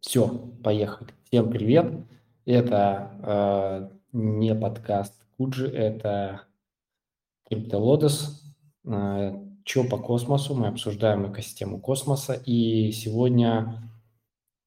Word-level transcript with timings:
Все, 0.00 0.28
поехали. 0.62 1.12
Всем 1.24 1.50
привет. 1.50 1.92
Это 2.44 3.90
э, 3.90 3.96
не 4.12 4.54
подкаст 4.54 5.12
Куджи, 5.36 5.66
это 5.66 6.42
CryptoLotus. 7.50 8.28
Э, 8.84 9.32
Че 9.64 9.84
по 9.88 9.98
космосу? 9.98 10.54
Мы 10.54 10.68
обсуждаем 10.68 11.30
экосистему 11.30 11.80
космоса. 11.80 12.34
И 12.34 12.92
сегодня 12.92 13.90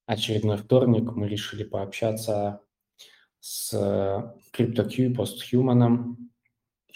очередной 0.06 0.58
вторник 0.58 1.14
мы 1.14 1.30
решили 1.30 1.64
пообщаться 1.64 2.62
с 3.40 3.74
CryptoQ 4.54 4.96
и 4.98 5.14
PostHuman, 5.14 6.18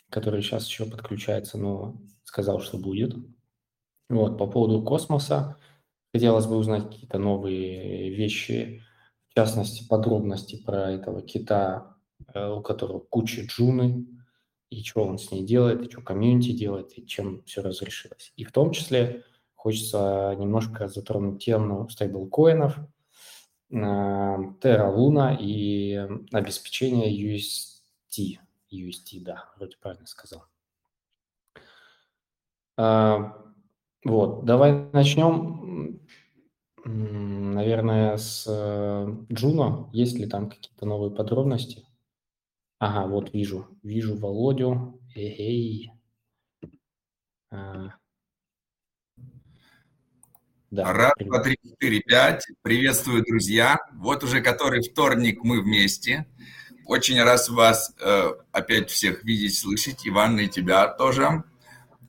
который 0.10 0.42
сейчас 0.42 0.68
еще 0.68 0.86
подключается, 0.86 1.58
но 1.58 1.96
сказал, 2.26 2.60
что 2.60 2.78
будет. 2.78 3.16
Вот, 4.10 4.38
по 4.38 4.46
поводу 4.46 4.84
космоса. 4.84 5.58
Хотелось 6.16 6.46
бы 6.46 6.56
узнать 6.56 6.86
какие-то 6.86 7.18
новые 7.18 8.10
вещи, 8.10 8.82
в 9.28 9.34
частности, 9.36 9.86
подробности 9.86 10.64
про 10.64 10.90
этого 10.90 11.22
кита, 11.22 11.98
э, 12.34 12.48
у 12.48 12.62
которого 12.62 13.00
куча 13.00 13.42
джуны, 13.42 14.08
и 14.70 14.82
что 14.82 15.04
он 15.04 15.18
с 15.18 15.30
ней 15.32 15.46
делает, 15.46 15.82
и 15.82 15.92
что 15.92 16.02
комьюнити 16.02 16.54
делает, 16.54 16.98
и 16.98 17.06
чем 17.06 17.44
все 17.44 17.62
разрешилось. 17.62 18.32
И 18.38 18.46
в 18.46 18.54
том 18.54 18.72
числе 18.72 19.26
хочется 19.56 20.34
немножко 20.40 20.88
затронуть 20.88 21.44
тему 21.44 21.90
стейблкоинов, 21.90 22.78
э, 22.78 23.76
Terra 23.76 24.96
Luna 24.96 25.36
и 25.38 26.00
обеспечение 26.32 27.12
UST. 27.12 28.40
UST, 28.72 29.20
да, 29.20 29.50
вроде 29.58 29.76
правильно 29.82 30.08
сказал. 30.08 30.46
Вот, 34.06 34.46
давай 34.46 34.88
начнем, 34.94 36.00
наверное, 36.86 38.18
с 38.18 38.46
э, 38.48 39.16
Джуно. 39.34 39.90
Есть 39.94 40.20
ли 40.20 40.28
там 40.28 40.48
какие-то 40.48 40.86
новые 40.86 41.10
подробности? 41.10 41.88
Ага, 42.78 43.08
вот 43.08 43.34
вижу, 43.34 43.68
вижу 43.82 44.16
Володю. 44.16 45.02
Эй, 45.16 45.92
а. 47.50 47.96
Да, 50.70 50.94
Раз, 50.94 51.14
два, 51.20 51.40
три, 51.40 51.58
четыре, 51.64 52.02
пять. 52.02 52.46
Приветствую, 52.62 53.24
друзья. 53.26 53.80
Вот 53.94 54.24
уже 54.24 54.42
который 54.42 54.82
вторник 54.84 55.44
мы 55.44 55.62
вместе. 55.62 56.28
Очень 56.86 57.24
раз 57.24 57.50
вас 57.50 57.96
э, 58.00 58.34
опять 58.52 58.92
всех 58.92 59.24
видеть, 59.24 59.58
слышать. 59.58 60.08
Иван, 60.08 60.40
и 60.40 60.48
тебя 60.48 60.90
тоже. 60.90 61.44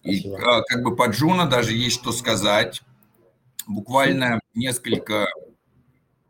И 0.07 0.33
а, 0.33 0.63
как 0.63 0.83
бы 0.83 0.95
по 0.95 1.09
Джуна 1.09 1.47
даже 1.47 1.75
есть 1.75 1.97
что 1.97 2.13
сказать. 2.13 2.83
Буквально 3.67 4.41
несколько 4.55 5.27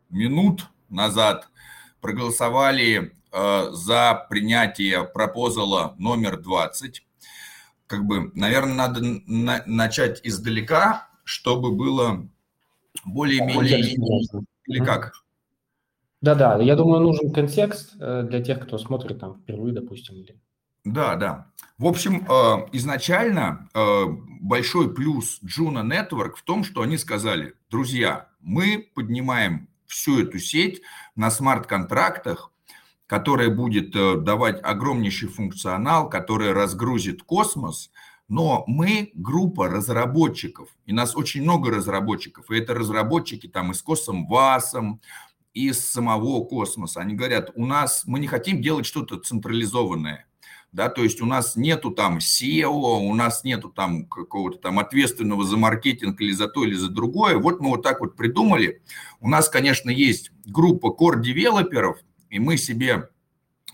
минут 0.08 0.66
назад 0.88 1.48
проголосовали 2.00 3.12
э, 3.32 3.68
за 3.72 4.26
принятие 4.30 5.04
пропозала 5.04 5.94
номер 5.98 6.40
20. 6.40 7.04
Как 7.86 8.04
бы, 8.04 8.30
наверное, 8.34 8.74
надо 8.74 9.00
на, 9.02 9.62
начать 9.66 10.20
издалека, 10.24 11.08
чтобы 11.24 11.72
было 11.72 12.26
более-менее... 13.04 13.96
Или 14.66 14.84
как? 14.84 15.12
Да-да, 16.20 16.60
я 16.60 16.74
думаю, 16.74 17.02
нужен 17.02 17.30
контекст 17.32 17.94
э, 18.00 18.24
для 18.28 18.42
тех, 18.42 18.60
кто 18.60 18.78
смотрит 18.78 19.20
там 19.20 19.38
впервые, 19.38 19.74
допустим, 19.74 20.16
или 20.16 20.40
да, 20.86 21.16
да. 21.16 21.46
В 21.78 21.86
общем, 21.86 22.24
э, 22.28 22.68
изначально 22.72 23.68
э, 23.74 24.04
большой 24.40 24.94
плюс 24.94 25.40
Juno 25.42 25.82
Network 25.82 26.36
в 26.36 26.42
том, 26.42 26.62
что 26.62 26.82
они 26.82 26.96
сказали, 26.96 27.54
друзья, 27.70 28.28
мы 28.40 28.88
поднимаем 28.94 29.68
всю 29.86 30.20
эту 30.20 30.38
сеть 30.38 30.80
на 31.16 31.30
смарт-контрактах, 31.30 32.52
которая 33.08 33.50
будет 33.50 33.96
э, 33.96 34.16
давать 34.16 34.62
огромнейший 34.62 35.28
функционал, 35.28 36.08
которая 36.08 36.54
разгрузит 36.54 37.24
космос, 37.24 37.90
но 38.28 38.62
мы 38.68 39.10
группа 39.14 39.68
разработчиков, 39.68 40.68
и 40.86 40.92
нас 40.92 41.16
очень 41.16 41.42
много 41.42 41.72
разработчиков, 41.72 42.48
и 42.50 42.58
это 42.58 42.74
разработчики 42.74 43.48
там 43.48 43.72
и 43.72 43.74
с 43.74 43.82
Космвасом, 43.82 45.00
из 45.52 45.88
самого 45.88 46.44
космоса. 46.44 47.00
Они 47.00 47.14
говорят, 47.14 47.50
у 47.54 47.64
нас 47.64 48.04
мы 48.06 48.20
не 48.20 48.26
хотим 48.26 48.60
делать 48.60 48.84
что-то 48.84 49.16
централизованное, 49.16 50.25
да, 50.76 50.90
то 50.90 51.02
есть 51.02 51.22
у 51.22 51.26
нас 51.26 51.56
нету 51.56 51.90
там 51.90 52.18
SEO, 52.18 52.68
у 52.68 53.14
нас 53.14 53.44
нету 53.44 53.70
там 53.70 54.04
какого-то 54.04 54.58
там 54.58 54.78
ответственного 54.78 55.42
за 55.42 55.56
маркетинг 55.56 56.20
или 56.20 56.32
за 56.32 56.48
то, 56.48 56.64
или 56.64 56.74
за 56.74 56.90
другое. 56.90 57.38
Вот 57.38 57.62
мы 57.62 57.70
вот 57.70 57.82
так 57.82 58.00
вот 58.00 58.14
придумали. 58.14 58.82
У 59.18 59.30
нас, 59.30 59.48
конечно, 59.48 59.88
есть 59.88 60.32
группа 60.44 60.88
core-девелоперов, 60.88 61.96
и 62.28 62.38
мы 62.38 62.58
себе 62.58 63.08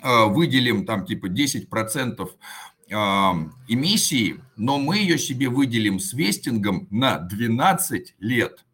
э, 0.01 0.25
выделим 0.27 0.87
там 0.87 1.05
типа 1.05 1.27
10% 1.27 2.31
э, 2.89 2.95
эмиссии, 3.67 4.41
но 4.57 4.79
мы 4.79 4.99
ее 4.99 5.19
себе 5.19 5.49
выделим 5.49 5.99
с 5.99 6.13
вестингом 6.13 6.87
на 6.93 7.19
12 7.19 8.15
лет. 8.21 8.65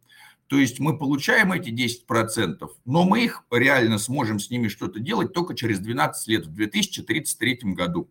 То 0.45 0.59
есть 0.59 0.79
мы 0.79 0.99
получаем 0.99 1.51
эти 1.51 1.71
10%, 1.71 2.69
но 2.85 3.05
мы 3.05 3.23
их 3.23 3.43
реально 3.49 3.97
сможем 3.97 4.37
с 4.37 4.51
ними 4.51 4.67
что-то 4.67 4.99
делать 4.99 5.33
только 5.33 5.55
через 5.55 5.79
12 5.79 6.27
лет, 6.27 6.45
в 6.45 6.53
2033 6.53 7.73
году. 7.73 8.07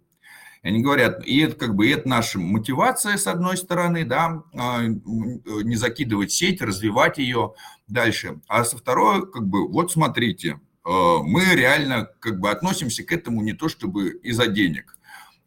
Они 0.63 0.81
говорят, 0.81 1.25
и 1.25 1.39
это 1.39 1.55
как 1.55 1.75
бы 1.75 1.91
это 1.91 2.09
наша 2.09 2.39
мотивация, 2.39 3.17
с 3.17 3.27
одной 3.27 3.57
стороны, 3.57 4.05
да, 4.05 4.43
а, 4.55 4.83
не 4.83 5.77
закидывать 5.77 6.33
сеть, 6.33 6.61
развивать 6.61 7.19
ее 7.19 7.55
дальше. 7.87 8.41
А 8.49 8.65
со 8.65 8.77
второй, 8.77 9.31
как 9.31 9.47
бы, 9.47 9.69
вот 9.69 9.93
смотрите, 9.93 10.61
а, 10.85 11.19
мы 11.23 11.45
реально 11.55 12.09
как 12.19 12.41
бы 12.41 12.51
относимся 12.51 13.05
к 13.05 13.13
этому 13.13 13.43
не 13.43 13.53
то 13.53 13.69
чтобы 13.69 14.11
из-за 14.23 14.49
денег, 14.49 14.97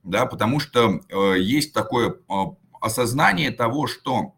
да, 0.04 0.26
потому 0.26 0.60
что 0.60 1.02
а, 1.12 1.34
есть 1.34 1.74
такое 1.74 2.16
осознание 2.80 3.52
того, 3.52 3.88
что 3.88 4.36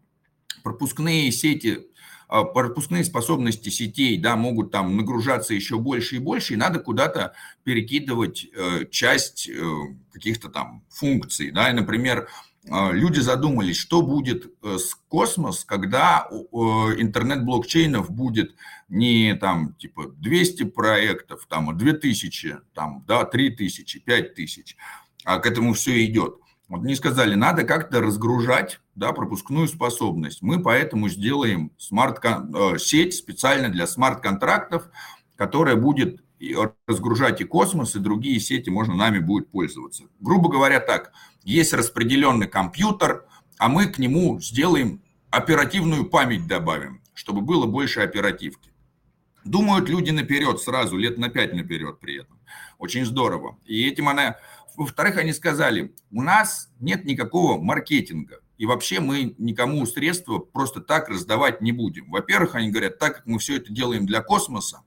пропускные 0.64 1.32
сети 1.32 1.80
а, 1.80 1.93
пропускные 2.42 3.04
способности 3.04 3.70
сетей 3.70 4.18
да, 4.18 4.36
могут 4.36 4.72
там 4.72 4.98
нагружаться 4.98 5.54
еще 5.54 5.78
больше 5.78 6.16
и 6.16 6.20
больше, 6.20 6.54
и 6.54 6.58
надо 6.58 6.80
куда-то 6.80 7.34
перекидывать 7.64 8.48
э, 8.56 8.86
часть 8.90 9.48
э, 9.48 9.64
каких-то 10.12 10.50
там 10.50 10.84
функций. 10.90 11.52
Да, 11.52 11.70
и, 11.70 11.74
например, 11.74 12.28
а, 12.70 12.92
люди 12.92 13.20
задумались, 13.20 13.78
что 13.78 14.02
будет 14.02 14.52
э, 14.64 14.78
с 14.78 14.96
космос, 15.10 15.64
когда 15.64 16.28
интернет 16.98 17.44
блокчейнов 17.44 18.10
будет 18.10 18.56
не 18.90 19.36
там 19.36 19.74
типа 19.76 20.08
200 20.18 20.64
проектов, 20.64 21.46
там 21.48 21.78
2000, 21.78 22.62
там, 22.74 23.04
да, 23.08 23.26
3000, 23.26 24.00
5000, 24.00 24.78
а 25.24 25.38
к 25.38 25.46
этому 25.46 25.74
все 25.74 26.04
идет. 26.06 26.38
Вот 26.74 26.82
мне 26.82 26.96
сказали, 26.96 27.36
надо 27.36 27.66
как-то 27.66 28.02
разгружать 28.02 28.80
да, 28.96 29.12
пропускную 29.12 29.68
способность. 29.68 30.42
Мы 30.42 30.60
поэтому 30.60 31.08
сделаем 31.08 31.72
смарт 31.78 32.20
э, 32.26 32.80
сеть 32.80 33.14
специально 33.14 33.70
для 33.70 33.86
смарт-контрактов, 33.86 34.90
которая 35.36 35.76
будет 35.76 36.24
разгружать 36.88 37.42
и 37.42 37.44
космос, 37.44 37.96
и 37.96 38.00
другие 38.00 38.40
сети 38.40 38.72
можно 38.72 38.96
нами 38.96 39.20
будет 39.20 39.52
пользоваться. 39.52 40.06
Грубо 40.20 40.50
говоря 40.50 40.80
так, 40.80 41.12
есть 41.44 41.74
распределенный 41.74 42.48
компьютер, 42.48 43.28
а 43.60 43.70
мы 43.70 43.86
к 43.86 44.00
нему 44.00 44.40
сделаем 44.40 45.04
оперативную 45.30 46.06
память 46.06 46.48
добавим, 46.48 47.04
чтобы 47.14 47.42
было 47.42 47.68
больше 47.68 48.02
оперативки. 48.02 48.72
Думают 49.46 49.90
люди 49.90 50.10
наперед 50.10 50.60
сразу, 50.60 50.98
лет 50.98 51.20
на 51.20 51.30
пять 51.30 51.54
наперед 51.54 52.00
при 52.00 52.22
этом. 52.22 52.40
Очень 52.84 53.06
здорово. 53.06 53.58
И 53.64 53.88
этим 53.88 54.10
она 54.10 54.36
во-вторых, 54.76 55.16
они 55.16 55.32
сказали, 55.32 55.96
у 56.12 56.22
нас 56.22 56.70
нет 56.82 57.06
никакого 57.06 57.62
маркетинга. 57.62 58.42
И 58.58 58.66
вообще 58.66 59.00
мы 59.00 59.36
никому 59.38 59.86
средства 59.86 60.40
просто 60.40 60.82
так 60.82 61.08
раздавать 61.08 61.62
не 61.62 61.72
будем. 61.72 62.12
Во-первых, 62.12 62.56
они 62.56 62.72
говорят, 62.72 63.00
так 63.00 63.16
как 63.16 63.26
мы 63.26 63.40
все 63.40 63.56
это 63.56 63.72
делаем 63.72 64.06
для 64.06 64.22
космоса, 64.22 64.82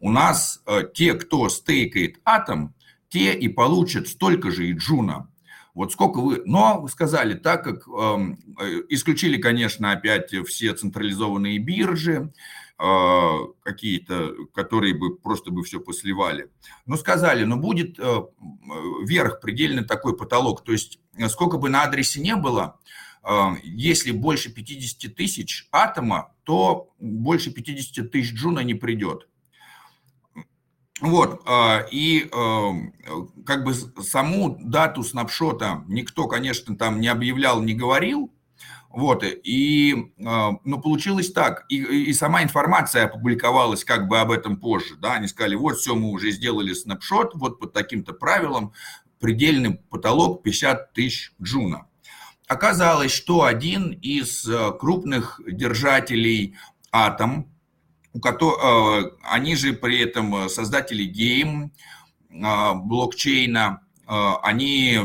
у 0.00 0.10
нас 0.10 0.62
э, 0.66 0.82
те, 0.92 1.14
кто 1.14 1.48
стейкает 1.48 2.20
атом, 2.24 2.74
те 3.08 3.34
и 3.34 3.46
получат 3.46 4.08
столько 4.08 4.50
же 4.50 4.66
и 4.68 4.72
джуна. 4.72 5.30
Вот 5.74 5.92
сколько 5.92 6.20
вы... 6.20 6.42
Но 6.44 6.88
сказали, 6.88 7.34
так 7.34 7.62
как 7.62 7.86
эм, 7.86 8.36
э, 8.60 8.82
исключили, 8.88 9.40
конечно, 9.40 9.92
опять 9.92 10.34
все 10.48 10.74
централизованные 10.74 11.58
биржи, 11.58 12.32
какие-то, 12.78 14.34
которые 14.54 14.94
бы 14.94 15.16
просто 15.16 15.50
бы 15.50 15.64
все 15.64 15.80
посливали. 15.80 16.50
Но 16.86 16.96
сказали, 16.96 17.42
но 17.42 17.56
будет 17.56 17.98
э, 17.98 18.22
верх, 19.02 19.40
предельно 19.40 19.82
такой 19.82 20.16
потолок. 20.16 20.62
То 20.62 20.70
есть 20.70 21.00
сколько 21.28 21.58
бы 21.58 21.70
на 21.70 21.82
адресе 21.82 22.20
не 22.20 22.36
было, 22.36 22.78
а, 23.22 23.56
если 23.64 24.12
больше 24.12 24.52
50 24.52 25.14
тысяч 25.14 25.68
атома, 25.72 26.32
то 26.44 26.94
больше 27.00 27.50
50 27.50 28.12
тысяч 28.12 28.32
джуна 28.34 28.60
не 28.60 28.74
придет. 28.74 29.28
Вот, 31.00 31.42
а, 31.46 31.86
и 31.90 32.28
как 33.46 33.64
бы 33.64 33.74
саму 33.74 34.56
дату 34.60 35.02
снапшота 35.02 35.84
никто, 35.88 36.26
конечно, 36.26 36.76
там 36.76 37.00
не 37.00 37.08
объявлял, 37.08 37.62
не 37.62 37.74
говорил, 37.74 38.32
Вот, 38.90 39.22
и, 39.22 40.12
ну, 40.16 40.80
получилось 40.80 41.30
так, 41.30 41.66
и, 41.68 41.76
и 41.76 42.12
сама 42.14 42.42
информация 42.42 43.04
опубликовалась 43.04 43.84
как 43.84 44.08
бы 44.08 44.18
об 44.18 44.30
этом 44.30 44.56
позже, 44.56 44.96
да, 44.96 45.14
они 45.14 45.28
сказали, 45.28 45.56
вот, 45.56 45.76
все, 45.76 45.94
мы 45.94 46.10
уже 46.10 46.30
сделали 46.30 46.72
снапшот, 46.72 47.34
вот 47.34 47.60
под 47.60 47.74
таким-то 47.74 48.14
правилом, 48.14 48.72
предельный 49.20 49.74
потолок 49.74 50.42
50 50.42 50.94
тысяч 50.94 51.32
джуна. 51.40 51.86
Оказалось, 52.46 53.12
что 53.12 53.44
один 53.44 53.90
из 53.90 54.48
э, 54.48 54.72
крупных 54.80 55.40
держателей 55.46 56.56
Атом, 56.90 57.52
у 58.14 58.20
которого, 58.20 59.00
э, 59.00 59.10
они 59.22 59.54
же 59.54 59.74
при 59.74 60.00
этом 60.00 60.48
создатели 60.48 61.04
гейм, 61.04 61.72
блокчейна, 62.30 63.82
они 64.06 64.98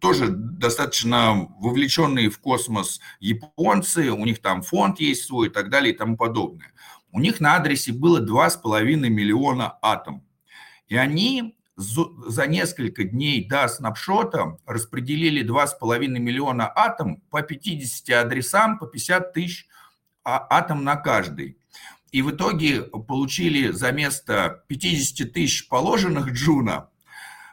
тоже 0.00 0.28
достаточно 0.28 1.48
вовлеченные 1.58 2.30
в 2.30 2.38
космос 2.38 3.00
японцы, 3.20 4.10
у 4.10 4.24
них 4.24 4.40
там 4.40 4.62
фонд 4.62 5.00
есть 5.00 5.24
свой 5.24 5.48
и 5.48 5.50
так 5.50 5.70
далее 5.70 5.92
и 5.92 5.96
тому 5.96 6.16
подобное. 6.16 6.72
У 7.10 7.20
них 7.20 7.40
на 7.40 7.56
адресе 7.56 7.92
было 7.92 8.20
2,5 8.20 8.84
миллиона 9.08 9.78
атом. 9.82 10.24
И 10.88 10.96
они 10.96 11.54
за 11.76 12.46
несколько 12.48 13.04
дней 13.04 13.44
до 13.44 13.68
снапшота 13.68 14.58
распределили 14.66 15.46
2,5 15.46 16.08
миллиона 16.08 16.70
атом 16.74 17.22
по 17.30 17.40
50 17.42 18.10
адресам, 18.10 18.78
по 18.78 18.86
50 18.86 19.32
тысяч 19.32 19.68
а, 20.24 20.46
атом 20.50 20.82
на 20.82 20.96
каждый. 20.96 21.56
И 22.10 22.22
в 22.22 22.32
итоге 22.32 22.82
получили 22.82 23.70
за 23.70 23.92
место 23.92 24.64
50 24.66 25.32
тысяч 25.32 25.68
положенных 25.68 26.32
Juno 26.32 26.90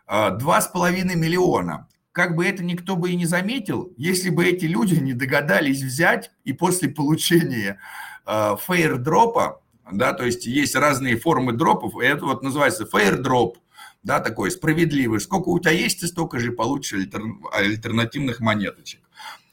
2,5 0.08 0.72
а, 0.76 1.16
миллиона. 1.16 1.88
Как 2.16 2.38
бы 2.38 2.46
это 2.46 2.64
никто 2.64 2.96
бы 2.96 3.12
и 3.12 3.16
не 3.18 3.26
заметил, 3.26 3.94
если 3.98 4.30
бы 4.30 4.46
эти 4.46 4.64
люди 4.64 4.96
не 4.96 5.12
догадались 5.12 5.84
взять 5.84 6.32
и 6.46 6.54
после 6.54 6.88
получения 6.88 7.78
fairdrop 8.26 9.35
а, 9.35 9.62
да, 9.92 10.14
то 10.14 10.24
есть 10.24 10.46
есть 10.46 10.76
разные 10.76 11.18
формы 11.18 11.52
дропов, 11.52 12.02
и 12.02 12.06
это 12.06 12.24
вот 12.24 12.42
называется 12.42 12.86
fairdrop, 12.86 13.58
да, 14.02 14.22
такой 14.22 14.50
справедливый. 14.52 15.20
Сколько 15.20 15.50
у 15.50 15.60
тебя 15.60 15.72
есть, 15.72 16.00
ты 16.00 16.08
столько 16.08 16.40
же 16.40 16.54
получишь 16.54 16.94
альтер... 16.94 17.22
альтернативных 17.52 18.40
монеточек. 18.40 19.02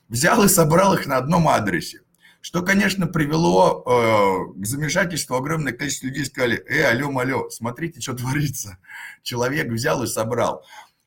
Взял 0.09 0.45
и 0.45 0.49
собрал 0.49 0.95
их 0.95 1.07
на 1.07 1.17
одном 1.17 1.49
адресе. 1.49 2.03
Что, 2.43 2.63
конечно, 2.63 3.07
привело 3.07 3.83
э, 3.87 4.61
к 4.61 4.67
замешательству 4.67 5.37
огромное 5.37 5.73
количество 5.73 6.07
людей. 6.07 6.27
Сказали, 6.27 6.63
э, 6.69 6.85
алло, 6.85 7.19
алло, 7.19 7.49
смотрите, 7.51 8.01
что 8.01 8.13
творится. 8.17 8.79
Человек 9.23 9.71
взял 9.71 10.03
и 10.03 10.07
собрал. 10.07 10.65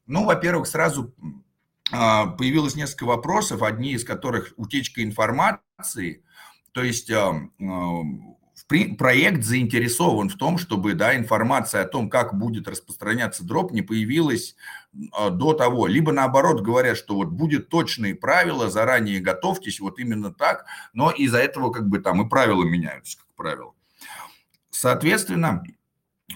Ну, 0.08 0.24
во-первых, 0.25 0.66
сразу 0.66 1.13
э, 1.22 1.25
появилось 1.92 2.76
несколько 2.76 3.06
вопросов, 3.06 3.62
одни 3.62 3.94
из 3.94 4.04
которых 4.04 4.54
утечка 4.58 5.04
информации. 5.04 6.24
То 6.72 6.84
есть 6.84 7.12
проект 8.98 9.44
заинтересован 9.44 10.30
в 10.30 10.36
том, 10.36 10.58
чтобы 10.58 10.94
да, 10.94 11.16
информация 11.16 11.82
о 11.82 11.88
том, 11.88 12.10
как 12.10 12.38
будет 12.38 12.68
распространяться 12.68 13.46
дроп, 13.46 13.72
не 13.72 13.82
появилась 13.82 14.56
а, 15.12 15.30
до 15.30 15.54
того. 15.54 15.88
Либо 15.88 16.12
наоборот 16.12 16.62
говорят, 16.62 16.98
что 16.98 17.16
вот 17.16 17.28
будет 17.28 17.70
точные 17.70 18.16
правила, 18.16 18.70
заранее 18.70 19.20
готовьтесь, 19.20 19.80
вот 19.80 20.00
именно 20.00 20.34
так, 20.34 20.66
но 20.94 21.12
из-за 21.12 21.40
этого 21.40 21.72
как 21.72 21.88
бы 21.88 22.00
там 22.00 22.26
и 22.26 22.30
правила 22.30 22.64
меняются, 22.64 23.20
как 23.20 23.28
правило. 23.36 23.74
Соответственно, 24.72 25.64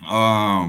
а, 0.08 0.66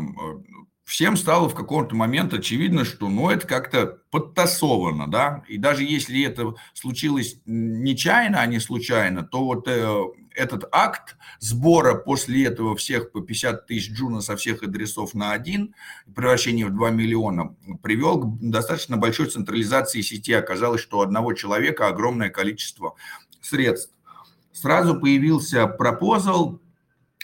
всем 0.91 1.17
стало 1.17 1.49
в 1.49 1.55
каком-то 1.55 1.95
момент 1.95 2.35
очевидно, 2.35 2.85
что 2.85 3.09
ну, 3.09 3.31
это 3.31 3.47
как-то 3.47 3.99
подтасовано, 4.11 5.09
да, 5.09 5.45
и 5.47 5.57
даже 5.57 5.85
если 5.85 6.25
это 6.25 6.55
случилось 6.75 7.37
нечаянно, 7.47 8.41
а 8.41 8.47
не 8.47 8.59
случайно, 8.59 9.23
то 9.23 9.45
вот 9.45 9.69
э, 9.69 10.05
этот 10.35 10.65
акт 10.73 11.17
сбора 11.39 11.95
после 11.95 12.45
этого 12.45 12.75
всех 12.75 13.13
по 13.13 13.21
50 13.21 13.69
тысяч 13.69 13.93
джуна 13.93 14.21
со 14.21 14.37
всех 14.37 14.65
адресов 14.65 15.15
на 15.15 15.31
один, 15.31 15.77
превращение 16.13 16.67
в 16.67 16.75
2 16.75 16.91
миллиона, 16.91 17.55
привел 17.85 18.19
к 18.19 18.41
достаточно 18.41 18.97
большой 18.97 19.27
централизации 19.27 20.01
сети. 20.01 20.33
Оказалось, 20.33 20.81
что 20.81 20.99
у 20.99 21.03
одного 21.03 21.35
человека 21.35 21.87
огромное 21.87 22.31
количество 22.31 22.97
средств. 23.41 23.95
Сразу 24.51 24.99
появился 24.99 25.69
пропозал 25.69 26.61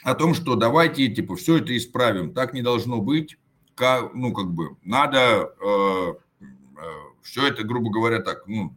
о 0.03 0.15
том, 0.15 0.33
что 0.35 0.55
давайте 0.55 1.09
типа 1.09 1.35
все 1.35 1.57
это 1.57 1.75
исправим, 1.75 2.33
так 2.33 2.53
не 2.53 2.61
должно 2.61 3.01
быть, 3.01 3.37
как, 3.77 4.13
ну 4.15 4.33
как 4.33 4.51
бы 4.53 4.75
надо 4.83 5.53
э, 5.61 6.13
э, 6.41 6.83
все 7.21 7.47
это, 7.47 7.63
грубо 7.63 7.91
говоря, 7.91 8.19
так, 8.19 8.47
ну, 8.47 8.73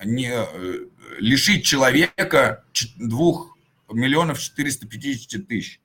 э, 0.00 0.04
не 0.06 0.30
э, 0.32 0.86
лишить 1.18 1.64
человека 1.64 2.64
двух 2.96 3.56
миллионов 3.92 4.40
450 4.40 5.46
тысяч. 5.46 5.80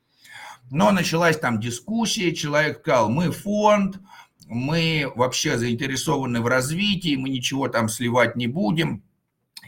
Но 0.71 0.91
началась 0.91 1.37
там 1.37 1.59
дискуссия, 1.59 2.33
человек 2.33 2.79
сказал, 2.79 3.09
мы 3.09 3.31
фонд, 3.31 3.99
мы 4.47 5.11
вообще 5.15 5.57
заинтересованы 5.57 6.41
в 6.41 6.47
развитии, 6.47 7.17
мы 7.17 7.29
ничего 7.29 7.67
там 7.67 7.89
сливать 7.89 8.35
не 8.35 8.47
будем. 8.47 9.03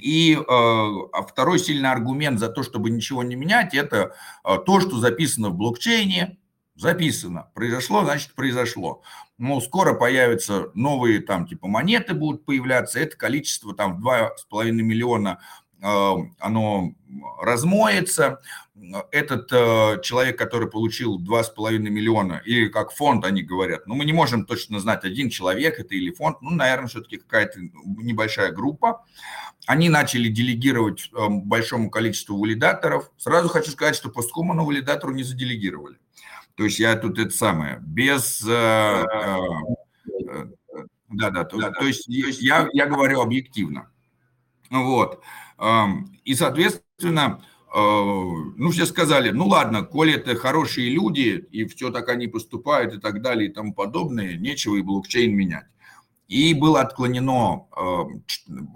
И 0.01 0.33
э, 0.33 0.41
а 0.47 1.21
второй 1.27 1.59
сильный 1.59 1.89
аргумент 1.89 2.39
за 2.39 2.49
то, 2.49 2.63
чтобы 2.63 2.89
ничего 2.89 3.23
не 3.23 3.35
менять, 3.35 3.73
это 3.73 4.13
э, 4.43 4.57
то, 4.65 4.79
что 4.79 4.97
записано 4.99 5.49
в 5.49 5.55
блокчейне, 5.55 6.37
записано. 6.75 7.49
Произошло, 7.53 8.03
значит, 8.03 8.33
произошло. 8.33 9.01
Мол, 9.37 9.61
скоро 9.61 9.93
появятся 9.93 10.69
новые 10.73 11.19
там 11.19 11.47
типа 11.47 11.67
монеты 11.67 12.13
будут 12.13 12.45
появляться, 12.45 12.99
это 12.99 13.17
количество 13.17 13.73
там 13.73 13.99
в 13.99 14.07
2,5 14.07 14.71
миллиона 14.71 15.39
э, 15.81 16.13
оно 16.39 16.93
размоется. 17.41 18.41
Этот 19.11 19.51
э, 19.53 20.01
человек, 20.03 20.37
который 20.37 20.69
получил 20.69 21.19
2,5 21.19 21.79
миллиона, 21.79 22.41
или 22.45 22.67
как 22.67 22.91
фонд 22.91 23.23
они 23.25 23.41
говорят, 23.41 23.87
ну 23.87 23.95
мы 23.95 24.03
не 24.03 24.13
можем 24.13 24.45
точно 24.45 24.79
знать, 24.79 25.05
один 25.05 25.29
человек 25.29 25.79
это 25.79 25.95
или 25.95 26.11
фонд, 26.11 26.41
ну, 26.41 26.51
наверное, 26.51 26.87
все-таки 26.87 27.17
какая-то 27.17 27.59
небольшая 27.85 28.51
группа. 28.51 29.05
Они 29.65 29.89
начали 29.89 30.27
делегировать 30.27 31.09
э, 31.11 31.27
большому 31.29 31.89
количеству 31.89 32.37
валидаторов. 32.37 33.11
Сразу 33.17 33.49
хочу 33.49 33.71
сказать, 33.71 33.95
что 33.95 34.09
посткуману 34.09 34.65
валидатору 34.65 35.13
не 35.13 35.23
заделегировали. 35.23 35.97
То 36.55 36.63
есть 36.63 36.79
я 36.79 36.95
тут 36.95 37.19
это 37.19 37.31
самое, 37.31 37.79
без... 37.81 38.41
Э, 38.47 39.05
э, 39.05 39.45
да, 41.09 41.29
да, 41.29 41.43
то, 41.43 41.57
то 41.57 41.85
есть 41.85 42.07
я, 42.07 42.67
я 42.73 42.85
говорю 42.87 43.21
объективно. 43.21 43.91
Вот. 44.69 45.21
И, 46.23 46.33
соответственно, 46.33 47.41
э, 47.73 47.77
ну, 47.77 48.71
все 48.71 48.85
сказали, 48.85 49.29
ну, 49.29 49.47
ладно, 49.47 49.83
коли 49.83 50.15
это 50.15 50.35
хорошие 50.35 50.89
люди, 50.89 51.45
и 51.51 51.65
все 51.65 51.91
так 51.91 52.09
они 52.09 52.27
поступают 52.27 52.93
и 52.93 52.99
так 52.99 53.21
далее 53.21 53.49
и 53.49 53.53
тому 53.53 53.73
подобное, 53.73 54.35
нечего 54.37 54.75
и 54.75 54.81
блокчейн 54.81 55.35
менять. 55.35 55.67
И 56.27 56.53
было 56.53 56.81
отклонено, 56.81 57.67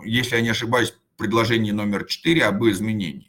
если 0.05 0.35
я 0.35 0.41
не 0.41 0.49
ошибаюсь, 0.49 0.93
предложение 1.17 1.73
номер 1.73 2.05
4 2.05 2.45
об 2.45 2.63
изменении. 2.65 3.28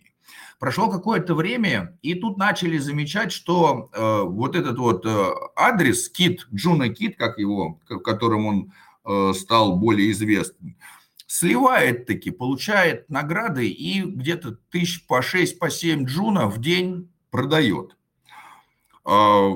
Прошло 0.60 0.90
какое-то 0.90 1.34
время, 1.34 1.98
и 2.02 2.14
тут 2.14 2.36
начали 2.36 2.76
замечать, 2.76 3.32
что 3.32 3.88
э, 3.94 4.22
вот 4.24 4.54
этот 4.54 4.78
вот 4.78 5.06
э, 5.06 5.30
адрес, 5.56 6.10
кит, 6.10 6.46
Juno 6.52 6.90
кит, 6.90 7.16
как 7.16 7.38
его, 7.38 7.80
которым 8.04 8.44
он 8.44 8.72
э, 9.06 9.32
стал 9.32 9.78
более 9.78 10.10
известным, 10.10 10.76
сливает 11.26 12.04
таки, 12.04 12.30
получает 12.30 13.08
награды 13.08 13.70
и 13.70 14.02
где-то 14.02 14.58
тысяч 14.70 15.06
по 15.06 15.22
6, 15.22 15.58
по 15.58 15.70
7 15.70 16.04
Джуна 16.04 16.46
в 16.46 16.60
день 16.60 17.10
продает. 17.30 17.96
Э, 19.06 19.52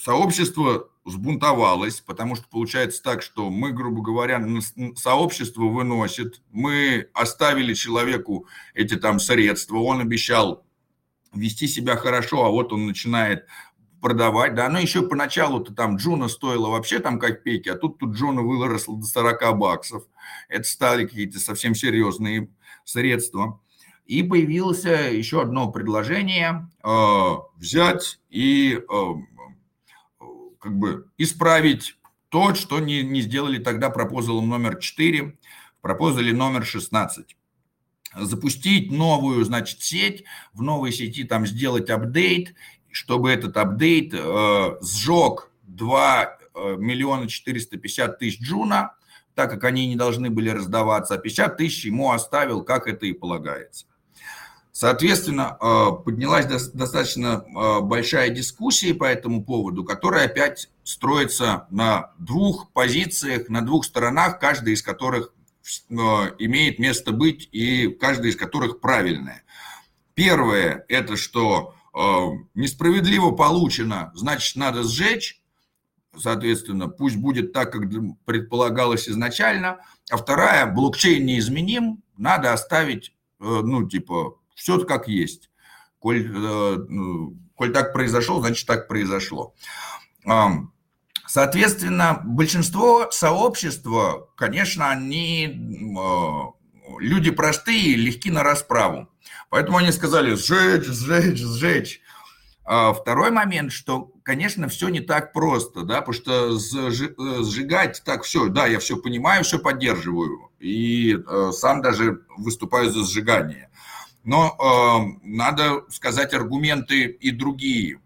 сообщество 0.00 0.88
взбунтовалась, 1.06 2.00
потому 2.00 2.34
что 2.34 2.46
получается 2.48 3.02
так, 3.02 3.22
что 3.22 3.48
мы, 3.48 3.72
грубо 3.72 4.02
говоря, 4.02 4.44
сообщество 4.96 5.62
выносит, 5.62 6.42
мы 6.50 7.08
оставили 7.14 7.74
человеку 7.74 8.46
эти 8.74 8.96
там 8.96 9.20
средства, 9.20 9.76
он 9.76 10.00
обещал 10.00 10.66
вести 11.32 11.68
себя 11.68 11.96
хорошо, 11.96 12.44
а 12.44 12.50
вот 12.50 12.72
он 12.72 12.86
начинает 12.86 13.46
продавать, 14.00 14.54
да, 14.54 14.68
но 14.68 14.80
еще 14.80 15.06
поначалу-то 15.06 15.72
там 15.72 15.96
Juno 15.96 16.28
стоила 16.28 16.68
вообще 16.68 16.98
там 16.98 17.20
копейки, 17.20 17.68
а 17.68 17.76
тут 17.76 17.98
тут 17.98 18.14
Juno 18.14 18.42
выросла 18.42 18.98
до 18.98 19.06
40 19.06 19.56
баксов, 19.56 20.04
это 20.48 20.64
стали 20.64 21.06
какие-то 21.06 21.38
совсем 21.38 21.74
серьезные 21.74 22.48
средства. 22.84 23.60
И 24.06 24.22
появилось 24.22 24.84
еще 24.84 25.42
одно 25.42 25.70
предложение 25.72 26.68
э, 26.84 27.34
взять 27.56 28.20
и 28.30 28.78
э, 28.78 29.06
как 30.58 30.76
бы 30.76 31.08
исправить 31.18 31.96
то, 32.28 32.54
что 32.54 32.80
не, 32.80 33.02
не 33.02 33.20
сделали 33.20 33.58
тогда 33.58 33.90
proposal 33.90 34.36
ом 34.36 34.48
номер 34.48 34.76
4, 34.76 35.36
proposal 35.86 36.27
е 36.27 36.32
номер 36.32 36.66
16. 36.66 37.36
Запустить 38.16 38.90
новую, 38.90 39.44
значит, 39.44 39.82
сеть, 39.82 40.24
в 40.52 40.62
новой 40.62 40.90
сети 40.90 41.22
там 41.22 41.46
сделать 41.46 41.90
апдейт, 41.90 42.54
чтобы 42.90 43.30
этот 43.30 43.56
апдейт 43.56 44.12
э, 44.12 44.78
сжег 44.82 45.50
2 45.62 46.38
э, 46.54 46.76
миллиона 46.78 47.28
450 47.28 48.18
тысяч 48.18 48.40
джуна, 48.40 48.96
так 49.36 49.48
как 49.50 49.62
они 49.62 49.86
не 49.86 49.94
должны 49.94 50.28
были 50.28 50.48
раздаваться, 50.48 51.14
а 51.14 51.18
50 51.18 51.56
тысяч 51.56 51.84
ему 51.84 52.10
оставил, 52.10 52.64
как 52.64 52.88
это 52.88 53.06
и 53.06 53.12
полагается. 53.12 53.86
Соответственно, 54.78 55.56
э, 55.58 55.86
поднялась 56.04 56.44
достаточно 56.44 57.46
э, 57.46 57.80
большая 57.80 58.28
дискуссия 58.28 58.92
по 58.92 59.04
этому 59.04 59.42
поводу, 59.42 59.84
которая 59.84 60.26
опять 60.26 60.68
строится 60.84 61.66
на 61.70 62.12
двух 62.18 62.70
позициях, 62.72 63.48
на 63.48 63.62
двух 63.62 63.86
сторонах, 63.86 64.38
каждая 64.38 64.74
из 64.74 64.82
которых 64.82 65.32
э, 65.32 65.94
имеет 66.40 66.78
место 66.78 67.12
быть 67.12 67.48
и 67.52 67.88
каждая 67.88 68.28
из 68.28 68.36
которых 68.36 68.80
правильная. 68.80 69.44
Первое– 70.12 70.84
это 70.88 71.16
что 71.16 71.74
несправедливо 72.54 73.30
получено, 73.30 74.12
значит, 74.14 74.56
надо 74.56 74.82
сжечь, 74.82 75.40
соответственно, 76.14 76.88
пусть 76.88 77.16
будет 77.16 77.54
так, 77.54 77.72
как 77.72 77.84
предполагалось 78.26 79.08
изначально. 79.08 79.78
А 80.10 80.18
вторая– 80.18 80.66
блокчейн 80.74 81.24
неизменим, 81.24 82.02
надо 82.18 82.52
оставить, 82.52 83.14
ну, 83.38 83.88
типа, 83.88 84.36
все 84.56 84.84
как 84.84 85.06
есть. 85.06 85.50
Коль, 86.00 86.26
э, 86.26 86.76
ну, 86.88 87.36
коль 87.54 87.72
так 87.72 87.92
произошло, 87.92 88.40
значит 88.40 88.66
так 88.66 88.88
произошло. 88.88 89.54
Соответственно, 91.28 92.22
большинство 92.24 93.08
сообщества, 93.10 94.28
конечно, 94.36 94.90
они 94.90 95.46
э, 95.46 97.00
люди 97.00 97.30
простые, 97.30 97.96
легки 97.96 98.30
на 98.30 98.42
расправу. 98.42 99.08
Поэтому 99.50 99.78
они 99.78 99.92
сказали 99.92 100.34
сжечь, 100.34 100.84
сжечь, 100.84 101.40
сжечь. 101.40 102.00
А 102.64 102.92
второй 102.92 103.30
момент, 103.32 103.72
что, 103.72 104.12
конечно, 104.22 104.68
все 104.68 104.88
не 104.88 105.00
так 105.00 105.32
просто, 105.32 105.82
да, 105.82 106.00
потому 106.00 106.14
что 106.14 106.56
э, 106.56 107.42
сжигать 107.42 108.02
так 108.04 108.22
все, 108.22 108.46
да, 108.48 108.66
я 108.66 108.78
все 108.78 108.96
понимаю, 108.96 109.44
все 109.44 109.58
поддерживаю, 109.58 110.50
и 110.60 111.18
сам 111.52 111.82
даже 111.82 112.22
выступаю 112.36 112.90
за 112.90 113.04
сжигание. 113.04 113.68
Но 114.26 114.56
э, 114.58 115.18
надо 115.22 115.84
сказать 115.88 116.34
аргументы 116.34 117.04
и 117.04 117.30
другие. 117.30 118.00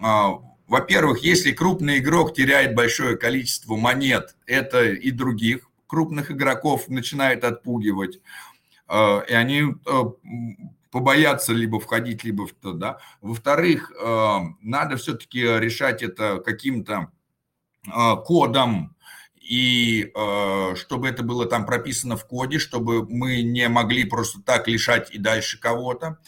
Э, 0.00 0.32
во-первых, 0.66 1.20
если 1.20 1.52
крупный 1.52 1.98
игрок 1.98 2.34
теряет 2.34 2.74
большое 2.74 3.16
количество 3.16 3.76
монет, 3.76 4.36
это 4.46 4.84
и 4.84 5.12
других 5.12 5.70
крупных 5.86 6.32
игроков 6.32 6.88
начинает 6.88 7.44
отпугивать. 7.44 8.18
Э, 8.88 9.20
и 9.28 9.32
они 9.34 9.62
э, 9.62 10.02
побоятся 10.90 11.52
либо 11.52 11.78
входить, 11.78 12.24
либо 12.24 12.48
в 12.48 12.52
то, 12.54 12.72
да. 12.72 12.98
Во-вторых, 13.20 13.92
э, 13.92 14.38
надо 14.62 14.96
все-таки 14.96 15.42
решать 15.42 16.02
это 16.02 16.38
каким-то 16.38 17.12
э, 17.86 18.16
кодом, 18.24 18.96
и 19.42 20.12
э, 20.14 20.74
чтобы 20.76 21.08
это 21.08 21.22
было 21.22 21.46
там 21.46 21.66
прописано 21.66 22.16
в 22.16 22.26
коде, 22.26 22.58
чтобы 22.58 23.06
мы 23.08 23.42
не 23.42 23.68
могли 23.68 24.04
просто 24.04 24.40
так 24.40 24.68
лишать 24.68 25.10
и 25.10 25.18
дальше 25.18 25.58
кого-то. 25.60 26.18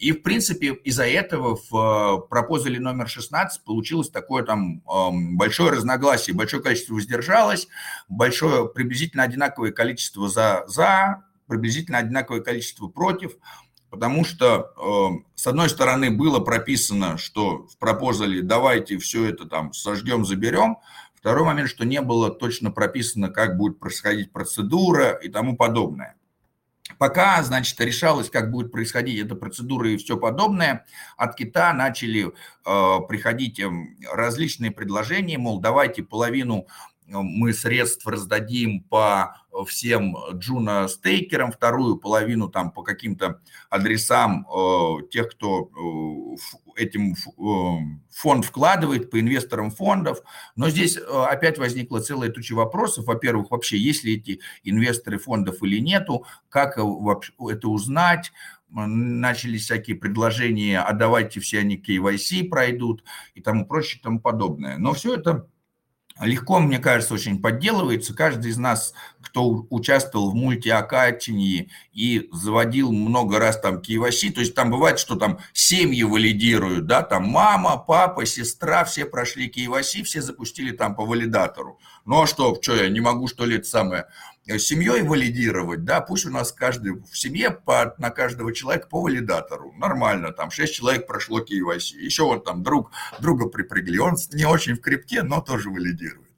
И, 0.00 0.12
в 0.12 0.22
принципе, 0.22 0.72
из-за 0.72 1.04
этого 1.04 1.58
в 1.70 1.76
э, 1.76 2.28
пропозале 2.28 2.80
номер 2.80 3.06
16 3.06 3.64
получилось 3.64 4.08
такое 4.08 4.44
там 4.44 4.78
э, 4.78 5.08
большое 5.36 5.72
разногласие, 5.72 6.34
большое 6.34 6.62
количество 6.62 6.94
воздержалось, 6.94 7.68
большое 8.08 8.66
приблизительно 8.66 9.24
одинаковое 9.24 9.72
количество 9.72 10.28
за, 10.30 10.64
за 10.68 11.24
приблизительно 11.46 11.98
одинаковое 11.98 12.40
количество 12.40 12.88
против, 12.88 13.32
потому 13.90 14.24
что, 14.24 14.72
э, 14.78 15.22
с 15.34 15.46
одной 15.46 15.68
стороны, 15.68 16.10
было 16.10 16.40
прописано, 16.40 17.18
что 17.18 17.66
в 17.66 17.76
пропозале 17.76 18.40
давайте 18.40 18.96
все 18.96 19.26
это 19.26 19.44
там 19.44 19.74
сожгем, 19.74 20.24
заберем, 20.24 20.78
Второй 21.20 21.44
момент, 21.44 21.68
что 21.68 21.84
не 21.84 22.00
было 22.00 22.30
точно 22.30 22.70
прописано, 22.70 23.28
как 23.28 23.56
будет 23.56 23.78
происходить 23.78 24.32
процедура 24.32 25.10
и 25.12 25.28
тому 25.28 25.56
подобное. 25.56 26.16
Пока, 26.98 27.42
значит, 27.42 27.80
решалось, 27.80 28.30
как 28.30 28.50
будет 28.50 28.72
происходить 28.72 29.24
эта 29.24 29.34
процедура 29.34 29.90
и 29.90 29.96
все 29.96 30.16
подобное, 30.16 30.86
от 31.16 31.36
Кита 31.36 31.72
начали 31.72 32.26
э, 32.26 32.98
приходить 33.08 33.60
эм, 33.60 33.96
различные 34.12 34.70
предложения, 34.70 35.38
мол, 35.38 35.60
давайте 35.60 36.02
половину 36.02 36.66
мы 37.10 37.52
средств 37.52 38.06
раздадим 38.06 38.82
по 38.84 39.36
всем 39.66 40.16
Джуна 40.34 40.88
стейкерам, 40.88 41.50
вторую 41.52 41.96
половину 41.96 42.48
там 42.48 42.70
по 42.70 42.82
каким-то 42.82 43.40
адресам 43.68 44.46
э, 44.46 45.08
тех, 45.10 45.30
кто 45.30 45.64
э, 45.64 46.69
этим 46.80 47.14
э, 47.14 47.96
фонд 48.10 48.44
вкладывает, 48.44 49.10
по 49.10 49.20
инвесторам 49.20 49.70
фондов. 49.70 50.22
Но 50.56 50.70
здесь 50.70 50.96
э, 50.96 51.00
опять 51.00 51.58
возникла 51.58 52.00
целая 52.00 52.30
туча 52.30 52.54
вопросов. 52.54 53.06
Во-первых, 53.06 53.50
вообще, 53.50 53.78
есть 53.78 54.04
ли 54.04 54.16
эти 54.16 54.40
инвесторы 54.64 55.18
фондов 55.18 55.62
или 55.62 55.78
нету, 55.78 56.24
как 56.48 56.78
э, 56.78 56.82
это 57.50 57.68
узнать, 57.68 58.32
начались 58.72 59.64
всякие 59.64 59.96
предложения, 59.96 60.80
а 60.80 60.92
давайте 60.92 61.40
все 61.40 61.58
они 61.58 61.76
KYC 61.76 62.48
пройдут 62.48 63.04
и 63.34 63.40
тому 63.40 63.66
прочее, 63.66 63.98
и 63.98 64.02
тому 64.02 64.20
подобное. 64.20 64.78
Но 64.78 64.92
все 64.92 65.16
это 65.16 65.48
легко, 66.26 66.58
мне 66.58 66.78
кажется, 66.78 67.14
очень 67.14 67.40
подделывается. 67.40 68.14
Каждый 68.14 68.50
из 68.50 68.58
нас, 68.58 68.92
кто 69.22 69.66
участвовал 69.70 70.30
в 70.30 70.34
мультиакатинии 70.34 71.70
и 71.92 72.28
заводил 72.32 72.92
много 72.92 73.38
раз 73.38 73.58
там 73.60 73.78
KYC, 73.78 74.32
то 74.32 74.40
есть 74.40 74.54
там 74.54 74.70
бывает, 74.70 74.98
что 74.98 75.16
там 75.16 75.38
семьи 75.52 76.02
валидируют, 76.02 76.86
да, 76.86 77.02
там 77.02 77.24
мама, 77.24 77.76
папа, 77.78 78.26
сестра, 78.26 78.84
все 78.84 79.06
прошли 79.06 79.48
KYC, 79.48 80.02
все 80.02 80.20
запустили 80.20 80.72
там 80.72 80.94
по 80.94 81.04
валидатору. 81.04 81.78
Ну 82.04 82.22
а 82.22 82.26
что, 82.26 82.58
что 82.60 82.76
я 82.76 82.88
не 82.88 83.00
могу, 83.00 83.28
что 83.28 83.44
ли, 83.44 83.56
это 83.56 83.66
самое, 83.66 84.06
семьей 84.58 85.02
валидировать, 85.02 85.84
да, 85.84 86.00
пусть 86.00 86.26
у 86.26 86.30
нас 86.30 86.52
каждый 86.52 86.94
в 86.94 87.16
семье 87.16 87.50
по, 87.50 87.94
на 87.98 88.10
каждого 88.10 88.52
человека 88.52 88.88
по 88.88 89.00
валидатору, 89.00 89.72
нормально, 89.72 90.32
там 90.32 90.50
6 90.50 90.74
человек 90.74 91.06
прошло 91.06 91.40
KYC, 91.40 91.96
еще 91.98 92.24
вот 92.24 92.44
там 92.44 92.62
друг, 92.62 92.90
друга 93.20 93.48
припрягли, 93.48 93.98
он 93.98 94.16
не 94.32 94.44
очень 94.44 94.74
в 94.74 94.80
крипте, 94.80 95.22
но 95.22 95.40
тоже 95.40 95.70
валидирует. 95.70 96.30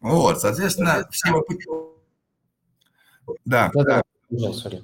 Вот, 0.00 0.40
соответственно, 0.40 1.08
все 1.10 1.30
мы... 1.30 1.42
Да, 3.44 3.70
да, 3.74 4.02
да. 4.30 4.80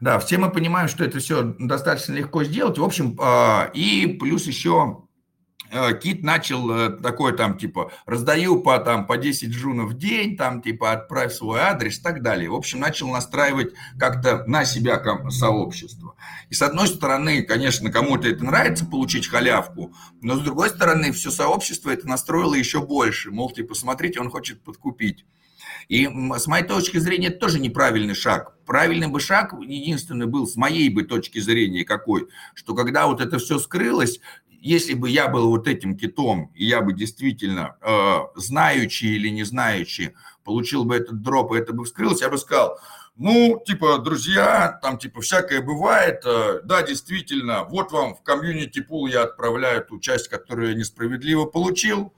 Да, 0.00 0.18
все 0.18 0.38
мы 0.38 0.50
понимаем, 0.50 0.88
что 0.88 1.04
это 1.04 1.18
все 1.18 1.42
достаточно 1.58 2.14
легко 2.14 2.42
сделать. 2.44 2.78
В 2.78 2.84
общем, 2.84 3.16
а, 3.20 3.70
и 3.74 4.06
плюс 4.06 4.46
еще 4.46 5.04
Э, 5.09 5.09
Кит 6.02 6.22
начал 6.22 6.70
э, 6.70 6.90
такой 6.90 7.36
там, 7.36 7.56
типа, 7.56 7.92
раздаю 8.04 8.60
по, 8.60 8.78
там, 8.78 9.06
по 9.06 9.16
10 9.16 9.50
джунов 9.50 9.90
в 9.90 9.98
день, 9.98 10.36
там, 10.36 10.62
типа, 10.62 10.92
отправь 10.92 11.32
свой 11.32 11.60
адрес 11.60 11.98
и 11.98 12.02
так 12.02 12.22
далее. 12.22 12.50
В 12.50 12.54
общем, 12.54 12.80
начал 12.80 13.08
настраивать 13.08 13.72
как-то 13.98 14.44
на 14.46 14.64
себя 14.64 15.00
сообщество. 15.30 16.16
И 16.48 16.54
с 16.54 16.62
одной 16.62 16.88
стороны, 16.88 17.42
конечно, 17.42 17.90
кому-то 17.90 18.28
это 18.28 18.44
нравится, 18.44 18.84
получить 18.84 19.28
халявку, 19.28 19.94
но 20.20 20.36
с 20.36 20.40
другой 20.40 20.70
стороны, 20.70 21.12
все 21.12 21.30
сообщество 21.30 21.90
это 21.90 22.08
настроило 22.08 22.54
еще 22.54 22.84
больше. 22.84 23.30
Мол, 23.30 23.50
типа, 23.52 23.74
смотрите, 23.74 24.20
он 24.20 24.30
хочет 24.30 24.62
подкупить. 24.62 25.24
И 25.88 26.06
с 26.06 26.46
моей 26.46 26.66
точки 26.66 26.98
зрения, 26.98 27.28
это 27.28 27.38
тоже 27.38 27.58
неправильный 27.60 28.14
шаг. 28.14 28.56
Правильный 28.64 29.08
бы 29.08 29.20
шаг, 29.20 29.54
единственный 29.60 30.26
был, 30.26 30.46
с 30.46 30.56
моей 30.56 30.88
бы 30.88 31.02
точки 31.02 31.38
зрения 31.38 31.84
какой, 31.84 32.28
что 32.54 32.74
когда 32.74 33.06
вот 33.06 33.20
это 33.20 33.38
все 33.38 33.58
скрылось, 33.58 34.20
если 34.60 34.94
бы 34.94 35.08
я 35.08 35.28
был 35.28 35.48
вот 35.48 35.66
этим 35.66 35.96
китом, 35.96 36.52
и 36.54 36.66
я 36.66 36.82
бы 36.82 36.92
действительно, 36.92 37.76
э, 37.80 38.18
знаючи 38.36 39.04
или 39.04 39.28
не 39.28 39.44
знаючи, 39.44 40.14
получил 40.44 40.84
бы 40.84 40.96
этот 40.96 41.22
дроп, 41.22 41.52
и 41.52 41.58
это 41.58 41.72
бы 41.72 41.84
вскрылось, 41.84 42.20
я 42.20 42.28
бы 42.28 42.38
сказал, 42.38 42.78
ну, 43.16 43.62
типа, 43.66 43.98
друзья, 43.98 44.78
там, 44.82 44.98
типа, 44.98 45.20
всякое 45.20 45.62
бывает, 45.62 46.22
э, 46.24 46.60
да, 46.64 46.82
действительно, 46.82 47.64
вот 47.64 47.92
вам 47.92 48.14
в 48.14 48.22
комьюнити 48.22 48.80
пул 48.80 49.06
я 49.06 49.22
отправляю 49.22 49.84
ту 49.84 49.98
часть, 49.98 50.28
которую 50.28 50.70
я 50.70 50.74
несправедливо 50.74 51.46
получил, 51.46 52.12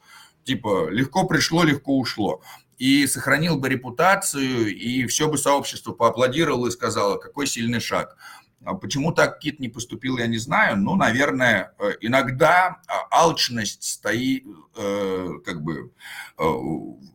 типа, 0.44 0.88
легко 0.90 1.26
пришло, 1.26 1.64
легко 1.64 1.98
ушло. 1.98 2.42
И 2.78 3.06
сохранил 3.06 3.58
бы 3.58 3.68
репутацию, 3.68 4.74
и 4.76 5.06
все 5.06 5.28
бы 5.28 5.38
сообщество 5.38 5.92
поаплодировало 5.92 6.68
и 6.68 6.72
сказало, 6.72 7.16
какой 7.16 7.46
сильный 7.46 7.80
шаг. 7.80 8.16
А 8.64 8.74
почему 8.74 9.12
так 9.12 9.40
Кит 9.40 9.60
не 9.60 9.68
поступил, 9.68 10.18
я 10.18 10.26
не 10.26 10.38
знаю. 10.38 10.76
Ну, 10.76 10.94
наверное, 10.94 11.74
э, 11.78 11.92
иногда 12.00 12.80
а, 12.86 13.24
алчность 13.24 13.82
стоит, 13.82 14.44
э, 14.76 15.28
как 15.44 15.62
бы 15.62 15.92
э, 16.38 16.44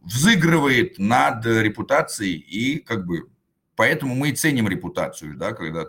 взыгрывает 0.04 1.00
над 1.00 1.46
репутацией 1.46 2.36
и 2.36 2.80
как 2.80 3.06
бы 3.06 3.30
Поэтому 3.76 4.16
мы 4.16 4.30
и 4.30 4.34
ценим 4.34 4.68
репутацию, 4.68 5.38
да, 5.38 5.52
когда 5.52 5.86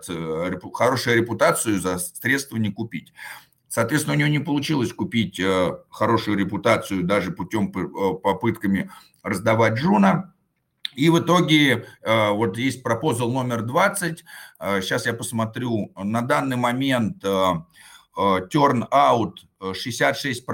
хорошую 0.75 1.17
репутацию 1.17 1.81
за 1.81 1.99
средства 1.99 2.59
не 2.59 2.71
купить. 2.71 3.15
Соответственно, 3.67 4.15
у 4.15 4.19
него 4.19 4.29
не 4.29 4.41
получилось 4.41 4.93
купить 4.93 5.41
хорошую 5.89 6.37
репутацию 6.37 7.05
даже 7.05 7.31
путем 7.31 7.73
попытками 7.73 8.91
раздавать 9.23 9.79
Джуна. 9.79 10.35
И 10.99 11.11
в 11.11 11.21
итоге 11.21 11.87
э, 12.03 12.31
вот 12.31 12.59
есть 12.59 12.83
пропозал 12.83 13.31
номер 13.31 13.63
20. 13.63 14.25
Сейчас 14.81 15.07
э, 15.07 15.11
я 15.11 15.15
посмотрю. 15.15 15.93
На 15.95 16.23
данный 16.23 16.57
момент 16.57 17.25
э, 17.25 17.53
turn 18.17 18.89
out 18.91 19.35
66%, 19.61 20.45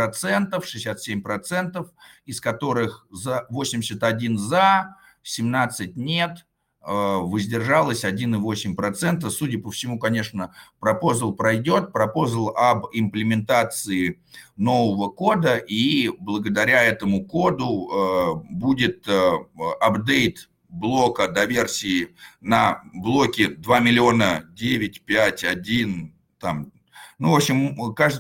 67%, 0.61 1.89
из 2.27 2.41
которых 2.43 3.07
за 3.11 3.47
81 3.49 4.37
за, 4.37 4.97
17 5.23 5.97
нет, 5.97 6.45
воздержалось 6.87 8.05
1,8%. 8.05 9.31
Судя 9.31 9.59
по 9.59 9.71
всему, 9.71 9.99
конечно, 9.99 10.55
пропозал 10.81 11.33
пройдет, 11.33 11.93
пропозал 11.93 12.49
об 12.51 12.87
имплементации 12.93 14.21
нового 14.57 15.09
кода, 15.11 15.57
и 15.57 16.11
благодаря 16.19 16.85
этому 16.85 17.25
коду 17.25 18.43
будет 18.51 19.09
апдейт 19.81 20.49
блока 20.69 21.29
до 21.29 21.45
версии 21.45 22.15
на 22.41 22.83
блоке 22.93 23.49
2 23.49 23.81
миллиона 23.81 24.45
9, 24.53 25.05
5, 25.05 25.45
1, 25.45 26.15
там, 26.39 26.73
ну, 27.19 27.33
в 27.33 27.37
общем, 27.37 27.77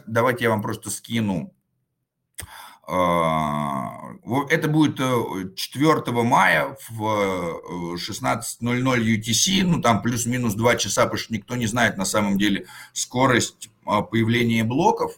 давайте 0.06 0.44
я 0.44 0.50
вам 0.50 0.62
просто 0.62 0.90
скину. 0.90 1.53
А, 2.86 4.12
это 4.50 4.68
будет 4.68 4.98
4 4.98 5.88
э, 6.06 6.12
мая 6.22 6.76
в 6.90 7.96
16.00 7.96 8.54
э, 8.62 9.16
UTC, 9.16 9.64
ну, 9.64 9.80
там 9.80 10.02
плюс-минус 10.02 10.54
2 10.54 10.76
часа, 10.76 11.04
потому 11.04 11.18
что 11.18 11.32
никто 11.32 11.56
не 11.56 11.66
знает 11.66 11.96
на 11.96 12.04
самом 12.04 12.36
деле 12.36 12.66
скорость 12.92 13.70
а, 13.86 14.02
появления 14.02 14.64
блоков 14.64 15.12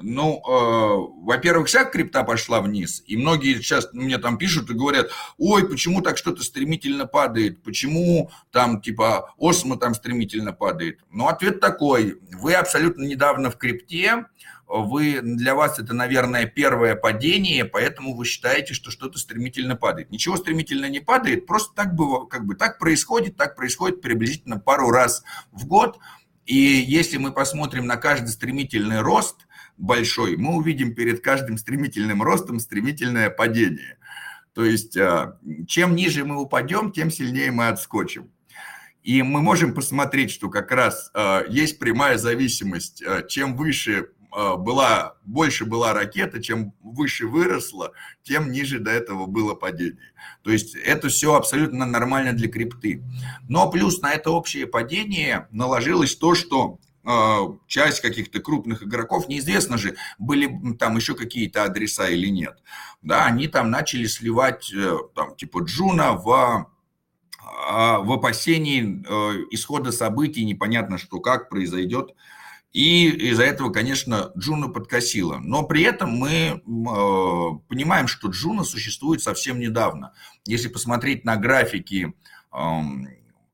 Ну, 0.00 0.38
э, 0.38 1.22
во-первых, 1.24 1.68
вся 1.68 1.84
крипта 1.84 2.24
пошла 2.24 2.62
вниз, 2.62 3.02
и 3.06 3.16
многие 3.16 3.56
сейчас 3.56 3.92
мне 3.92 4.16
там 4.16 4.38
пишут 4.38 4.70
и 4.70 4.74
говорят, 4.74 5.10
ой, 5.36 5.68
почему 5.68 6.00
так 6.00 6.16
что-то 6.16 6.42
стремительно 6.42 7.06
падает, 7.06 7.62
почему 7.62 8.30
там 8.50 8.80
типа 8.80 9.34
осмо 9.38 9.76
там 9.76 9.94
стремительно 9.94 10.52
падает. 10.52 11.00
Ну, 11.10 11.28
ответ 11.28 11.60
такой, 11.60 12.18
вы 12.32 12.54
абсолютно 12.54 13.04
недавно 13.04 13.50
в 13.50 13.58
крипте, 13.58 14.24
вы, 14.66 15.20
для 15.22 15.54
вас 15.54 15.78
это, 15.78 15.92
наверное, 15.92 16.46
первое 16.46 16.96
падение, 16.96 17.66
поэтому 17.66 18.14
вы 18.14 18.24
считаете, 18.24 18.72
что 18.72 18.90
что-то 18.90 19.18
стремительно 19.18 19.76
падает. 19.76 20.10
Ничего 20.10 20.36
стремительно 20.36 20.88
не 20.88 21.00
падает, 21.00 21.46
просто 21.46 21.74
так, 21.74 21.94
было, 21.94 22.24
как 22.24 22.46
бы, 22.46 22.54
так 22.54 22.78
происходит, 22.78 23.36
так 23.36 23.54
происходит 23.54 24.00
приблизительно 24.00 24.58
пару 24.58 24.90
раз 24.90 25.22
в 25.50 25.66
год. 25.66 25.98
И 26.46 26.54
если 26.54 27.18
мы 27.18 27.32
посмотрим 27.32 27.86
на 27.86 27.96
каждый 27.96 28.28
стремительный 28.28 29.00
рост 29.00 29.46
большой, 29.76 30.36
мы 30.36 30.56
увидим 30.56 30.94
перед 30.94 31.22
каждым 31.22 31.56
стремительным 31.56 32.22
ростом 32.22 32.58
стремительное 32.58 33.30
падение. 33.30 33.98
То 34.54 34.64
есть 34.64 34.96
а, 34.96 35.38
чем 35.66 35.94
ниже 35.94 36.24
мы 36.24 36.40
упадем, 36.40 36.92
тем 36.92 37.10
сильнее 37.10 37.50
мы 37.52 37.68
отскочим. 37.68 38.30
И 39.02 39.22
мы 39.22 39.40
можем 39.42 39.74
посмотреть, 39.74 40.30
что 40.30 40.48
как 40.48 40.70
раз 40.70 41.10
э, 41.12 41.44
есть 41.48 41.80
прямая 41.80 42.18
зависимость. 42.18 43.02
Э, 43.02 43.26
чем 43.26 43.56
выше 43.56 44.10
была, 44.32 45.16
больше 45.24 45.64
была 45.64 45.92
ракета, 45.92 46.42
чем 46.42 46.72
выше 46.82 47.26
выросла, 47.26 47.92
тем 48.22 48.50
ниже 48.50 48.78
до 48.78 48.90
этого 48.90 49.26
было 49.26 49.54
падение. 49.54 50.12
То 50.42 50.50
есть 50.50 50.74
это 50.74 51.08
все 51.08 51.34
абсолютно 51.34 51.84
нормально 51.86 52.32
для 52.32 52.48
крипты. 52.48 53.02
Но 53.48 53.70
плюс 53.70 54.00
на 54.00 54.14
это 54.14 54.30
общее 54.30 54.66
падение 54.66 55.48
наложилось 55.50 56.16
то, 56.16 56.34
что 56.34 56.78
а, 57.04 57.56
часть 57.66 58.00
каких-то 58.00 58.40
крупных 58.40 58.84
игроков, 58.84 59.28
неизвестно 59.28 59.76
же, 59.76 59.96
были 60.18 60.74
там 60.78 60.96
еще 60.96 61.14
какие-то 61.14 61.64
адреса 61.64 62.08
или 62.08 62.28
нет. 62.28 62.62
Да, 63.02 63.26
они 63.26 63.48
там 63.48 63.70
начали 63.70 64.06
сливать, 64.06 64.72
э, 64.72 64.98
там, 65.14 65.34
типа 65.34 65.64
Juno 65.64 66.12
в 66.12 66.70
а, 67.44 67.98
в 67.98 68.12
опасении 68.12 69.02
э, 69.04 69.46
исхода 69.50 69.90
событий, 69.90 70.44
непонятно 70.44 70.96
что, 70.96 71.18
как 71.18 71.48
произойдет 71.48 72.14
и 72.72 73.08
из-за 73.30 73.44
этого, 73.44 73.70
конечно, 73.70 74.32
Juno 74.36 74.68
подкосила. 74.68 75.38
Но 75.38 75.62
при 75.62 75.82
этом 75.82 76.10
мы 76.10 76.30
э, 76.30 76.58
понимаем, 77.68 78.08
что 78.08 78.28
Juno 78.28 78.64
существует 78.64 79.22
совсем 79.22 79.60
недавно. 79.60 80.14
Если 80.46 80.68
посмотреть 80.68 81.24
на 81.24 81.36
графики 81.36 82.14
э, 82.50 82.80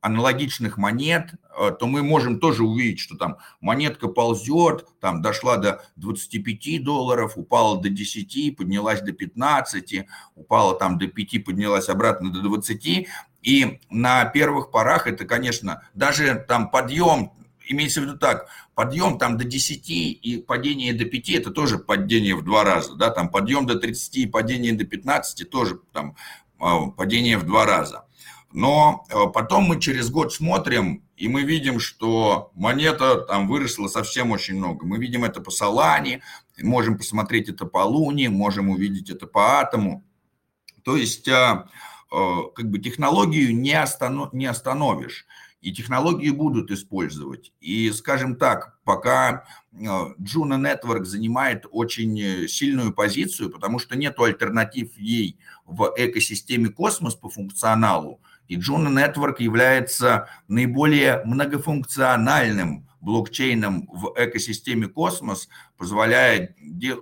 аналогичных 0.00 0.78
монет, 0.78 1.32
э, 1.34 1.72
то 1.72 1.86
мы 1.88 2.04
можем 2.04 2.38
тоже 2.38 2.62
увидеть, 2.62 3.00
что 3.00 3.16
там 3.16 3.38
монетка 3.60 4.06
ползет, 4.06 4.86
там 5.00 5.20
дошла 5.20 5.56
до 5.56 5.82
25 5.96 6.84
долларов, 6.84 7.32
упала 7.34 7.80
до 7.82 7.88
10, 7.88 8.56
поднялась 8.56 9.00
до 9.00 9.12
15, 9.12 10.06
упала 10.36 10.78
там 10.78 10.96
до 10.96 11.08
5, 11.08 11.44
поднялась 11.44 11.88
обратно 11.88 12.32
до 12.32 12.40
20. 12.40 13.08
И 13.42 13.80
на 13.90 14.24
первых 14.26 14.70
порах 14.70 15.08
это, 15.08 15.24
конечно, 15.24 15.82
даже 15.94 16.44
там 16.46 16.70
подъем 16.70 17.32
имеется 17.68 18.00
в 18.00 18.04
виду 18.04 18.18
так, 18.18 18.48
подъем 18.74 19.18
там 19.18 19.36
до 19.36 19.44
10 19.44 19.90
и 19.90 20.44
падение 20.46 20.92
до 20.92 21.04
5, 21.04 21.30
это 21.30 21.50
тоже 21.50 21.78
падение 21.78 22.34
в 22.34 22.42
два 22.42 22.64
раза, 22.64 22.94
да, 22.94 23.10
там 23.10 23.30
подъем 23.30 23.66
до 23.66 23.78
30 23.78 24.16
и 24.16 24.26
падение 24.26 24.72
до 24.72 24.84
15 24.84 25.48
тоже 25.48 25.80
там 25.92 26.16
а, 26.58 26.86
падение 26.86 27.38
в 27.38 27.44
два 27.44 27.66
раза. 27.66 28.04
Но 28.52 29.04
а, 29.10 29.26
потом 29.26 29.64
мы 29.64 29.80
через 29.80 30.10
год 30.10 30.32
смотрим, 30.32 31.04
и 31.16 31.28
мы 31.28 31.42
видим, 31.42 31.78
что 31.78 32.50
монета 32.54 33.20
там 33.20 33.46
выросла 33.46 33.88
совсем 33.88 34.30
очень 34.30 34.56
много. 34.56 34.86
Мы 34.86 34.98
видим 34.98 35.24
это 35.24 35.40
по 35.40 35.50
Солане, 35.50 36.22
можем 36.60 36.96
посмотреть 36.96 37.48
это 37.48 37.66
по 37.66 37.84
Луне, 37.84 38.30
можем 38.30 38.70
увидеть 38.70 39.10
это 39.10 39.26
по 39.26 39.60
Атому. 39.60 40.04
То 40.82 40.96
есть 40.96 41.28
а, 41.28 41.68
как 42.10 42.70
бы 42.70 42.78
технологию 42.78 43.54
не, 43.54 43.74
останов, 43.74 44.32
не 44.32 44.46
остановишь 44.46 45.26
и 45.60 45.72
технологии 45.72 46.30
будут 46.30 46.70
использовать. 46.70 47.52
И, 47.60 47.90
скажем 47.90 48.36
так, 48.36 48.78
пока 48.84 49.44
Juno 49.72 50.56
Network 50.56 51.04
занимает 51.04 51.66
очень 51.70 52.20
э, 52.20 52.48
сильную 52.48 52.92
позицию, 52.92 53.50
потому 53.50 53.78
что 53.78 53.96
нет 53.96 54.18
альтернатив 54.18 54.96
ей 54.96 55.38
в 55.66 55.92
экосистеме 55.96 56.68
космос 56.68 57.14
по 57.14 57.28
функционалу, 57.28 58.20
и 58.46 58.56
Juno 58.56 58.88
Network 58.88 59.36
является 59.40 60.28
наиболее 60.48 61.22
многофункциональным 61.24 62.88
блокчейном 63.00 63.88
в 63.92 64.12
экосистеме 64.16 64.88
космос, 64.88 65.48
позволяя, 65.76 66.54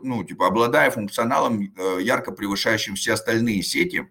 ну, 0.02 0.24
типа, 0.24 0.48
обладая 0.48 0.90
функционалом, 0.90 1.62
э, 1.62 1.98
ярко 2.02 2.32
превышающим 2.32 2.96
все 2.96 3.14
остальные 3.14 3.62
сети, 3.62 4.08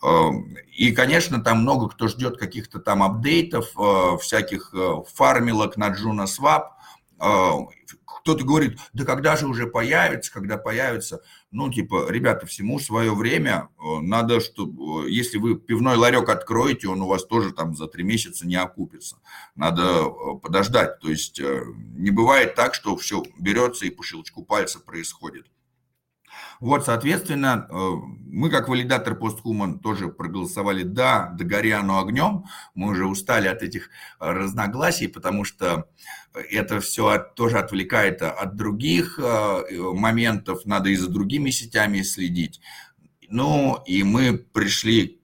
и, 0.00 0.92
конечно, 0.92 1.42
там 1.42 1.62
много 1.62 1.88
кто 1.88 2.06
ждет 2.06 2.38
каких-то 2.38 2.78
там 2.78 3.02
апдейтов, 3.02 3.72
э, 3.76 4.16
всяких 4.20 4.72
э, 4.72 5.02
фармилок 5.12 5.76
на 5.76 5.88
Juno 5.88 6.26
Swap. 6.26 6.68
Э, 7.20 7.66
кто-то 8.04 8.44
говорит, 8.44 8.78
да 8.92 9.04
когда 9.04 9.36
же 9.36 9.48
уже 9.48 9.66
появится, 9.66 10.32
когда 10.32 10.56
появится. 10.56 11.22
Ну, 11.50 11.72
типа, 11.72 12.10
ребята, 12.10 12.46
всему 12.46 12.78
свое 12.78 13.12
время. 13.14 13.70
Надо, 13.78 14.40
чтобы, 14.40 15.10
если 15.10 15.38
вы 15.38 15.58
пивной 15.58 15.96
ларек 15.96 16.28
откроете, 16.28 16.88
он 16.88 17.00
у 17.02 17.08
вас 17.08 17.24
тоже 17.24 17.52
там 17.52 17.74
за 17.74 17.86
три 17.88 18.04
месяца 18.04 18.46
не 18.46 18.56
окупится. 18.56 19.16
Надо 19.56 20.10
подождать. 20.42 21.00
То 21.00 21.08
есть 21.08 21.40
не 21.40 22.10
бывает 22.10 22.54
так, 22.54 22.74
что 22.74 22.96
все 22.96 23.24
берется 23.38 23.86
и 23.86 23.90
по 23.90 24.04
щелчку 24.04 24.44
пальца 24.44 24.78
происходит. 24.78 25.46
Вот, 26.60 26.84
соответственно, 26.84 27.68
э, 27.70 27.74
мы 28.26 28.50
как 28.50 28.68
валидатор 28.68 29.14
постхуман 29.14 29.78
тоже 29.78 30.08
проголосовали 30.08 30.82
«да», 30.82 31.32
догоряну 31.38 31.98
огнем. 31.98 32.44
Мы 32.74 32.90
уже 32.90 33.06
устали 33.06 33.46
от 33.46 33.62
этих 33.62 33.90
э, 34.20 34.30
разногласий, 34.30 35.06
потому 35.06 35.44
что 35.44 35.88
это 36.34 36.80
все 36.80 37.18
тоже 37.36 37.58
отвлекает 37.58 38.22
от 38.22 38.56
других 38.56 39.20
э, 39.22 39.62
моментов, 39.94 40.64
надо 40.64 40.90
и 40.90 40.96
за 40.96 41.08
другими 41.08 41.50
сетями 41.50 42.02
следить. 42.02 42.60
Ну, 43.30 43.80
и 43.86 44.02
мы 44.04 44.38
пришли, 44.38 45.20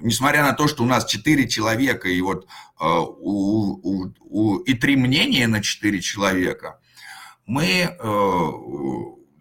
несмотря 0.00 0.44
на 0.44 0.52
то, 0.52 0.68
что 0.68 0.84
у 0.84 0.86
нас 0.86 1.04
четыре 1.04 1.48
человека, 1.48 2.08
и 2.08 2.20
вот 2.20 2.46
у, 2.78 2.84
у, 2.84 4.14
у, 4.20 4.56
и 4.58 4.74
три 4.74 4.94
мнения 4.94 5.48
на 5.48 5.60
четыре 5.60 6.00
человека, 6.00 6.78
мы 7.46 7.96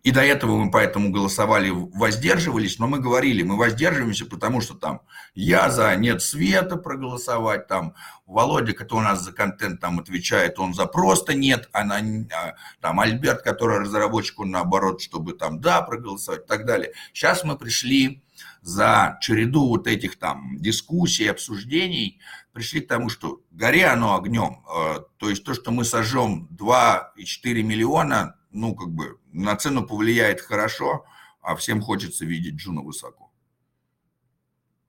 И 0.10 0.12
до 0.12 0.22
этого 0.22 0.58
мы 0.58 0.72
поэтому 0.72 1.12
голосовали, 1.12 1.69
воздерживались, 1.69 2.80
но 2.80 2.88
мы 2.88 2.98
говорили, 2.98 3.43
мы 3.43 3.58
воздерживаемся, 3.58 4.26
потому 4.26 4.60
что 4.60 4.74
там 4.74 5.02
я 5.36 5.69
за 5.69 5.95
нет 5.98 6.24
света 6.24 6.78
проголосовать, 6.78 7.67
там 7.67 7.93
Володя, 8.26 8.74
который 8.74 9.02
у 9.02 9.04
нас 9.04 9.24
за 9.24 9.34
контент 9.34 9.80
там 9.80 10.00
отвечает, 10.00 10.58
он 10.58 10.74
за 10.74 10.88
просто 10.88 11.36
нет, 11.36 11.69
а, 11.74 11.84
на, 11.84 11.98
а 11.98 12.56
там 12.82 13.00
Альберт, 13.00 13.43
который 13.43 13.82
разработчик, 13.82 14.39
он 14.39 14.50
наоборот, 14.50 15.00
чтобы 15.00 15.34
там 15.34 15.62
да 15.62 15.84
проголосовать 15.84 16.45
и 16.45 16.48
так 16.48 16.65
далее. 16.65 16.91
Сейчас 17.13 17.43
мы 17.43 17.56
пришли 17.56 18.24
за 18.63 19.19
череду 19.22 19.67
вот 19.67 19.86
этих 19.86 20.17
там 20.17 20.58
дискуссий, 20.58 21.28
обсуждений, 21.28 22.19
пришли 22.52 22.82
к 22.82 22.88
тому, 22.88 23.10
что 23.10 23.41
гори 23.52 23.86
оно 23.86 24.15
огнем. 24.15 24.63
Э, 24.76 25.02
то 25.17 25.30
есть 25.30 25.43
то, 25.43 25.54
что 25.54 25.69
мы 25.69 25.86
сожжем 25.86 26.48
2,4 26.60 27.62
миллиона, 27.62 28.38
ну, 28.52 28.74
как 28.74 28.89
бы 28.89 29.18
на 29.32 29.56
цену 29.56 29.86
повлияет 29.86 30.42
хорошо, 30.42 31.06
а 31.42 31.56
всем 31.56 31.82
хочется 31.82 32.26
видеть 32.26 32.56
Juno 32.56 32.82
высоко. 32.82 33.32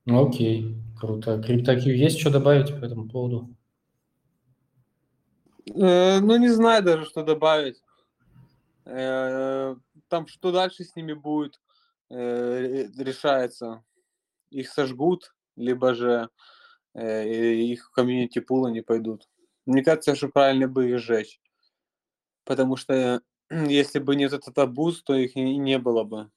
Окей, 0.06 0.76
круто. 0.98 1.42
CryptoQ 1.42 1.96
есть 1.96 2.18
что 2.18 2.30
добавить 2.30 2.68
по 2.68 2.84
этому 2.84 3.08
поводу? 3.08 3.54
Э, 5.74 6.20
ну, 6.20 6.36
не 6.36 6.48
знаю 6.48 6.82
даже, 6.82 7.04
что 7.04 7.22
добавить. 7.22 7.82
Э, 8.86 9.76
там 10.08 10.26
что 10.26 10.52
дальше 10.52 10.84
с 10.84 10.96
ними 10.96 11.12
будет, 11.12 11.60
э, 12.08 12.88
решается. 12.98 13.84
Их 14.50 14.68
сожгут, 14.68 15.34
либо 15.56 15.94
же 15.94 16.28
их 16.92 17.92
комьюнити 17.92 18.40
пулы 18.40 18.72
не 18.72 18.80
пойдут. 18.80 19.28
Мне 19.64 19.84
кажется, 19.84 20.16
что 20.16 20.28
правильно 20.28 20.66
бы 20.66 20.90
их 20.90 20.98
сжечь. 20.98 21.40
Потому 22.44 22.74
что 22.74 23.22
если 23.50 23.98
бы 23.98 24.16
нет 24.16 24.32
этот 24.32 24.56
абуз, 24.58 25.02
то 25.02 25.14
их 25.14 25.36
и 25.36 25.56
не 25.56 25.78
было 25.78 26.04
бы. 26.04 26.30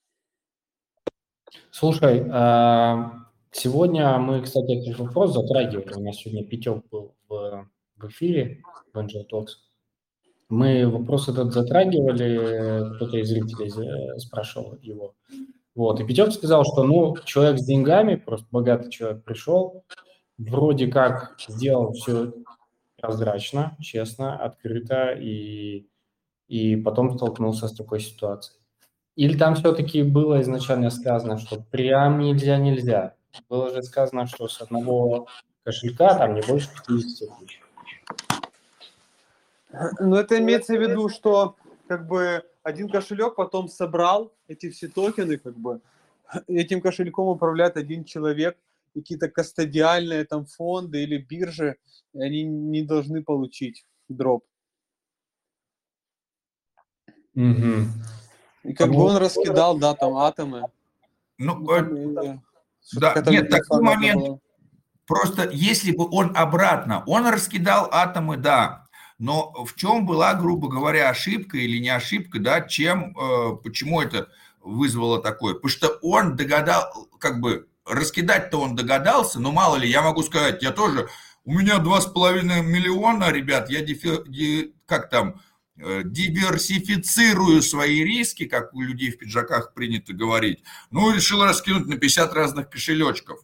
Слушай, 1.70 2.28
а, 2.32 3.28
сегодня 3.52 4.18
мы, 4.18 4.42
кстати, 4.42 4.72
этот 4.72 5.00
вопрос 5.00 5.34
затрагивали. 5.34 5.94
У 5.94 6.04
нас 6.04 6.18
сегодня 6.18 6.46
Петек 6.46 6.84
был 6.90 7.16
в, 7.28 7.70
в 7.98 8.08
эфире 8.08 8.64
в 8.94 8.98
Angel 8.98 9.24
Talks. 9.32 9.50
Мы 10.50 10.88
вопрос 10.88 11.30
этот 11.30 11.54
затрагивали, 11.54 12.96
кто-то 12.96 13.18
из 13.18 13.30
зрителей 13.30 14.20
спрашивал 14.20 14.78
его. 14.82 15.16
Вот, 15.76 16.00
и 16.00 16.06
Петек 16.06 16.32
сказал, 16.32 16.64
что, 16.64 16.84
ну, 16.84 17.16
человек 17.26 17.60
с 17.60 17.66
деньгами, 17.66 18.16
просто 18.16 18.46
богатый 18.52 18.92
человек 18.92 19.24
пришел, 19.24 19.84
вроде 20.38 20.88
как 20.88 21.36
сделал 21.48 21.94
все 21.94 22.34
прозрачно, 23.02 23.76
честно, 23.82 24.38
открыто, 24.38 25.14
и 25.14 25.88
и 26.48 26.76
потом 26.76 27.16
столкнулся 27.18 27.68
с 27.68 27.74
такой 27.74 28.00
ситуацией. 28.00 28.60
Или 29.16 29.38
там 29.38 29.56
все-таки 29.56 30.04
было 30.04 30.42
изначально 30.42 30.90
сказано, 30.90 31.38
что 31.38 31.62
прям 31.62 32.20
нельзя, 32.20 32.58
нельзя. 32.58 33.16
Было 33.50 33.72
же 33.72 33.84
сказано, 33.84 34.28
что 34.28 34.48
с 34.48 34.62
одного 34.62 35.28
кошелька 35.64 36.18
там 36.18 36.34
не 36.34 36.42
больше 36.42 36.70
50 36.88 37.30
тысяч. 37.40 37.62
Ну, 40.00 40.16
это 40.16 40.40
имеется 40.40 40.76
в 40.76 40.82
виду, 40.82 41.10
что 41.10 41.56
как 41.88 42.08
бы 42.08 42.44
один 42.64 42.90
кошелек 42.90 43.36
потом 43.36 43.68
собрал 43.68 44.34
эти 44.48 44.70
все 44.70 44.88
токены, 44.88 45.38
как 45.38 45.58
бы 45.58 45.82
этим 46.48 46.82
кошельком 46.82 47.28
управляет 47.28 47.78
один 47.78 48.04
человек, 48.04 48.58
какие-то 48.94 49.30
кастодиальные 49.30 50.26
там 50.26 50.46
фонды 50.46 51.04
или 51.04 51.18
биржи, 51.18 51.78
они 52.16 52.44
не 52.44 52.84
должны 52.84 53.24
получить 53.24 53.86
дроп. 54.10 54.44
Угу. 57.36 57.88
И 58.64 58.74
как 58.74 58.90
бы 58.92 59.04
он 59.04 59.18
раскидал, 59.18 59.78
да, 59.78 59.94
там 59.94 60.16
атомы. 60.16 60.64
Ну, 61.38 61.70
э, 61.72 62.38
да, 62.94 63.24
нет, 63.28 63.50
такой 63.50 63.82
момент. 63.82 64.42
Просто 65.06 65.50
если 65.52 65.92
бы 65.92 66.08
он 66.10 66.32
обратно, 66.36 67.04
он 67.08 67.28
раскидал 67.28 67.90
атомы, 67.92 68.38
да, 68.38 68.88
но 69.20 69.52
в 69.66 69.76
чем 69.76 70.06
была, 70.06 70.34
грубо 70.34 70.70
говоря, 70.70 71.10
ошибка 71.10 71.58
или 71.58 71.78
не 71.78 71.90
ошибка, 71.90 72.40
да, 72.40 72.62
чем, 72.62 73.18
э, 73.18 73.58
почему 73.62 74.02
это 74.02 74.30
вызвало 74.62 75.22
такое? 75.22 75.56
Потому 75.56 75.70
что 75.70 75.88
он 76.02 76.36
догадал, 76.38 77.10
как 77.20 77.42
бы, 77.42 77.68
раскидать-то 77.86 78.62
он 78.62 78.76
догадался, 78.76 79.42
но 79.42 79.52
мало 79.52 79.76
ли, 79.76 79.90
я 79.90 80.02
могу 80.02 80.24
сказать, 80.24 80.64
я 80.64 80.72
тоже, 80.72 81.10
у 81.44 81.54
меня 81.54 81.80
два 81.80 82.00
с 82.00 82.06
половиной 82.06 82.62
миллиона, 82.62 83.30
ребят, 83.30 83.70
я 83.70 83.82
дефи, 83.82 84.74
как 84.86 85.10
там, 85.10 85.36
Э, 85.36 85.53
диверсифицирую 85.76 87.62
свои 87.62 88.04
риски, 88.04 88.46
как 88.46 88.74
у 88.74 88.82
людей 88.82 89.12
в 89.12 89.18
пиджаках 89.18 89.74
принято 89.74 90.14
говорить, 90.14 90.64
ну, 90.92 91.12
решил 91.12 91.44
раскинуть 91.44 91.88
на 91.88 91.98
50 91.98 92.34
разных 92.34 92.70
кошелечков. 92.70 93.40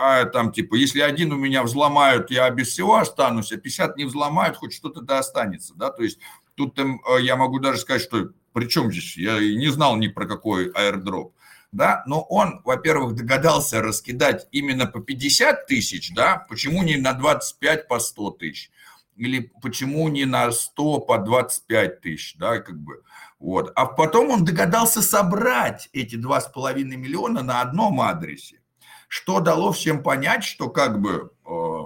А 0.00 0.24
там, 0.26 0.52
типа, 0.52 0.74
если 0.74 1.00
один 1.00 1.32
у 1.32 1.36
меня 1.36 1.62
взломают, 1.62 2.30
я 2.30 2.48
без 2.50 2.68
всего 2.68 2.96
останусь, 2.96 3.52
а 3.52 3.56
50 3.56 3.96
не 3.96 4.04
взломают, 4.04 4.56
хоть 4.56 4.74
что-то 4.74 5.00
да 5.00 5.18
останется, 5.18 5.74
да, 5.74 5.90
то 5.90 6.02
есть 6.02 6.18
тут 6.56 6.74
там, 6.74 7.00
э, 7.08 7.22
я 7.22 7.36
могу 7.36 7.58
даже 7.58 7.78
сказать, 7.78 8.02
что 8.02 8.30
при 8.52 8.66
чем 8.68 8.92
здесь, 8.92 9.16
я 9.16 9.38
не 9.38 9.68
знал 9.68 9.96
ни 9.96 10.08
про 10.08 10.26
какой 10.26 10.70
аирдроп, 10.70 11.34
да, 11.72 12.02
но 12.06 12.20
он, 12.22 12.60
во-первых, 12.64 13.14
догадался 13.14 13.80
раскидать 13.80 14.46
именно 14.52 14.86
по 14.86 15.00
50 15.00 15.66
тысяч, 15.66 16.12
да, 16.14 16.46
почему 16.48 16.82
не 16.82 16.96
на 16.96 17.14
25 17.14 17.88
по 17.88 17.98
100 17.98 18.30
тысяч, 18.32 18.70
или 19.16 19.50
почему 19.62 20.08
не 20.08 20.24
на 20.24 20.50
100 20.50 21.00
по 21.00 21.18
25 21.18 22.00
тысяч, 22.00 22.36
да, 22.36 22.58
как 22.58 22.78
бы, 22.78 23.02
вот. 23.38 23.72
А 23.74 23.86
потом 23.86 24.30
он 24.30 24.44
догадался 24.44 25.02
собрать 25.02 25.88
эти 25.92 26.16
2,5 26.16 26.84
миллиона 26.84 27.42
на 27.42 27.60
одном 27.60 28.00
адресе, 28.00 28.60
что 29.08 29.40
дало 29.40 29.72
всем 29.72 30.02
понять, 30.02 30.44
что 30.44 30.68
как 30.68 31.00
бы 31.00 31.30
э, 31.46 31.78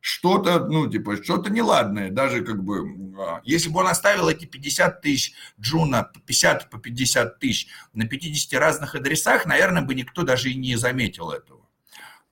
что-то, 0.00 0.60
ну, 0.66 0.88
типа, 0.88 1.22
что-то 1.22 1.50
неладное, 1.50 2.10
даже 2.10 2.42
как 2.42 2.62
бы, 2.62 2.88
э, 2.88 3.40
если 3.44 3.68
бы 3.68 3.80
он 3.80 3.88
оставил 3.88 4.28
эти 4.28 4.46
50 4.46 5.00
тысяч 5.02 5.34
Джуна, 5.60 6.10
50 6.26 6.70
по 6.70 6.78
50 6.78 7.38
тысяч 7.38 7.68
на 7.92 8.06
50 8.06 8.58
разных 8.58 8.94
адресах, 8.94 9.46
наверное, 9.46 9.82
бы 9.82 9.94
никто 9.94 10.22
даже 10.22 10.50
и 10.50 10.54
не 10.54 10.76
заметил 10.76 11.30
этого 11.30 11.59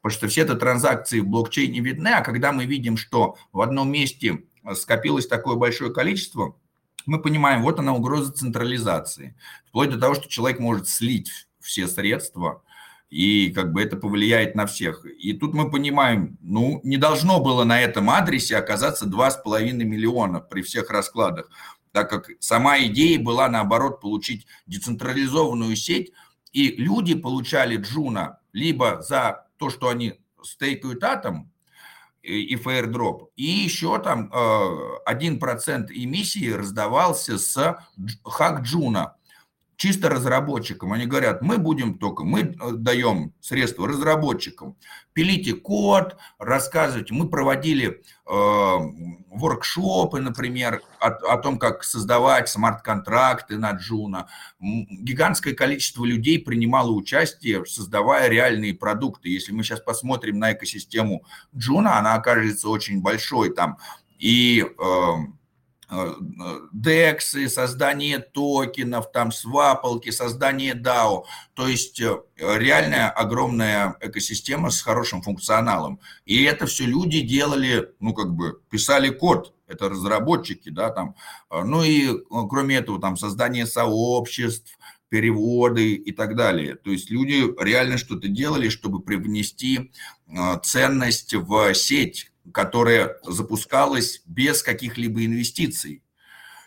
потому 0.09 0.21
что 0.21 0.29
все 0.29 0.41
это 0.41 0.55
транзакции 0.55 1.21
в 1.21 1.27
блокчейне 1.27 1.81
видны, 1.81 2.09
а 2.09 2.23
когда 2.23 2.51
мы 2.51 2.65
видим, 2.65 2.97
что 2.97 3.37
в 3.53 3.61
одном 3.61 3.93
месте 3.93 4.43
скопилось 4.73 5.27
такое 5.27 5.57
большое 5.57 5.93
количество, 5.93 6.57
мы 7.05 7.21
понимаем, 7.21 7.61
вот 7.63 7.79
она 7.79 7.95
угроза 7.95 8.33
централизации. 8.33 9.37
Вплоть 9.67 9.91
до 9.91 10.01
того, 10.01 10.15
что 10.15 10.27
человек 10.27 10.61
может 10.61 10.89
слить 10.89 11.31
все 11.61 11.87
средства, 11.89 12.63
и 13.11 13.51
как 13.51 13.75
бы 13.75 13.83
это 13.83 13.99
повлияет 13.99 14.55
на 14.55 14.65
всех. 14.65 15.05
И 15.05 15.35
тут 15.35 15.53
мы 15.53 15.71
понимаем, 15.71 16.39
ну, 16.41 16.81
не 16.85 16.97
должно 16.97 17.39
было 17.39 17.65
на 17.65 17.79
этом 17.79 18.09
адресе 18.09 18.57
оказаться 18.57 19.05
2,5 19.05 19.73
миллиона 19.73 20.41
при 20.41 20.63
всех 20.63 20.89
раскладах, 20.89 21.51
так 21.93 22.09
как 22.09 22.31
сама 22.41 22.79
идея 22.81 23.19
была, 23.19 23.47
наоборот, 23.51 24.01
получить 24.01 24.47
децентрализованную 24.67 25.77
сеть, 25.77 26.13
и 26.53 26.77
люди 26.77 27.15
получали 27.15 27.77
Джуна 27.77 28.39
либо 28.55 29.03
за 29.03 29.48
то, 29.59 29.71
что 29.71 29.89
они 29.89 30.15
стейкают 30.43 31.05
атом 31.05 31.53
и 32.23 32.57
fairdrop, 32.57 33.31
и 33.37 33.45
еще 33.45 33.99
там 33.99 34.31
1% 34.33 35.01
э, 35.07 35.95
эмиссии 35.95 36.51
раздавался 36.51 37.39
с 37.39 37.79
Hack 38.25 38.63
Juno 38.63 39.18
чисто 39.79 40.09
разработчикам. 40.09 40.93
Они 40.93 41.07
говорят, 41.07 41.41
мы 41.41 41.57
будем 41.57 41.99
только, 41.99 42.25
мы 42.25 42.41
э, 42.41 42.73
даем 42.73 43.33
средства 43.41 43.87
разработчикам. 43.87 44.77
Пилите 45.13 45.55
код, 45.55 46.17
рассказывайте. 46.41 47.15
Мы 47.15 47.29
проводили 47.29 47.87
э, 47.87 48.01
воркшопы, 49.31 50.21
например, 50.21 50.83
о, 50.99 51.07
о 51.07 51.39
том, 51.39 51.61
как 51.61 51.85
создавать 51.85 52.49
смарт-контракты 52.49 53.57
на 53.57 53.71
Juno. 53.71 54.29
Гигантское 54.59 55.55
количество 55.55 56.05
людей 56.05 56.41
принимало 56.41 56.91
участие, 56.91 57.65
создавая 57.65 58.29
реальные 58.29 58.75
продукты. 58.75 59.29
Если 59.29 59.53
мы 59.53 59.63
сейчас 59.63 59.81
посмотрим 59.81 60.41
на 60.41 60.55
экосистему 60.55 61.23
Джуна, 61.57 61.99
она 61.99 62.15
окажется 62.15 62.69
очень 62.69 63.01
большой 63.01 63.55
там. 63.55 63.79
И 64.19 64.67
э, 64.67 65.13
DEX, 65.91 67.49
создание 67.49 68.19
токенов, 68.19 69.11
там 69.11 69.33
свапалки, 69.33 70.11
создание 70.11 70.75
DAO. 70.75 71.25
То 71.55 71.67
есть 71.67 72.01
э, 72.01 72.21
реальная 72.37 73.09
огромная 73.09 73.97
экосистема 74.01 74.71
с 74.71 74.83
хорошим 74.83 75.23
функционалом. 75.23 76.01
И 76.27 76.45
это 76.45 76.67
все 76.67 76.85
люди 76.85 77.21
делали, 77.21 77.91
ну 78.01 78.13
как 78.13 78.35
бы 78.35 78.61
писали 78.71 79.09
код, 79.09 79.55
это 79.67 79.89
разработчики, 79.89 80.69
да, 80.71 80.91
там. 80.91 81.15
Ну 81.51 81.83
и 81.83 82.11
э, 82.11 82.15
кроме 82.51 82.77
этого 82.77 83.01
там 83.01 83.17
создание 83.17 83.67
сообществ, 83.67 84.79
переводы 85.09 85.95
и 85.95 86.13
так 86.13 86.37
далее. 86.37 86.75
То 86.75 86.91
есть 86.91 87.11
люди 87.11 87.45
реально 87.63 87.97
что-то 87.97 88.29
делали, 88.29 88.69
чтобы 88.69 89.01
привнести 89.01 89.91
э, 90.27 90.59
ценность 90.63 91.35
в 91.35 91.75
сеть, 91.75 92.31
которая 92.53 93.17
запускалась 93.25 94.23
без 94.27 94.63
каких-либо 94.63 95.25
инвестиций. 95.25 96.03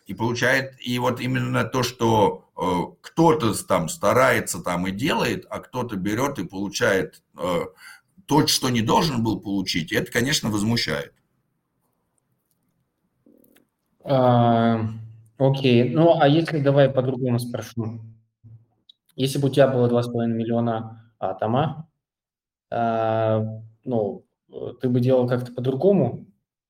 И 0.08 0.13
получает, 0.13 0.76
и 0.80 0.98
вот 1.00 1.20
именно 1.22 1.63
то, 1.63 1.84
что 1.84 2.50
э, 2.58 2.96
кто-то 3.02 3.54
там 3.65 3.88
старается 3.88 4.60
там 4.60 4.88
и 4.88 4.91
делает, 4.91 5.46
а 5.50 5.60
кто-то 5.60 5.96
берет 5.96 6.39
и 6.39 6.46
получает 6.46 7.24
э, 7.38 7.62
то, 8.26 8.48
что 8.48 8.70
не 8.70 8.82
должен 8.82 9.24
был 9.24 9.39
получить, 9.39 9.91
это, 9.91 10.12
конечно, 10.12 10.50
возмущает. 10.50 11.13
А, 14.04 14.82
окей, 15.38 15.89
ну 15.89 16.20
а 16.20 16.28
если, 16.28 16.60
давай 16.60 16.89
по-другому 16.89 17.39
спрошу. 17.39 18.02
Если 19.15 19.38
бы 19.38 19.50
у 19.50 19.52
тебя 19.52 19.67
было 19.67 19.88
2,5 19.88 20.28
миллиона 20.28 21.13
атома, 21.20 21.88
а, 22.72 23.46
ну, 23.84 24.26
ты 24.82 24.90
бы 24.90 25.00
делал 25.00 25.28
как-то 25.28 25.52
по-другому? 25.52 26.26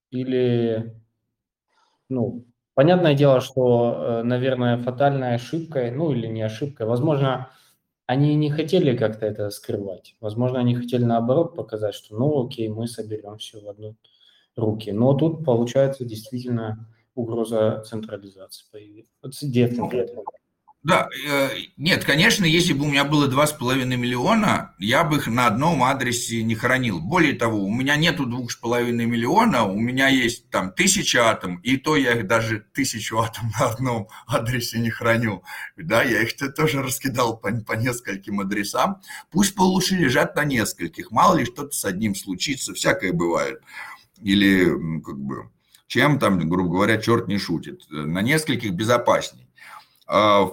Или, 0.09 0.95
ну, 2.09 2.45
понятное 2.73 3.13
дело, 3.13 3.41
что, 3.41 4.21
э, 4.21 4.23
наверное, 4.23 4.77
фатальной 4.77 5.35
ошибкой, 5.35 5.91
ну 5.91 6.11
или 6.11 6.27
не 6.27 6.41
ошибкой, 6.41 6.85
возможно, 6.87 7.49
они 8.05 8.35
не 8.35 8.49
хотели 8.49 8.97
как-то 8.97 9.25
это 9.25 9.49
скрывать. 9.51 10.15
Возможно, 10.19 10.59
они 10.59 10.75
хотели 10.75 11.03
наоборот 11.03 11.55
показать, 11.55 11.95
что 11.95 12.15
ну 12.15 12.45
окей, 12.45 12.67
мы 12.67 12.87
соберем 12.87 13.37
все 13.37 13.61
в 13.61 13.69
одну 13.69 13.95
руки. 14.55 14.91
Но 14.91 15.13
тут 15.13 15.45
получается 15.45 16.03
действительно 16.03 16.87
угроза 17.15 17.83
централизации 17.87 18.65
появилась. 18.71 19.07
Децентрализации. 19.41 20.40
Да, 20.83 21.09
э, 21.27 21.49
нет, 21.77 22.03
конечно, 22.05 22.43
если 22.43 22.73
бы 22.73 22.85
у 22.85 22.87
меня 22.87 23.03
было 23.03 23.27
2,5 23.27 23.85
миллиона, 23.85 24.73
я 24.79 25.03
бы 25.03 25.17
их 25.17 25.27
на 25.27 25.45
одном 25.45 25.83
адресе 25.83 26.41
не 26.41 26.55
хранил. 26.55 26.99
Более 26.99 27.33
того, 27.33 27.63
у 27.63 27.71
меня 27.71 27.95
нету 27.97 28.25
2,5 28.25 28.91
миллиона, 28.91 29.63
у 29.65 29.79
меня 29.79 30.07
есть 30.07 30.49
там 30.49 30.71
тысяча 30.73 31.29
атом, 31.29 31.57
и 31.57 31.77
то 31.77 31.95
я 31.95 32.13
их 32.13 32.25
даже 32.25 32.65
тысячу 32.73 33.19
атом 33.19 33.51
на 33.59 33.67
одном 33.67 34.07
адресе 34.27 34.79
не 34.79 34.89
храню. 34.89 35.43
Да, 35.77 36.01
я 36.01 36.23
их 36.23 36.35
тоже 36.55 36.81
раскидал 36.81 37.37
по, 37.37 37.51
по 37.51 37.73
нескольким 37.73 38.39
адресам. 38.39 39.01
Пусть 39.29 39.53
получше 39.53 39.95
лежат 39.95 40.35
на 40.35 40.45
нескольких, 40.45 41.11
мало 41.11 41.37
ли 41.37 41.45
что-то 41.45 41.71
с 41.71 41.85
одним 41.85 42.15
случится, 42.15 42.73
всякое 42.73 43.13
бывает. 43.13 43.61
Или 44.19 44.65
как 45.01 45.19
бы 45.19 45.51
чем 45.85 46.17
там, 46.17 46.39
грубо 46.49 46.71
говоря, 46.71 46.97
черт 46.97 47.27
не 47.27 47.37
шутит. 47.37 47.81
На 47.89 48.21
нескольких 48.21 48.71
безопасней. 48.71 49.47
А 50.07 50.49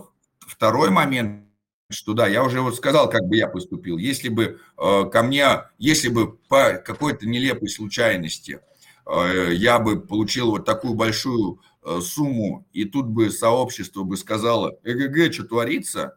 Второй 0.48 0.90
момент, 0.90 1.44
что 1.90 2.14
да, 2.14 2.26
я 2.26 2.42
уже 2.42 2.60
вот 2.62 2.74
сказал, 2.74 3.10
как 3.10 3.22
бы 3.24 3.36
я 3.36 3.48
поступил. 3.48 3.98
Если 3.98 4.28
бы 4.30 4.60
э, 4.78 5.04
ко 5.12 5.22
мне, 5.22 5.64
если 5.78 6.08
бы 6.08 6.36
по 6.36 6.74
какой-то 6.84 7.26
нелепой 7.28 7.68
случайности 7.68 8.60
э, 9.06 9.50
я 9.52 9.78
бы 9.78 10.00
получил 10.00 10.50
вот 10.50 10.64
такую 10.64 10.94
большую 10.94 11.60
э, 11.82 12.00
сумму, 12.00 12.66
и 12.72 12.86
тут 12.86 13.06
бы 13.06 13.30
сообщество 13.30 14.04
бы 14.04 14.16
сказало, 14.16 14.78
ЭГГ, 14.84 15.32
что 15.34 15.44
творится, 15.44 16.16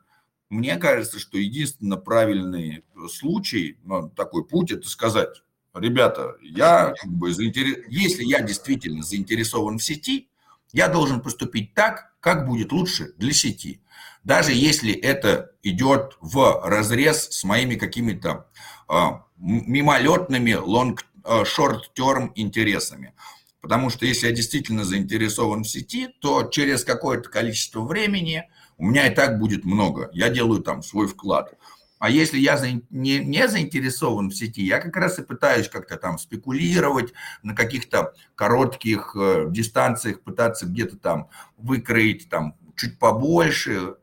мне 0.49 0.77
кажется, 0.77 1.19
что 1.19 1.37
единственно 1.37 1.97
правильный 1.97 2.83
случай, 3.09 3.77
ну, 3.83 4.09
такой 4.09 4.45
путь, 4.45 4.71
это 4.71 4.89
сказать, 4.89 5.43
ребята, 5.73 6.35
я 6.41 6.93
как 7.01 7.11
бы 7.11 7.33
заинтерес... 7.33 7.85
если 7.89 8.23
я 8.23 8.41
действительно 8.41 9.03
заинтересован 9.03 9.77
в 9.77 9.83
сети, 9.83 10.29
я 10.73 10.87
должен 10.87 11.21
поступить 11.21 11.73
так, 11.73 12.10
как 12.21 12.47
будет 12.47 12.71
лучше 12.71 13.13
для 13.17 13.33
сети 13.33 13.81
даже 14.23 14.53
если 14.53 14.93
это 14.93 15.51
идет 15.63 16.17
в 16.21 16.61
разрез 16.63 17.29
с 17.31 17.43
моими 17.43 17.75
какими-то 17.75 18.47
а, 18.87 19.23
мимолетными 19.37 20.51
long, 20.51 20.97
а, 21.23 21.43
short-term 21.43 22.31
интересами. 22.35 23.13
Потому 23.61 23.89
что 23.89 24.05
если 24.05 24.27
я 24.27 24.33
действительно 24.33 24.85
заинтересован 24.85 25.63
в 25.63 25.67
сети, 25.67 26.07
то 26.19 26.43
через 26.43 26.83
какое-то 26.83 27.29
количество 27.29 27.81
времени 27.81 28.43
у 28.77 28.85
меня 28.85 29.07
и 29.07 29.13
так 29.13 29.39
будет 29.39 29.65
много. 29.65 30.09
Я 30.13 30.29
делаю 30.29 30.61
там 30.61 30.81
свой 30.81 31.07
вклад. 31.07 31.53
А 32.01 32.09
если 32.09 32.39
я 32.39 32.59
не, 32.89 33.47
заинтересован 33.47 34.31
в 34.31 34.33
сети, 34.33 34.63
я 34.63 34.79
как 34.79 34.95
раз 34.95 35.19
и 35.19 35.23
пытаюсь 35.23 35.69
как-то 35.69 35.97
там 35.97 36.17
спекулировать 36.17 37.13
на 37.43 37.55
каких-то 37.55 38.15
коротких 38.33 39.15
э, 39.15 39.45
дистанциях, 39.51 40.21
пытаться 40.21 40.65
где-то 40.65 40.97
там 40.97 41.29
выкроить 41.57 42.27
там 42.27 42.55
чуть 42.75 42.97
побольше. 42.97 43.97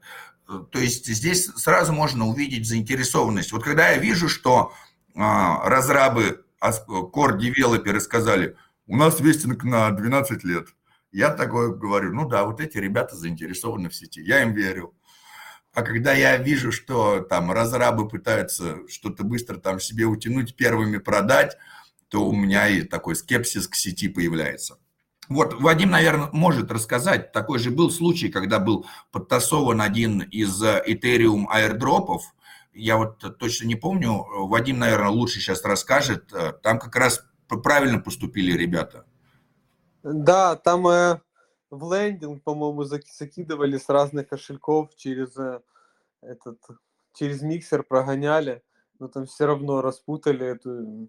То 0.46 0.78
есть 0.78 1.06
здесь 1.06 1.46
сразу 1.56 1.92
можно 1.92 2.28
увидеть 2.28 2.68
заинтересованность. 2.68 3.50
Вот 3.50 3.64
когда 3.64 3.88
я 3.88 3.98
вижу, 3.98 4.28
что 4.28 4.72
а, 5.16 5.68
разрабы, 5.68 6.44
core-девелоперы 6.62 7.98
сказали, 7.98 8.56
у 8.86 8.96
нас 8.96 9.18
вестинг 9.18 9.64
на 9.64 9.90
12 9.90 10.44
лет, 10.44 10.68
я 11.10 11.30
такое 11.30 11.70
говорю, 11.70 12.14
ну 12.14 12.28
да, 12.28 12.44
вот 12.44 12.60
эти 12.60 12.78
ребята 12.78 13.16
заинтересованы 13.16 13.88
в 13.88 13.94
сети, 13.96 14.20
я 14.20 14.42
им 14.42 14.52
верю. 14.52 14.94
А 15.74 15.82
когда 15.82 16.12
я 16.12 16.36
вижу, 16.38 16.72
что 16.72 17.20
там 17.20 17.52
разрабы 17.52 18.08
пытаются 18.08 18.78
что-то 18.88 19.24
быстро 19.24 19.58
там 19.58 19.80
себе 19.80 20.06
утянуть, 20.06 20.56
первыми 20.56 20.98
продать, 20.98 21.56
то 22.08 22.24
у 22.26 22.34
меня 22.34 22.68
и 22.68 22.82
такой 22.82 23.14
скепсис 23.14 23.68
к 23.68 23.74
сети 23.74 24.08
появляется. 24.08 24.78
Вот 25.28 25.60
Вадим, 25.60 25.90
наверное, 25.90 26.30
может 26.32 26.70
рассказать. 26.72 27.32
Такой 27.32 27.58
же 27.58 27.70
был 27.70 27.90
случай, 27.90 28.30
когда 28.30 28.58
был 28.58 28.86
подтасован 29.12 29.82
один 29.82 30.20
из 30.20 30.62
Ethereum 30.62 31.44
аирдропов. 31.48 32.22
Я 32.72 32.96
вот 32.96 33.38
точно 33.38 33.66
не 33.66 33.74
помню. 33.74 34.24
Вадим, 34.46 34.78
наверное, 34.78 35.10
лучше 35.10 35.40
сейчас 35.40 35.62
расскажет. 35.64 36.32
Там 36.62 36.78
как 36.78 36.96
раз 36.96 37.24
правильно 37.62 37.98
поступили 37.98 38.52
ребята. 38.52 39.04
Да, 40.02 40.56
там 40.56 40.86
э, 40.88 41.20
в 41.70 41.92
лендинг, 41.92 42.42
по-моему, 42.42 42.84
закидывали 42.84 43.76
с 43.78 43.88
разных 43.88 44.28
кошельков 44.28 44.94
через 44.96 45.36
э, 45.36 45.60
этот 46.22 46.58
через 47.14 47.42
миксер 47.42 47.82
прогоняли, 47.82 48.62
но 48.98 49.08
там 49.08 49.26
все 49.26 49.46
равно 49.46 49.82
распутали 49.82 50.46
эту 50.46 51.08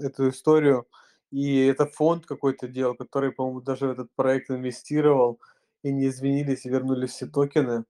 эту 0.00 0.30
историю. 0.30 0.86
И 1.30 1.66
это 1.66 1.86
фонд 1.86 2.26
какой-то 2.26 2.66
делал, 2.68 2.94
который, 2.96 3.32
по-моему, 3.32 3.60
даже 3.60 3.86
в 3.86 3.90
этот 3.90 4.10
проект 4.16 4.50
инвестировал, 4.50 5.40
и 5.82 5.92
не 5.92 6.08
извинились, 6.08 6.66
и 6.66 6.70
вернули 6.70 7.06
все 7.06 7.26
токены. 7.26 7.84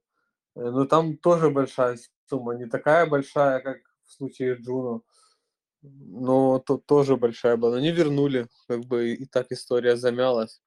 Э, 0.57 0.71
но 0.71 0.87
там 0.87 1.17
тоже 1.17 1.51
большая 1.51 1.99
сумма, 2.29 2.55
не 2.55 2.67
такая 2.67 3.07
большая, 3.07 3.61
как 3.61 3.79
в 4.05 4.13
случае 4.13 4.57
с 4.57 4.61
Джуно, 4.61 5.03
но 5.83 6.59
то, 6.59 6.79
тоже 6.79 7.17
большая 7.17 7.57
была. 7.57 7.73
Но 7.73 7.81
не 7.81 7.93
вернули, 7.93 8.49
как 8.69 8.81
бы 8.87 9.13
и 9.15 9.27
так 9.27 9.53
история 9.53 9.97
замялась. 9.97 10.61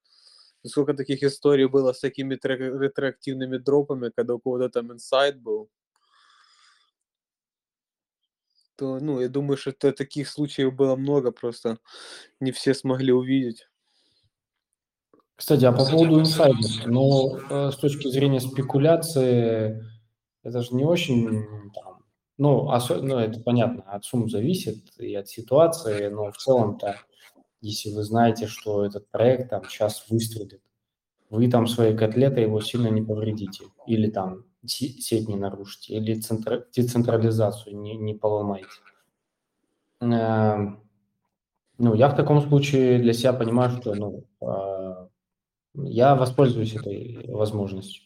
Сколько 0.69 0.93
таких 0.93 1.23
историй 1.23 1.67
было 1.67 1.93
с 1.93 1.99
такими 1.99 2.39
ретроактивными 2.41 3.58
дропами, 3.58 4.12
когда 4.15 4.36
у 4.36 4.39
кого-то 4.39 4.69
там 4.69 4.91
инсайт 4.91 5.39
был, 5.41 5.69
то, 8.76 8.99
ну, 8.99 9.21
я 9.21 9.30
думаю, 9.30 9.58
что 9.58 9.69
это, 9.69 9.91
таких 9.91 10.28
случаев 10.30 10.73
было 10.73 10.95
много, 10.95 11.32
просто 11.32 11.78
не 12.39 12.52
все 12.52 12.73
смогли 12.73 13.12
увидеть. 13.12 13.67
Кстати, 15.36 15.65
а 15.65 15.71
по 15.71 15.86
поводу 15.86 16.19
инсайдов, 16.19 16.86
но 16.86 17.38
э, 17.49 17.71
с 17.71 17.78
точки 17.78 18.08
зрения 18.08 18.39
спекуляции, 18.39 19.84
это 20.43 20.62
же 20.62 20.76
не 20.76 20.86
очень, 20.86 21.71
там, 21.73 22.06
ну, 22.38 22.71
осо- 22.71 23.02
ну, 23.02 23.17
это 23.17 23.39
понятно, 23.39 23.84
от 23.84 24.06
сумм 24.06 24.30
зависит 24.30 24.97
и 24.99 25.13
от 25.15 25.28
ситуации, 25.28 26.08
но 26.08 26.32
в 26.32 26.38
целом-то, 26.38 26.99
если 27.63 27.91
вы 27.91 28.04
знаете, 28.04 28.47
что 28.47 28.86
этот 28.86 29.10
проект 29.10 29.49
там 29.49 29.63
сейчас 29.65 30.06
выстрелит, 30.10 30.62
вы 31.30 31.49
там 31.49 31.67
своей 31.67 31.95
котлетой 31.95 32.43
его 32.43 32.62
сильно 32.62 32.89
не 32.89 33.02
повредите. 33.02 33.65
Или 33.88 34.10
там 34.10 34.45
сеть 34.65 35.28
не 35.28 35.36
нарушите, 35.36 35.95
или 35.95 36.19
центра, 36.19 36.65
децентрализацию 36.76 37.78
не, 37.78 37.95
не 37.95 38.13
поломаете. 38.13 38.67
Эм, 39.99 40.84
ну, 41.78 41.93
я 41.93 42.10
в 42.10 42.15
таком 42.15 42.41
случае 42.41 42.99
для 42.99 43.13
себя 43.13 43.34
понимаю, 43.34 43.71
что 43.71 43.95
ну, 43.95 44.26
а, 44.41 45.10
я 45.76 46.15
воспользуюсь 46.15 46.76
этой 46.76 47.26
возможностью. 47.28 48.04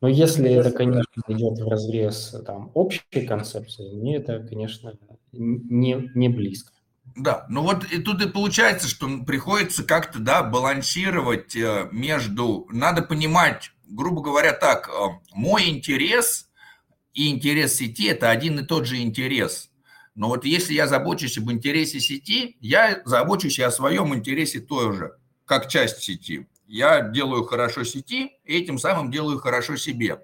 Но 0.00 0.08
если 0.08 0.50
это, 0.50 0.70
конечно, 0.70 1.22
идет 1.28 1.58
в 1.58 1.68
разрез 1.68 2.34
там, 2.46 2.70
общей 2.74 3.26
концепции, 3.26 3.92
мне 3.94 4.16
это, 4.16 4.40
конечно, 4.40 4.94
не, 5.32 6.10
не 6.14 6.28
близко. 6.28 6.72
Да, 7.16 7.44
ну 7.48 7.62
вот 7.62 7.84
и 7.84 7.98
тут 7.98 8.22
и 8.22 8.28
получается, 8.28 8.88
что 8.88 9.08
приходится 9.24 9.82
как-то, 9.82 10.18
да, 10.18 10.42
балансировать 10.42 11.56
э, 11.56 11.88
между, 11.90 12.66
надо 12.70 13.02
понимать, 13.02 13.72
грубо 13.88 14.22
говоря, 14.22 14.52
так, 14.52 14.88
э, 14.88 14.92
мой 15.32 15.68
интерес 15.68 16.48
и 17.12 17.30
интерес 17.30 17.74
сети– 17.74 18.06
это 18.08 18.30
один 18.30 18.60
и 18.60 18.64
тот 18.64 18.86
же 18.86 18.98
интерес. 18.98 19.70
Но 20.14 20.28
вот 20.28 20.44
если 20.44 20.74
я 20.74 20.86
забочусь 20.86 21.38
об 21.38 21.50
интересе 21.50 22.00
сети, 22.00 22.56
я 22.60 23.00
забочусь 23.04 23.58
и 23.58 23.62
о 23.62 23.70
своем 23.70 24.14
интересе 24.14 24.60
тоже, 24.60 25.16
как 25.44 25.68
часть 25.68 26.02
сети. 26.02 26.46
Я 26.66 27.00
делаю 27.00 27.44
хорошо 27.44 27.84
сети, 27.84 28.38
и 28.44 28.56
этим 28.56 28.78
самым 28.78 29.10
делаю 29.10 29.38
хорошо 29.38 29.76
себе. 29.76 30.20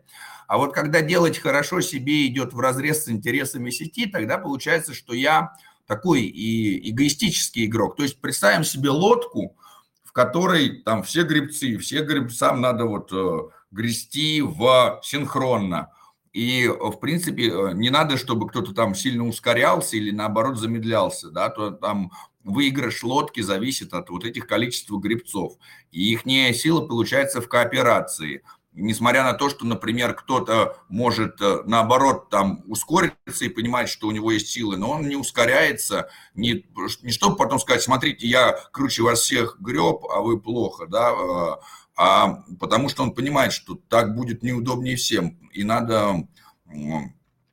А 0.47 0.59
вот 0.59 0.73
когда 0.73 1.01
делать 1.01 1.39
хорошо 1.39 1.81
себе 1.81 2.27
идет 2.27 2.53
в 2.53 2.61
разрез 2.61 3.05
с 3.05 3.09
интересами 3.09 3.71
сети, 3.71 4.07
тогда 4.07 4.39
получается, 4.39 4.95
что 4.95 5.13
я 5.13 5.55
такой 5.87 6.23
и 6.23 6.91
эгоистический 6.91 7.67
игрок. 7.67 7.97
То 7.97 8.03
есть 8.03 8.21
представим 8.21 8.65
себе 8.65 8.91
лодку, 8.91 9.57
в 10.03 10.13
которой 10.13 10.83
там 10.83 11.03
все 11.03 11.23
гребцы, 11.25 11.79
все 11.79 12.03
гребцам 12.03 12.61
надо 12.61 12.85
вот 12.85 13.13
э, 13.13 13.39
грести 13.71 14.43
в 14.43 15.01
синхронно. 15.03 15.91
И, 16.33 16.69
в 16.69 16.99
принципе, 17.01 17.51
не 17.75 17.89
надо, 17.89 18.19
чтобы 18.19 18.49
кто-то 18.49 18.75
там 18.75 18.95
сильно 18.95 19.27
ускорялся 19.27 19.97
или, 19.97 20.11
наоборот, 20.11 20.59
замедлялся, 20.59 21.31
да, 21.31 21.49
то 21.49 21.71
там 21.71 22.13
выигрыш 22.45 23.03
лодки 23.03 23.41
зависит 23.41 23.95
от 23.95 24.11
вот 24.11 24.25
этих 24.25 24.47
количества 24.47 24.99
гребцов. 24.99 25.55
И 25.93 26.13
их 26.13 26.25
сила 26.57 26.87
получается 26.87 27.41
в 27.41 27.49
кооперации– 27.49 28.43
несмотря 28.77 29.25
на 29.25 29.33
то, 29.33 29.49
что, 29.49 29.67
например, 29.67 30.15
кто-то 30.15 30.77
может, 30.89 31.41
э, 31.41 31.63
наоборот, 31.65 32.29
там 32.29 32.63
ускориться 32.67 33.45
и 33.45 33.49
понимать, 33.49 33.89
что 33.89 34.07
у 34.07 34.11
него 34.11 34.31
есть 34.31 34.49
силы, 34.49 34.77
но 34.77 34.91
он 34.91 35.09
не 35.09 35.17
ускоряется, 35.17 36.09
не, 36.35 36.67
не 37.03 37.11
чтобы 37.11 37.37
потом 37.37 37.59
сказать, 37.59 37.83
смотрите, 37.83 38.27
я 38.27 38.53
круче 38.73 39.03
вас 39.03 39.21
всех 39.21 39.57
греб, 39.61 40.05
а 40.11 40.21
вы 40.21 40.39
плохо, 40.39 40.87
да, 40.87 41.11
э, 41.11 41.57
а 41.97 42.43
потому 42.61 42.91
что 42.91 43.03
он 43.03 43.13
понимает, 43.13 43.53
что 43.53 43.75
так 43.89 44.15
будет 44.15 44.43
неудобнее 44.43 44.97
всем, 44.97 45.39
и 45.53 45.65
надо 45.65 46.29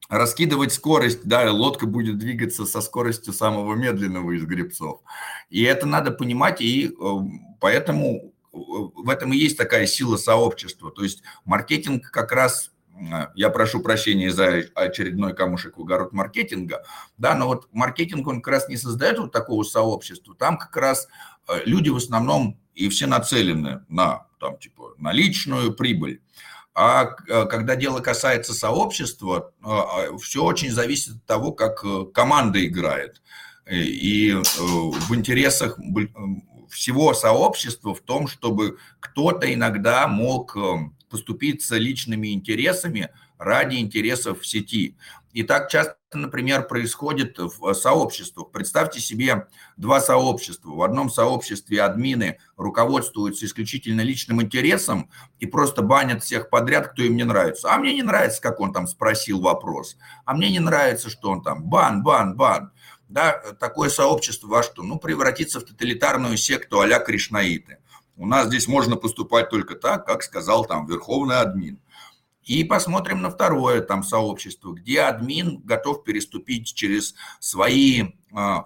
раскидывать 0.10 0.74
скорость, 0.74 1.24
да, 1.24 1.50
лодка 1.52 1.88
будет 1.88 2.18
двигаться 2.18 2.66
со 2.66 2.82
скоростью 2.82 3.32
самого 3.34 3.74
медленного 3.76 4.32
из 4.32 4.44
гребцов. 4.44 5.02
И 5.50 5.64
это 5.64 5.86
надо 5.86 6.12
понимать, 6.12 6.62
и 6.62 6.88
э, 6.88 7.16
поэтому 7.62 8.33
в 8.54 9.10
этом 9.10 9.34
и 9.34 9.38
есть 9.38 9.58
такая 9.58 9.88
сила 9.88 10.16
сообщества. 10.16 10.92
То 10.92 11.04
есть 11.04 11.24
маркетинг 11.44 12.10
как 12.12 12.32
раз 12.32 12.72
я 13.36 13.50
прошу 13.50 13.82
прощения 13.82 14.32
за 14.32 14.63
очередной 14.76 15.34
камушек 15.34 15.78
в 15.78 15.82
огород 15.82 16.13
маркетинга, 16.13 16.84
да, 17.18 17.36
но 17.36 17.48
вот 17.48 17.68
маркетинг, 17.72 18.28
он 18.28 18.42
как 18.42 18.54
раз 18.54 18.70
не 18.70 18.78
создает 18.78 19.18
вот 19.18 19.32
такого 19.32 19.63
сообщества, 19.63 20.36
там 20.38 20.58
как 20.58 20.76
раз 20.78 21.08
э, 21.48 21.62
люди 21.66 21.89
в 21.89 21.96
основном 21.96 22.60
и 22.76 22.89
все 22.89 23.08
нацелены 23.08 23.84
на, 23.89 24.28
там, 24.39 24.58
типа, 24.58 24.94
на 24.98 25.12
личную 25.12 25.74
прибыль. 25.74 26.22
А 26.76 27.16
э, 27.28 27.46
когда 27.46 27.76
дело 27.76 28.00
касается 28.00 28.54
сообщества, 28.54 29.52
э, 29.63 30.18
все 30.22 30.44
очень 30.44 30.72
зависит 30.72 31.16
от 31.16 31.26
того, 31.26 31.52
как 31.52 31.84
команда 32.13 32.63
играет. 32.63 33.22
И 33.72 34.34
в 34.34 35.16
интересах 35.16 35.80
всего 36.74 37.14
сообщества 37.14 37.94
в 37.94 38.02
том, 38.02 38.28
чтобы 38.28 38.78
кто-то 39.00 39.52
иногда 39.54 40.08
мог 40.08 40.56
эм, 40.58 40.96
поступиться 41.10 41.78
личными 41.78 42.34
интересами 42.34 43.10
ради 43.38 43.76
интересов 43.76 44.46
сети. 44.46 44.98
И 45.34 45.42
так 45.42 45.70
часто, 45.70 45.96
например, 46.14 46.68
происходит 46.68 47.38
в 47.40 47.74
сообществах. 47.74 48.52
Представьте 48.52 49.00
себе 49.00 49.48
два 49.78 50.00
сообщества. 50.00 50.70
В 50.70 50.82
одном 50.84 51.10
сообществе 51.10 51.82
админы 51.82 52.38
руководствуются 52.56 53.46
исключительно 53.46 54.02
личным 54.02 54.42
интересом 54.42 55.10
и 55.40 55.48
просто 55.48 55.82
банят 55.82 56.24
всех 56.24 56.50
подряд, 56.50 56.90
кто 56.90 57.02
им 57.02 57.16
не 57.16 57.24
нравится. 57.24 57.74
А 57.74 57.80
мне 57.80 57.96
не 57.96 58.04
нравится, 58.04 58.42
как 58.42 58.60
он 58.60 58.74
там 58.74 58.88
спросил 58.88 59.42
вопрос. 59.42 59.98
А 60.26 60.36
мне 60.36 60.52
не 60.52 60.60
нравится, 60.60 61.10
что 61.10 61.32
он 61.32 61.42
там 61.42 61.64
бан, 61.64 62.04
бан, 62.04 62.36
бан 62.36 62.72
да, 63.13 63.34
такое 63.60 63.89
сообщество 63.89 64.47
во 64.47 64.63
что? 64.63 64.82
Ну, 64.82 64.97
превратиться 64.97 65.60
в 65.60 65.65
тоталитарную 65.65 66.36
секту 66.36 66.80
а-ля 66.80 66.97
Кришнаиты. 66.97 67.78
У 68.15 68.26
нас 68.26 68.47
здесь 68.47 68.67
можно 68.67 68.95
поступать 68.95 69.52
только 69.52 69.76
так, 69.76 70.08
как 70.08 70.23
сказал 70.23 70.65
там 70.65 70.88
верховный 70.88 71.38
админ. 71.38 71.80
И 72.43 72.63
посмотрим 72.63 73.21
на 73.21 73.30
второе 73.30 73.82
там 73.82 74.02
сообщество, 74.04 74.73
где 74.73 75.02
админ 75.02 75.62
готов 75.63 76.04
переступить 76.04 76.73
через 76.73 77.13
свои, 77.39 78.13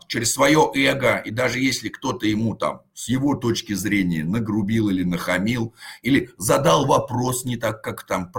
через 0.07 0.33
свое 0.33 0.71
эго, 0.75 1.17
и 1.17 1.29
даже 1.29 1.59
если 1.59 1.89
кто-то 1.89 2.25
ему 2.25 2.55
там 2.55 2.83
с 2.93 3.09
его 3.09 3.35
точки 3.35 3.73
зрения 3.73 4.23
нагрубил 4.23 4.89
или 4.89 5.03
нахамил, 5.03 5.75
или 6.01 6.29
задал 6.37 6.85
вопрос 6.85 7.43
не 7.43 7.57
так, 7.57 7.83
как 7.83 8.03
там 8.03 8.31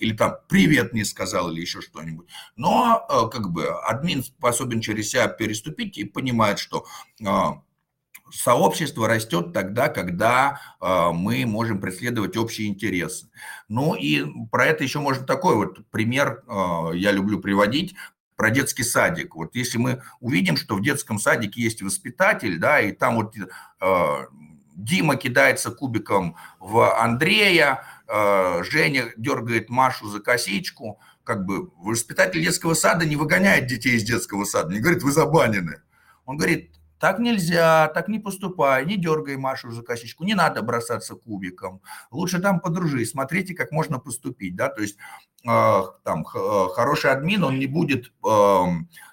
или 0.00 0.16
там 0.16 0.38
привет 0.48 0.92
не 0.92 1.04
сказал, 1.04 1.50
или 1.50 1.60
еще 1.60 1.80
что-нибудь. 1.80 2.26
Но 2.56 3.06
а, 3.08 3.28
как 3.28 3.50
бы 3.52 3.68
админ 3.68 4.24
способен 4.24 4.80
через 4.80 5.10
себя 5.10 5.28
переступить 5.28 5.96
и 5.98 6.04
понимает, 6.04 6.58
что 6.58 6.84
а, 7.24 7.62
сообщество 8.32 9.06
растет 9.06 9.52
тогда, 9.52 9.88
когда 9.88 10.60
мы 10.80 11.46
можем 11.46 11.80
преследовать 11.80 12.36
общие 12.36 12.68
интересы. 12.68 13.30
Ну 13.68 13.94
и 13.94 14.24
про 14.50 14.66
это 14.66 14.84
еще 14.84 14.98
можно 14.98 15.24
такой 15.24 15.54
вот 15.54 15.88
пример, 15.90 16.44
я 16.92 17.10
люблю 17.10 17.40
приводить, 17.40 17.94
про 18.38 18.50
детский 18.50 18.84
садик. 18.84 19.34
Вот 19.34 19.56
если 19.56 19.78
мы 19.78 20.00
увидим, 20.20 20.56
что 20.56 20.76
в 20.76 20.80
детском 20.82 21.18
садике 21.18 21.60
есть 21.60 21.82
воспитатель, 21.82 22.58
да, 22.58 22.80
и 22.80 22.92
там 22.92 23.16
вот 23.16 23.34
э, 23.36 24.26
Дима 24.76 25.16
кидается 25.16 25.72
кубиком 25.72 26.36
в 26.60 26.96
Андрея, 27.02 27.82
э, 28.06 28.62
Женя 28.62 29.12
дергает 29.16 29.68
Машу 29.68 30.06
за 30.06 30.20
косичку, 30.20 31.00
как 31.24 31.44
бы 31.46 31.70
воспитатель 31.78 32.40
детского 32.40 32.74
сада 32.74 33.04
не 33.04 33.16
выгоняет 33.16 33.66
детей 33.66 33.96
из 33.96 34.04
детского 34.04 34.44
сада, 34.44 34.72
не 34.72 34.78
говорит, 34.78 35.02
вы 35.02 35.10
забанены. 35.10 35.82
Он 36.24 36.36
говорит, 36.36 36.77
так 36.98 37.18
нельзя, 37.18 37.88
так 37.88 38.08
не 38.08 38.18
поступай, 38.18 38.84
не 38.84 38.96
дергай 38.96 39.36
Машу 39.36 39.70
за 39.70 39.82
косичку, 39.82 40.24
не 40.24 40.34
надо 40.34 40.62
бросаться 40.62 41.14
кубиком. 41.14 41.80
Лучше 42.10 42.40
там 42.40 42.60
подружись, 42.60 43.10
смотрите, 43.10 43.54
как 43.54 43.72
можно 43.72 43.98
поступить. 43.98 44.56
Да? 44.56 44.68
То 44.68 44.82
есть 44.82 44.96
э, 45.46 45.82
там 46.04 46.26
э, 46.34 46.66
хороший 46.74 47.10
админ, 47.10 47.44
он 47.44 47.58
не 47.58 47.66
будет 47.66 48.12
э, 48.24 48.64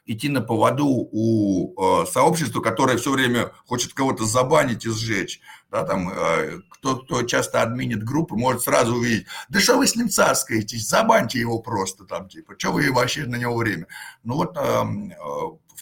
идти 0.06 0.30
на 0.30 0.42
поводу 0.42 0.88
у 0.88 2.02
э, 2.04 2.06
сообщества, 2.08 2.62
которое 2.62 2.98
все 2.98 3.12
время 3.12 3.52
хочет 3.66 3.94
кого-то 3.94 4.26
забанить 4.26 4.86
и 4.86 4.90
сжечь. 4.90 5.42
Да, 5.72 5.84
там, 5.84 6.10
э, 6.10 6.60
кто, 6.70 6.98
кто 6.98 7.24
часто 7.24 7.62
админит 7.62 8.04
группы, 8.04 8.36
может 8.36 8.62
сразу 8.62 8.96
увидеть, 8.96 9.28
да 9.50 9.60
что 9.60 9.78
вы 9.78 9.88
с 9.88 9.96
ним 9.96 10.10
цаскаетесь, 10.10 10.88
забаньте 10.88 11.40
его 11.40 11.60
просто 11.60 12.06
там, 12.06 12.30
типа, 12.30 12.54
что 12.58 12.72
вы 12.72 12.92
вообще 12.92 13.26
на 13.26 13.36
него 13.36 13.56
время. 13.56 13.88
Ну 14.24 14.36
вот 14.36 14.56
эм, 14.58 15.12
э, 15.12 15.16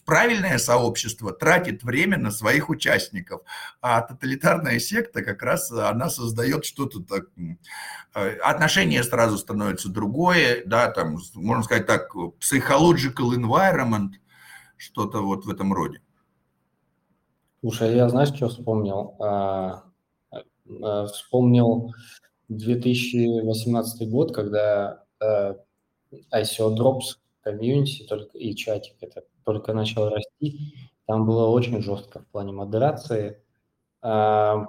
правильное 0.05 0.57
сообщество 0.57 1.31
тратит 1.31 1.83
время 1.83 2.17
на 2.17 2.31
своих 2.31 2.69
участников, 2.69 3.41
а 3.81 4.01
тоталитарная 4.01 4.79
секта 4.79 5.23
как 5.23 5.41
раз 5.41 5.71
она 5.71 6.09
создает 6.09 6.65
что-то 6.65 7.01
так, 7.01 7.25
э, 8.15 8.37
отношение 8.37 9.03
сразу 9.03 9.37
становится 9.37 9.89
другое, 9.89 10.63
да, 10.65 10.91
там, 10.91 11.17
можно 11.35 11.63
сказать 11.63 11.87
так, 11.87 12.13
psychological 12.15 13.31
environment, 13.35 14.13
что-то 14.77 15.21
вот 15.21 15.45
в 15.45 15.49
этом 15.49 15.73
роде. 15.73 16.01
Слушай, 17.61 17.95
я 17.95 18.09
знаешь, 18.09 18.33
что 18.35 18.49
вспомнил? 18.49 19.15
А, 19.19 19.83
а, 20.81 21.05
вспомнил 21.05 21.93
2018 22.49 24.09
год, 24.09 24.35
когда 24.35 25.05
а, 25.21 25.55
ICO 26.33 26.75
Drops 26.75 27.17
комьюнити 27.41 28.03
только, 28.03 28.37
и 28.37 28.55
чатик 28.55 28.95
это 29.01 29.23
только 29.45 29.73
начал 29.73 30.09
расти, 30.09 30.75
там 31.07 31.25
было 31.25 31.47
очень 31.47 31.81
жестко 31.81 32.19
в 32.21 32.27
плане 32.27 32.53
модерации. 32.53 33.41
А, 34.01 34.65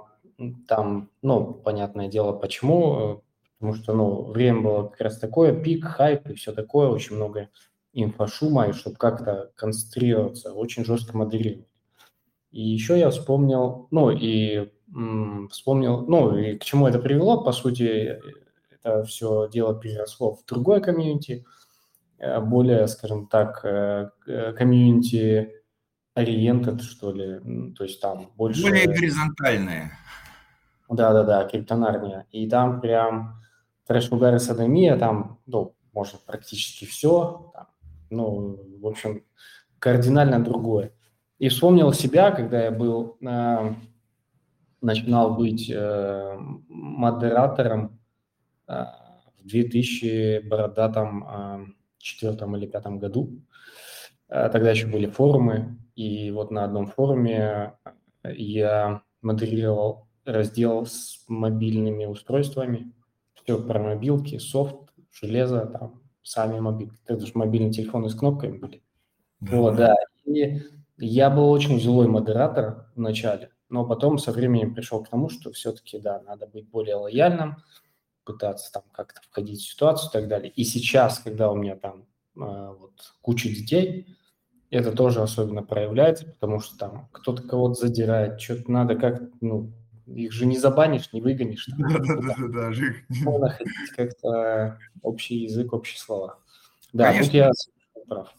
там, 0.67 1.09
ну, 1.21 1.53
понятное 1.53 2.07
дело, 2.07 2.33
почему, 2.33 3.23
потому 3.59 3.75
что, 3.75 3.93
ну, 3.93 4.23
время 4.23 4.61
было 4.61 4.87
как 4.87 5.01
раз 5.01 5.19
такое, 5.19 5.53
пик, 5.53 5.85
хайп 5.85 6.27
и 6.29 6.33
все 6.35 6.51
такое, 6.53 6.89
очень 6.89 7.15
много 7.15 7.49
инфошума, 7.93 8.67
и 8.67 8.73
чтобы 8.73 8.97
как-то 8.97 9.51
концентрироваться, 9.55 10.53
очень 10.53 10.85
жестко 10.85 11.17
модерировать. 11.17 11.67
И 12.51 12.61
еще 12.61 12.97
я 12.99 13.09
вспомнил, 13.09 13.87
ну, 13.91 14.11
и 14.11 14.69
м, 14.95 15.49
вспомнил, 15.51 16.01
ну, 16.07 16.37
и 16.37 16.57
к 16.57 16.63
чему 16.63 16.87
это 16.87 16.99
привело, 16.99 17.43
по 17.43 17.51
сути, 17.51 18.19
это 18.71 19.03
все 19.05 19.49
дело 19.51 19.79
переросло 19.79 20.35
в 20.35 20.45
другое 20.45 20.79
комьюнити– 20.81 21.45
Э, 21.55 21.64
более, 22.19 22.87
скажем 22.87 23.27
так, 23.27 23.63
э, 23.63 24.09
комьюнити 24.57 25.51
ориентед, 26.13 26.81
что 26.81 27.11
ли, 27.11 27.73
то 27.73 27.83
есть 27.83 28.01
там 28.01 28.31
больше... 28.35 28.61
Более 28.61 28.87
горизонтальные. 28.87 29.91
Да-да-да, 30.89 31.45
криптонарния. 31.45 32.25
И 32.31 32.47
там 32.49 32.79
прям 32.79 33.35
трэш 33.85 34.11
угар 34.11 34.35
и 34.35 34.39
садомия, 34.39 34.97
там, 34.97 35.39
ну, 35.45 35.75
может, 35.93 36.21
практически 36.21 36.85
все, 36.85 37.51
там, 37.53 37.67
ну, 38.09 38.59
в 38.79 38.87
общем, 38.87 39.23
кардинально 39.79 40.43
другое. 40.43 40.93
И 41.37 41.49
вспомнил 41.49 41.91
себя, 41.91 42.31
когда 42.31 42.63
я 42.63 42.71
был, 42.71 43.17
э, 43.21 43.73
начинал 44.81 45.35
быть 45.35 45.69
э, 45.69 46.37
модератором 46.69 47.99
э, 48.67 48.85
в 49.39 49.47
2000 49.47 50.47
бородатом 50.47 51.27
э, 51.27 51.65
четвертом 52.05 52.55
или 52.55 52.67
пятом 52.67 52.99
году. 52.99 53.41
Э, 54.29 54.49
тогда 54.49 54.71
еще 54.71 54.87
были 54.87 55.07
форумы, 55.07 55.77
и 55.95 56.31
вот 56.31 56.51
на 56.51 56.63
одном 56.63 56.87
форуме 56.87 57.73
э, 58.23 58.33
я 58.35 59.01
модерировал 59.21 60.07
раздел 60.25 60.85
с 60.85 61.23
мобильными 61.27 62.05
устройствами. 62.05 62.91
Все 63.33 63.61
про 63.61 63.79
мобилки, 63.79 64.37
софт, 64.39 64.75
железо, 65.11 65.65
там, 65.67 66.01
сами 66.23 66.59
мобилки. 66.59 66.97
Это 67.05 67.25
же 67.25 67.31
мобильные 67.35 67.71
телефоны 67.71 68.09
с 68.09 68.15
кнопками 68.15 68.57
были. 68.57 68.83
Да. 69.39 69.57
Вот, 69.57 69.75
да. 69.75 69.95
И 70.25 70.61
я 70.97 71.29
был 71.29 71.49
очень 71.49 71.79
злой 71.79 72.07
модератор 72.07 72.87
в 72.95 72.99
начале. 72.99 73.51
но 73.69 73.85
потом 73.85 74.17
со 74.17 74.31
временем 74.31 74.73
пришел 74.73 75.03
к 75.03 75.09
тому, 75.09 75.29
что 75.29 75.51
все-таки, 75.51 75.99
да, 75.99 76.21
надо 76.21 76.47
быть 76.47 76.69
более 76.69 76.95
лояльным, 76.95 77.57
пытаться 78.25 78.71
там 78.71 78.83
как-то 78.91 79.21
входить 79.29 79.61
в 79.61 79.71
ситуацию 79.71 80.09
и 80.09 80.13
так 80.13 80.27
далее. 80.27 80.51
И 80.51 80.63
сейчас, 80.63 81.19
когда 81.19 81.51
у 81.51 81.55
меня 81.55 81.75
там 81.75 82.05
э, 82.35 82.75
вот 82.79 82.93
куча 83.21 83.49
детей, 83.49 84.17
это 84.69 84.91
тоже 84.91 85.21
особенно 85.21 85.63
проявляется, 85.63 86.25
потому 86.25 86.59
что 86.59 86.77
там 86.77 87.09
кто-то 87.11 87.43
кого-то 87.43 87.75
задирает, 87.75 88.41
что-то 88.41 88.71
надо 88.71 88.95
как 88.95 89.21
ну, 89.39 89.71
их 90.07 90.31
же 90.31 90.45
не 90.45 90.57
забанишь, 90.57 91.13
не 91.13 91.21
выгонишь. 91.21 91.67
Да-да-да, 91.77 92.71
Надо 93.23 93.37
находить 93.39 93.89
как-то 93.95 94.79
общий 95.01 95.37
язык, 95.37 95.73
общие 95.73 95.99
слова. 95.99 96.39
Да, 96.93 97.11
Конечно. 97.11 97.25
тут 97.25 97.33
я 97.33 97.51
прав. 98.07 98.33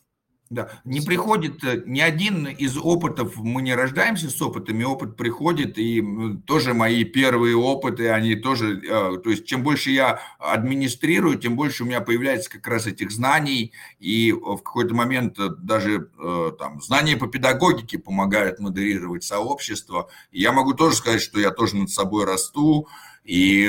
Да, 0.49 0.70
не 0.84 1.01
приходит 1.01 1.64
э, 1.64 1.82
ни 1.86 2.01
один 2.01 2.47
из 2.47 2.76
опытов, 2.76 3.36
мы 3.36 3.62
не 3.62 3.74
рождаемся 3.74 4.30
с 4.30 4.40
опытами, 4.40 4.84
опыт 4.84 5.16
приходит, 5.16 5.76
и 5.76 6.05
тоже 6.47 6.72
мои 6.72 7.03
первые 7.03 7.57
опыты, 7.57 8.11
они 8.11 8.36
тоже, 8.36 8.80
э, 8.80 9.18
то 9.18 9.28
есть 9.28 9.44
чем 9.47 9.64
больше 9.64 9.90
я 9.90 10.20
администрирую, 10.38 11.36
тем 11.36 11.57
больше 11.57 11.82
у 11.82 11.86
меня 11.86 12.01
появляется 12.01 12.49
как 12.49 12.64
раз 12.68 12.86
этих 12.86 13.11
знаний, 13.11 13.72
и 13.99 14.30
в 14.30 14.59
какой-то 14.59 14.94
момент 14.94 15.36
э, 15.40 15.49
даже 15.59 16.11
там 16.59 16.80
знания 16.80 17.16
по 17.16 17.26
педагогике 17.26 17.99
помогают 17.99 18.61
модерировать 18.61 19.24
сообщество. 19.24 20.09
И 20.30 20.40
я 20.40 20.53
могу 20.53 20.74
тоже 20.74 20.97
сказать, 20.97 21.22
что 21.22 21.40
я 21.40 21.51
тоже 21.51 21.76
над 21.76 21.90
собой 21.90 22.24
расту, 22.24 22.86
и 23.24 23.68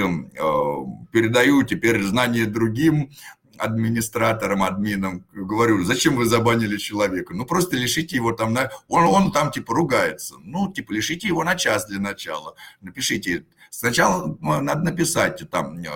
передаю 1.12 1.64
теперь 1.64 2.04
знания 2.04 2.46
другим, 2.46 3.10
администратором, 3.58 4.64
админом, 4.64 5.26
говорю, 5.34 5.84
зачем 5.84 6.16
вы 6.16 6.26
забанили 6.26 6.78
человека? 6.78 7.34
Ну, 7.34 7.46
просто 7.46 7.76
лишите 7.76 8.16
его 8.16 8.32
там, 8.32 8.54
на... 8.54 8.72
он, 8.88 9.06
он 9.06 9.32
там 9.32 9.52
типа 9.52 9.74
ругается. 9.74 10.36
Ну, 10.44 10.72
типа, 10.72 10.94
лишите 10.94 11.28
его 11.28 11.44
на 11.44 11.56
час 11.56 11.88
для 11.88 12.00
начала. 12.00 12.56
Напишите, 12.82 13.46
сначала 13.70 14.38
надо 14.42 14.82
написать 14.82 15.50
там, 15.50 15.78
э, 15.80 15.88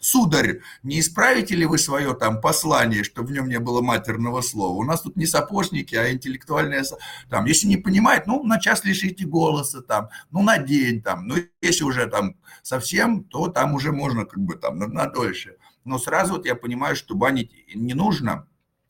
сударь, 0.00 0.60
не 0.82 1.00
исправите 1.00 1.54
ли 1.54 1.66
вы 1.66 1.78
свое 1.78 2.14
там 2.14 2.40
послание, 2.40 3.04
чтобы 3.04 3.28
в 3.28 3.32
нем 3.32 3.48
не 3.48 3.58
было 3.58 3.80
матерного 3.80 4.40
слова? 4.40 4.76
У 4.76 4.84
нас 4.84 5.02
тут 5.02 5.16
не 5.16 5.26
сапожники, 5.26 5.94
а 5.94 6.10
интеллектуальные, 6.12 6.82
там, 7.30 7.46
если 7.46 7.66
не 7.66 7.76
понимает, 7.76 8.26
ну, 8.26 8.42
на 8.44 8.60
час 8.60 8.84
лишите 8.84 9.26
голоса 9.26 9.82
там, 9.82 10.08
ну, 10.30 10.42
на 10.42 10.58
день 10.58 11.02
там, 11.02 11.26
ну, 11.26 11.36
если 11.60 11.84
уже 11.84 12.06
там 12.06 12.36
совсем, 12.62 13.24
то 13.24 13.48
там 13.48 13.74
уже 13.74 13.92
можно 13.92 14.24
как 14.24 14.40
бы 14.40 14.54
там 14.56 14.78
на, 14.78 14.86
на 14.86 15.06
дольше 15.06 15.56
но 15.86 15.98
сразу 15.98 16.34
вот 16.34 16.46
я 16.46 16.54
понимаю, 16.54 16.96
что 16.96 17.14
банить 17.14 17.52
не 17.74 17.94
нужно. 17.94 18.46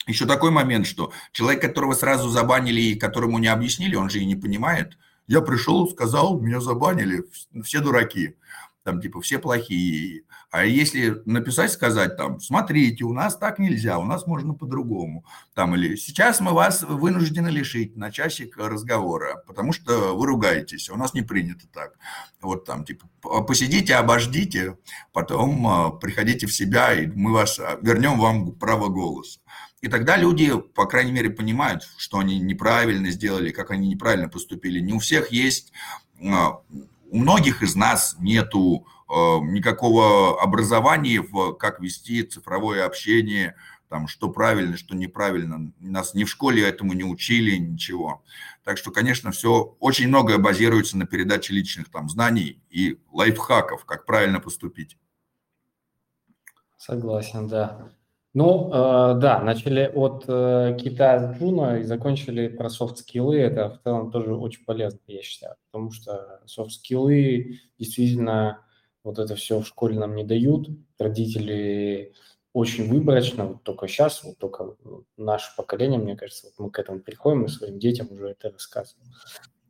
Еще 0.06 0.26
такой 0.26 0.50
момент, 0.50 0.86
что 0.86 1.12
человек, 1.32 1.60
которого 1.60 1.94
сразу 1.94 2.28
забанили 2.28 2.80
и 2.80 2.94
которому 2.94 3.38
не 3.38 3.48
объяснили, 3.48 3.96
он 3.96 4.10
же 4.10 4.20
и 4.20 4.26
не 4.26 4.36
понимает. 4.36 4.98
Я 5.26 5.40
пришел, 5.40 5.88
сказал, 5.90 6.40
меня 6.40 6.60
забанили, 6.60 7.24
все 7.62 7.80
дураки 7.80 8.36
там 8.86 9.00
типа 9.00 9.20
все 9.20 9.38
плохие. 9.38 10.22
А 10.56 10.64
если 10.64 11.20
написать, 11.26 11.70
сказать 11.70 12.16
там, 12.16 12.40
смотрите, 12.40 13.04
у 13.04 13.12
нас 13.12 13.36
так 13.36 13.58
нельзя, 13.58 13.98
у 13.98 14.04
нас 14.04 14.26
можно 14.26 14.54
по-другому. 14.54 15.22
Там 15.52 15.74
или 15.74 15.96
сейчас 15.96 16.40
мы 16.40 16.52
вас 16.52 16.82
вынуждены 16.82 17.48
лишить 17.48 17.94
на 17.94 18.10
часик 18.10 18.56
разговора, 18.56 19.42
потому 19.46 19.74
что 19.74 20.16
вы 20.16 20.26
ругаетесь, 20.26 20.88
у 20.88 20.96
нас 20.96 21.12
не 21.12 21.20
принято 21.20 21.66
так. 21.70 21.98
Вот 22.40 22.64
там 22.64 22.86
типа 22.86 23.06
посидите, 23.46 23.96
обождите, 23.96 24.78
потом 25.12 25.66
а, 25.68 25.90
приходите 25.90 26.46
в 26.46 26.54
себя, 26.54 26.94
и 26.94 27.06
мы 27.06 27.34
вас 27.34 27.58
а, 27.58 27.78
вернем 27.82 28.18
вам 28.18 28.52
право 28.52 28.88
голоса. 28.88 29.40
И 29.82 29.88
тогда 29.88 30.16
люди, 30.16 30.58
по 30.74 30.86
крайней 30.86 31.12
мере, 31.12 31.28
понимают, 31.28 31.86
что 31.98 32.18
они 32.18 32.38
неправильно 32.40 33.10
сделали, 33.10 33.50
как 33.50 33.72
они 33.72 33.88
неправильно 33.88 34.30
поступили. 34.30 34.80
Не 34.80 34.94
у 34.94 35.00
всех 35.00 35.32
есть 35.32 35.74
а, 36.24 36.60
у 37.10 37.18
многих 37.18 37.62
из 37.62 37.76
нас 37.76 38.16
нету 38.20 38.86
никакого 39.08 40.40
образования 40.42 41.20
в 41.20 41.52
как 41.54 41.80
вести 41.80 42.22
цифровое 42.22 42.84
общение, 42.84 43.54
там, 43.88 44.08
что 44.08 44.30
правильно, 44.30 44.76
что 44.76 44.96
неправильно. 44.96 45.72
Нас 45.78 46.14
ни 46.14 46.24
в 46.24 46.28
школе 46.28 46.66
этому 46.66 46.92
не 46.92 47.04
учили, 47.04 47.56
ничего. 47.56 48.22
Так 48.64 48.78
что, 48.78 48.90
конечно, 48.90 49.30
все 49.30 49.76
очень 49.78 50.08
многое 50.08 50.38
базируется 50.38 50.98
на 50.98 51.06
передаче 51.06 51.54
личных 51.54 51.88
там 51.88 52.08
знаний 52.08 52.60
и 52.68 52.98
лайфхаков, 53.12 53.84
как 53.84 54.04
правильно 54.06 54.40
поступить. 54.40 54.98
Согласен, 56.76 57.48
да. 57.48 57.92
Ну, 58.34 58.70
э, 58.70 59.18
да, 59.18 59.40
начали 59.40 59.90
от 59.94 60.24
э, 60.28 60.76
Китая 60.78 61.32
с 61.32 61.38
Juno 61.38 61.78
и 61.78 61.84
закончили 61.84 62.48
про 62.48 62.68
софт-скиллы. 62.68 63.38
Это 63.38 63.70
в 63.70 63.82
целом 63.82 64.10
тоже 64.10 64.34
очень 64.34 64.62
полезно, 64.64 64.98
я 65.06 65.22
считаю, 65.22 65.54
потому 65.70 65.90
что 65.90 66.42
софт-скиллы 66.44 67.60
действительно 67.78 68.65
вот 69.06 69.20
это 69.20 69.36
все 69.36 69.60
в 69.60 69.66
школе 69.66 69.98
нам 69.98 70.16
не 70.16 70.24
дают. 70.24 70.68
Родители 70.98 72.12
очень 72.52 72.88
выборочно, 72.88 73.46
вот 73.46 73.62
только 73.62 73.86
сейчас, 73.86 74.24
вот 74.24 74.38
только 74.38 74.74
наше 75.16 75.54
поколение, 75.56 76.00
мне 76.00 76.16
кажется, 76.16 76.48
вот 76.48 76.64
мы 76.66 76.70
к 76.72 76.78
этому 76.78 77.00
приходим 77.00 77.44
и 77.44 77.48
своим 77.48 77.78
детям 77.78 78.08
уже 78.10 78.30
это 78.30 78.50
рассказываем. 78.50 79.12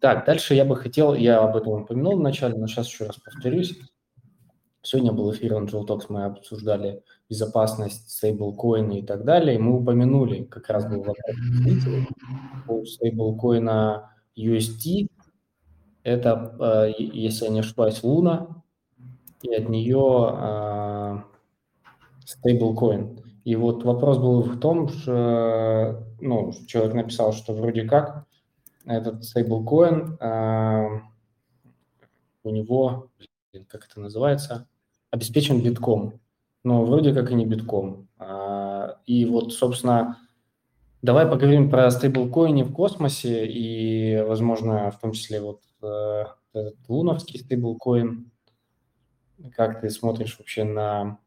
Так, 0.01 0.25
дальше 0.25 0.55
я 0.55 0.65
бы 0.65 0.75
хотел, 0.77 1.15
я 1.15 1.41
об 1.41 1.55
этом 1.57 1.83
упомянул 1.83 2.17
вначале, 2.17 2.57
но 2.57 2.67
сейчас 2.67 2.89
еще 2.89 3.05
раз 3.07 3.17
повторюсь. 3.17 3.79
Сегодня 4.81 5.13
был 5.13 5.31
эфир 5.33 5.53
Angel 5.53 5.87
Talks, 5.87 6.07
мы 6.09 6.25
обсуждали 6.25 7.03
безопасность 7.29 8.09
стейблкоина 8.09 8.93
и 8.93 9.03
так 9.03 9.25
далее. 9.25 9.57
И 9.57 9.59
мы 9.59 9.83
упомянули, 9.83 10.45
как 10.45 10.71
раз 10.71 10.87
был 10.87 11.03
вопрос 11.03 12.95
стейблкоина 12.95 14.13
UST. 14.37 15.09
Это, 16.05 16.57
э, 16.89 16.93
если 16.99 17.47
я 17.47 17.51
не 17.51 17.61
ошибаюсь, 17.61 18.03
Луна, 18.05 18.63
и 19.47 19.55
от 19.55 19.69
нее 19.69 21.25
стейблкоин. 22.25 23.21
И 23.45 23.57
вот 23.57 23.85
вопрос 23.85 24.19
был 24.19 24.43
в 24.43 24.59
том, 24.59 24.89
что 24.89 26.05
ну, 26.21 26.53
человек 26.67 26.95
написал, 26.95 27.33
что 27.33 27.53
вроде 27.53 27.85
как 27.85 28.27
этот 28.85 29.25
стейблкоин 29.25 30.19
у 32.43 32.51
него, 32.51 33.09
как 33.69 33.87
это 33.91 34.01
называется, 34.01 34.67
обеспечен 35.11 35.63
битком, 35.63 36.21
но 36.65 36.85
вроде 36.85 37.13
как 37.13 37.31
и 37.31 37.35
не 37.35 37.47
битком. 37.47 38.09
А, 38.19 38.99
и 39.07 39.25
вот, 39.25 39.53
собственно, 39.53 40.19
давай 41.03 41.27
поговорим 41.27 41.71
про 41.71 41.91
стейблкоины 41.91 42.65
в 42.65 42.73
космосе 42.73 43.47
и, 43.47 44.21
возможно, 44.23 44.91
в 44.91 44.99
том 44.99 45.13
числе 45.13 45.41
вот 45.41 45.61
э, 45.83 46.25
этот 46.53 46.77
луновский 46.89 47.41
стейблкоин. 47.41 48.31
Как 49.55 49.81
ты 49.81 49.91
смотришь 49.91 50.37
вообще 50.39 50.65
на 50.65 51.19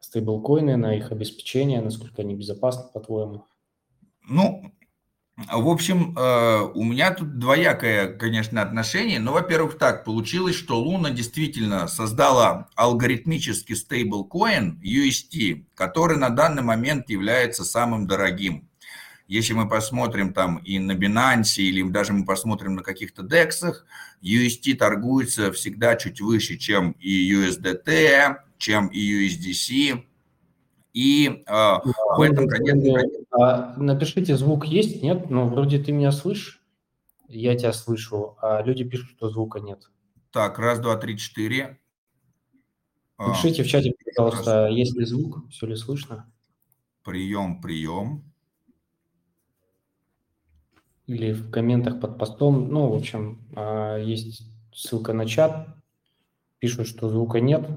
стейблкоины, 0.00 0.76
на 0.76 0.96
их 0.96 1.12
обеспечение, 1.12 1.80
насколько 1.80 2.22
они 2.22 2.34
безопасны, 2.34 2.90
по-твоему? 2.92 3.44
Ну, 4.28 4.72
в 5.36 5.68
общем, 5.68 6.16
э, 6.16 6.60
у 6.74 6.84
меня 6.84 7.12
тут 7.12 7.38
двоякое, 7.38 8.12
конечно, 8.12 8.60
отношение. 8.60 9.18
Но, 9.18 9.32
во-первых, 9.32 9.78
так 9.78 10.04
получилось, 10.04 10.54
что 10.54 10.78
Луна 10.78 11.10
действительно 11.10 11.88
создала 11.88 12.68
алгоритмический 12.76 13.74
стейблкоин 13.74 14.80
UST, 14.82 15.66
который 15.74 16.18
на 16.18 16.28
данный 16.28 16.62
момент 16.62 17.08
является 17.08 17.64
самым 17.64 18.06
дорогим. 18.06 18.68
Если 19.28 19.54
мы 19.54 19.68
посмотрим 19.68 20.32
там 20.32 20.58
и 20.58 20.78
на 20.78 20.92
Binance, 20.92 21.62
или 21.62 21.82
даже 21.88 22.12
мы 22.12 22.24
посмотрим 22.24 22.74
на 22.74 22.82
каких-то 22.82 23.22
DEX, 23.22 23.74
UST 24.22 24.74
торгуется 24.74 25.52
всегда 25.52 25.96
чуть 25.96 26.20
выше, 26.20 26.56
чем 26.56 26.92
и 27.00 27.32
USDT, 27.32 28.36
чем 28.58 28.88
и 28.88 29.28
USDC. 29.28 30.04
И 30.92 31.42
э, 31.46 31.52
в 32.16 32.20
этом, 32.20 32.48
конечно... 32.48 33.00
А, 33.30 33.74
напишите, 33.78 34.36
звук 34.36 34.66
есть, 34.66 35.02
нет? 35.02 35.30
Ну, 35.30 35.48
вроде 35.48 35.78
ты 35.78 35.92
меня 35.92 36.12
слышишь, 36.12 36.62
я 37.28 37.56
тебя 37.56 37.72
слышу, 37.72 38.36
а 38.42 38.62
люди 38.62 38.84
пишут, 38.84 39.10
что 39.16 39.30
звука 39.30 39.60
нет. 39.60 39.90
Так, 40.30 40.58
раз, 40.58 40.80
два, 40.80 40.96
три, 40.96 41.16
четыре. 41.16 41.78
А, 43.16 43.28
Напишите 43.28 43.62
в 43.62 43.68
чате, 43.68 43.94
пожалуйста, 44.04 44.64
раз. 44.64 44.72
есть 44.72 44.96
ли 44.96 45.04
звук, 45.04 45.48
все 45.50 45.66
ли 45.66 45.76
слышно. 45.76 46.30
Прием, 47.04 47.60
прием. 47.60 48.31
Или 51.12 51.32
в 51.32 51.50
комментах 51.50 52.00
под 52.00 52.18
постом. 52.18 52.68
Ну, 52.68 52.88
в 52.88 52.94
общем, 52.94 53.46
а, 53.54 53.98
есть 53.98 54.42
ссылка 54.72 55.12
на 55.12 55.26
чат. 55.26 55.68
Пишут, 56.58 56.86
что 56.86 57.10
звука 57.10 57.40
нет. 57.40 57.68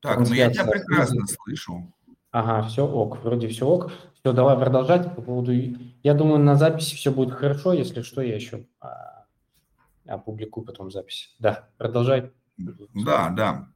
Так, 0.00 0.18
ну 0.20 0.34
я 0.34 0.50
тебя 0.50 0.66
прекрасно 0.66 1.26
слышу. 1.26 1.92
Ага, 2.30 2.66
все 2.68 2.86
ок, 2.86 3.22
вроде 3.22 3.48
все 3.48 3.66
ок. 3.66 3.92
Все, 4.14 4.32
давай 4.32 4.56
продолжать 4.56 5.14
по 5.14 5.22
поводу... 5.22 5.52
Я 6.02 6.14
думаю, 6.14 6.38
на 6.38 6.56
записи 6.56 6.96
все 6.96 7.12
будет 7.12 7.32
хорошо, 7.32 7.72
если 7.72 8.02
что, 8.02 8.20
я 8.20 8.34
еще 8.34 8.66
а, 8.80 9.26
опубликую 10.06 10.64
потом 10.64 10.90
запись. 10.90 11.34
Да, 11.38 11.68
продолжай. 11.78 12.32
Да, 12.56 13.30
да. 13.30 13.68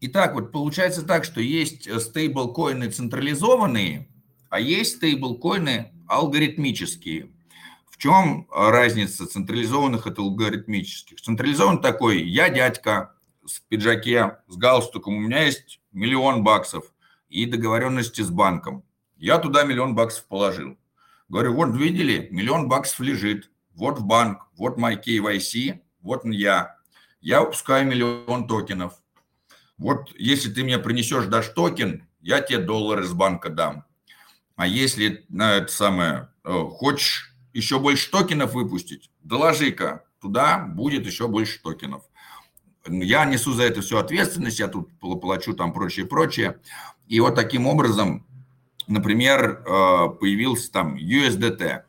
Итак, 0.00 0.34
вот 0.34 0.52
получается 0.52 1.06
так, 1.06 1.24
что 1.24 1.40
есть 1.40 1.86
э, 1.86 2.00
стейблкоины 2.00 2.90
централизованные, 2.90 4.08
а 4.50 4.60
есть 4.60 4.96
стейблкоины 4.96 5.92
алгоритмические. 6.12 7.30
В 7.90 7.96
чем 7.96 8.46
разница 8.50 9.26
централизованных 9.26 10.06
от 10.06 10.18
алгоритмических? 10.18 11.20
Централизованный 11.20 11.80
такой, 11.80 12.22
я 12.22 12.48
дядька 12.48 13.14
в 13.42 13.62
пиджаке, 13.68 14.38
с 14.48 14.56
галстуком, 14.56 15.16
у 15.16 15.20
меня 15.20 15.44
есть 15.44 15.80
миллион 15.92 16.44
баксов 16.44 16.92
и 17.28 17.46
договоренности 17.46 18.22
с 18.22 18.30
банком. 18.30 18.84
Я 19.16 19.38
туда 19.38 19.64
миллион 19.64 19.94
баксов 19.94 20.26
положил. 20.26 20.76
Говорю, 21.28 21.54
вот 21.54 21.74
видели, 21.76 22.28
миллион 22.30 22.68
баксов 22.68 23.00
лежит, 23.00 23.50
вот 23.74 23.98
в 23.98 24.04
банк, 24.04 24.48
вот 24.56 24.76
мой 24.76 24.96
KYC, 24.96 25.80
вот 26.00 26.24
я. 26.24 26.76
Я 27.20 27.40
выпускаю 27.40 27.86
миллион 27.86 28.46
токенов. 28.46 28.94
Вот 29.78 30.12
если 30.18 30.52
ты 30.52 30.64
мне 30.64 30.78
принесешь, 30.78 31.26
дашь 31.26 31.48
токен, 31.48 32.06
я 32.20 32.40
тебе 32.40 32.58
доллары 32.58 33.04
с 33.04 33.12
банка 33.12 33.48
дам. 33.48 33.84
А 34.62 34.66
если 34.68 35.24
на 35.28 35.54
это 35.54 35.72
самое, 35.72 36.28
э, 36.44 36.52
хочешь 36.70 37.34
еще 37.52 37.80
больше 37.80 38.08
токенов 38.12 38.54
выпустить, 38.54 39.10
доложи-ка, 39.24 40.04
туда 40.20 40.58
будет 40.58 41.04
еще 41.04 41.26
больше 41.26 41.60
токенов. 41.60 42.04
Я 42.86 43.24
несу 43.24 43.54
за 43.54 43.64
это 43.64 43.80
всю 43.80 43.96
ответственность, 43.96 44.60
я 44.60 44.68
тут 44.68 44.88
плачу 45.00 45.54
там 45.54 45.72
прочее, 45.72 46.06
прочее. 46.06 46.60
И 47.08 47.18
вот 47.18 47.34
таким 47.34 47.66
образом, 47.66 48.24
например, 48.86 49.64
э, 49.66 50.10
появился 50.20 50.70
там 50.70 50.94
USDT. 50.94 51.82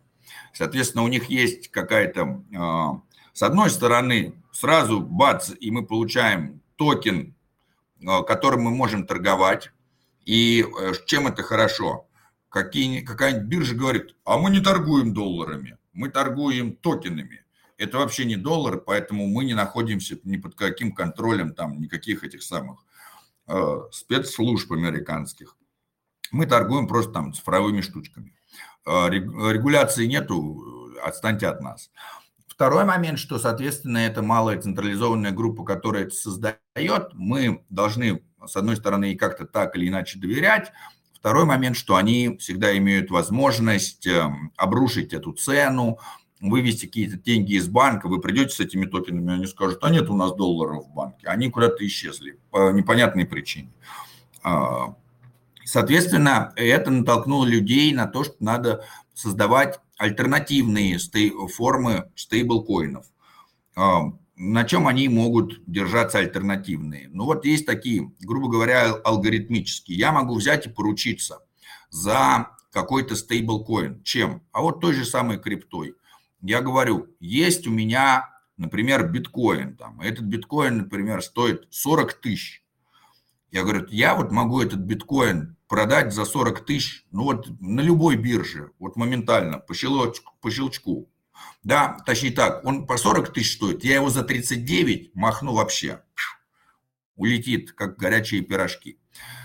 Соответственно, 0.52 1.04
у 1.04 1.10
них 1.10 1.26
есть 1.26 1.68
какая-то, 1.68 2.42
э, 2.52 3.18
с 3.34 3.44
одной 3.44 3.70
стороны, 3.70 4.34
сразу 4.52 5.00
бац, 5.00 5.52
и 5.60 5.70
мы 5.70 5.86
получаем 5.86 6.60
токен, 6.78 7.36
которым 8.04 8.62
мы 8.62 8.72
можем 8.72 9.06
торговать. 9.06 9.70
И 10.26 10.66
чем 11.06 11.28
это 11.28 11.44
хорошо? 11.44 12.08
Какая-нибудь 12.54 13.48
биржа 13.48 13.76
говорит, 13.76 14.16
а 14.26 14.38
мы 14.38 14.52
не 14.52 14.60
торгуем 14.60 15.14
долларами, 15.14 15.78
мы 15.92 16.10
торгуем 16.10 16.76
токенами. 16.76 17.44
Это 17.78 17.98
вообще 17.98 18.26
не 18.26 18.36
доллар, 18.36 18.78
поэтому 18.78 19.28
мы 19.28 19.44
не 19.44 19.56
находимся 19.56 20.20
ни 20.24 20.38
под 20.38 20.54
каким 20.54 20.94
контролем 20.94 21.54
там 21.56 21.82
никаких 21.82 22.24
этих 22.24 22.44
самых 22.44 22.86
э, 23.48 23.78
спецслужб 23.92 24.72
американских. 24.72 25.58
Мы 26.32 26.46
торгуем 26.46 26.88
просто 26.88 27.12
там 27.12 27.34
цифровыми 27.34 27.82
штучками. 27.82 28.36
Э, 28.86 29.10
регуляции 29.10 30.06
нету, 30.06 30.92
отстаньте 31.04 31.48
от 31.48 31.60
нас. 31.60 31.90
Второй 32.48 32.86
момент, 32.86 33.18
что, 33.18 33.40
соответственно, 33.40 33.98
это 33.98 34.22
малая 34.22 34.62
централизованная 34.62 35.32
группа, 35.32 35.64
которая 35.64 36.04
это 36.04 36.14
создает, 36.14 37.14
мы 37.14 37.66
должны, 37.70 38.24
с 38.46 38.56
одной 38.56 38.76
стороны, 38.76 39.16
как-то 39.16 39.46
так 39.46 39.76
или 39.76 39.88
иначе 39.88 40.20
доверять, 40.20 40.72
Второй 41.24 41.46
момент, 41.46 41.78
что 41.78 41.96
они 41.96 42.36
всегда 42.38 42.78
имеют 42.78 43.10
возможность 43.10 44.06
эм, 44.08 44.52
обрушить 44.58 45.14
эту 45.14 45.32
цену, 45.32 45.98
вывести 46.42 46.86
какие-то 46.86 47.16
деньги 47.16 47.54
из 47.54 47.70
банка, 47.70 48.10
вы 48.10 48.20
придете 48.20 48.50
с 48.54 48.60
этими 48.60 48.86
токенами, 48.86 49.36
они 49.36 49.48
скажут, 49.48 49.80
а 49.84 49.90
нет 49.90 50.10
у 50.10 50.18
нас 50.18 50.36
долларов 50.36 50.84
в 50.84 50.94
банке, 50.94 51.28
они 51.28 51.50
куда-то 51.50 51.88
исчезли 51.88 52.42
по 52.52 52.74
непонятной 52.74 53.26
причине. 53.26 53.72
А, 54.44 54.96
соответственно, 55.64 56.52
это 56.58 56.92
натолкнуло 56.92 57.46
людей 57.46 57.94
на 57.94 58.06
то, 58.06 58.26
что 58.26 58.36
надо 58.42 58.84
создавать 59.14 59.80
альтернативные 59.96 61.00
формы 61.48 62.12
стейблкоинов 62.16 63.06
на 64.36 64.64
чем 64.64 64.88
они 64.88 65.10
могут 65.10 65.64
держаться 65.66 66.20
альтернативные? 66.20 67.10
Ну 67.10 67.26
вот 67.26 67.46
есть 67.46 67.66
такие, 67.66 68.12
грубо 68.22 68.50
говоря, 68.50 68.94
алгоритмические. 68.94 69.98
Я 69.98 70.12
могу 70.12 70.36
взять 70.36 70.66
и 70.66 70.70
поручиться 70.70 71.40
за 71.90 72.50
какой-то 72.72 73.16
стейблкоин. 73.16 74.04
Чем? 74.04 74.42
А 74.52 74.62
вот 74.62 74.82
той 74.82 74.94
же 74.94 75.06
самой 75.06 75.38
криптой. 75.40 75.96
Я 76.42 76.62
говорю, 76.62 77.08
есть 77.20 77.68
у 77.68 77.72
меня, 77.72 78.30
например, 78.58 79.10
биткоин. 79.10 79.78
Там, 79.78 80.02
этот 80.02 80.24
биткоин, 80.24 80.78
например, 80.78 81.22
стоит 81.22 81.68
40 81.70 82.14
тысяч. 82.16 82.64
Я 83.52 83.62
говорю, 83.62 83.86
я 83.90 84.16
вот 84.16 84.32
могу 84.32 84.62
этот 84.62 84.80
биткоин 84.80 85.56
продать 85.68 86.12
за 86.12 86.26
40 86.26 86.66
тысяч, 86.66 87.06
ну 87.12 87.24
вот 87.24 87.48
на 87.60 87.82
любой 87.82 88.16
бирже, 88.16 88.72
вот 88.80 88.96
моментально, 88.96 89.60
по 89.60 89.74
щелчку. 89.74 90.34
По 90.42 90.50
щелчку. 90.50 91.10
Да, 91.64 91.98
точнее 92.06 92.32
так, 92.32 92.66
он 92.66 92.86
по 92.86 92.98
40 92.98 93.34
тысяч 93.34 93.56
стоит, 93.56 93.84
я 93.84 93.96
его 93.96 94.10
за 94.10 94.24
39 94.24 95.16
махну 95.16 95.54
вообще. 95.54 96.02
Улетит, 97.16 97.72
как 97.72 97.98
горячие 97.98 98.42
пирожки. 98.42 99.00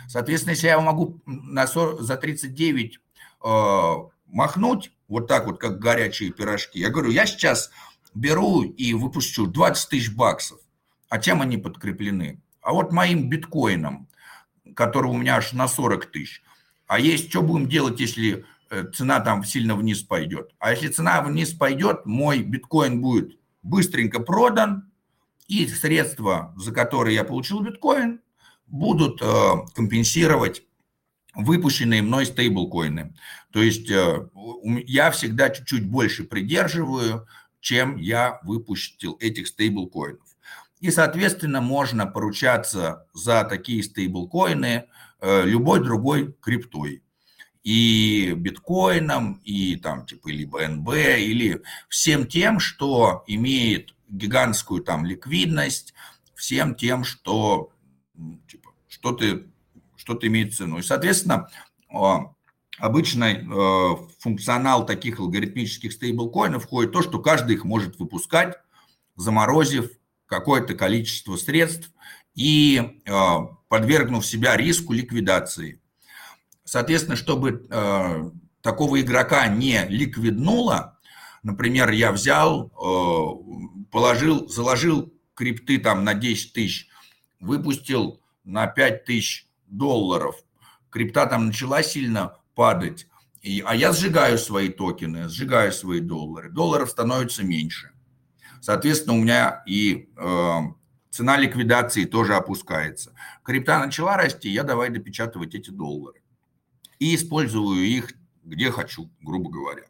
Соответственно, 0.08 0.52
если 0.52 0.68
я 0.68 0.80
могу 0.80 1.20
на 1.26 1.66
40, 1.66 2.00
за 2.00 2.16
39 2.16 2.98
э, 3.44 3.94
махнуть, 4.26 4.92
вот 5.06 5.28
так 5.28 5.46
вот, 5.46 5.58
как 5.58 5.78
горячие 5.78 6.30
пирожки, 6.30 6.78
я 6.80 6.88
говорю, 6.88 7.10
я 7.10 7.26
сейчас 7.26 7.70
беру 8.14 8.62
и 8.62 8.94
выпущу 8.94 9.46
20 9.46 9.88
тысяч 9.90 10.12
баксов. 10.12 10.58
А 11.08 11.18
чем 11.18 11.40
они 11.40 11.56
подкреплены? 11.56 12.40
А 12.62 12.72
вот 12.72 12.92
моим 12.92 13.28
биткоином, 13.28 14.08
который 14.74 15.10
у 15.10 15.16
меня 15.16 15.36
аж 15.36 15.52
на 15.52 15.68
40 15.68 16.06
тысяч. 16.06 16.42
А 16.86 16.98
есть, 16.98 17.30
что 17.30 17.42
будем 17.42 17.68
делать, 17.68 18.00
если 18.00 18.44
цена 18.94 19.20
там 19.20 19.44
сильно 19.44 19.74
вниз 19.74 20.02
пойдет. 20.02 20.54
А 20.58 20.72
если 20.72 20.88
цена 20.88 21.22
вниз 21.22 21.52
пойдет, 21.52 22.06
мой 22.06 22.42
биткоин 22.42 23.00
будет 23.00 23.38
быстренько 23.62 24.20
продан, 24.20 24.88
и 25.48 25.66
средства, 25.66 26.54
за 26.56 26.72
которые 26.72 27.14
я 27.14 27.24
получил 27.24 27.60
биткоин, 27.60 28.20
будут 28.66 29.22
э, 29.22 29.52
компенсировать 29.74 30.62
выпущенные 31.34 32.02
мной 32.02 32.26
стейблкоины. 32.26 33.14
То 33.50 33.62
есть 33.62 33.90
э, 33.90 34.28
я 34.86 35.10
всегда 35.10 35.48
чуть-чуть 35.48 35.88
больше 35.88 36.24
придерживаю, 36.24 37.26
чем 37.60 37.96
я 37.96 38.40
выпустил 38.42 39.16
этих 39.20 39.48
стейблкоинов. 39.48 40.26
И, 40.80 40.90
соответственно, 40.90 41.60
можно 41.60 42.06
поручаться 42.06 43.06
за 43.12 43.42
такие 43.44 43.82
стейблкоины 43.82 44.84
любой 45.20 45.82
другой 45.82 46.36
криптой 46.40 47.02
и 47.68 48.32
биткоином, 48.32 49.42
и 49.44 49.76
там 49.76 50.06
типа 50.06 50.28
либо 50.28 50.66
НБ, 50.66 50.88
или 51.18 51.60
всем 51.90 52.26
тем, 52.26 52.60
что 52.60 53.24
имеет 53.26 53.94
гигантскую 54.08 54.82
там 54.82 55.04
ликвидность, 55.04 55.92
всем 56.34 56.74
тем, 56.74 57.04
что 57.04 57.70
типа, 58.46 58.70
что-то 58.88 59.42
что 59.96 60.18
имеет 60.22 60.54
цену. 60.54 60.78
И, 60.78 60.82
соответственно, 60.82 61.50
обычный 62.78 63.44
э, 63.44 63.96
функционал 64.18 64.86
таких 64.86 65.20
алгоритмических 65.20 65.92
стейблкоинов 65.92 66.64
входит 66.64 66.92
то, 66.92 67.02
что 67.02 67.18
каждый 67.18 67.56
их 67.56 67.64
может 67.66 67.98
выпускать, 67.98 68.56
заморозив 69.14 69.90
какое-то 70.24 70.72
количество 70.72 71.36
средств 71.36 71.90
и 72.34 73.02
э, 73.04 73.36
подвергнув 73.68 74.24
себя 74.24 74.56
риску 74.56 74.94
ликвидации. 74.94 75.82
Соответственно, 76.68 77.16
чтобы 77.16 77.66
э, 77.70 78.30
такого 78.60 79.00
игрока 79.00 79.48
не 79.48 79.86
ликвиднуло, 79.88 80.98
например, 81.42 81.90
я 81.92 82.12
взял, 82.12 82.66
э, 82.66 83.84
положил, 83.90 84.50
заложил 84.50 85.10
крипты 85.32 85.78
там 85.78 86.04
на 86.04 86.12
10 86.12 86.52
тысяч, 86.52 86.88
выпустил 87.40 88.20
на 88.44 88.66
5 88.66 89.06
тысяч 89.06 89.48
долларов, 89.66 90.36
крипта 90.90 91.24
там 91.24 91.46
начала 91.46 91.82
сильно 91.82 92.36
падать, 92.54 93.06
и, 93.40 93.64
а 93.66 93.74
я 93.74 93.94
сжигаю 93.94 94.36
свои 94.36 94.68
токены, 94.68 95.30
сжигаю 95.30 95.72
свои 95.72 96.00
доллары, 96.00 96.50
долларов 96.50 96.90
становится 96.90 97.44
меньше. 97.44 97.92
Соответственно, 98.60 99.16
у 99.16 99.22
меня 99.22 99.62
и 99.66 100.10
э, 100.18 100.58
цена 101.08 101.38
ликвидации 101.38 102.04
тоже 102.04 102.34
опускается. 102.34 103.14
Крипта 103.42 103.78
начала 103.78 104.18
расти, 104.18 104.50
я 104.50 104.64
давай 104.64 104.90
допечатывать 104.90 105.54
эти 105.54 105.70
доллары 105.70 106.20
и 106.98 107.14
использую 107.14 107.84
их 107.84 108.12
где 108.48 108.70
хочу, 108.70 109.10
грубо 109.20 109.50
говоря. 109.50 109.82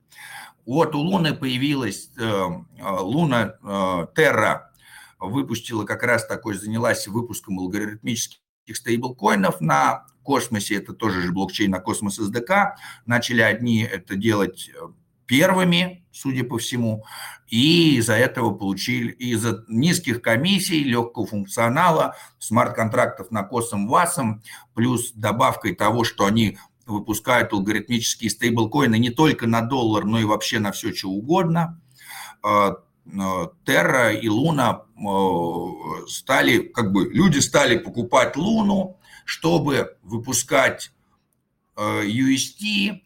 Вот 0.66 0.94
у 0.94 0.98
Луны 0.98 1.34
появилась, 1.34 2.10
э, 2.18 2.20
э, 2.20 2.90
Луна 3.00 3.54
э, 3.62 4.06
Терра 4.14 4.72
выпустила 5.18 5.84
как 5.84 6.02
раз 6.02 6.26
такой, 6.26 6.54
занялась 6.54 7.08
выпуском 7.08 7.58
алгоритмических 7.58 8.40
стейблкоинов 8.76 9.60
на 9.60 10.06
космосе, 10.22 10.76
это 10.76 10.92
тоже 10.92 11.22
же 11.22 11.32
блокчейн 11.32 11.70
на 11.70 11.80
космос 11.80 12.18
SDK, 12.18 12.72
начали 13.06 13.40
одни 13.40 13.82
это 13.82 14.14
делать 14.14 14.70
первыми, 15.24 16.06
судя 16.12 16.44
по 16.44 16.58
всему, 16.58 17.04
и 17.48 17.96
из-за 17.96 18.14
этого 18.14 18.54
получили, 18.54 19.10
из-за 19.12 19.64
низких 19.68 20.20
комиссий, 20.20 20.84
легкого 20.84 21.26
функционала, 21.26 22.14
смарт-контрактов 22.38 23.30
на 23.30 23.42
косом 23.42 23.88
ВАСом, 23.88 24.42
плюс 24.74 25.12
добавкой 25.12 25.74
того, 25.74 26.04
что 26.04 26.26
они 26.26 26.58
выпускают 26.88 27.52
алгоритмические 27.52 28.30
стейблкоины 28.30 28.98
не 28.98 29.10
только 29.10 29.46
на 29.46 29.62
доллар, 29.62 30.04
но 30.04 30.18
и 30.18 30.24
вообще 30.24 30.58
на 30.58 30.72
все, 30.72 30.94
что 30.94 31.08
угодно. 31.08 31.80
Терра 33.64 34.12
и 34.12 34.28
Луна 34.28 34.82
стали, 36.06 36.58
как 36.58 36.92
бы, 36.92 37.08
люди 37.12 37.38
стали 37.38 37.78
покупать 37.78 38.36
Луну, 38.36 38.98
чтобы 39.24 39.96
выпускать 40.02 40.90
UST, 41.76 43.00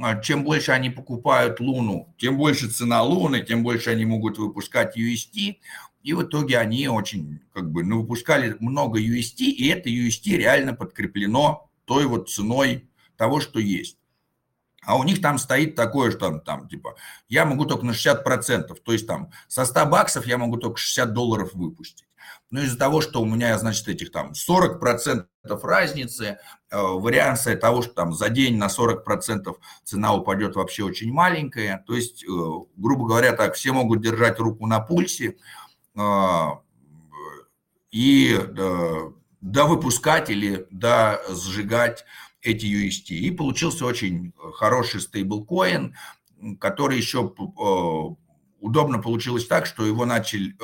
а, 0.00 0.20
чем 0.20 0.44
больше 0.44 0.72
они 0.72 0.90
покупают 0.90 1.60
Луну, 1.60 2.14
тем 2.18 2.36
больше 2.36 2.68
цена 2.68 3.02
Луны, 3.02 3.40
тем 3.40 3.62
больше 3.62 3.90
они 3.90 4.04
могут 4.04 4.38
выпускать 4.38 4.96
UST. 4.96 5.56
И 6.04 6.12
в 6.12 6.22
итоге 6.22 6.58
они 6.58 6.88
очень, 6.88 7.40
как 7.52 7.70
бы, 7.70 7.82
ну, 7.84 8.00
выпускали 8.00 8.56
много 8.60 9.00
UST, 9.00 9.40
и 9.40 9.68
это 9.68 9.90
UST 9.90 10.36
реально 10.36 10.72
подкреплено 10.72 11.68
той 11.84 12.06
вот 12.06 12.30
ценой 12.30 12.87
того, 13.18 13.40
что 13.40 13.58
есть. 13.58 13.98
А 14.84 14.96
у 14.96 15.04
них 15.04 15.20
там 15.20 15.36
стоит 15.36 15.74
такое, 15.74 16.10
что 16.10 16.20
там, 16.20 16.40
там 16.40 16.68
типа, 16.68 16.94
я 17.28 17.44
могу 17.44 17.66
только 17.66 17.84
на 17.84 17.90
60%, 17.90 18.74
то 18.82 18.92
есть 18.92 19.06
там 19.06 19.30
со 19.48 19.66
100 19.66 19.86
баксов 19.86 20.26
я 20.26 20.38
могу 20.38 20.56
только 20.56 20.78
60 20.78 21.12
долларов 21.12 21.52
выпустить. 21.52 22.06
Но 22.50 22.62
из-за 22.62 22.78
того, 22.78 23.02
что 23.02 23.20
у 23.20 23.26
меня, 23.26 23.58
значит, 23.58 23.88
этих 23.88 24.10
там 24.10 24.32
40% 24.32 25.26
разницы, 25.44 26.38
э, 26.70 26.80
варианция 26.80 27.56
того, 27.56 27.82
что 27.82 27.92
там 27.92 28.14
за 28.14 28.30
день 28.30 28.56
на 28.56 28.68
40% 28.68 29.58
цена 29.84 30.14
упадет 30.14 30.56
вообще 30.56 30.84
очень 30.84 31.12
маленькая. 31.12 31.84
То 31.86 31.94
есть, 31.94 32.24
э, 32.24 32.26
грубо 32.76 33.06
говоря, 33.06 33.32
так, 33.32 33.54
все 33.54 33.72
могут 33.72 34.00
держать 34.00 34.38
руку 34.38 34.66
на 34.66 34.80
пульсе 34.80 35.36
э, 35.94 36.46
и 37.90 38.38
да 39.40 39.64
выпускать 39.64 40.30
или 40.30 40.66
да 40.70 41.20
сжигать 41.28 42.04
эти 42.48 42.66
UST. 42.66 43.14
И 43.14 43.30
получился 43.30 43.84
очень 43.84 44.32
хороший 44.54 45.00
стейблкоин, 45.00 45.94
который 46.58 46.96
еще 46.96 47.32
удобно 48.60 48.98
получилось 48.98 49.46
так, 49.46 49.66
что 49.66 49.86
его 49.86 50.04
начали 50.04 50.56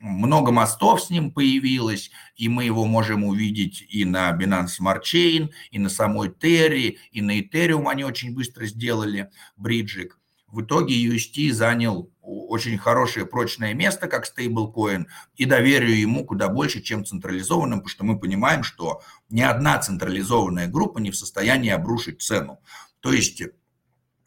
много 0.00 0.50
мостов 0.50 1.00
с 1.00 1.10
ним 1.10 1.30
появилось, 1.30 2.10
и 2.34 2.48
мы 2.48 2.64
его 2.64 2.84
можем 2.86 3.24
увидеть 3.24 3.86
и 3.88 4.04
на 4.04 4.36
Binance 4.36 4.80
Smart 4.80 5.02
Chain, 5.02 5.50
и 5.70 5.78
на 5.78 5.88
самой 5.88 6.28
Terra, 6.28 6.96
и 7.12 7.22
на 7.22 7.38
Ethereum 7.38 7.88
они 7.88 8.04
очень 8.04 8.34
быстро 8.34 8.66
сделали 8.66 9.30
бриджик. 9.56 10.18
В 10.48 10.62
итоге 10.62 11.02
UST 11.06 11.52
занял 11.52 12.11
очень 12.22 12.78
хорошее 12.78 13.26
прочное 13.26 13.74
место 13.74 14.06
как 14.06 14.26
стейблкоин, 14.26 15.08
и 15.34 15.44
доверию 15.44 15.98
ему 15.98 16.24
куда 16.24 16.48
больше, 16.48 16.80
чем 16.80 17.04
централизованным, 17.04 17.80
потому 17.80 17.88
что 17.88 18.04
мы 18.04 18.18
понимаем, 18.18 18.62
что 18.62 19.02
ни 19.28 19.40
одна 19.40 19.78
централизованная 19.78 20.68
группа 20.68 20.98
не 20.98 21.10
в 21.10 21.16
состоянии 21.16 21.70
обрушить 21.70 22.22
цену. 22.22 22.60
То 23.00 23.12
есть 23.12 23.42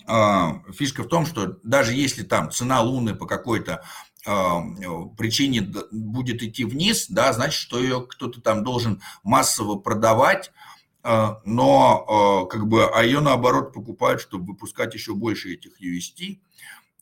а, 0.08 0.62
фишка 0.74 1.04
в 1.04 1.08
том, 1.08 1.26
что 1.26 1.58
даже 1.64 1.94
если 1.94 2.24
там 2.24 2.52
цена 2.52 2.82
Луны 2.82 3.16
по 3.16 3.26
какой-то 3.26 3.84
а, 4.26 4.62
причине 5.18 5.62
будет 5.92 6.44
идти 6.44 6.66
вниз, 6.66 7.08
да, 7.10 7.34
значит, 7.34 7.60
что 7.60 7.80
ее 7.80 8.06
кто-то 8.08 8.42
там 8.42 8.64
должен 8.64 9.02
массово 9.24 9.78
продавать, 9.78 10.52
а, 11.02 11.42
но 11.46 12.48
как 12.52 12.68
бы, 12.68 12.86
а 12.86 13.04
ее 13.04 13.20
наоборот 13.20 13.74
покупают, 13.74 14.22
чтобы 14.22 14.54
выпускать 14.54 14.94
еще 14.94 15.14
больше 15.14 15.54
этих 15.54 15.82
UST. 15.82 16.40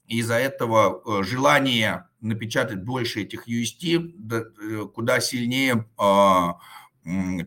Из-за 0.08 0.36
этого 0.36 1.24
желание 1.24 2.08
напечатать 2.22 2.84
больше 2.84 3.22
этих 3.22 3.47
UST 3.47 4.14
э, 4.32 4.86
куда 4.88 5.20
сильнее, 5.20 5.86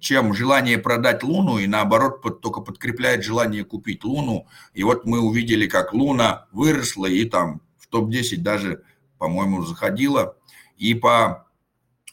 чем 0.01 0.35
желание 0.35 0.77
продать 0.77 1.23
Луну, 1.23 1.59
и 1.59 1.67
наоборот 1.67 2.21
только 2.43 2.61
подкрепляет 2.61 3.25
желание 3.25 3.65
купить 3.65 4.05
Луну. 4.05 4.47
И 4.75 4.85
вот 4.85 5.07
мы 5.07 5.21
увидели, 5.21 5.67
как 5.67 5.95
Луна 5.95 6.47
выросла, 6.53 7.07
и 7.07 7.25
там 7.25 7.63
в 7.79 7.87
топ-10 7.87 8.39
даже 8.39 8.83
по-моему, 9.19 9.65
заходила. 9.65 10.37
И 10.77 10.95
по, 10.95 11.47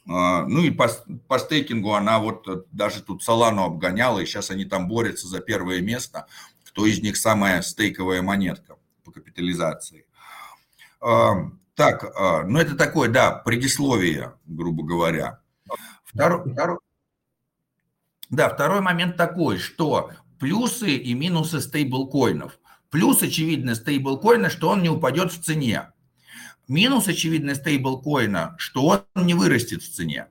а, 0.08 0.46
ну 0.46 0.64
и 0.64 0.72
по, 0.72 0.90
по 1.28 1.40
стейкингу 1.40 1.94
она 1.94 2.20
вот 2.20 2.48
даже 2.72 3.02
тут 3.02 3.24
Солану 3.24 3.64
обгоняла, 3.64 4.20
и 4.20 4.26
сейчас 4.26 4.52
они 4.52 4.66
там 4.66 4.88
борются 4.88 5.28
за 5.28 5.40
первое 5.40 5.82
место. 5.82 6.28
Кто 6.66 6.86
из 6.86 7.02
них 7.02 7.18
самая 7.18 7.62
стейковая 7.62 8.22
монетка 8.22 8.78
по 9.04 9.12
капитализации. 9.12 10.06
А, 11.04 11.52
так, 11.76 12.06
а, 12.16 12.44
ну 12.44 12.60
это 12.60 12.76
такое, 12.76 13.10
да, 13.10 13.32
предисловие, 13.32 14.34
грубо 14.46 14.84
говоря. 14.84 15.42
Второй, 16.06 16.52
второй, 16.54 16.80
да, 18.30 18.50
второй 18.50 18.82
момент 18.82 19.18
такой, 19.18 19.58
что 19.58 20.12
плюсы 20.40 20.96
и 20.96 21.14
минусы 21.14 21.62
стейблкоинов. 21.62 22.58
Плюс, 22.90 23.22
очевидно, 23.22 23.76
стейблкоина, 23.76 24.50
что 24.50 24.70
он 24.70 24.82
не 24.82 24.90
упадет 24.90 25.32
в 25.32 25.44
цене. 25.44 25.90
Минус, 26.68 27.08
очевидно, 27.08 27.56
стейблкоина, 27.56 28.56
что 28.58 29.06
он 29.14 29.26
не 29.26 29.34
вырастет 29.34 29.84
в 29.84 29.94
цене. 29.94 30.28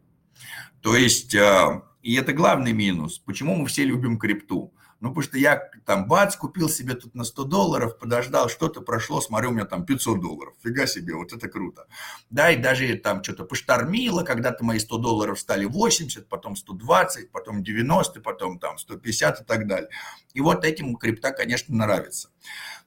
То 0.81 0.97
есть, 0.97 1.35
э, 1.35 1.83
и 2.03 2.15
это 2.15 2.33
главный 2.33 2.73
минус. 2.73 3.19
Почему 3.19 3.55
мы 3.57 3.67
все 3.67 3.85
любим 3.85 4.19
крипту? 4.19 4.73
Ну, 5.03 5.09
потому 5.09 5.25
что 5.25 5.37
я 5.37 5.61
там, 5.85 6.07
бац, 6.07 6.37
купил 6.37 6.69
себе 6.69 6.95
тут 6.95 7.17
на 7.17 7.25
100 7.25 7.43
долларов, 7.45 7.99
подождал, 7.99 8.49
что-то 8.49 8.83
прошло, 8.83 9.21
смотрю, 9.21 9.51
у 9.51 9.53
меня 9.53 9.65
там 9.65 9.85
500 9.85 10.21
долларов. 10.21 10.55
Фига 10.63 10.87
себе, 10.87 11.17
вот 11.17 11.33
это 11.33 11.49
круто. 11.49 11.89
Да, 12.31 12.53
и 12.53 12.57
даже 12.57 12.95
там 12.99 13.25
что-то 13.25 13.45
поштормило, 13.45 14.23
когда-то 14.23 14.65
мои 14.65 14.79
100 14.79 14.99
долларов 14.99 15.41
стали 15.41 15.65
80, 15.65 16.29
потом 16.29 16.55
120, 16.55 17.33
потом 17.33 17.65
90, 17.65 18.21
потом 18.21 18.61
там 18.61 18.79
150 18.79 19.41
и 19.41 19.45
так 19.45 19.67
далее. 19.67 19.91
И 20.35 20.41
вот 20.41 20.65
этим 20.65 20.95
крипта, 20.95 21.33
конечно, 21.33 21.75
нравится 21.75 22.29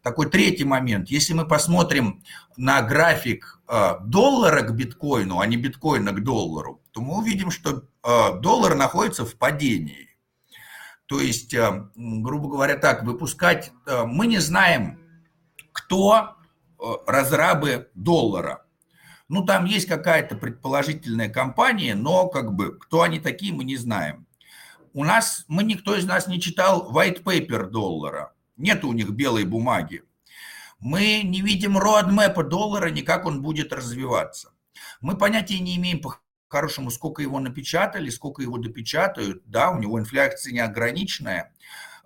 такой 0.01 0.30
третий 0.30 0.63
момент. 0.63 1.09
Если 1.09 1.34
мы 1.34 1.45
посмотрим 1.45 2.24
на 2.55 2.82
график 2.82 3.59
э, 3.68 3.95
доллара 4.05 4.61
к 4.61 4.74
биткоину, 4.74 5.39
а 5.41 5.47
не 5.47 5.57
биткоина 5.57 6.13
к 6.13 6.24
доллару, 6.24 6.82
то 6.91 7.01
мы 7.01 7.18
увидим, 7.18 7.51
что 7.51 7.84
э, 8.03 8.39
доллар 8.39 8.76
находится 8.76 9.26
в 9.26 9.36
падении. 9.36 10.14
То 11.08 11.20
есть, 11.20 11.53
э, 11.53 11.89
грубо 11.95 12.49
говоря, 12.49 12.76
так, 12.76 13.03
выпускать... 13.03 13.72
Мы 13.86 14.28
не 14.28 14.39
знаем, 14.39 14.99
кто 15.72 16.36
разрабы 17.06 17.89
доллара. 17.93 18.66
Ну, 19.28 19.43
там 19.43 19.66
есть 19.66 19.88
какая-то 19.88 20.36
предположительная 20.36 21.30
компания, 21.30 21.95
но 21.95 22.28
как 22.28 22.53
бы 22.53 22.78
кто 22.78 23.01
они 23.01 23.20
такие, 23.20 23.53
мы 23.53 23.64
не 23.64 23.76
знаем. 23.76 24.28
У 24.93 25.03
нас, 25.03 25.45
мы, 25.47 25.64
никто 25.64 25.95
из 25.95 26.06
нас 26.06 26.28
не 26.28 26.39
читал 26.39 26.91
white 26.93 27.24
paper 27.24 27.70
доллара. 27.70 28.34
Нет 28.56 28.86
у 28.86 28.93
них 28.93 29.10
белой 29.10 29.43
бумаги. 29.45 30.03
Мы 30.80 31.22
не 31.24 31.41
видим 31.41 31.78
роадмэпа 31.78 32.43
доллара, 32.43 32.89
ни 32.89 33.01
как 33.01 33.26
он 33.26 33.41
будет 33.41 33.74
развиваться. 33.74 34.51
Мы 35.01 35.18
понятия 35.18 35.60
не 35.60 35.76
имеем 35.78 36.01
по-хорошему, 36.47 36.91
сколько 36.91 37.21
его 37.21 37.39
напечатали, 37.39 38.09
сколько 38.09 38.41
его 38.41 38.57
допечатают. 38.57 39.43
Да, 39.45 39.71
у 39.71 39.79
него 39.79 39.99
инфляция 39.99 40.53
неограниченная. 40.53 41.51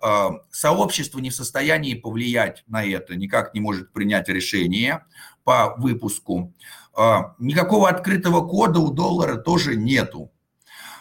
А, 0.00 0.30
сообщество 0.50 1.18
не 1.18 1.30
в 1.30 1.34
состоянии 1.34 1.94
повлиять 1.94 2.64
на 2.66 2.84
это, 2.84 3.16
никак 3.16 3.54
не 3.54 3.60
может 3.60 3.92
принять 3.92 4.28
решение 4.28 5.04
по 5.44 5.74
выпуску. 5.76 6.54
А, 6.94 7.34
никакого 7.38 7.88
открытого 7.88 8.46
кода 8.46 8.80
у 8.80 8.90
доллара 8.90 9.36
тоже 9.36 9.76
нету. 9.76 10.32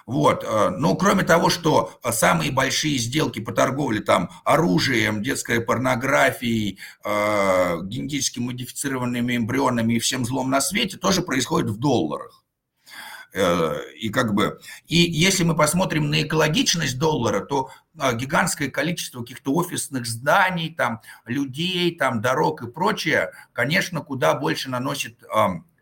Вот. 0.05 0.43
Ну, 0.79 0.95
кроме 0.95 1.23
того, 1.23 1.51
что 1.51 1.91
самые 2.03 2.51
большие 2.51 2.97
сделки 2.97 3.39
по 3.39 3.51
торговле 3.51 4.01
там 4.01 4.31
оружием, 4.43 5.21
детской 5.21 5.61
порнографией, 5.61 6.79
э, 7.05 7.77
генетически 7.83 8.39
модифицированными 8.39 9.37
эмбрионами 9.37 9.93
и 9.93 9.99
всем 9.99 10.25
злом 10.25 10.49
на 10.49 10.61
свете 10.61 10.97
тоже 10.97 11.21
происходит 11.21 11.69
в 11.69 11.77
долларах. 11.77 12.43
И 13.33 14.09
как 14.09 14.33
бы, 14.33 14.59
и 14.87 14.97
если 14.97 15.43
мы 15.43 15.55
посмотрим 15.55 16.09
на 16.09 16.23
экологичность 16.23 16.97
доллара, 16.97 17.41
то 17.41 17.69
гигантское 18.13 18.71
количество 18.71 19.21
каких-то 19.21 19.53
офисных 19.53 20.07
зданий, 20.07 20.73
там, 20.73 21.01
людей, 21.25 21.95
там, 21.95 22.21
дорог 22.21 22.63
и 22.63 22.71
прочее, 22.71 23.31
конечно, 23.53 24.01
куда 24.01 24.33
больше 24.33 24.69
наносит 24.69 25.19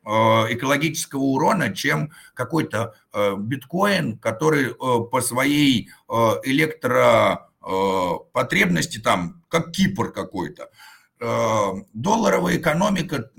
Э, 0.10 0.46
экологического 0.54 1.20
урона, 1.20 1.76
чем 1.76 2.12
какой-то 2.34 2.96
э, 3.12 3.36
биткоин, 3.38 4.18
который 4.18 4.70
э, 4.70 4.74
по 5.12 5.20
своей 5.20 5.90
электропотребности 6.44 9.00
там, 9.00 9.44
как 9.50 9.72
Кипр 9.72 10.14
какой-то. 10.14 10.70
Долларовая 11.94 12.58
экономика 12.58 13.32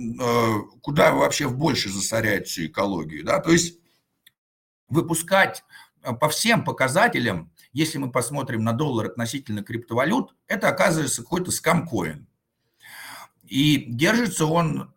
куда 0.83 1.13
вообще 1.13 1.47
в 1.47 1.57
больше 1.57 1.89
засоряет 1.89 2.49
всю 2.49 2.67
экологию. 2.67 3.25
Да? 3.25 3.39
То 3.39 3.53
есть 3.53 3.79
выпускать 4.89 5.65
по 6.21 6.29
всем 6.29 6.65
показателям, 6.65 7.53
если 7.73 7.99
мы 7.99 8.11
посмотрим 8.11 8.65
на 8.65 8.73
доллар 8.73 9.07
относительно 9.07 9.63
криптовалют, 9.63 10.35
это 10.47 10.69
оказывается 10.69 11.23
какой-то 11.23 11.51
скамкоин. 11.51 12.27
И 13.45 13.85
держится 13.89 14.47
он 14.47 14.95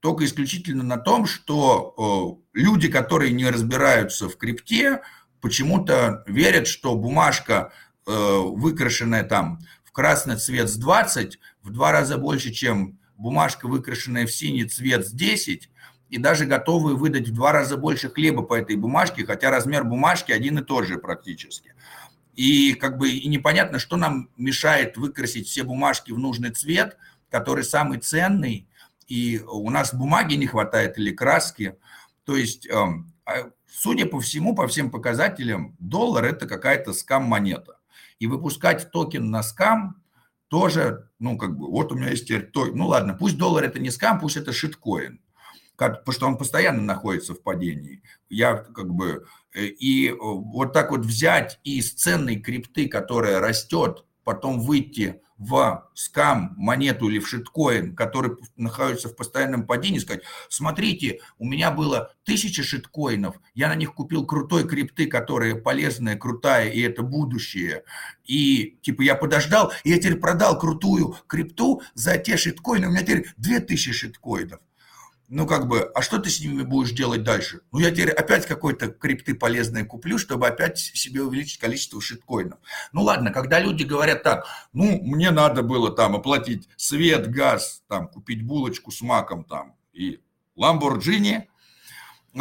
только 0.00 0.24
исключительно 0.24 0.84
на 0.84 0.98
том, 0.98 1.26
что 1.26 2.40
люди, 2.52 2.88
которые 2.88 3.32
не 3.32 3.48
разбираются 3.48 4.28
в 4.28 4.36
крипте, 4.36 5.02
почему-то 5.40 6.22
верят, 6.26 6.66
что 6.66 6.94
бумажка, 6.94 7.72
выкрашенная 8.06 9.24
там 9.24 9.58
в 9.84 9.92
красный 9.92 10.36
цвет 10.36 10.68
с 10.68 10.76
20, 10.76 11.38
в 11.62 11.70
два 11.70 11.92
раза 11.92 12.18
больше, 12.18 12.52
чем 12.52 12.98
бумажка, 13.16 13.66
выкрашенная 13.66 14.26
в 14.26 14.32
синий 14.32 14.64
цвет 14.64 15.06
с 15.06 15.10
10, 15.10 15.70
и 16.08 16.18
даже 16.18 16.46
готовы 16.46 16.96
выдать 16.96 17.28
в 17.28 17.34
два 17.34 17.52
раза 17.52 17.76
больше 17.76 18.10
хлеба 18.10 18.42
по 18.42 18.54
этой 18.54 18.76
бумажке, 18.76 19.26
хотя 19.26 19.50
размер 19.50 19.84
бумажки 19.84 20.32
один 20.32 20.58
и 20.58 20.64
тот 20.64 20.86
же 20.86 20.98
практически. 20.98 21.74
И 22.34 22.74
как 22.74 22.98
бы 22.98 23.10
и 23.10 23.28
непонятно, 23.28 23.78
что 23.78 23.96
нам 23.96 24.30
мешает 24.36 24.96
выкрасить 24.96 25.48
все 25.48 25.64
бумажки 25.64 26.12
в 26.12 26.18
нужный 26.18 26.50
цвет, 26.50 26.96
который 27.30 27.64
самый 27.64 27.98
ценный, 27.98 28.68
и 29.08 29.40
у 29.40 29.70
нас 29.70 29.94
бумаги 29.94 30.34
не 30.34 30.46
хватает 30.46 30.98
или 30.98 31.12
краски. 31.12 31.76
То 32.24 32.36
есть, 32.36 32.68
эм, 32.68 33.12
а, 33.24 33.50
судя 33.68 34.06
по 34.06 34.20
всему, 34.20 34.54
по 34.54 34.66
всем 34.68 34.90
показателям, 34.90 35.76
доллар– 35.78 36.24
это 36.26 36.46
какая-то 36.46 36.92
скам-монета. 36.92 37.78
И 38.18 38.26
выпускать 38.26 38.90
токен 38.90 39.30
на 39.30 39.42
скам 39.42 40.02
тоже, 40.48 41.08
ну, 41.18 41.38
как 41.38 41.56
бы, 41.56 41.70
вот 41.70 41.92
у 41.92 41.94
меня 41.94 42.10
есть 42.10 42.26
теперь, 42.26 42.50
ну, 42.54 42.88
ладно, 42.88 43.14
пусть 43.14 43.38
доллар– 43.38 43.64
это 43.64 43.78
не 43.78 43.90
скам, 43.90 44.20
пусть 44.20 44.36
это 44.36 44.52
шиткоин 44.52 45.20
потому 45.76 46.12
что 46.12 46.26
он 46.26 46.38
постоянно 46.38 46.82
находится 46.82 47.34
в 47.34 47.42
падении. 47.42 48.02
Я 48.28 48.56
как 48.56 48.92
бы 48.92 49.26
э, 49.54 49.66
и 49.66 50.08
э, 50.08 50.14
вот 50.18 50.72
так 50.72 50.90
вот 50.90 51.00
взять 51.00 51.60
из 51.64 51.92
ценной 51.92 52.36
крипты, 52.36 52.88
которая 52.88 53.40
растет, 53.40 54.04
потом 54.24 54.60
выйти 54.60 55.20
в 55.38 55.90
скам 55.94 56.54
монету 56.56 57.08
или 57.08 57.18
в 57.18 57.28
шиткоин, 57.28 57.94
который 57.94 58.36
находится 58.56 59.08
в 59.08 59.16
постоянном 59.16 59.66
падении, 59.66 59.98
сказать, 59.98 60.22
смотрите, 60.48 61.20
у 61.38 61.44
меня 61.44 61.70
было 61.70 62.12
тысяча 62.24 62.62
шиткоинов, 62.62 63.36
я 63.54 63.68
на 63.68 63.74
них 63.74 63.94
купил 63.94 64.24
крутой 64.24 64.66
крипты, 64.66 65.06
которая 65.06 65.54
полезная, 65.54 66.16
крутая, 66.16 66.70
и 66.70 66.80
это 66.80 67.02
будущее. 67.02 67.84
И 68.24 68.78
типа 68.82 69.02
я 69.02 69.14
подождал, 69.14 69.72
и 69.84 69.90
я 69.90 69.98
теперь 69.98 70.16
продал 70.16 70.58
крутую 70.58 71.16
крипту 71.26 71.82
за 71.94 72.16
те 72.16 72.36
шиткоины, 72.36 72.88
у 72.88 72.90
меня 72.90 73.02
теперь 73.02 73.26
2000 73.36 73.92
шиткоинов 73.92 74.60
ну, 75.28 75.46
как 75.46 75.66
бы, 75.66 75.90
а 75.94 76.02
что 76.02 76.18
ты 76.18 76.30
с 76.30 76.40
ними 76.40 76.62
будешь 76.62 76.92
делать 76.92 77.24
дальше? 77.24 77.60
Ну, 77.72 77.78
я 77.80 77.90
теперь 77.90 78.10
опять 78.10 78.46
какой-то 78.46 78.88
крипты 78.88 79.34
полезные 79.34 79.84
куплю, 79.84 80.18
чтобы 80.18 80.46
опять 80.46 80.78
себе 80.78 81.22
увеличить 81.22 81.58
количество 81.58 82.00
шиткоинов. 82.00 82.58
Ну, 82.92 83.02
ладно, 83.02 83.32
когда 83.32 83.58
люди 83.58 83.82
говорят 83.82 84.22
так, 84.22 84.46
ну, 84.72 85.00
мне 85.02 85.30
надо 85.30 85.62
было 85.62 85.90
там 85.90 86.14
оплатить 86.14 86.68
свет, 86.76 87.28
газ, 87.30 87.82
там, 87.88 88.08
купить 88.08 88.46
булочку 88.46 88.90
с 88.90 89.00
маком 89.02 89.44
там 89.44 89.74
и 89.92 90.20
Ламборджини, 90.54 91.48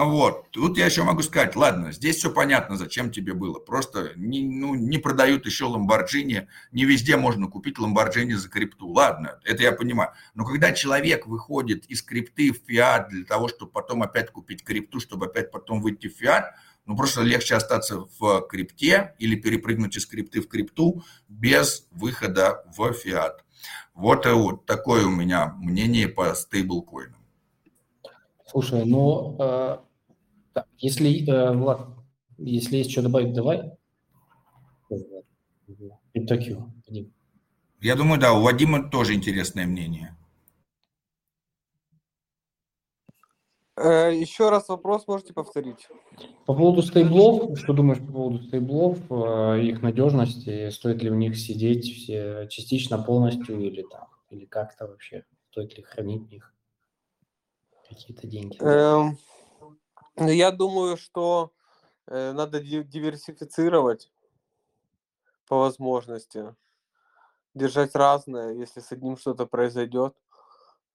вот, 0.04 0.52
тут 0.52 0.78
я 0.78 0.88
еще 0.88 1.04
могу 1.04 1.22
сказать, 1.22 1.56
ладно, 1.56 1.94
здесь 1.94 2.18
все 2.18 2.30
понятно, 2.30 2.76
зачем 2.76 3.12
тебе 3.12 3.34
было. 3.34 3.60
Просто 3.60 4.12
не, 4.18 4.44
ну, 4.44 4.76
не 4.76 4.98
продают 4.98 5.46
еще 5.46 5.66
Ламборджини, 5.66 6.50
не 6.74 6.84
везде 6.84 7.16
можно 7.16 7.48
купить 7.48 7.80
Ламборджини 7.80 8.34
за 8.34 8.50
крипту. 8.50 8.90
Ладно, 8.90 9.40
это 9.46 9.64
я 9.64 9.72
понимаю. 9.72 10.12
Но 10.34 10.44
когда 10.44 10.74
человек 10.74 11.28
выходит 11.28 11.86
из 11.86 12.02
крипты 12.02 12.52
в 12.52 12.58
фиат 12.68 13.08
для 13.08 13.24
того, 13.24 13.48
чтобы 13.48 13.72
потом 13.72 14.04
опять 14.04 14.32
купить 14.32 14.66
крипту, 14.66 15.00
чтобы 15.00 15.28
опять 15.28 15.50
потом 15.50 15.82
выйти 15.82 16.08
в 16.10 16.18
фиат, 16.18 16.56
ну 16.86 16.98
просто 16.98 17.22
легче 17.22 17.56
остаться 17.56 18.06
в 18.20 18.42
крипте 18.50 19.16
или 19.18 19.38
перепрыгнуть 19.38 19.96
из 19.96 20.06
крипты 20.06 20.42
в 20.42 20.50
крипту 20.50 21.04
без 21.30 21.88
выхода 21.92 22.66
в 22.76 22.92
фиат. 22.92 23.46
Вот, 23.94 24.26
вот 24.26 24.66
такое 24.66 25.06
у 25.06 25.10
меня 25.10 25.56
мнение 25.58 26.10
по 26.10 26.36
стейблкоинам. 26.36 27.26
Слушай, 28.46 28.86
ну, 28.86 29.36
э, 29.40 29.78
так, 30.56 30.68
если, 30.78 31.30
э, 31.30 31.52
Влад, 31.52 31.90
если 32.38 32.78
есть 32.78 32.92
что 32.92 33.02
добавить, 33.02 33.34
давай. 33.34 33.74
Криптокью. 36.14 36.72
Я 37.82 37.96
думаю, 37.96 38.22
да, 38.22 38.32
у 38.32 38.42
Вадима 38.42 38.90
тоже 38.90 39.16
интересное 39.16 39.66
мнение. 39.66 40.16
Э, 43.76 44.16
еще 44.16 44.50
раз 44.50 44.70
вопрос 44.70 45.06
можете 45.08 45.34
повторить? 45.34 45.90
По 46.46 46.54
поводу 46.54 46.82
стейблов, 46.82 47.60
что 47.60 47.74
думаешь 47.74 48.00
по 48.00 48.14
поводу 48.14 48.42
стейблов, 48.44 48.98
э, 49.12 49.62
их 49.62 49.82
надежности, 49.82 50.70
стоит 50.70 51.04
ли 51.04 51.10
в 51.10 51.16
них 51.16 51.38
сидеть 51.38 51.84
все 51.84 52.48
частично, 52.48 52.98
полностью 52.98 53.60
или 53.60 53.82
там, 53.82 54.08
или 54.30 54.46
как-то 54.46 54.88
вообще, 54.88 55.26
стоит 55.52 55.76
ли 55.76 55.84
хранить 55.84 56.32
их? 56.32 56.56
какие-то 57.88 58.28
деньги? 58.28 58.58
Эм, 58.62 59.18
я 60.18 60.52
думаю, 60.52 60.98
что 60.98 61.52
э, 62.08 62.32
надо 62.32 62.60
диверсифицировать 62.62 64.12
по 65.48 65.60
возможности, 65.60 66.56
держать 67.54 67.96
разное. 67.96 68.54
Если 68.54 68.80
с 68.80 68.92
одним 68.92 69.18
что-то 69.18 69.46
произойдет, 69.46 70.16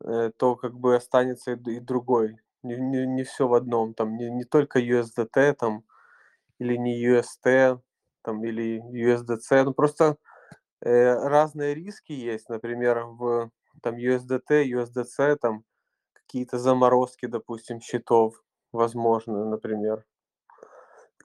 э, 0.03 0.31
то 0.37 0.57
как 0.57 0.79
бы 0.79 0.97
останется 0.97 1.53
и, 1.53 1.71
и 1.77 1.81
другой. 1.81 2.39
Не, 2.63 2.77
не, 2.77 3.07
не 3.07 3.25
все 3.25 3.47
в 3.49 3.55
одном. 3.55 3.95
Там 3.95 4.17
не, 4.17 4.31
не 4.31 4.45
только 4.45 4.81
USDT 4.81 5.55
там, 5.55 5.85
или 6.59 6.77
не 6.77 7.05
UST 7.07 7.81
там, 8.23 8.45
или 8.45 8.81
USDC. 8.81 9.65
Ну 9.65 9.75
просто 9.75 10.17
э, 10.81 11.15
разные 11.15 11.75
риски 11.75 12.13
есть. 12.13 12.49
Например, 12.49 13.05
в 13.05 13.51
там 13.83 13.97
USDT, 13.97 14.65
USDC 14.65 15.37
там 15.37 15.65
какие-то 16.13 16.59
заморозки, 16.59 17.27
допустим, 17.27 17.81
счетов, 17.81 18.43
возможно, 18.73 19.45
например. 19.45 20.05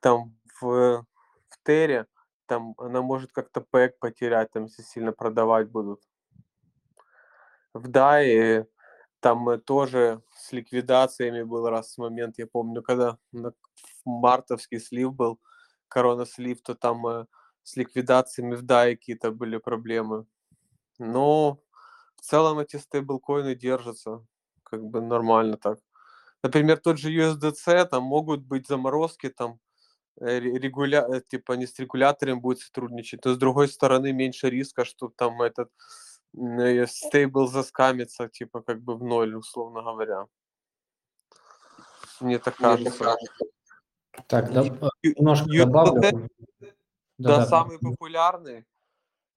Там 0.02 0.36
в, 0.62 1.06
в 1.50 1.64
Тере, 1.64 2.08
там 2.46 2.76
она 2.78 3.02
может 3.02 3.32
как-то 3.32 3.62
пэк 3.62 4.00
потерять, 4.00 4.52
там, 4.52 4.66
если 4.66 4.84
сильно 4.84 5.12
продавать 5.12 5.70
будут. 5.70 6.02
В 7.74 7.90
DAI 7.90 8.68
там 9.20 9.60
тоже 9.62 10.22
с 10.38 10.52
ликвидациями 10.52 11.44
был 11.44 11.68
раз 11.68 11.98
момент, 11.98 12.38
я 12.38 12.48
помню, 12.48 12.84
когда 12.84 13.18
мартовский 14.06 14.80
слив 14.80 15.14
был, 15.14 15.40
корона 15.88 16.26
слив, 16.26 16.62
то 16.62 16.76
там 16.76 17.08
э, 17.08 17.26
с 17.64 17.76
ликвидациями 17.76 18.56
в 18.56 18.64
DAI 18.64 18.96
какие-то 18.96 19.32
были 19.32 19.58
проблемы. 19.58 20.26
Но 21.00 21.60
в 22.16 22.22
целом 22.22 22.60
эти 22.60 22.78
стейблкоины 22.78 23.56
держатся 23.56 24.26
как 24.64 24.84
бы 24.84 25.02
нормально 25.02 25.58
так. 25.58 25.80
Например, 26.46 26.78
тот 26.78 27.00
же 27.00 27.12
USDC, 27.12 27.86
там 27.86 28.04
могут 28.04 28.42
быть 28.42 28.68
заморозки, 28.68 29.30
там 29.30 29.60
э, 30.22 30.40
регуля... 30.40 31.04
Э, 31.10 31.20
типа 31.20 31.54
не 31.54 31.66
с 31.66 31.80
регулятором 31.80 32.40
будет 32.40 32.60
сотрудничать, 32.60 33.26
но 33.26 33.34
с 33.34 33.38
другой 33.38 33.68
стороны 33.68 34.14
меньше 34.14 34.52
риска, 34.52 34.86
что 34.86 35.10
там 35.10 35.42
этот 35.42 35.72
э, 36.38 36.86
стейбл 36.86 37.48
заскамится, 37.48 38.30
типа 38.30 38.62
как 38.62 38.84
бы 38.84 38.96
в 38.96 39.04
ноль, 39.04 39.34
условно 39.34 39.82
говоря. 39.82 40.28
Мне 42.20 42.38
так 42.38 42.58
кажется. 42.58 43.18
Так, 44.28 44.54
да, 44.54 44.62
немножко 45.02 45.48
добавлю. 45.52 46.30
Да, 47.18 47.38
да, 47.38 47.46
самый 47.48 47.80
популярный, 47.80 48.66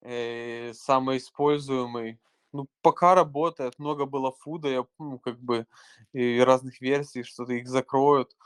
э, 0.02 0.74
самый 0.74 1.16
используемый 1.16 2.20
ну, 2.58 2.66
пока 2.82 3.14
работает, 3.14 3.78
много 3.78 4.04
было 4.04 4.32
фуда, 4.32 4.68
я, 4.68 4.84
ну, 4.98 5.20
как 5.20 5.38
бы, 5.38 5.66
и 6.12 6.40
разных 6.40 6.80
версий, 6.80 7.22
что-то 7.22 7.52
их 7.52 7.68
закроют. 7.68 8.36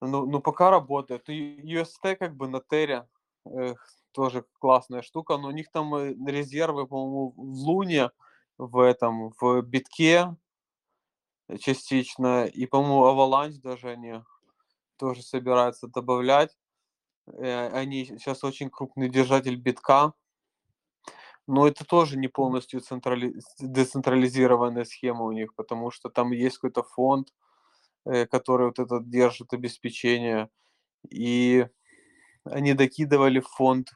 Ну, 0.00 0.26
ну, 0.26 0.40
пока 0.40 0.70
работает. 0.70 1.28
И 1.28 1.60
UST, 1.62 2.16
как 2.16 2.34
бы, 2.36 2.48
на 2.48 2.60
Терре, 2.60 3.06
э, 3.46 3.74
тоже 4.10 4.44
классная 4.58 5.02
штука, 5.02 5.36
но 5.38 5.48
у 5.48 5.52
них 5.52 5.70
там 5.70 5.94
э, 5.94 6.14
резервы, 6.26 6.88
по-моему, 6.88 7.34
в 7.36 7.68
Луне, 7.68 8.10
в 8.58 8.80
этом, 8.80 9.32
в 9.40 9.62
битке 9.62 10.34
частично, 11.60 12.46
и, 12.46 12.66
по-моему, 12.66 13.04
Avalanche 13.04 13.60
даже 13.62 13.90
они 13.90 14.14
тоже 14.96 15.22
собираются 15.22 15.86
добавлять. 15.86 16.56
Э, 17.28 17.68
они 17.68 18.04
сейчас 18.04 18.42
очень 18.42 18.68
крупный 18.68 19.08
держатель 19.08 19.56
битка, 19.56 20.12
но 21.46 21.68
это 21.68 21.84
тоже 21.84 22.16
не 22.18 22.28
полностью 22.28 22.80
централи... 22.80 23.34
децентрализированная 23.60 24.84
схема 24.84 25.24
у 25.24 25.32
них, 25.32 25.54
потому 25.54 25.90
что 25.90 26.08
там 26.10 26.32
есть 26.32 26.58
какой-то 26.58 26.82
фонд, 26.82 27.32
э, 28.06 28.26
который 28.26 28.66
вот 28.66 28.78
этот 28.78 29.08
держит 29.10 29.52
обеспечение. 29.52 30.48
И 31.10 31.68
они 32.44 32.74
докидывали 32.74 33.40
фонд, 33.40 33.90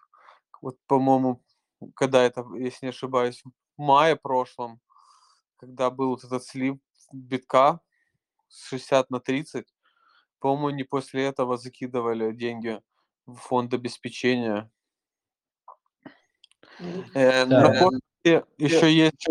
вот, 0.62 0.76
по-моему, 0.86 1.42
когда 1.94 2.22
это, 2.22 2.44
если 2.56 2.86
не 2.86 2.90
ошибаюсь, 2.90 3.42
в 3.44 3.82
мае 3.82 4.16
прошлом, 4.16 4.80
когда 5.58 5.90
был 5.90 6.10
вот 6.10 6.24
этот 6.24 6.44
слив 6.44 6.78
битка 7.12 7.80
с 8.48 8.68
60 8.68 9.10
на 9.10 9.20
30, 9.20 9.66
по-моему, 10.40 10.68
они 10.68 10.84
после 10.84 11.24
этого 11.24 11.56
закидывали 11.56 12.32
деньги 12.32 12.80
в 13.26 13.36
фонд 13.36 13.74
обеспечения. 13.74 14.70
Э, 17.14 17.44
на 17.44 17.90
еще 18.24 18.92
есть 18.92 19.26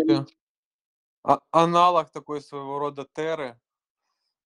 а, 1.22 1.40
аналог 1.50 2.10
такой 2.10 2.40
своего 2.40 2.78
рода 2.78 3.06
Терры, 3.12 3.58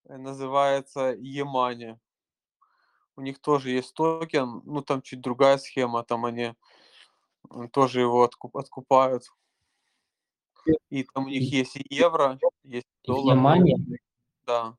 э, 0.05 0.17
называется 0.17 1.15
Емани. 1.17 1.99
У 3.15 3.21
них 3.21 3.39
тоже 3.39 3.69
есть 3.69 3.93
токен, 3.93 4.61
ну 4.65 4.81
там 4.81 5.01
чуть 5.01 5.21
другая 5.21 5.57
схема, 5.57 6.03
там 6.03 6.25
они 6.25 6.53
тоже 7.71 8.01
его 8.01 8.21
откуп, 8.21 8.57
откупают. 8.57 9.23
И 10.89 11.03
там 11.03 11.25
у 11.25 11.29
них 11.29 11.51
есть 11.51 11.75
и 11.75 11.85
евро, 11.89 12.39
есть 12.63 12.87
доллар. 13.03 13.37
Емани? 13.37 13.75
Да. 14.45 14.75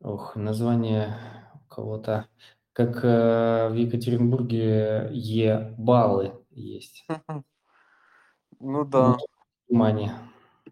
Ох, 0.00 0.36
название 0.36 1.16
у 1.54 1.68
кого-то 1.68 2.28
как 2.74 3.04
э, 3.04 3.68
в 3.68 3.74
Екатеринбурге 3.74 5.08
Е-баллы 5.12 6.43
есть. 6.54 7.06
Ну 8.60 8.84
да. 8.84 9.16
Внимание. 9.68 10.16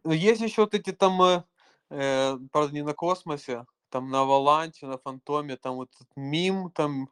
Ну, 0.04 0.12
есть 0.12 0.40
еще 0.40 0.62
вот 0.62 0.74
эти 0.74 0.92
там, 0.92 1.20
э, 1.20 1.44
э, 1.90 2.38
правда, 2.52 2.72
не 2.72 2.82
на 2.82 2.94
космосе, 2.94 3.66
там 3.90 4.08
на 4.08 4.20
Аваланте, 4.20 4.86
на 4.86 4.98
Фантоме, 4.98 5.56
там 5.56 5.74
вот 5.74 5.90
этот 5.94 6.08
мим 6.16 6.70
там 6.70 7.10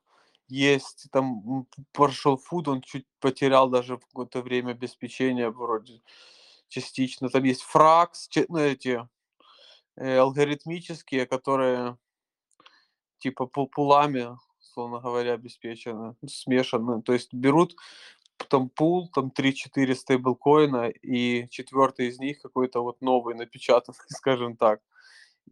есть, 0.49 1.09
там 1.11 1.67
Partial 1.93 2.39
Food, 2.39 2.69
он 2.69 2.83
чуть 2.83 3.07
потерял 3.21 3.69
даже 3.69 3.97
в 3.97 4.07
какое-то 4.07 4.43
время 4.43 4.73
обеспечения 4.73 5.51
вроде 5.51 6.03
частично. 6.69 7.29
Там 7.29 7.45
есть 7.45 7.63
фракс, 7.63 8.29
ну, 8.49 8.59
эти 8.59 9.07
э, 9.97 10.19
алгоритмические, 10.19 11.27
которые 11.27 11.97
типа 13.19 13.47
пулами, 13.47 14.37
условно 14.61 15.01
говоря, 15.01 15.35
обеспечены, 15.35 16.17
смешаны. 16.27 17.03
То 17.03 17.13
есть 17.13 17.33
берут 17.33 17.77
там 18.49 18.69
пул, 18.69 19.09
там 19.09 19.31
3-4 19.31 19.95
стейблкоина, 19.95 20.89
и 20.89 21.49
четвертый 21.51 22.09
из 22.09 22.19
них 22.19 22.41
какой-то 22.41 22.83
вот 22.83 23.01
новый 23.01 23.35
напечатанный, 23.35 23.99
скажем 24.09 24.57
так. 24.57 24.81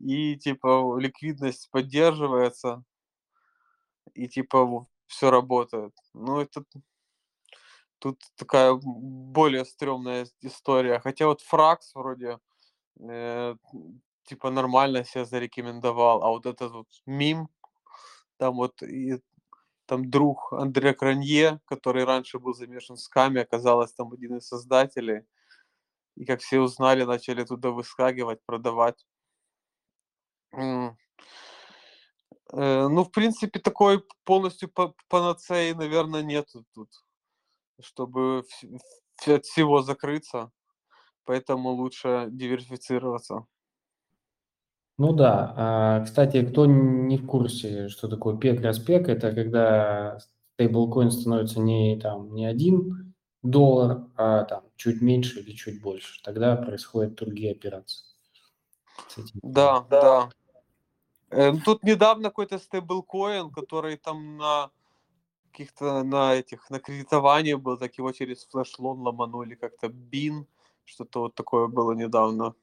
И 0.01 0.36
типа 0.36 0.97
ликвидность 0.99 1.70
поддерживается, 1.70 2.84
и 4.14 4.28
типа 4.28 4.86
все 5.07 5.30
работает. 5.30 5.95
Ну, 6.14 6.41
это 6.41 6.64
тут 7.99 8.20
такая 8.36 8.74
более 8.74 9.64
стрёмная 9.64 10.26
история. 10.43 11.01
Хотя 11.01 11.26
вот 11.26 11.41
Фракс 11.43 11.95
вроде 11.95 12.39
э, 13.01 13.57
типа 14.24 14.51
нормально 14.51 15.05
себя 15.05 15.24
зарекомендовал, 15.24 16.22
а 16.22 16.28
вот 16.28 16.47
этот 16.47 16.72
вот 16.72 16.89
мим, 17.07 17.49
там 18.36 18.57
вот 18.57 18.82
и 18.82 19.20
там 19.89 20.11
друг 20.11 20.53
Андре 20.53 20.93
Кранье, 20.93 21.61
который 21.64 22.05
раньше 22.05 22.39
был 22.39 22.53
замешан 22.53 22.97
в 22.97 23.01
скаме, 23.01 23.41
оказалось 23.41 23.93
там 23.95 24.12
один 24.12 24.36
из 24.36 24.47
создателей. 24.47 25.22
И 26.14 26.26
как 26.26 26.41
все 26.41 26.61
узнали, 26.61 27.05
начали 27.05 27.43
туда 27.45 27.70
выскакивать, 27.70 28.45
продавать. 28.45 29.07
Э, 30.53 30.91
ну, 32.53 33.05
в 33.05 33.11
принципе, 33.11 33.61
такой 33.61 34.05
полностью 34.24 34.70
панацеи, 35.09 35.72
наверное, 35.72 36.22
нету 36.22 36.66
тут, 36.74 36.91
чтобы 37.80 38.45
от 39.26 39.45
всего 39.47 39.80
закрыться. 39.80 40.51
Поэтому 41.24 41.70
лучше 41.70 42.26
диверсифицироваться. 42.30 43.47
Ну 44.99 45.12
да. 45.12 45.55
А, 45.57 46.05
кстати, 46.05 46.44
кто 46.44 46.66
не 46.66 47.18
в 47.18 47.26
курсе, 47.26 47.88
что 47.88 48.09
такое 48.09 48.36
пек-распек, 48.36 49.09
это 49.09 49.32
когда 49.32 50.18
стейблкоин 50.55 51.12
становится 51.12 51.61
не, 51.61 51.99
там, 52.01 52.34
не 52.34 52.44
один 52.46 53.14
доллар, 53.44 54.07
а 54.16 54.42
там 54.44 54.64
чуть 54.76 55.01
меньше 55.01 55.38
или 55.40 55.53
чуть 55.53 55.80
больше. 55.80 56.20
Тогда 56.24 56.57
происходят 56.57 57.14
другие 57.14 57.53
операции. 57.53 58.05
Да, 59.42 59.86
да. 59.88 60.30
Э, 61.30 61.53
тут 61.64 61.84
недавно 61.84 62.30
какой-то 62.30 62.59
стейблкоин, 62.59 63.51
который 63.51 63.96
там 63.96 64.36
на 64.36 64.70
каких-то 65.53 66.03
на 66.05 66.34
этих 66.34 66.70
на 66.70 66.80
кредитовании 66.80 67.55
был, 67.55 67.76
так 67.78 67.94
его 67.99 68.12
через 68.12 68.46
флешлон 68.46 69.01
ломанули 69.01 69.55
как-то 69.55 69.88
бин, 69.88 70.46
что-то 70.84 71.20
вот 71.20 71.34
такое 71.34 71.68
было 71.68 71.92
недавно. 71.92 72.55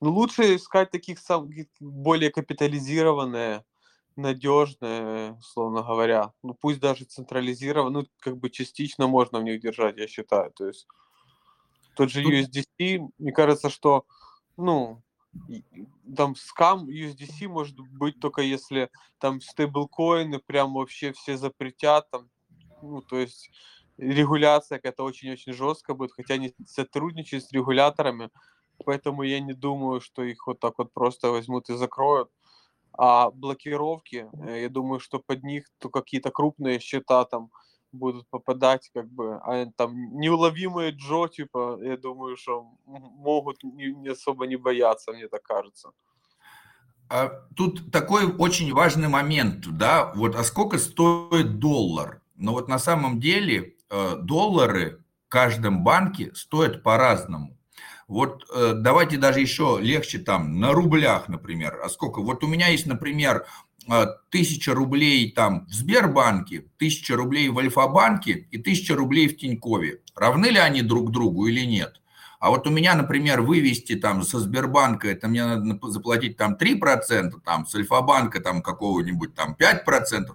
Ну, 0.00 0.10
лучше 0.12 0.56
искать 0.56 0.90
таких 0.90 1.18
сам, 1.18 1.50
более 1.78 2.30
капитализированные, 2.30 3.64
надежные, 4.16 5.32
условно 5.32 5.82
говоря. 5.82 6.32
Ну, 6.42 6.54
пусть 6.54 6.80
даже 6.80 7.04
централизированные, 7.04 8.02
ну, 8.02 8.08
как 8.18 8.38
бы 8.38 8.50
частично 8.50 9.06
можно 9.06 9.40
в 9.40 9.44
них 9.44 9.60
держать, 9.60 9.98
я 9.98 10.06
считаю. 10.06 10.52
То 10.52 10.66
есть 10.66 10.86
тот 11.96 12.10
же 12.10 12.22
USDC, 12.22 13.10
мне 13.18 13.32
кажется, 13.32 13.68
что, 13.68 14.06
ну, 14.56 15.02
там 16.16 16.34
скам 16.34 16.88
USDC 16.88 17.46
может 17.46 17.78
быть 17.78 18.18
только 18.20 18.42
если 18.42 18.90
там 19.18 19.40
стейблкоины 19.40 20.38
прям 20.38 20.74
вообще 20.74 21.12
все 21.12 21.36
запретят, 21.36 22.10
там, 22.10 22.30
ну, 22.82 23.02
то 23.02 23.18
есть 23.18 23.50
регуляция 23.96 24.78
какая-то 24.78 25.04
очень-очень 25.04 25.52
жесткая 25.52 25.94
будет, 25.94 26.12
хотя 26.12 26.34
они 26.34 26.54
сотрудничают 26.66 27.44
с 27.44 27.52
регуляторами, 27.52 28.30
поэтому 28.84 29.22
я 29.22 29.40
не 29.40 29.52
думаю, 29.52 30.00
что 30.00 30.22
их 30.22 30.46
вот 30.46 30.60
так 30.60 30.74
вот 30.78 30.92
просто 30.92 31.30
возьмут 31.30 31.70
и 31.70 31.76
закроют. 31.76 32.30
А 32.92 33.30
блокировки, 33.30 34.28
э, 34.46 34.62
я 34.62 34.68
думаю, 34.68 35.00
что 35.00 35.18
под 35.18 35.42
них 35.44 35.66
то 35.78 35.88
какие-то 35.88 36.30
крупные 36.30 36.80
счета 36.80 37.24
там 37.24 37.50
будут 37.92 38.28
попадать, 38.30 38.90
как 38.94 39.10
бы, 39.10 39.40
а 39.42 39.66
там 39.76 40.18
неуловимые 40.18 40.92
Джо, 40.92 41.28
типа, 41.28 41.78
я 41.82 41.96
думаю, 41.96 42.36
что 42.36 42.66
могут 42.86 43.62
не, 43.64 43.92
не 43.92 44.08
особо 44.08 44.46
не 44.46 44.56
бояться, 44.56 45.12
мне 45.12 45.28
так 45.28 45.42
кажется. 45.42 45.90
А 47.08 47.28
тут 47.56 47.90
такой 47.90 48.32
очень 48.36 48.72
важный 48.72 49.08
момент, 49.08 49.66
да, 49.76 50.12
вот, 50.14 50.36
а 50.36 50.44
сколько 50.44 50.78
стоит 50.78 51.58
доллар? 51.58 52.22
Но 52.36 52.52
вот 52.52 52.68
на 52.68 52.78
самом 52.78 53.18
деле 53.18 53.74
э, 53.90 54.16
доллары 54.16 55.04
в 55.26 55.28
каждом 55.28 55.82
банке 55.82 56.32
стоят 56.34 56.82
по-разному. 56.82 57.56
Вот 58.10 58.44
э, 58.52 58.72
давайте 58.74 59.18
даже 59.18 59.38
еще 59.38 59.78
легче 59.80 60.18
там 60.18 60.58
на 60.58 60.72
рублях, 60.72 61.28
например. 61.28 61.78
А 61.80 61.88
сколько? 61.88 62.20
Вот 62.20 62.42
у 62.42 62.48
меня 62.48 62.66
есть, 62.66 62.86
например, 62.86 63.46
э, 63.88 64.06
тысяча 64.30 64.74
рублей 64.74 65.30
там 65.30 65.64
в 65.68 65.72
Сбербанке, 65.72 66.64
тысяча 66.76 67.14
рублей 67.14 67.48
в 67.50 67.58
Альфа-банке 67.60 68.48
и 68.50 68.58
тысяча 68.58 68.96
рублей 68.96 69.28
в 69.28 69.36
Тинькове. 69.36 70.00
Равны 70.16 70.46
ли 70.46 70.58
они 70.58 70.82
друг 70.82 71.12
другу 71.12 71.46
или 71.46 71.64
нет? 71.64 72.02
А 72.40 72.50
вот 72.50 72.66
у 72.66 72.70
меня, 72.70 72.96
например, 72.96 73.42
вывести 73.42 73.94
там 73.94 74.24
со 74.24 74.40
Сбербанка, 74.40 75.08
это 75.08 75.28
мне 75.28 75.44
надо 75.44 75.78
заплатить 75.88 76.36
там 76.36 76.56
3%, 76.60 77.34
там 77.44 77.64
с 77.64 77.76
Альфа-банка 77.76 78.40
там 78.40 78.60
какого-нибудь 78.60 79.36
там 79.36 79.54
5%, 79.56 79.84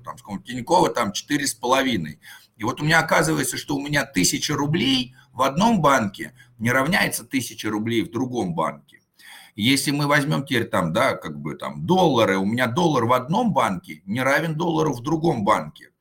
там 0.02 0.18
с 0.18 0.44
Тинькова 0.46 0.92
там 0.92 1.10
4,5%. 1.10 2.20
И 2.56 2.64
вот 2.64 2.80
у 2.80 2.86
меня 2.86 3.00
оказывается, 3.00 3.58
что 3.58 3.76
у 3.76 3.82
меня 3.82 4.04
1000 4.04 4.54
рублей 4.54 5.14
в 5.34 5.42
одном 5.42 5.82
банке 5.82 6.34
не 6.60 6.72
равняется 6.72 7.24
1000 7.24 7.70
рублей 7.70 8.02
в 8.02 8.12
другом 8.12 8.56
банке. 8.56 9.02
Если 9.56 9.92
мы 9.92 10.08
возьмем 10.08 10.46
теперь 10.46 10.66
там, 10.66 10.92
да, 10.92 11.16
как 11.16 11.40
бы 11.40 11.56
там 11.56 11.86
доллары, 11.86 12.38
у 12.38 12.46
меня 12.46 12.68
доллар 12.68 13.06
в 13.06 13.14
одном 13.14 13.54
банке 13.54 14.02
не 14.06 14.22
равен 14.22 14.56
доллару 14.56 14.94
в 14.94 15.02
другом 15.02 15.46
банке. 15.46 15.92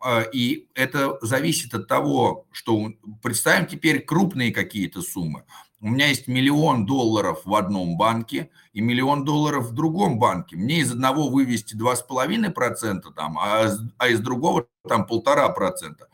А, 0.00 0.22
и 0.22 0.68
это 0.74 1.18
зависит 1.22 1.74
от 1.74 1.88
того, 1.88 2.46
что 2.52 2.92
представим 3.22 3.66
теперь 3.66 4.04
крупные 4.04 4.52
какие-то 4.52 5.00
суммы. 5.00 5.44
У 5.80 5.88
меня 5.88 6.08
есть 6.08 6.26
миллион 6.26 6.86
долларов 6.86 7.42
в 7.44 7.54
одном 7.54 7.96
банке 7.96 8.50
и 8.72 8.80
миллион 8.80 9.24
долларов 9.24 9.66
в 9.66 9.74
другом 9.74 10.18
банке. 10.18 10.56
Мне 10.56 10.80
из 10.80 10.92
одного 10.92 11.28
вывести 11.28 11.76
2,5%, 11.76 13.12
там, 13.14 13.38
а, 13.38 13.68
а 13.96 14.08
из 14.08 14.20
другого 14.20 14.66
там 14.86 15.06
полтора 15.06 15.48
процента. 15.48 16.08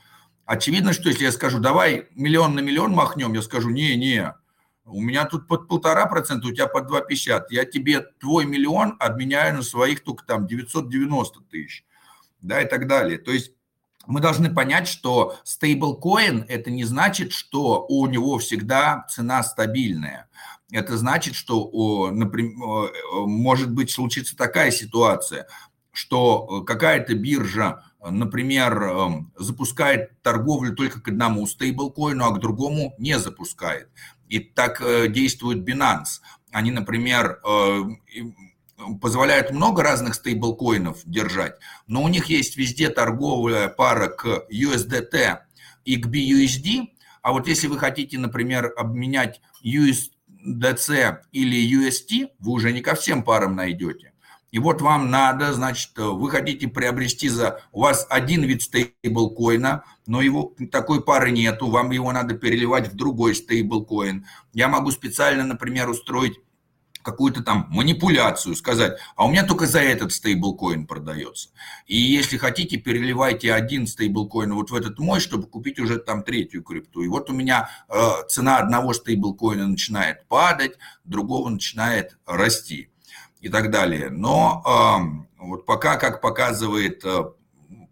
Очевидно, 0.46 0.92
что 0.92 1.08
если 1.08 1.24
я 1.24 1.32
скажу, 1.32 1.58
давай 1.58 2.08
миллион 2.14 2.54
на 2.54 2.60
миллион 2.60 2.92
махнем, 2.92 3.32
я 3.32 3.42
скажу, 3.42 3.70
не-не, 3.70 4.34
у 4.84 5.00
меня 5.00 5.24
тут 5.24 5.48
под 5.48 5.66
полтора 5.68 6.06
процента, 6.06 6.48
у 6.48 6.52
тебя 6.52 6.66
под 6.66 6.90
2,50. 6.90 7.44
Я 7.50 7.64
тебе 7.64 8.00
твой 8.20 8.44
миллион 8.44 8.96
обменяю 8.98 9.56
на 9.56 9.62
своих 9.62 10.04
только 10.04 10.26
там 10.26 10.46
990 10.46 11.40
тысяч, 11.50 11.84
да, 12.42 12.60
и 12.60 12.68
так 12.68 12.86
далее. 12.86 13.18
То 13.18 13.30
есть 13.32 13.52
мы 14.06 14.20
должны 14.20 14.54
понять, 14.54 14.86
что 14.86 15.38
стейблкоин– 15.44 16.44
это 16.48 16.70
не 16.70 16.84
значит, 16.84 17.32
что 17.32 17.86
у 17.88 18.06
него 18.06 18.38
всегда 18.38 19.06
цена 19.08 19.42
стабильная. 19.42 20.28
Это 20.70 20.98
значит, 20.98 21.34
что, 21.34 22.10
например, 22.12 22.92
может 23.26 23.70
быть 23.70 23.90
случится 23.90 24.36
такая 24.36 24.70
ситуация, 24.70 25.46
что 25.92 26.62
какая-то 26.64 27.14
биржа, 27.14 27.84
например, 28.10 29.26
запускает 29.36 30.20
торговлю 30.22 30.74
только 30.74 31.00
к 31.00 31.08
одному 31.08 31.46
стейблкоину, 31.46 32.24
а 32.24 32.30
к 32.32 32.40
другому 32.40 32.94
не 32.98 33.18
запускает. 33.18 33.88
И 34.28 34.38
так 34.38 34.80
э, 34.80 35.08
действует 35.08 35.68
Binance. 35.68 36.20
Они, 36.50 36.70
например, 36.70 37.40
э, 37.44 37.82
позволяют 39.00 39.50
много 39.50 39.82
разных 39.82 40.14
стейблкоинов 40.14 41.00
держать, 41.04 41.56
но 41.86 42.02
у 42.02 42.08
них 42.08 42.26
есть 42.26 42.56
везде 42.56 42.88
торговая 42.88 43.68
пара 43.68 44.08
к 44.08 44.46
USDT 44.50 45.38
и 45.84 45.96
к 45.96 46.06
BUSD, 46.06 46.88
а 47.22 47.32
вот 47.32 47.48
если 47.48 47.68
вы 47.68 47.78
хотите, 47.78 48.18
например, 48.18 48.72
обменять 48.76 49.40
USDC 49.64 51.18
или 51.32 51.88
UST, 51.88 52.30
вы 52.38 52.52
уже 52.52 52.72
не 52.72 52.80
ко 52.80 52.94
всем 52.94 53.22
парам 53.22 53.56
найдете. 53.56 54.13
И 54.54 54.58
вот 54.60 54.80
вам 54.80 55.10
надо, 55.10 55.52
значит, 55.52 55.90
вы 55.96 56.30
хотите 56.30 56.68
приобрести 56.68 57.28
за... 57.28 57.60
У 57.72 57.80
вас 57.80 58.06
один 58.08 58.44
вид 58.44 58.62
стейблкоина, 58.62 59.82
но 60.06 60.22
его 60.22 60.54
такой 60.70 61.02
пары 61.02 61.32
нету, 61.32 61.68
вам 61.68 61.90
его 61.90 62.12
надо 62.12 62.34
переливать 62.34 62.86
в 62.86 62.94
другой 62.94 63.34
стейблкоин. 63.34 64.26
Я 64.52 64.68
могу 64.68 64.92
специально, 64.92 65.42
например, 65.42 65.88
устроить 65.88 66.38
какую-то 67.02 67.42
там 67.42 67.66
манипуляцию, 67.70 68.54
сказать, 68.54 68.96
а 69.16 69.26
у 69.26 69.28
меня 69.28 69.44
только 69.44 69.66
за 69.66 69.80
этот 69.80 70.12
стейблкоин 70.12 70.86
продается. 70.86 71.48
И 71.88 71.96
если 71.96 72.36
хотите, 72.36 72.76
переливайте 72.76 73.52
один 73.52 73.88
стейблкоин 73.88 74.54
вот 74.54 74.70
в 74.70 74.74
этот 74.76 75.00
мой, 75.00 75.18
чтобы 75.18 75.48
купить 75.48 75.80
уже 75.80 75.98
там 75.98 76.22
третью 76.22 76.62
крипту. 76.62 77.02
И 77.02 77.08
вот 77.08 77.28
у 77.28 77.32
меня 77.32 77.70
э, 77.88 77.96
цена 78.28 78.58
одного 78.58 78.92
стейблкоина 78.92 79.66
начинает 79.66 80.28
падать, 80.28 80.78
другого 81.02 81.48
начинает 81.48 82.16
расти 82.24 82.93
и 83.44 83.50
так 83.50 83.70
далее. 83.70 84.08
Но 84.08 84.62
э, 84.64 85.42
вот 85.44 85.66
пока, 85.66 85.96
как 85.96 86.22
показывает 86.22 87.04
э, 87.04 87.24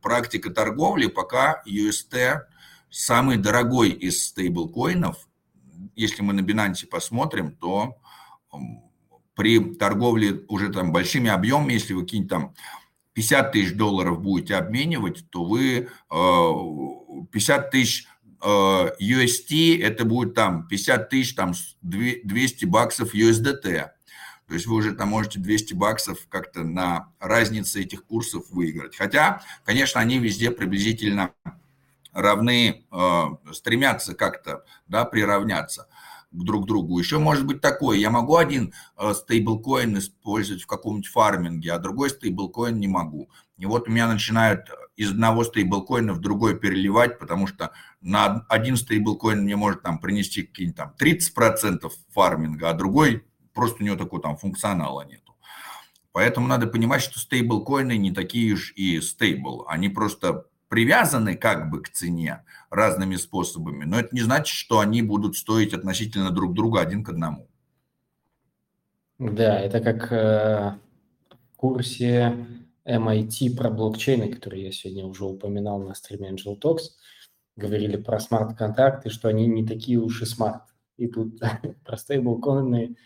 практика 0.01 0.49
торговли, 0.51 1.09
пока 1.09 1.63
UST 1.69 2.41
самый 2.89 3.37
дорогой 3.37 3.91
из 3.91 4.29
стейблкоинов, 4.29 5.29
если 5.95 6.23
мы 6.23 6.33
на 6.33 6.41
Binance 6.41 6.87
посмотрим, 6.87 7.55
то 7.55 7.99
при 9.35 9.75
торговле 9.75 10.43
уже 10.49 10.73
там 10.73 10.91
большими 10.91 11.29
объемами, 11.29 11.75
если 11.75 11.93
вы 11.93 12.05
какие-нибудь 12.05 12.31
там 12.31 12.55
50 13.13 13.53
тысяч 13.53 13.75
долларов 13.75 14.23
будете 14.23 14.57
обменивать, 14.57 15.29
то 15.29 15.45
вы 15.45 15.91
50 16.09 17.67
э, 17.67 17.71
тысяч 17.71 18.07
э, 18.43 18.47
UST, 18.49 19.83
это 19.83 20.07
будет 20.07 20.33
там 20.33 20.67
50 20.67 21.11
тысяч, 21.11 21.35
там 21.35 21.53
200 21.83 22.65
баксов 22.65 23.15
USDT. 23.15 23.91
То 24.53 24.57
есть 24.57 24.67
вы 24.67 24.75
уже 24.75 24.93
там 24.93 25.09
можете 25.09 25.39
200 25.39 25.73
баксов 25.73 26.27
как-то 26.29 26.63
на 26.63 27.09
разнице 27.19 27.81
этих 27.81 28.05
курсов 28.05 28.51
выиграть. 28.51 28.95
Хотя, 28.95 29.41
конечно, 29.65 29.99
они 29.99 30.19
везде 30.19 30.51
приблизительно 30.51 31.31
равны, 32.13 32.85
э, 32.93 33.23
стремятся 33.55 34.15
как-то 34.15 34.63
да, 34.89 35.07
приравняться 35.07 35.89
друг 36.33 36.65
к 36.65 36.67
другу. 36.67 36.99
Еще 36.99 37.19
может 37.19 37.47
быть 37.47 37.63
такое, 37.63 37.97
я 37.97 38.11
могу 38.11 38.37
один 38.37 38.75
э, 38.99 39.15
стейблкоин 39.15 39.97
использовать 39.97 40.65
в 40.65 40.67
каком-нибудь 40.67 41.09
фарминге, 41.09 41.73
а 41.73 41.79
другой 41.79 42.11
стейблкоин 42.11 42.79
не 42.79 42.89
могу. 42.89 43.31
И 43.57 43.65
вот 43.65 43.89
у 43.89 43.91
меня 43.91 44.07
начинают 44.07 44.69
из 44.97 45.13
одного 45.13 45.45
стейблкоина 45.45 46.13
в 46.13 46.21
другой 46.21 46.59
переливать, 46.59 47.19
потому 47.19 47.47
что 47.47 47.71
на 48.03 48.45
один 48.51 48.77
стейблкоин 48.77 49.45
мне 49.45 49.57
может 49.57 49.81
там 49.81 49.99
принести 49.99 50.43
какие-нибудь 50.43 50.77
там 50.77 50.95
30% 51.01 51.91
фарминга, 52.11 52.69
а 52.69 52.75
другой 52.75 53.25
просто 53.53 53.83
у 53.83 53.87
него 53.87 53.97
такого 53.97 54.23
там 54.23 54.37
функционала 54.37 55.03
нету. 55.03 55.35
Поэтому 56.13 56.47
надо 56.47 56.67
понимать, 56.67 57.01
что 57.03 57.19
стейблкоины 57.19 57.97
не 57.97 58.13
такие 58.13 58.53
уж 58.53 58.73
и 58.77 59.01
стейбл. 59.01 59.65
Они 59.67 59.89
просто 59.89 60.47
привязаны 60.69 61.37
как 61.37 61.71
бы 61.71 61.83
к 61.83 61.91
цене 61.91 62.45
разными 62.71 63.17
способами, 63.17 63.85
но 63.85 64.01
это 64.01 64.09
не 64.15 64.23
значит, 64.23 64.55
что 64.55 64.81
они 64.81 65.03
будут 65.03 65.37
стоить 65.37 65.75
относительно 65.75 66.31
друг 66.31 66.55
друга 66.55 66.81
один 66.81 67.05
к 67.05 67.11
одному. 67.11 67.47
Да, 69.19 69.61
это 69.61 69.81
как 69.81 70.11
э, 70.11 70.79
в 71.53 71.57
курсе 71.57 72.35
MIT 72.87 73.57
про 73.57 73.71
блокчейны, 73.71 74.33
который 74.33 74.63
я 74.63 74.73
сегодня 74.73 75.05
уже 75.07 75.25
упоминал 75.25 75.79
на 75.79 75.95
стриме 75.95 76.31
Angel 76.31 76.59
Talks, 76.61 76.93
говорили 77.57 77.97
про 77.97 78.19
смарт-контракты, 78.19 79.11
что 79.11 79.29
они 79.29 79.47
не 79.47 79.67
такие 79.67 79.99
уж 79.99 80.23
и 80.23 80.25
смарт. 80.25 80.63
И 80.97 81.07
тут 81.07 81.41
про 81.85 81.97
стейблкоины 81.97 82.97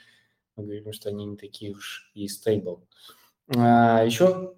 мы 0.56 0.64
говорим, 0.64 0.92
что 0.92 1.10
они 1.10 1.24
не 1.26 1.36
такие 1.36 1.72
уж 1.72 2.10
и 2.14 2.26
стейбл. 2.28 2.86
А, 3.56 4.02
еще 4.04 4.56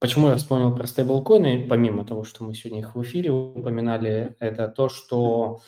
Почему 0.00 0.28
я 0.28 0.36
вспомнил 0.36 0.76
про 0.76 0.86
стейблкоины, 0.86 1.66
помимо 1.68 2.04
того, 2.04 2.22
что 2.22 2.44
мы 2.44 2.54
сегодня 2.54 2.80
их 2.80 2.94
в 2.94 3.02
эфире 3.02 3.32
упоминали, 3.32 4.36
это 4.38 4.68
то, 4.68 4.88
что 4.88 5.60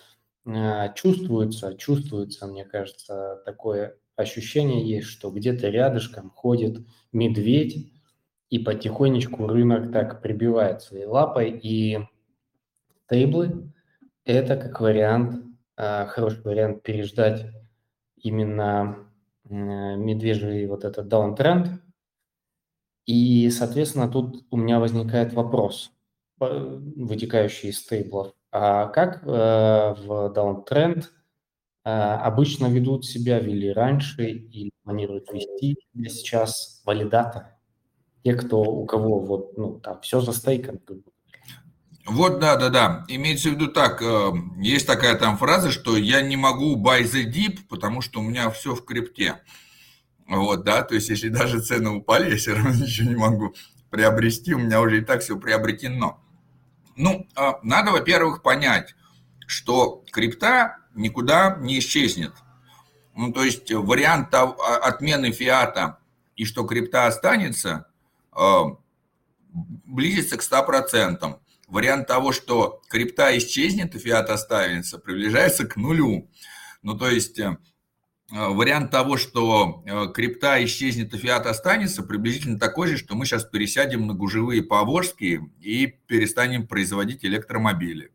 э, 0.47 0.95
чувствуется, 0.95 1.75
чувствуется, 1.77 2.47
мне 2.47 2.65
кажется, 2.65 3.43
такое 3.45 3.97
ощущение 4.15 4.89
есть, 4.89 5.09
что 5.09 5.31
где-то 5.31 5.69
рядышком 5.69 6.31
ходит 6.31 6.79
медведь, 7.13 7.93
и 8.51 8.61
потихонечку 8.61 9.49
рынок 9.49 9.93
так 9.93 10.23
прибивает 10.23 10.83
своей 10.83 11.07
лапой, 11.07 11.51
и 11.51 11.99
стейблы– 13.07 13.73
это 14.25 14.57
как 14.57 14.81
вариант, 14.81 15.45
э, 15.77 16.07
хороший 16.07 16.43
вариант 16.43 16.85
переждать 16.85 17.47
именно 18.17 19.10
медвежий 19.51 20.67
вот 20.67 20.85
этот 20.85 21.09
даунтренд, 21.09 21.83
и, 23.07 23.51
соответственно, 23.51 24.09
тут 24.09 24.47
у 24.51 24.57
меня 24.57 24.79
возникает 24.79 25.33
вопрос, 25.33 25.91
вытекающий 26.39 27.71
из 27.71 27.81
стейблов. 27.81 28.35
А 28.53 28.87
как 28.87 29.23
э, 29.25 29.27
в 29.27 30.33
downtrend 30.35 31.05
э, 31.85 31.91
обычно 31.91 32.67
ведут 32.67 33.05
себя, 33.05 33.39
вели 33.41 33.73
раньше 33.73 34.29
или 34.29 34.71
планируют 34.83 35.33
вести 35.33 35.77
сейчас 36.09 36.83
валидаторы? 36.85 37.47
Те, 38.25 38.35
кто, 38.35 38.61
у 38.61 38.87
кого 38.87 39.19
вот, 39.21 39.57
ну, 39.57 39.81
там, 39.81 40.01
все 40.03 40.21
за 40.21 40.33
стейком. 40.33 40.81
Вот, 42.11 42.41
да, 42.41 42.57
да, 42.57 42.71
да. 42.71 43.05
Имеется 43.07 43.51
в 43.51 43.53
виду 43.53 43.69
так, 43.69 44.03
э, 44.03 44.33
есть 44.59 44.85
такая 44.85 45.15
там 45.15 45.39
фраза, 45.39 45.71
что 45.71 45.97
я 45.97 46.23
не 46.23 46.37
могу 46.37 46.75
buy 46.77 47.03
the 47.05 47.25
deep, 47.25 47.61
потому 47.69 48.01
что 48.01 48.19
у 48.19 48.25
меня 48.25 48.51
все 48.51 48.75
в 48.75 48.85
крипте. 48.85 49.41
Вот, 50.27 50.65
да, 50.65 50.83
то 50.83 50.97
есть 50.97 51.09
если 51.09 51.29
даже 51.29 51.61
цены 51.61 51.91
упали, 51.91 52.31
я 52.31 52.37
все 52.37 52.55
равно 52.55 52.71
ничего 52.75 53.11
не 53.11 53.17
могу 53.17 53.55
приобрести, 53.91 54.55
у 54.55 54.59
меня 54.59 54.81
уже 54.81 54.99
и 54.99 55.05
так 55.05 55.23
все 55.23 55.39
приобретено. 55.39 56.21
Ну, 56.97 57.29
а, 57.37 57.61
надо, 57.63 57.93
во-первых, 57.93 58.43
понять, 58.43 58.97
что 59.47 60.03
крипта 60.11 60.79
никуда 60.97 61.59
не 61.61 61.79
исчезнет. 61.79 62.33
Ну, 63.15 63.33
то 63.33 63.45
есть 63.45 63.73
вариант 63.73 64.35
а, 64.35 64.47
отмены 64.83 65.31
фиата 65.31 66.01
и 66.35 66.45
что 66.45 66.65
крипта 66.65 67.07
останется, 67.07 67.87
а, 68.33 68.65
близится 69.53 70.37
к 70.37 70.43
100%. 70.43 71.39
Вариант 71.71 72.09
того, 72.09 72.33
что 72.33 72.83
крипта 72.89 73.37
исчезнет 73.39 73.95
и 73.95 73.99
фиат 73.99 74.29
останется, 74.29 74.99
приближается 74.99 75.67
к 75.67 75.77
нулю. 75.77 76.29
Ну, 76.83 76.99
то 76.99 77.09
есть 77.09 77.39
э, 77.39 77.57
вариант 78.29 78.91
того, 78.91 79.17
что 79.17 79.85
э, 79.87 80.13
крипта 80.13 80.63
исчезнет, 80.65 81.15
а 81.15 81.19
фиат 81.19 81.47
останется, 81.47 82.03
приблизительно 82.03 82.59
такой 82.59 82.89
же, 82.89 82.97
что 82.97 83.15
мы 83.15 83.25
сейчас 83.25 83.45
пересядем 83.45 84.09
на 84.09 84.15
гужевые 84.15 84.65
поволжские 84.65 85.49
и 85.61 85.87
перестанем 85.87 86.67
производить 86.67 87.25
электромобили. 87.25 88.11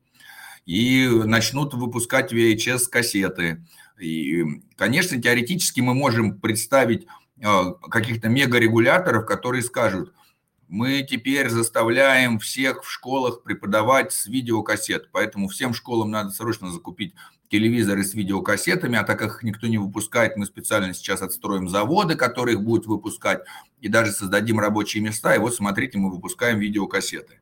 И 0.65 1.07
начнут 1.07 1.73
выпускать 1.75 2.33
VHS-кассеты. 2.33 3.65
И, 4.01 4.43
конечно, 4.75 5.21
теоретически 5.21 5.79
мы 5.79 5.93
можем 5.93 6.41
представить 6.41 7.07
э, 7.39 7.63
каких-то 7.89 8.27
мегарегуляторов, 8.27 9.25
которые 9.25 9.63
скажут, 9.63 10.13
мы 10.67 11.03
теперь 11.03 11.49
заставляем 11.49 12.39
всех 12.39 12.83
в 12.83 12.91
школах 12.91 13.43
преподавать 13.43 14.11
с 14.13 14.25
видеокассет, 14.25 15.09
поэтому 15.11 15.47
всем 15.47 15.73
школам 15.73 16.11
надо 16.11 16.31
срочно 16.31 16.71
закупить 16.71 17.13
телевизоры 17.49 18.03
с 18.03 18.13
видеокассетами, 18.13 18.97
а 18.97 19.03
так 19.03 19.19
как 19.19 19.35
их 19.35 19.43
никто 19.43 19.67
не 19.67 19.77
выпускает, 19.77 20.35
мы 20.35 20.45
специально 20.45 20.93
сейчас 20.93 21.21
отстроим 21.21 21.69
заводы, 21.69 22.15
которые 22.15 22.55
их 22.55 22.63
будут 22.63 22.87
выпускать, 22.87 23.43
и 23.81 23.87
даже 23.87 24.11
создадим 24.11 24.59
рабочие 24.59 25.03
места, 25.03 25.35
и 25.35 25.39
вот 25.39 25.55
смотрите, 25.55 25.97
мы 25.97 26.09
выпускаем 26.09 26.59
видеокассеты. 26.59 27.39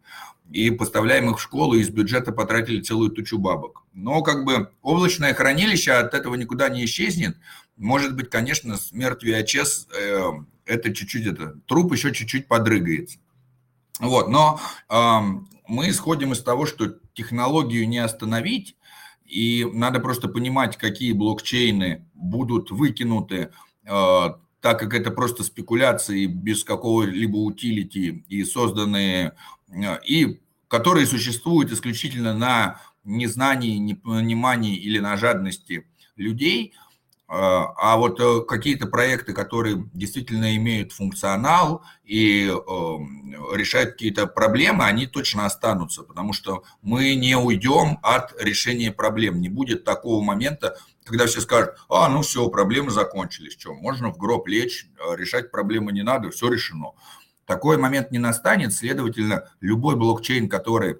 И 0.51 0.69
поставляем 0.71 1.29
их 1.31 1.37
в 1.37 1.41
школу, 1.41 1.73
и 1.73 1.79
из 1.79 1.89
бюджета 1.89 2.31
потратили 2.33 2.81
целую 2.81 3.11
тучу 3.11 3.39
бабок. 3.39 3.83
Но 3.93 4.21
как 4.21 4.43
бы 4.43 4.69
облачное 4.81 5.33
хранилище 5.33 5.93
от 5.93 6.13
этого 6.13 6.35
никуда 6.35 6.67
не 6.69 6.83
исчезнет. 6.83 7.37
Может 7.77 8.15
быть, 8.15 8.29
конечно, 8.29 8.77
смерть 8.77 9.23
VHS, 9.23 9.87
э, 9.97 10.31
это 10.65 10.93
чуть-чуть, 10.93 11.25
это, 11.25 11.59
труп 11.67 11.93
еще 11.93 12.13
чуть-чуть 12.13 12.47
подрыгается. 12.47 13.19
Вот, 13.99 14.29
но 14.29 14.59
э, 14.89 15.19
мы 15.67 15.89
исходим 15.89 16.33
из 16.33 16.41
того, 16.41 16.65
что 16.65 16.95
технологию 17.13 17.87
не 17.87 17.99
остановить, 17.99 18.75
и 19.25 19.67
надо 19.71 19.99
просто 19.99 20.27
понимать, 20.27 20.77
какие 20.77 21.13
блокчейны 21.13 22.05
будут 22.13 22.71
выкинуты, 22.71 23.51
э, 23.85 24.29
так 24.61 24.79
как 24.79 24.93
это 24.93 25.11
просто 25.11 25.43
спекуляции 25.43 26.25
без 26.25 26.63
какого-либо 26.63 27.37
утилити 27.37 28.25
и 28.27 28.43
созданные, 28.43 29.33
э, 29.69 29.99
и 30.05 30.41
которые 30.67 31.05
существуют 31.05 31.71
исключительно 31.71 32.33
на 32.33 32.81
незнании, 33.03 33.77
непонимании 33.77 34.75
или 34.75 34.99
на 34.99 35.17
жадности 35.17 35.87
людей– 36.15 36.73
а, 37.27 37.73
а 37.77 37.97
вот 37.97 38.19
э, 38.19 38.41
какие-то 38.47 38.85
проекты, 38.85 39.33
которые 39.33 39.89
действительно 39.93 40.55
имеют 40.57 40.91
функционал 40.91 41.83
и 42.03 42.47
эм, 42.47 43.55
решают 43.55 43.91
какие-то 43.93 44.27
проблемы, 44.27 44.83
они 44.85 45.07
точно 45.07 45.45
останутся, 45.45 46.03
потому 46.03 46.33
что 46.33 46.63
мы 46.81 47.15
не 47.15 47.35
уйдем 47.37 47.97
от 48.03 48.39
решения 48.41 48.91
проблем. 48.91 49.39
Не 49.39 49.47
будет 49.47 49.85
такого 49.85 50.21
момента, 50.21 50.77
когда 51.05 51.25
все 51.25 51.39
скажут, 51.39 51.75
а, 51.89 52.09
ну 52.09 52.21
все, 52.23 52.47
проблемы 52.49 52.91
закончились, 52.91 53.53
что, 53.53 53.73
можно 53.73 54.11
в 54.11 54.17
гроб 54.17 54.47
лечь, 54.47 54.87
э, 54.99 55.15
решать 55.15 55.49
проблемы 55.49 55.93
не 55.93 56.03
надо, 56.03 56.29
все 56.29 56.49
решено. 56.49 56.91
Такой 57.45 57.77
момент 57.77 58.11
не 58.11 58.19
настанет, 58.19 58.73
следовательно, 58.73 59.49
любой 59.61 59.95
блокчейн, 59.95 60.49
который 60.49 60.97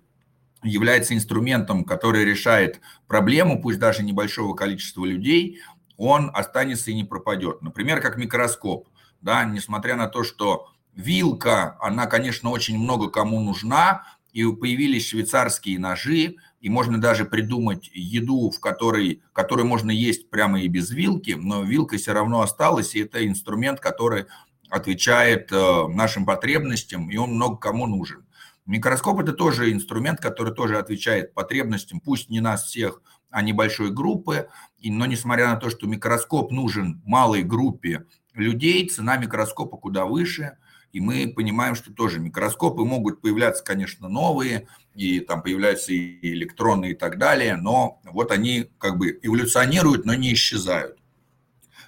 является 0.64 1.14
инструментом, 1.14 1.84
который 1.84 2.24
решает 2.24 2.80
проблему, 3.08 3.62
пусть 3.62 3.80
даже 3.80 4.02
небольшого 4.02 4.56
количества 4.56 5.04
людей– 5.04 5.60
он 5.98 6.32
останется 6.34 6.92
и 6.92 6.96
не 6.96 7.04
пропадет. 7.04 7.62
Например, 7.62 8.02
как 8.02 8.18
микроскоп. 8.18 8.88
Да, 9.22 9.46
несмотря 9.46 9.96
на 9.96 10.08
то, 10.08 10.24
что 10.24 10.68
вилка, 10.94 11.78
она, 11.80 12.08
конечно, 12.08 12.50
очень 12.50 12.78
много 12.78 13.10
кому 13.10 13.42
нужна, 13.42 14.04
и 14.34 14.44
появились 14.52 15.08
швейцарские 15.08 15.80
ножи, 15.80 16.36
и 16.60 16.70
можно 16.70 17.00
даже 17.00 17.24
придумать 17.24 17.90
еду, 17.94 18.50
в 18.50 18.60
которой, 18.60 19.22
которую 19.32 19.68
можно 19.68 19.92
есть 19.92 20.30
прямо 20.30 20.62
и 20.62 20.68
без 20.68 20.90
вилки, 20.90 21.38
но 21.40 21.64
вилка 21.64 21.98
все 21.98 22.14
равно 22.14 22.42
осталась, 22.42 22.96
и 22.96 23.02
это 23.02 23.26
инструмент, 23.26 23.80
который 23.80 24.26
отвечает 24.70 25.52
э, 25.52 25.88
нашим 25.88 26.26
потребностям, 26.26 27.12
и 27.12 27.18
он 27.18 27.32
много 27.36 27.58
кому 27.58 27.86
нужен. 27.86 28.26
Микроскоп– 28.66 29.20
это 29.22 29.34
тоже 29.34 29.72
инструмент, 29.72 30.20
который 30.20 30.54
тоже 30.54 30.80
отвечает 30.80 31.34
потребностям, 31.34 32.00
пусть 32.00 32.30
не 32.30 32.40
нас 32.40 32.64
всех, 32.64 33.02
а 33.34 33.42
небольшой 33.42 33.92
группы, 33.92 34.48
но 34.82 35.08
несмотря 35.08 35.48
на 35.48 35.56
то, 35.56 35.72
что 35.72 35.88
микроскоп 35.88 36.52
нужен 36.52 37.02
малой 37.04 37.42
группе 37.42 38.06
людей, 38.36 38.88
цена 38.88 39.18
микроскопа 39.18 39.76
куда 39.76 40.06
выше, 40.06 40.58
и 40.92 41.00
мы 41.00 41.34
понимаем, 41.36 41.74
что 41.74 41.92
тоже 41.92 42.20
микроскопы 42.20 42.84
могут 42.84 43.22
появляться, 43.22 43.64
конечно, 43.64 44.08
новые, 44.08 44.68
и 44.94 45.20
там 45.20 45.42
появляются 45.42 45.92
и 45.94 46.20
электроны 46.22 46.92
и 46.92 46.94
так 46.94 47.18
далее, 47.18 47.56
но 47.56 48.00
вот 48.06 48.32
они 48.32 48.70
как 48.78 49.00
бы 49.00 49.20
эволюционируют, 49.24 50.06
но 50.06 50.14
не 50.14 50.34
исчезают. 50.34 51.00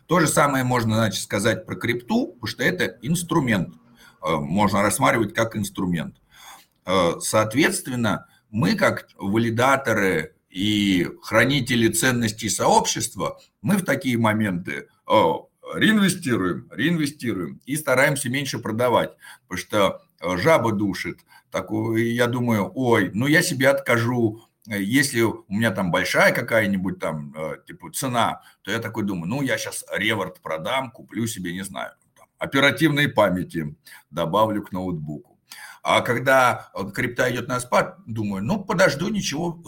То 0.07 0.19
же 0.19 0.27
самое 0.27 0.63
можно 0.63 0.95
значит, 0.95 1.21
сказать 1.21 1.67
про 1.67 1.75
крипту, 1.75 2.27
потому 2.27 2.47
что 2.47 2.63
это 2.63 2.97
инструмент, 3.03 3.75
э, 4.23 4.35
можно 4.35 4.81
рассматривать 4.81 5.35
как 5.35 5.55
инструмент. 5.55 6.15
Э, 6.87 7.19
соответственно, 7.19 8.25
мы 8.49 8.75
как 8.75 9.09
валидаторы 9.17 10.34
и 10.55 11.09
хранители 11.21 11.89
ценностей 11.89 12.47
сообщества, 12.47 13.37
мы 13.61 13.75
в 13.75 13.83
такие 13.83 14.17
моменты 14.17 14.87
реинвестируем, 15.05 16.69
реинвестируем 16.71 17.59
и 17.65 17.75
стараемся 17.75 18.29
меньше 18.29 18.59
продавать, 18.59 19.11
потому 19.49 19.57
что 19.57 20.01
э, 20.21 20.37
жаба 20.37 20.71
душит. 20.71 21.19
Такую, 21.51 22.13
я 22.13 22.27
думаю, 22.27 22.71
ой, 22.73 23.11
ну 23.13 23.27
я 23.27 23.41
себе 23.41 23.67
откажу, 23.67 24.43
если 24.65 25.23
у 25.23 25.43
меня 25.49 25.71
там 25.71 25.91
большая 25.91 26.33
какая-нибудь 26.33 26.99
там 26.99 27.35
э, 27.35 27.57
типа 27.67 27.91
цена, 27.91 28.41
то 28.61 28.71
я 28.71 28.79
такой 28.79 29.03
думаю, 29.03 29.27
ну 29.27 29.41
я 29.41 29.57
сейчас 29.57 29.83
реворд 29.91 30.39
продам, 30.41 30.89
куплю 30.89 31.27
себе, 31.27 31.51
не 31.51 31.65
знаю, 31.65 31.91
там, 32.15 32.27
оперативной 32.37 33.09
памяти 33.09 33.75
добавлю 34.09 34.63
к 34.63 34.71
ноутбуку. 34.71 35.34
А 35.87 36.01
когда 36.01 36.71
э, 36.73 36.89
крипта 36.91 37.29
идет 37.29 37.47
на 37.47 37.59
спад, 37.59 37.99
думаю, 38.07 38.43
ну, 38.43 38.59
подожду, 38.63 39.07
ничего, 39.09 39.61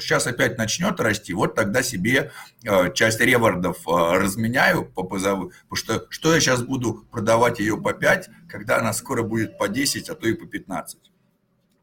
сейчас 0.00 0.26
э, 0.26 0.30
опять 0.30 0.58
начнет 0.58 0.98
расти, 0.98 1.32
вот 1.32 1.54
тогда 1.54 1.80
себе 1.84 2.32
э, 2.64 2.92
часть 2.92 3.20
ревардов 3.20 3.78
разменяю, 3.86 4.84
потому 4.84 5.50
что 5.74 6.06
что 6.10 6.34
я 6.34 6.40
сейчас 6.40 6.60
буду 6.60 7.06
продавать 7.12 7.60
ее 7.60 7.80
по 7.80 7.92
5, 7.92 8.30
когда 8.48 8.78
она 8.78 8.92
скоро 8.92 9.22
будет 9.22 9.56
по 9.56 9.68
10, 9.68 10.10
а 10.10 10.16
то 10.16 10.26
и 10.26 10.34
по 10.34 10.44
15. 10.44 11.12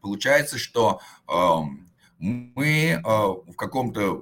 Получается, 0.02 0.58
что 0.58 1.00
эм, 1.30 1.90
мы 2.20 3.00
в 3.02 3.56
каком-то 3.56 4.22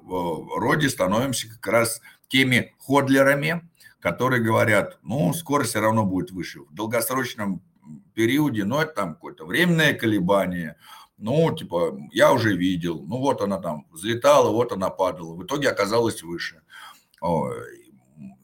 роде 0.58 0.90
становимся 0.90 1.50
как 1.50 1.66
раз 1.66 2.02
теми 2.28 2.76
ходлерами, 2.78 3.68
которые 4.00 4.44
говорят, 4.44 5.00
ну, 5.02 5.34
скоро 5.34 5.64
все 5.64 5.80
равно 5.80 6.06
будет 6.06 6.30
выше. 6.30 6.62
В 6.62 6.74
долгосрочном 6.76 7.64
периоде, 8.20 8.66
но 8.66 8.82
это 8.82 8.92
там 8.96 9.14
какое-то 9.14 9.46
временное 9.46 9.94
колебание, 9.94 10.76
ну, 11.18 11.56
типа, 11.56 11.98
я 12.12 12.34
уже 12.34 12.54
видел, 12.58 13.02
ну, 13.08 13.18
вот 13.20 13.40
она 13.42 13.60
там 13.60 13.86
взлетала, 13.92 14.52
вот 14.52 14.74
она 14.74 14.90
падала, 14.90 15.36
в 15.36 15.44
итоге 15.46 15.70
оказалась 15.70 16.22
выше. 16.22 16.62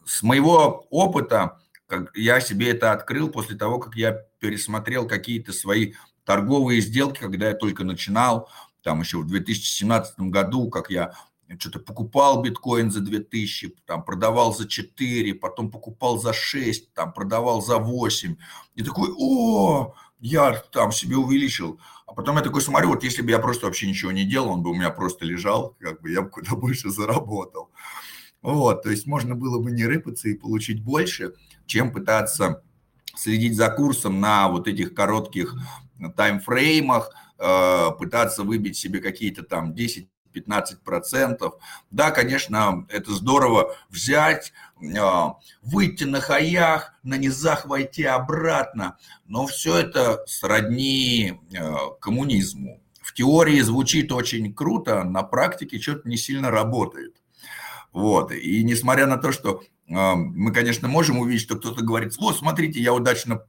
С 0.06 0.22
моего 0.22 0.86
опыта, 0.88 1.60
как 1.86 2.10
я 2.16 2.40
себе 2.40 2.70
это 2.70 2.92
открыл 2.92 3.28
после 3.28 3.58
того, 3.58 3.78
как 3.78 3.96
я 3.96 4.12
пересмотрел 4.38 5.06
какие-то 5.06 5.52
свои 5.52 5.92
торговые 6.24 6.80
сделки, 6.80 7.20
когда 7.20 7.48
я 7.48 7.54
только 7.54 7.84
начинал, 7.84 8.48
там 8.82 9.00
еще 9.00 9.18
в 9.18 9.26
2017 9.26 10.20
году, 10.20 10.70
как 10.70 10.90
я 10.90 11.12
что-то 11.58 11.78
покупал 11.78 12.42
биткоин 12.42 12.90
за 12.90 13.00
2000, 13.00 13.76
там 13.86 14.04
продавал 14.04 14.54
за 14.54 14.68
4, 14.68 15.34
потом 15.34 15.70
покупал 15.70 16.18
за 16.18 16.32
6, 16.32 16.92
там 16.92 17.12
продавал 17.12 17.62
за 17.62 17.78
8. 17.78 18.36
И 18.74 18.82
такой, 18.82 19.10
о, 19.16 19.94
я 20.18 20.52
там 20.72 20.92
себе 20.92 21.16
увеличил. 21.16 21.78
А 22.06 22.12
потом 22.12 22.36
я 22.36 22.42
такой 22.42 22.62
смотрю, 22.62 22.88
вот 22.88 23.04
если 23.04 23.22
бы 23.22 23.30
я 23.30 23.38
просто 23.38 23.66
вообще 23.66 23.88
ничего 23.88 24.12
не 24.12 24.24
делал, 24.24 24.50
он 24.50 24.62
бы 24.62 24.70
у 24.70 24.74
меня 24.74 24.90
просто 24.90 25.24
лежал, 25.24 25.76
как 25.80 26.02
бы 26.02 26.10
я 26.10 26.22
бы 26.22 26.30
куда 26.30 26.50
больше 26.56 26.90
заработал. 26.90 27.70
Вот, 28.42 28.82
то 28.82 28.90
есть 28.90 29.06
можно 29.06 29.34
было 29.34 29.60
бы 29.60 29.70
не 29.70 29.84
рыпаться 29.86 30.28
и 30.28 30.34
получить 30.34 30.82
больше, 30.82 31.34
чем 31.66 31.92
пытаться 31.92 32.62
следить 33.16 33.56
за 33.56 33.70
курсом 33.70 34.20
на 34.20 34.48
вот 34.48 34.68
этих 34.68 34.94
коротких 34.94 35.54
таймфреймах, 36.16 37.10
э, 37.38 37.88
пытаться 37.98 38.42
выбить 38.42 38.76
себе 38.76 39.00
какие-то 39.00 39.42
там 39.42 39.74
10 39.74 40.08
15%. 40.36 41.52
Да, 41.90 42.10
конечно, 42.10 42.86
это 42.88 43.12
здорово 43.12 43.74
взять, 43.88 44.52
а, 44.98 45.36
выйти 45.62 46.04
на 46.04 46.20
хаях, 46.20 46.92
на 47.02 47.16
низах 47.16 47.66
войти 47.66 48.04
обратно, 48.04 48.98
но 49.26 49.46
все 49.46 49.78
это 49.78 50.22
сродни 50.26 51.40
а, 51.58 51.90
коммунизму. 52.00 52.80
В 53.00 53.14
теории 53.14 53.60
звучит 53.60 54.12
очень 54.12 54.52
круто, 54.52 55.04
на 55.04 55.22
практике 55.22 55.80
что-то 55.80 56.08
не 56.08 56.16
сильно 56.16 56.50
работает. 56.50 57.16
Вот. 57.92 58.32
И 58.32 58.62
несмотря 58.62 59.06
на 59.06 59.16
то, 59.16 59.32
что 59.32 59.62
мы, 59.88 60.52
конечно, 60.52 60.88
можем 60.88 61.18
увидеть, 61.18 61.42
что 61.42 61.56
кто-то 61.56 61.82
говорит, 61.82 62.16
вот, 62.16 62.36
смотрите, 62.36 62.80
я 62.80 62.92
удачно 62.92 63.42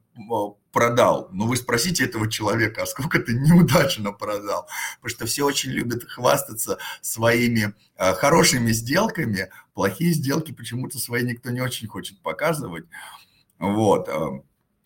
продал. 0.70 1.28
Но 1.32 1.46
вы 1.46 1.56
спросите 1.56 2.04
этого 2.04 2.30
человека, 2.30 2.82
а 2.82 2.86
сколько 2.86 3.18
ты 3.18 3.32
неудачно 3.34 4.12
продал? 4.12 4.68
Потому 5.00 5.16
что 5.16 5.26
все 5.26 5.44
очень 5.44 5.70
любят 5.70 6.04
хвастаться 6.04 6.78
своими 7.00 7.74
а, 7.96 8.14
хорошими 8.14 8.70
сделками. 8.70 9.50
Плохие 9.74 10.12
сделки 10.12 10.52
почему-то 10.52 10.98
свои 10.98 11.24
никто 11.24 11.50
не 11.50 11.60
очень 11.60 11.88
хочет 11.88 12.20
показывать. 12.22 12.84
Вот. 13.58 14.08
А, 14.08 14.40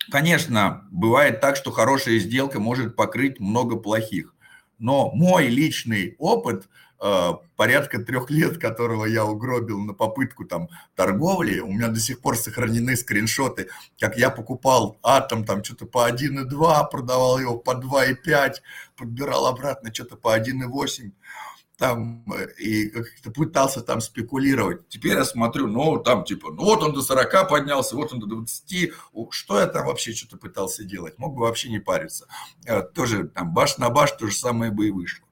конечно, 0.09 0.87
бывает 0.89 1.39
так, 1.39 1.55
что 1.55 1.71
хорошая 1.71 2.17
сделка 2.17 2.59
может 2.59 2.95
покрыть 2.95 3.39
много 3.39 3.75
плохих. 3.75 4.33
Но 4.79 5.11
мой 5.11 5.47
личный 5.47 6.15
опыт– 6.17 6.67
порядка 7.57 7.99
трех 7.99 8.29
лет, 8.29 8.57
которого 8.59 9.05
я 9.05 9.25
угробил 9.25 9.79
на 9.79 9.93
попытку 9.93 10.45
там 10.45 10.69
торговли. 10.95 11.59
У 11.59 11.67
меня 11.67 11.89
до 11.89 11.99
сих 11.99 12.21
пор 12.21 12.37
сохранены 12.37 12.95
скриншоты, 12.95 13.69
как 13.99 14.17
я 14.17 14.29
покупал 14.29 14.97
атом 15.03 15.43
там 15.43 15.63
что-то 15.63 15.85
по 15.85 16.09
1,2, 16.09 16.89
продавал 16.89 17.39
его 17.39 17.57
по 17.57 17.71
2,5, 17.71 18.53
подбирал 18.95 19.47
обратно 19.47 19.93
что-то 19.93 20.15
по 20.15 20.37
1,8 20.37 21.11
там 21.77 22.23
э, 22.31 22.47
и 22.59 22.89
как-то 22.89 23.31
пытался 23.31 23.81
там 23.81 23.99
спекулировать. 23.99 24.87
Теперь 24.87 25.17
я 25.17 25.25
смотрю, 25.25 25.67
ну, 25.67 25.97
там 25.97 26.23
типа, 26.23 26.51
ну, 26.51 26.63
вот 26.63 26.83
он 26.83 26.93
до 26.93 27.01
40 27.01 27.49
поднялся, 27.49 27.95
вот 27.95 28.13
он 28.13 28.19
до 28.19 28.27
20. 28.27 28.91
Что 29.31 29.59
я 29.59 29.67
там 29.67 29.87
вообще 29.87 30.13
что-то 30.13 30.37
пытался 30.37 30.83
делать? 30.83 31.17
Мог 31.17 31.35
бы 31.35 31.41
вообще 31.41 31.69
не 31.69 31.79
париться. 31.79 32.27
Э, 32.65 32.81
тоже 32.81 33.27
там 33.27 33.53
баш 33.53 33.77
на 33.77 33.89
баш 33.89 34.11
то 34.11 34.27
же 34.27 34.35
самое 34.35 34.71
бы 34.71 34.87
и 34.87 34.91
вышло. 34.91 35.25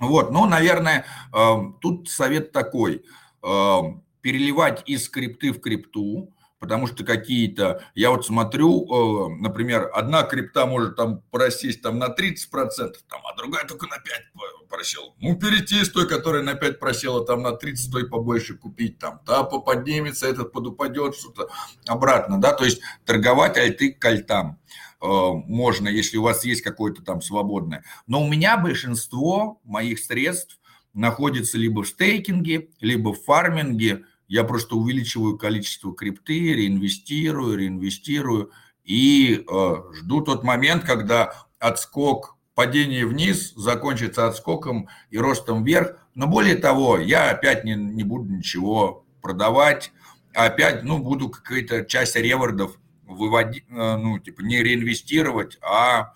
Вот, 0.00 0.30
ну, 0.30 0.46
наверное, 0.46 1.04
эм, 1.32 1.76
тут 1.80 2.08
совет 2.08 2.52
такой. 2.52 3.04
Эм, 3.42 4.02
переливать 4.22 4.82
из 4.86 5.04
скрипты 5.04 5.52
в 5.52 5.60
крипту, 5.60 6.32
потому 6.58 6.86
что 6.86 7.04
какие-то, 7.04 7.82
я 7.94 8.10
вот 8.10 8.26
смотрю, 8.26 8.84
э, 8.84 9.40
например, 9.40 9.90
одна 9.94 10.22
крипта 10.22 10.66
может 10.66 10.94
там 10.94 11.22
просесть 11.30 11.82
там 11.82 11.98
на 11.98 12.08
30%, 12.08 13.02
там, 13.08 13.20
а 13.26 13.34
другая 13.36 13.66
только 13.66 13.86
на 13.86 13.98
5 13.98 14.22
просела. 14.68 15.14
Ну, 15.20 15.36
перейти 15.36 15.80
из 15.80 15.90
той, 15.90 16.06
которая 16.06 16.42
на 16.42 16.54
5 16.54 16.78
просела, 16.78 17.24
там 17.24 17.42
на 17.42 17.52
30, 17.52 17.90
той 17.90 18.08
побольше 18.08 18.56
купить, 18.56 18.98
там, 18.98 19.20
та 19.26 19.42
поднимется, 19.42 20.28
этот 20.28 20.52
подупадет, 20.52 21.16
что-то 21.16 21.48
обратно, 21.86 22.40
да, 22.40 22.52
то 22.52 22.64
есть 22.64 22.80
торговать 23.06 23.56
альты 23.56 23.92
к 23.92 24.04
альтам. 24.04 24.58
Э, 25.02 25.06
можно, 25.46 25.88
если 25.88 26.16
у 26.18 26.22
вас 26.22 26.44
есть 26.44 26.62
какое-то 26.62 27.02
там 27.02 27.22
свободное. 27.22 27.84
Но 28.06 28.22
у 28.22 28.28
меня 28.28 28.56
большинство 28.56 29.60
моих 29.64 29.98
средств 29.98 30.60
находится 30.92 31.56
либо 31.56 31.82
в 31.82 31.88
стейкинге, 31.88 32.68
либо 32.80 33.12
в 33.12 33.22
фарминге. 33.22 34.04
Я 34.28 34.44
просто 34.44 34.76
увеличиваю 34.76 35.38
количество 35.38 35.94
крипты, 35.94 36.54
реинвестирую, 36.54 37.56
реинвестирую 37.56 38.50
и 38.84 39.44
э, 39.48 39.74
жду 39.94 40.20
тот 40.20 40.44
момент, 40.44 40.84
когда 40.84 41.32
отскок, 41.58 42.36
падение 42.54 43.06
вниз 43.06 43.54
закончится 43.54 44.26
отскоком 44.26 44.88
и 45.10 45.18
ростом 45.18 45.64
вверх. 45.64 45.96
Но 46.14 46.26
более 46.26 46.56
того, 46.56 46.98
я 46.98 47.30
опять 47.30 47.64
не, 47.64 47.74
не 47.74 48.04
буду 48.04 48.30
ничего 48.30 49.06
продавать, 49.22 49.92
опять, 50.34 50.82
ну, 50.82 50.98
буду 50.98 51.28
какая-то 51.28 51.84
часть 51.84 52.16
ревордов 52.16 52.78
выводить, 53.14 53.64
э, 53.68 53.96
ну, 53.96 54.18
типа, 54.18 54.42
не 54.42 54.62
реинвестировать, 54.62 55.58
а, 55.62 56.14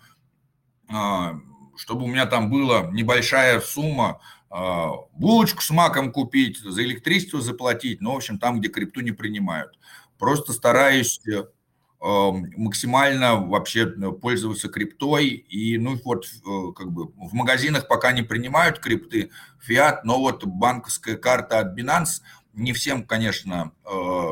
а 0.89 1.35
чтобы 1.77 2.05
у 2.05 2.07
меня 2.07 2.25
там 2.25 2.49
была 2.49 2.89
небольшая 2.91 3.59
сумма, 3.59 4.21
а, 4.49 4.91
булочку 5.13 5.61
с 5.61 5.69
маком 5.69 6.11
купить, 6.11 6.59
за 6.59 6.83
электричество 6.83 7.41
заплатить, 7.41 8.01
ну, 8.01 8.13
в 8.13 8.17
общем, 8.17 8.39
там, 8.39 8.59
где 8.59 8.69
крипту 8.69 9.01
не 9.01 9.11
принимают. 9.11 9.77
Просто 10.17 10.53
стараюсь 10.53 11.19
э, 11.27 11.43
максимально 12.01 13.35
вообще 13.35 13.87
пользоваться 13.87 14.69
криптой. 14.69 15.27
И, 15.27 15.77
ну, 15.77 15.99
вот, 16.05 16.25
э, 16.25 16.73
как 16.73 16.91
бы 16.91 17.07
в 17.17 17.33
магазинах 17.33 17.89
пока 17.89 18.13
не 18.13 18.21
принимают 18.21 18.79
крипты, 18.79 19.31
фиат, 19.59 20.05
но 20.05 20.19
вот 20.19 20.45
банковская 20.45 21.17
карта 21.17 21.59
от 21.59 21.77
Binance 21.77 22.21
не 22.53 22.71
всем, 22.71 23.03
конечно, 23.03 23.73
э, 23.83 24.31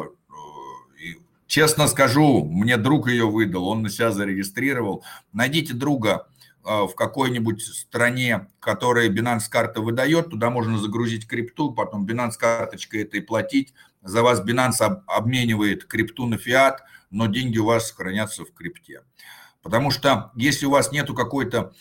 честно 1.53 1.87
скажу, 1.87 2.43
мне 2.45 2.77
друг 2.77 3.07
ее 3.07 3.29
выдал, 3.29 3.67
он 3.67 3.83
на 3.83 3.89
себя 3.89 4.11
зарегистрировал. 4.11 5.03
Найдите 5.33 5.73
друга, 5.73 6.27
Э, 6.65 6.87
в 6.87 6.95
какой-нибудь 6.95 7.61
стране, 7.61 8.47
которая 8.61 9.09
Binance 9.09 9.49
карта 9.49 9.81
выдает, 9.81 10.29
туда 10.29 10.49
можно 10.49 10.77
загрузить 10.77 11.27
крипту, 11.27 11.73
потом 11.73 12.05
Binance 12.05 12.37
карточкой 12.39 13.03
это 13.03 13.17
и 13.17 13.21
платить. 13.21 13.73
За 14.01 14.23
вас 14.23 14.41
Binance 14.41 15.01
обменивает 15.07 15.83
крипту 15.83 16.25
на 16.25 16.37
фиат, 16.37 16.81
но 17.09 17.27
деньги 17.27 17.57
у 17.57 17.65
вас 17.65 17.91
хранятся 17.91 18.45
в 18.45 18.53
крипте. 18.53 19.01
Потому 19.61 19.91
что 19.91 20.31
если 20.35 20.65
у 20.65 20.71
вас 20.71 20.91
нету 20.91 21.13
какой-то... 21.13 21.73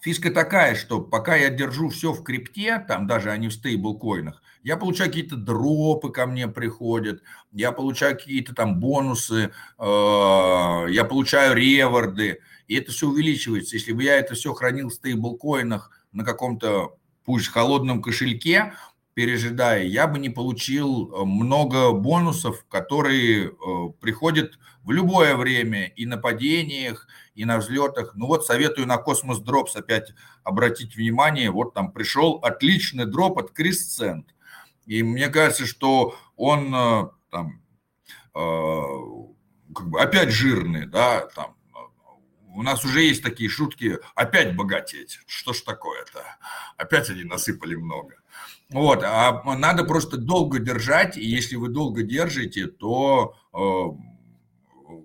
Фишка 0.00 0.32
такая, 0.32 0.74
что 0.74 1.00
пока 1.00 1.36
я 1.36 1.48
держу 1.48 1.88
все 1.90 2.12
в 2.12 2.24
крипте, 2.24 2.78
там 2.88 3.06
даже 3.06 3.30
они 3.30 3.48
в 3.48 3.52
стейблкоинах, 3.52 4.42
я 4.62 4.76
получаю 4.76 5.10
какие-то 5.10 5.36
дропы 5.36 6.10
ко 6.10 6.26
мне 6.26 6.48
приходят, 6.48 7.22
я 7.52 7.72
получаю 7.72 8.16
какие-то 8.16 8.54
там 8.54 8.80
бонусы, 8.80 9.52
э, 9.78 10.86
я 10.90 11.04
получаю 11.08 11.56
реворды, 11.56 12.40
и 12.68 12.76
это 12.76 12.92
все 12.92 13.08
увеличивается. 13.08 13.76
Если 13.76 13.92
бы 13.92 14.02
я 14.02 14.18
это 14.18 14.34
все 14.34 14.52
хранил 14.54 14.88
в 14.88 14.94
стейблкоинах 14.94 15.90
на 16.12 16.24
каком-то, 16.24 16.96
пусть 17.24 17.48
холодном 17.48 18.02
кошельке, 18.02 18.72
пережидая, 19.14 19.84
я 19.84 20.06
бы 20.06 20.18
не 20.18 20.30
получил 20.30 21.12
э, 21.12 21.24
много 21.24 21.92
бонусов, 21.92 22.64
которые 22.68 23.48
э, 23.48 23.52
приходят 24.00 24.58
в 24.84 24.90
любое 24.90 25.36
время 25.36 25.86
и 25.86 26.06
на 26.06 26.16
падениях, 26.16 27.06
и 27.34 27.44
на 27.44 27.58
взлетах. 27.58 28.14
Ну 28.14 28.26
вот 28.26 28.46
советую 28.46 28.86
на 28.86 28.96
Cosmos 28.96 29.38
Drops 29.38 29.76
опять 29.76 30.12
обратить 30.44 30.96
внимание. 30.96 31.50
Вот 31.50 31.74
там 31.74 31.92
пришел 31.92 32.40
отличный 32.42 33.06
дроп 33.06 33.38
от 33.38 33.52
Crescent. 33.52 34.34
И 34.86 35.02
мне 35.02 35.28
кажется, 35.28 35.66
что 35.66 36.16
он 36.36 36.74
э, 36.74 37.08
там 37.30 37.62
как 38.34 39.88
бы 39.90 40.00
опять 40.00 40.30
жирный, 40.30 40.86
да, 40.86 41.26
там 41.34 41.54
у 42.54 42.62
нас 42.62 42.84
уже 42.84 43.02
есть 43.02 43.22
такие 43.22 43.48
шутки, 43.48 43.98
опять 44.14 44.56
богатеть. 44.56 45.20
Что 45.26 45.52
ж 45.52 45.62
такое-то? 45.62 46.22
Опять 46.76 47.10
они 47.10 47.24
насыпали 47.24 47.74
много. 47.74 48.16
Вот, 48.70 49.02
а 49.04 49.42
надо 49.56 49.84
просто 49.84 50.16
долго 50.16 50.58
держать, 50.58 51.16
и 51.16 51.24
если 51.24 51.56
вы 51.56 51.68
долго 51.68 52.02
держите, 52.02 52.66
то 52.66 53.34
э, 53.52 53.58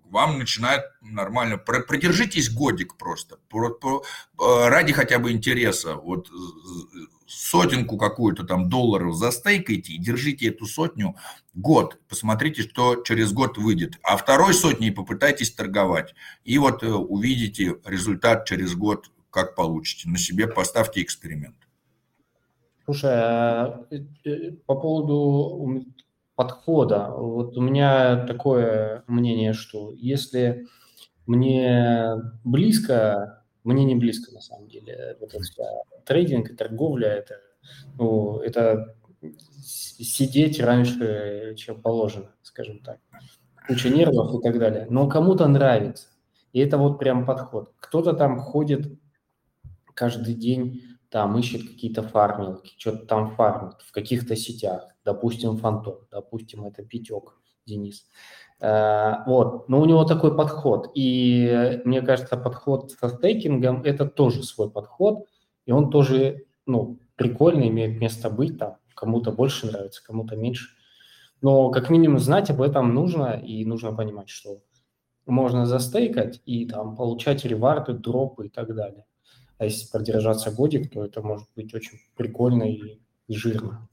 вам 0.10 0.40
начинает 0.40 0.84
нормально. 1.02 1.58
Продержитесь 1.58 2.50
годик 2.50 2.96
просто, 2.98 3.40
э, 3.54 4.68
ради 4.70 4.94
хотя 4.94 5.20
бы 5.20 5.32
интереса. 5.32 5.96
Вот 5.96 6.30
сотенку 7.28 7.98
какую-то 7.98 8.44
там 8.44 8.70
долларов 8.70 9.16
застейкайте 9.16 9.94
и 9.94 9.98
держите 9.98 10.48
эту 10.48 10.66
сотню 10.66 11.16
год. 11.54 12.00
Посмотрите, 12.08 12.64
что 12.64 13.04
через 13.04 13.34
год 13.34 13.58
выйдет. 13.58 14.00
А 14.04 14.18
второй 14.18 14.54
сотней 14.54 14.92
попытайтесь 14.92 15.52
торговать. 15.52 16.16
И 16.44 16.58
вот 16.58 16.84
э, 16.84 16.88
увидите 16.92 17.76
результат 17.86 18.46
через 18.46 18.76
год, 18.76 19.12
как 19.30 19.56
получите. 19.56 20.10
На 20.10 20.18
себе 20.18 20.48
поставьте 20.48 21.02
эксперимент. 21.02 21.56
Слушай, 22.86 23.12
а, 23.14 23.86
э, 23.92 23.98
э, 24.24 24.52
по 24.66 24.76
поводу 24.76 25.84
подхода, 26.36 27.10
вот 27.10 27.58
у 27.58 27.62
меня 27.62 28.26
такое 28.26 29.04
мнение, 29.08 29.54
что 29.54 29.92
если 29.92 30.68
мне 31.26 32.16
близко 32.44 33.37
мне 33.68 33.86
не 33.86 33.96
близко 33.96 34.34
на 34.34 34.42
самом 34.42 34.68
деле. 34.68 35.18
Вот 35.20 35.34
это 35.34 35.44
трейдинг 36.06 36.52
и 36.52 36.56
торговля 36.56 37.10
это, 37.10 37.36
ну, 37.98 38.40
это 38.40 38.96
сидеть 39.62 40.60
раньше, 40.60 41.56
чем 41.58 41.82
положено, 41.82 42.34
скажем 42.42 42.80
так. 42.80 43.00
Куча 43.68 43.90
нервов 43.90 44.40
и 44.40 44.42
так 44.42 44.58
далее. 44.58 44.88
Но 44.90 45.10
кому-то 45.10 45.48
нравится. 45.48 46.08
И 46.54 46.60
это 46.60 46.78
вот 46.78 46.98
прям 46.98 47.26
подход. 47.26 47.74
Кто-то 47.80 48.14
там 48.14 48.40
ходит 48.40 49.00
каждый 49.94 50.34
день, 50.34 50.82
там 51.10 51.38
ищет 51.38 51.68
какие-то 51.68 52.04
фармилки, 52.04 52.74
что-то 52.78 53.06
там 53.06 53.36
фармит 53.36 53.82
в 53.82 53.92
каких-то 53.92 54.36
сетях. 54.36 54.88
Допустим, 55.04 55.58
Фантом, 55.58 56.08
допустим, 56.12 56.66
это 56.66 56.84
Пятек, 56.84 57.40
Денис. 57.66 58.08
Э, 58.60 59.24
вот, 59.26 59.70
но 59.70 59.82
у 59.82 59.86
него 59.86 60.04
такой 60.06 60.36
подход. 60.36 60.92
И 60.96 61.82
мне 61.86 62.02
кажется, 62.02 62.38
подход 62.38 62.92
со 62.92 63.10
стейкингом– 63.10 63.84
это 63.84 64.06
тоже 64.06 64.44
свой 64.44 64.70
подход, 64.70 65.28
и 65.66 65.72
он 65.72 65.90
тоже, 65.90 66.46
ну, 66.66 67.00
прикольно, 67.16 67.68
имеет 67.68 68.00
место 68.00 68.30
быть 68.30 68.58
там. 68.58 68.78
Кому-то 68.96 69.32
больше 69.32 69.68
нравится, 69.68 70.04
кому-то 70.04 70.36
меньше. 70.36 70.70
Но 71.42 71.70
как 71.70 71.90
минимум 71.90 72.20
знать 72.20 72.50
об 72.50 72.62
этом 72.62 72.96
нужно, 72.96 73.34
и 73.34 73.64
нужно 73.64 73.94
понимать, 73.94 74.30
что 74.30 74.62
можно 75.28 75.66
застейкать 75.66 76.42
и 76.46 76.66
там 76.66 76.96
получать 76.96 77.46
реварды, 77.46 77.94
дропы 77.94 78.48
и 78.48 78.50
так 78.50 78.74
далее. 78.74 79.06
А 79.60 79.66
если 79.66 79.90
продержаться 79.92 80.52
годик, 80.52 80.92
то 80.92 81.04
это 81.04 81.22
может 81.22 81.48
быть 81.56 81.74
очень 81.74 82.00
прикольно 82.16 82.64
и 82.64 83.00
жирно. 83.28 83.88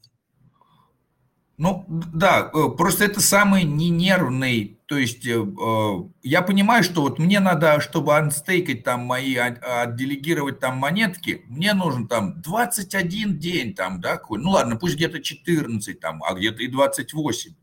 Ну, 1.56 1.84
да, 1.88 2.50
э, 2.52 2.68
просто 2.76 3.04
это 3.04 3.20
самый 3.20 3.62
ненервный, 3.62 4.80
то 4.86 4.96
есть 4.96 5.24
э, 5.24 5.34
э, 5.40 5.94
я 6.24 6.42
понимаю, 6.42 6.82
что 6.82 7.02
вот 7.02 7.20
мне 7.20 7.38
надо, 7.38 7.80
чтобы 7.80 8.16
анстейкать 8.16 8.82
там 8.82 9.02
мои, 9.02 9.36
а, 9.36 9.82
отделегировать 9.82 10.58
там 10.58 10.78
монетки, 10.78 11.44
мне 11.46 11.72
нужен 11.72 12.08
там 12.08 12.42
21 12.42 13.38
день 13.38 13.72
там, 13.74 14.00
да, 14.00 14.16
какой, 14.16 14.40
ну 14.40 14.50
ладно, 14.50 14.74
пусть 14.74 14.96
где-то 14.96 15.22
14 15.22 16.00
там, 16.00 16.24
а 16.24 16.34
где-то 16.34 16.60
и 16.64 16.66
28. 16.66 17.54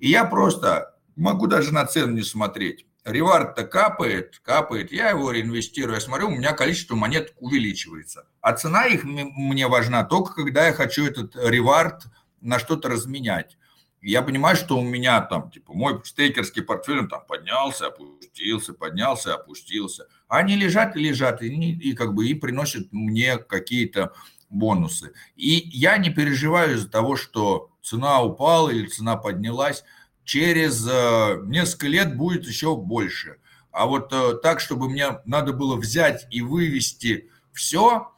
И 0.00 0.08
я 0.08 0.24
просто 0.24 0.96
могу 1.14 1.46
даже 1.46 1.72
на 1.72 1.86
цену 1.86 2.14
не 2.14 2.22
смотреть. 2.22 2.86
Ревард-то 3.04 3.64
капает, 3.64 4.40
капает, 4.44 4.90
я 4.92 5.10
его 5.10 5.30
реинвестирую, 5.30 5.94
я 5.94 6.00
смотрю, 6.00 6.28
у 6.28 6.30
меня 6.32 6.54
количество 6.54 6.96
монет 6.96 7.34
увеличивается. 7.38 8.26
А 8.40 8.52
цена 8.52 8.86
их 8.86 9.04
мне 9.04 9.68
важна 9.68 10.02
только 10.04 10.34
когда 10.34 10.66
я 10.66 10.72
хочу 10.72 11.04
этот 11.04 11.36
ревард 11.36 12.04
на 12.42 12.58
что-то 12.58 12.88
разменять. 12.88 13.56
Я 14.02 14.22
понимаю, 14.22 14.56
что 14.56 14.76
у 14.78 14.82
меня 14.82 15.20
там, 15.20 15.50
типа, 15.50 15.72
мой 15.74 16.00
стейкерский 16.04 16.62
портфель, 16.62 17.00
он 17.00 17.08
там 17.08 17.22
поднялся, 17.26 17.86
опустился, 17.86 18.74
поднялся, 18.74 19.34
опустился. 19.34 20.08
А 20.26 20.38
они 20.38 20.56
лежат 20.56 20.96
и 20.96 21.00
лежат, 21.00 21.40
и, 21.40 21.48
и 21.48 21.94
как 21.94 22.14
бы 22.14 22.26
и 22.26 22.34
приносят 22.34 22.88
мне 22.90 23.38
какие-то 23.38 24.12
бонусы. 24.50 25.12
И 25.36 25.68
я 25.72 25.98
не 25.98 26.10
переживаю 26.10 26.74
из-за 26.74 26.90
того, 26.90 27.16
что 27.16 27.70
цена 27.80 28.22
упала 28.22 28.70
или 28.70 28.86
цена 28.86 29.16
поднялась. 29.16 29.84
Через 30.24 30.86
э, 30.88 31.40
несколько 31.44 31.86
лет 31.86 32.16
будет 32.16 32.44
еще 32.46 32.76
больше. 32.76 33.38
А 33.70 33.86
вот 33.86 34.12
э, 34.12 34.34
так, 34.42 34.60
чтобы 34.60 34.88
мне 34.88 35.20
надо 35.24 35.52
было 35.52 35.76
взять 35.76 36.26
и 36.30 36.42
вывести 36.42 37.30
все, 37.52 38.11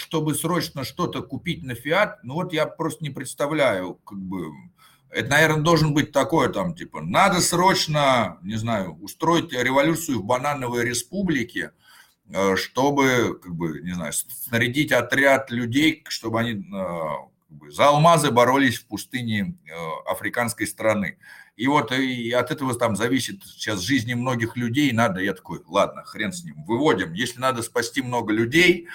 чтобы 0.00 0.34
срочно 0.34 0.84
что-то 0.84 1.22
купить 1.22 1.62
на 1.62 1.74
фиат, 1.74 2.22
ну 2.22 2.34
вот 2.34 2.52
я 2.52 2.66
просто 2.66 3.04
не 3.04 3.10
представляю, 3.10 3.94
как 3.94 4.18
бы, 4.18 4.50
это, 5.10 5.28
наверное, 5.28 5.62
должен 5.62 5.94
быть 5.94 6.12
такое 6.12 6.48
там, 6.48 6.74
типа, 6.74 7.00
надо 7.00 7.40
срочно, 7.40 8.38
не 8.42 8.56
знаю, 8.56 8.98
устроить 9.00 9.52
революцию 9.52 10.20
в 10.20 10.24
банановой 10.24 10.84
республике, 10.84 11.72
э, 12.28 12.56
чтобы, 12.56 13.38
как 13.42 13.54
бы, 13.54 13.80
не 13.82 13.92
знаю, 13.92 14.12
снарядить 14.12 14.92
отряд 14.92 15.50
людей, 15.50 16.04
чтобы 16.08 16.40
они 16.40 16.52
э, 16.52 16.62
как 16.70 17.58
бы, 17.58 17.70
за 17.70 17.88
алмазы 17.88 18.30
боролись 18.30 18.78
в 18.78 18.86
пустыне 18.86 19.58
э, 19.66 20.10
африканской 20.10 20.66
страны. 20.66 21.18
И 21.56 21.66
вот 21.66 21.92
и 21.92 22.30
от 22.30 22.50
этого 22.50 22.74
там 22.74 22.96
зависит 22.96 23.42
сейчас 23.44 23.80
жизни 23.80 24.14
многих 24.14 24.56
людей. 24.56 24.92
Надо, 24.92 25.20
я 25.20 25.34
такой, 25.34 25.60
ладно, 25.66 26.04
хрен 26.04 26.32
с 26.32 26.42
ним, 26.42 26.64
выводим. 26.64 27.12
Если 27.12 27.38
надо 27.38 27.62
спасти 27.62 28.00
много 28.00 28.32
людей, 28.32 28.88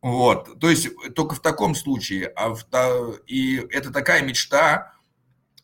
вот, 0.00 0.60
то 0.60 0.70
есть 0.70 0.88
только 1.14 1.34
в 1.34 1.40
таком 1.40 1.74
случае. 1.74 2.26
А 2.28 2.50
в, 2.54 2.64
и 3.26 3.56
это 3.70 3.92
такая 3.92 4.22
мечта, 4.22 4.94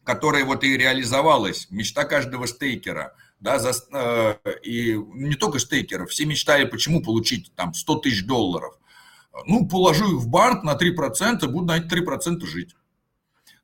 которая 0.03 0.45
вот 0.45 0.65
и 0.65 0.77
реализовалась, 0.77 1.69
мечта 1.71 2.05
каждого 2.05 2.47
стейкера. 2.47 3.15
Да, 3.41 3.59
за, 3.59 3.73
э, 3.93 4.37
и 4.63 4.95
не 4.95 5.35
только 5.35 5.59
стейкеров, 5.59 6.11
все 6.11 6.25
мечтали, 6.25 6.65
почему 6.65 7.03
получить 7.03 7.53
там 7.55 7.75
100 7.75 7.97
тысяч 7.97 8.25
долларов. 8.25 8.75
Ну, 9.47 9.69
положу 9.69 10.17
их 10.17 10.23
в 10.23 10.29
банк 10.29 10.63
на 10.63 10.77
3%, 10.77 11.47
буду 11.49 11.67
на 11.67 11.79
эти 11.79 11.87
3% 11.87 12.45
жить. 12.47 12.75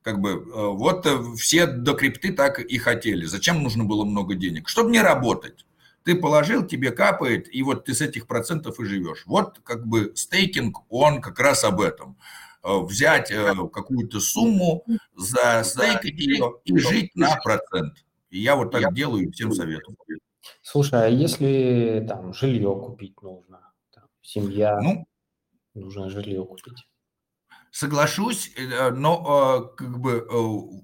Как 0.02 0.20
бы 0.20 0.30
э, 0.30 0.34
вот 0.44 1.06
э, 1.06 1.34
все 1.36 1.66
до 1.66 1.94
крипты 1.94 2.32
так 2.32 2.60
и 2.60 2.78
хотели. 2.78 3.24
Зачем 3.24 3.62
нужно 3.62 3.84
было 3.84 4.05
много 4.05 4.34
денег? 4.34 4.68
Чтобы 4.68 4.90
не 4.90 5.01
работать 5.01 5.64
Ты 6.05 6.14
положил, 6.14 6.66
тебе 6.66 6.90
капает, 6.93 7.52
и 7.55 7.62
вот 7.62 7.85
ты 7.85 7.94
с 7.94 8.01
этих 8.01 8.27
процентов 8.27 8.81
и 8.81 8.85
живешь. 8.85 9.24
Вот 9.27 9.60
как 9.62 9.86
бы 9.86 10.12
стейкинг, 10.14 10.78
он 10.89 11.20
как 11.20 11.39
раз 11.39 11.64
об 11.64 11.81
этом. 11.81 12.16
Э, 12.62 12.78
взять 12.81 13.31
э, 13.31 13.55
какую-то 13.72 14.20
сумму, 14.20 14.85
застейкать 15.16 16.18
ее 16.18 16.55
и 16.64 16.77
жить 16.77 17.14
на 17.14 17.36
процент. 17.36 18.05
И 18.31 18.39
я 18.40 18.55
вот 18.55 18.70
так 18.70 18.93
делаю 18.93 19.28
и 19.28 19.31
всем 19.31 19.52
советую. 19.52 19.97
Слушай, 20.62 21.06
а 21.06 21.09
если 21.09 22.05
там 22.06 22.35
жилье 22.35 22.74
купить 22.74 23.20
нужно, 23.22 23.72
там, 23.94 24.05
семья, 24.22 24.78
ну, 24.81 25.06
нужно 25.74 26.10
жилье 26.10 26.44
купить? 26.44 26.86
Соглашусь, 27.70 28.52
э, 28.56 28.90
но 28.90 29.72
как 29.76 29.98
бы 30.01 30.26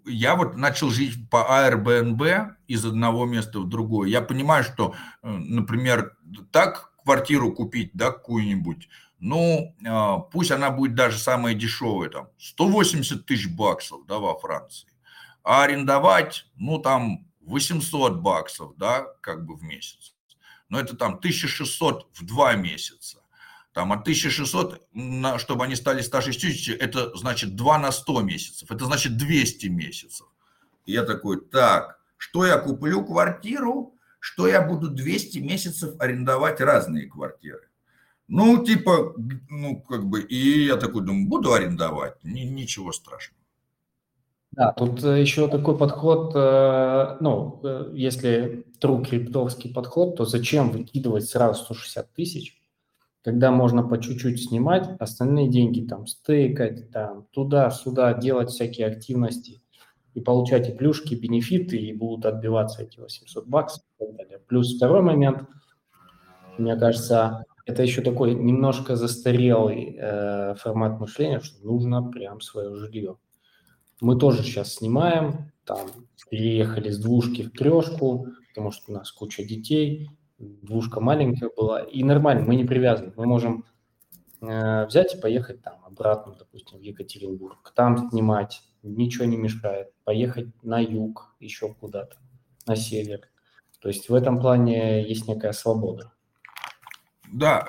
я 0.06 0.36
вот 0.36 0.56
начал 0.56 0.90
жить 0.90 1.28
по 1.30 1.46
Airbnb 1.48 2.54
из 2.68 2.84
одного 2.84 3.26
места 3.26 3.60
в 3.60 3.68
другое. 3.68 4.08
Я 4.08 4.20
понимаю, 4.20 4.62
что, 4.64 4.94
например, 5.22 6.16
так 6.52 6.92
квартиру 7.04 7.52
купить, 7.52 7.90
да, 7.94 8.10
какую-нибудь, 8.10 8.88
ну, 9.18 9.74
пусть 10.32 10.50
она 10.50 10.70
будет 10.70 10.94
даже 10.94 11.18
самая 11.18 11.54
дешевая, 11.54 12.10
там, 12.10 12.28
180 12.38 13.24
тысяч 13.26 13.48
баксов, 13.48 14.06
да, 14.06 14.18
во 14.18 14.38
Франции. 14.38 14.88
А 15.42 15.62
арендовать, 15.62 16.46
ну, 16.56 16.78
там, 16.78 17.26
800 17.40 18.16
баксов, 18.20 18.76
да, 18.76 19.06
как 19.20 19.46
бы 19.46 19.56
в 19.56 19.62
месяц. 19.62 20.14
Но 20.68 20.80
это 20.80 20.96
там 20.96 21.14
1600 21.14 22.08
в 22.12 22.26
два 22.26 22.54
месяца. 22.54 23.22
Там 23.76 23.92
от 23.92 24.08
1600, 24.08 24.88
чтобы 25.36 25.64
они 25.64 25.76
стали 25.76 26.00
160, 26.00 26.80
это 26.80 27.14
значит 27.14 27.56
2 27.56 27.78
на 27.78 27.92
100 27.92 28.22
месяцев. 28.22 28.70
Это 28.70 28.86
значит 28.86 29.18
200 29.18 29.66
месяцев. 29.66 30.26
И 30.86 30.92
я 30.92 31.02
такой, 31.02 31.44
так, 31.44 32.00
что 32.16 32.46
я 32.46 32.56
куплю 32.56 33.04
квартиру, 33.04 33.92
что 34.18 34.48
я 34.48 34.62
буду 34.62 34.88
200 34.88 35.40
месяцев 35.40 35.94
арендовать 35.98 36.62
разные 36.62 37.06
квартиры. 37.06 37.68
Ну, 38.28 38.64
типа, 38.64 39.12
ну, 39.50 39.82
как 39.82 40.06
бы, 40.06 40.22
и 40.22 40.64
я 40.64 40.76
такой 40.76 41.04
думаю, 41.04 41.28
буду 41.28 41.52
арендовать, 41.52 42.14
ничего 42.24 42.92
страшного. 42.92 43.42
Да, 44.52 44.72
тут 44.72 45.04
э, 45.04 45.20
еще 45.20 45.48
такой 45.48 45.76
подход, 45.76 46.32
э, 46.34 47.18
ну, 47.20 47.60
э, 47.62 47.90
если 47.92 48.64
true 48.80 49.04
криптовский 49.04 49.74
подход, 49.74 50.16
то 50.16 50.24
зачем 50.24 50.70
выкидывать 50.70 51.28
сразу 51.28 51.62
160 51.62 52.14
тысяч, 52.14 52.56
когда 53.26 53.50
можно 53.50 53.82
по 53.82 54.00
чуть-чуть 54.00 54.40
снимать, 54.40 54.88
остальные 55.00 55.48
деньги 55.48 55.84
там 55.84 56.06
стейкать, 56.06 56.92
там 56.92 57.26
туда-сюда, 57.32 58.14
делать 58.14 58.50
всякие 58.50 58.86
активности 58.86 59.60
и 60.14 60.20
получать 60.20 60.68
и 60.68 60.72
плюшки, 60.72 61.14
и 61.14 61.18
бенефиты, 61.18 61.76
и 61.76 61.92
будут 61.92 62.24
отбиваться 62.24 62.84
эти 62.84 63.00
800 63.00 63.48
баксов 63.48 63.82
и 63.82 64.04
так 64.04 64.14
далее. 64.14 64.38
Плюс 64.46 64.76
второй 64.76 65.02
момент, 65.02 65.40
мне 66.56 66.76
кажется, 66.76 67.44
это 67.64 67.82
еще 67.82 68.00
такой 68.00 68.32
немножко 68.32 68.94
застарелый 68.94 69.98
э, 69.98 70.54
формат 70.54 71.00
мышления, 71.00 71.40
что 71.40 71.66
нужно 71.66 72.08
прям 72.08 72.40
свое 72.40 72.76
жилье. 72.76 73.16
Мы 74.00 74.16
тоже 74.16 74.44
сейчас 74.44 74.74
снимаем, 74.74 75.50
там 75.64 75.88
переехали 76.30 76.90
с 76.90 76.98
двушки 77.00 77.42
в 77.42 77.50
трешку, 77.50 78.28
потому 78.50 78.70
что 78.70 78.92
у 78.92 78.94
нас 78.94 79.10
куча 79.10 79.42
детей, 79.42 80.10
двушка 80.38 81.00
маленькая 81.00 81.50
была, 81.56 81.82
и 81.82 82.02
нормально, 82.02 82.44
мы 82.44 82.56
не 82.56 82.64
привязаны, 82.64 83.12
мы 83.16 83.26
можем 83.26 83.64
э, 84.40 84.86
взять 84.86 85.14
и 85.14 85.20
поехать 85.20 85.62
там 85.62 85.78
обратно, 85.84 86.34
допустим, 86.38 86.78
в 86.78 86.82
Екатеринбург, 86.82 87.72
там 87.74 88.10
снимать, 88.10 88.62
ничего 88.82 89.24
не 89.24 89.36
мешает, 89.36 89.92
поехать 90.04 90.48
на 90.62 90.78
юг, 90.80 91.34
еще 91.40 91.72
куда-то, 91.74 92.16
на 92.66 92.76
север. 92.76 93.20
То 93.80 93.88
есть 93.88 94.08
в 94.08 94.14
этом 94.14 94.40
плане 94.40 95.06
есть 95.06 95.28
некая 95.28 95.52
свобода. 95.52 96.12
Да, 97.32 97.66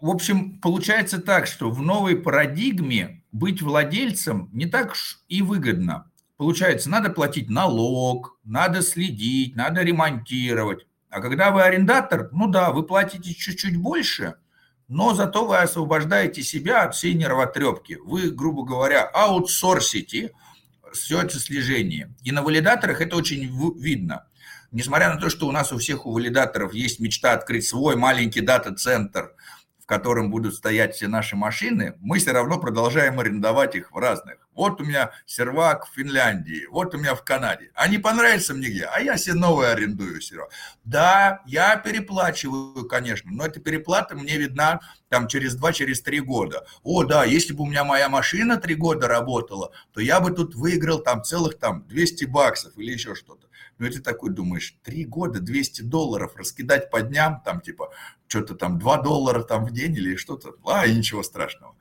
в 0.00 0.08
общем, 0.08 0.60
получается 0.60 1.20
так, 1.20 1.46
что 1.46 1.70
в 1.70 1.82
новой 1.82 2.16
парадигме 2.16 3.22
быть 3.32 3.60
владельцем 3.60 4.48
не 4.52 4.66
так 4.66 4.92
уж 4.92 5.24
и 5.28 5.42
выгодно. 5.42 6.10
Получается, 6.36 6.90
надо 6.90 7.10
платить 7.10 7.50
налог, 7.50 8.38
надо 8.44 8.82
следить, 8.82 9.54
надо 9.56 9.82
ремонтировать. 9.82 10.86
А 11.14 11.20
когда 11.20 11.52
вы 11.52 11.62
арендатор, 11.62 12.28
ну 12.32 12.48
да, 12.48 12.72
вы 12.72 12.82
платите 12.82 13.32
чуть-чуть 13.32 13.76
больше, 13.76 14.34
но 14.88 15.14
зато 15.14 15.46
вы 15.46 15.58
освобождаете 15.58 16.42
себя 16.42 16.82
от 16.82 16.96
всей 16.96 17.14
нервотрепки. 17.14 17.98
Вы, 18.04 18.32
грубо 18.32 18.64
говоря, 18.64 19.04
аутсорсите 19.04 20.32
все 20.92 21.22
это 21.22 21.38
слежение. 21.38 22.12
И 22.24 22.32
на 22.32 22.42
валидаторах 22.42 23.00
это 23.00 23.14
очень 23.14 23.48
видно 23.80 24.26
несмотря 24.74 25.14
на 25.14 25.20
то, 25.20 25.30
что 25.30 25.46
у 25.46 25.52
нас 25.52 25.72
у 25.72 25.78
всех 25.78 26.04
у 26.04 26.12
валидаторов 26.12 26.74
есть 26.74 26.98
мечта 26.98 27.32
открыть 27.32 27.64
свой 27.64 27.94
маленький 27.94 28.40
дата-центр, 28.40 29.32
в 29.84 29.86
котором 29.86 30.30
будут 30.30 30.54
стоять 30.54 30.94
все 30.94 31.08
наши 31.08 31.36
машины, 31.36 31.94
мы 32.00 32.18
все 32.18 32.32
равно 32.32 32.58
продолжаем 32.58 33.20
арендовать 33.20 33.74
их 33.74 33.92
в 33.92 33.98
разных. 33.98 34.38
Вот 34.54 34.80
у 34.80 34.84
меня 34.84 35.10
сервак 35.26 35.86
в 35.86 35.94
Финляндии, 35.94 36.66
вот 36.70 36.94
у 36.94 36.98
меня 36.98 37.14
в 37.14 37.22
Канаде. 37.22 37.70
А 37.74 37.86
не 37.86 37.98
понравится 37.98 38.54
мне 38.54 38.68
где, 38.68 38.84
а 38.86 38.98
я 39.00 39.18
себе 39.18 39.34
новый 39.34 39.70
арендую 39.70 40.22
сервак. 40.22 40.50
Да, 40.84 41.42
я 41.44 41.76
переплачиваю, 41.76 42.88
конечно, 42.88 43.30
но 43.30 43.44
эта 43.44 43.60
переплата 43.60 44.16
мне 44.16 44.38
видна 44.38 44.80
там 45.10 45.28
через 45.28 45.54
два, 45.54 45.74
через 45.74 46.00
три 46.00 46.20
года. 46.20 46.64
О, 46.82 47.04
да, 47.04 47.24
если 47.24 47.52
бы 47.52 47.64
у 47.64 47.66
меня 47.66 47.84
моя 47.84 48.08
машина 48.08 48.56
три 48.56 48.76
года 48.76 49.06
работала, 49.06 49.70
то 49.92 50.00
я 50.00 50.18
бы 50.18 50.30
тут 50.30 50.54
выиграл 50.54 51.00
там 51.00 51.22
целых 51.24 51.58
там 51.58 51.86
200 51.88 52.24
баксов 52.24 52.72
или 52.78 52.92
еще 52.92 53.14
что-то. 53.14 53.48
Ну, 53.78 53.86
и 53.86 53.90
ты 53.90 54.00
такой 54.00 54.30
думаешь, 54.30 54.76
три 54.84 55.04
года, 55.04 55.40
200 55.40 55.82
долларов 55.82 56.36
раскидать 56.36 56.90
по 56.90 57.02
дням, 57.02 57.42
там, 57.44 57.60
типа, 57.60 57.92
что-то 58.34 58.54
там 58.54 58.78
2 58.78 59.02
доллара 59.02 59.42
там 59.42 59.64
в 59.64 59.72
день 59.72 59.94
или 59.94 60.16
что-то, 60.16 60.54
а, 60.66 60.86
и 60.86 60.94
ничего 60.94 61.22
страшного. 61.22 61.76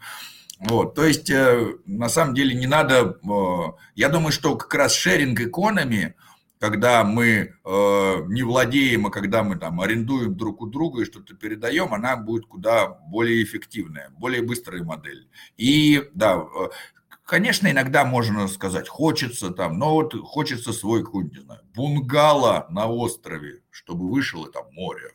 Вот, 0.60 0.96
то 0.96 1.04
есть, 1.04 1.30
э, 1.30 1.74
на 1.86 2.10
самом 2.10 2.36
деле, 2.36 2.56
не 2.56 2.68
надо, 2.68 3.18
э, 3.22 3.82
я 3.96 4.10
думаю, 4.10 4.32
что 4.32 4.56
как 4.56 4.74
раз 4.76 4.94
шеринг 4.94 5.42
экономи, 5.42 6.16
когда 6.60 7.04
мы 7.04 7.28
э, 7.28 8.24
не 8.28 8.44
владеем, 8.44 9.08
а 9.08 9.10
когда 9.10 9.44
мы 9.44 9.58
там 9.58 9.82
арендуем 9.82 10.38
друг 10.38 10.62
у 10.62 10.68
друга 10.68 11.02
и 11.02 11.06
что-то 11.06 11.34
передаем, 11.36 11.94
она 11.94 12.16
будет 12.16 12.46
куда 12.46 12.88
более 12.88 13.44
эффективная, 13.44 14.10
более 14.12 14.42
быстрая 14.42 14.84
модель. 14.84 15.28
И 15.58 16.10
да, 16.14 16.46
Конечно, 17.26 17.72
иногда 17.72 18.04
можно 18.04 18.48
сказать, 18.50 18.90
хочется 18.90 19.50
там, 19.52 19.80
но 19.80 19.94
вот 19.94 20.14
хочется 20.26 20.74
свой 20.74 21.04
какой-нибудь, 21.06 21.38
не 21.38 21.44
знаю, 21.44 21.62
бунгало 21.74 22.68
на 22.70 22.88
острове, 22.88 23.62
чтобы 23.72 24.10
вышел 24.10 24.44
и 24.46 24.52
там 24.52 24.66
море. 24.74 25.14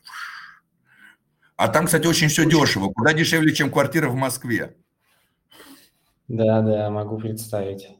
А 1.59 1.67
там, 1.67 1.87
кстати, 1.87 2.07
очень 2.07 2.29
все 2.29 2.49
дешево, 2.49 2.87
куда 2.87 3.11
дешевле, 3.11 3.53
чем 3.53 3.69
квартира 3.69 4.07
в 4.07 4.15
Москве. 4.15 4.77
Да, 6.29 6.61
да, 6.61 6.89
могу 6.89 7.17
представить. 7.17 7.97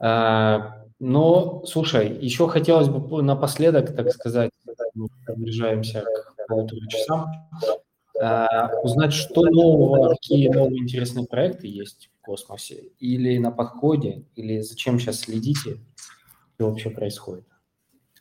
А, 0.00 0.82
но, 0.98 1.62
слушай, 1.64 2.12
еще 2.20 2.48
хотелось 2.48 2.88
бы 2.88 3.22
напоследок, 3.22 3.94
так 3.94 4.10
сказать, 4.10 4.50
мы 4.94 5.06
приближаемся 5.24 6.02
к 6.02 6.48
полутора 6.48 6.88
часам, 6.88 7.48
а, 8.20 8.68
узнать, 8.82 9.12
что 9.12 9.42
нового, 9.42 10.08
какие 10.14 10.48
новые 10.48 10.82
интересные 10.82 11.24
проекты 11.28 11.68
есть 11.68 12.10
космосе? 12.20 12.82
Или 12.98 13.38
на 13.38 13.52
подходе? 13.52 14.24
Или 14.34 14.58
зачем 14.58 14.98
сейчас 14.98 15.20
следите? 15.20 15.78
Что 16.56 16.70
вообще 16.70 16.90
происходит? 16.90 17.44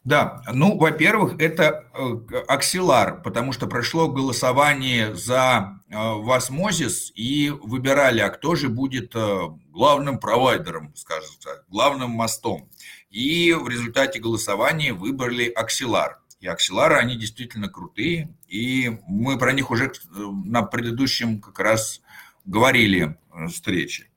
Да, 0.08 0.42
ну, 0.54 0.78
во-первых, 0.78 1.36
это 1.38 1.84
э, 1.94 2.38
аксилар, 2.48 3.22
потому 3.24 3.52
что 3.52 3.68
прошло 3.68 4.08
голосование 4.08 5.14
за 5.14 5.82
э, 5.90 5.96
Васмозис 5.98 7.12
и 7.14 7.50
выбирали, 7.50 8.22
а 8.22 8.30
кто 8.30 8.56
же 8.56 8.70
будет 8.70 9.14
э, 9.16 9.40
главным 9.68 10.18
провайдером, 10.18 10.96
скажем 10.96 11.36
так, 11.44 11.66
главным 11.68 12.12
мостом. 12.12 12.70
И 13.10 13.52
в 13.52 13.68
результате 13.68 14.22
голосования 14.22 14.94
выбрали 14.94 15.50
аксилар. 15.50 16.22
И 16.40 16.48
аксилары, 16.48 16.96
они 16.96 17.18
действительно 17.18 17.68
крутые, 17.68 18.34
и 18.48 19.02
мы 19.10 19.38
про 19.38 19.52
них 19.52 19.72
уже 19.72 19.92
на 20.08 20.62
предыдущем 20.62 21.42
как 21.42 21.60
раз 21.60 22.00
говорили 22.46 23.18
встречи. 23.50 24.10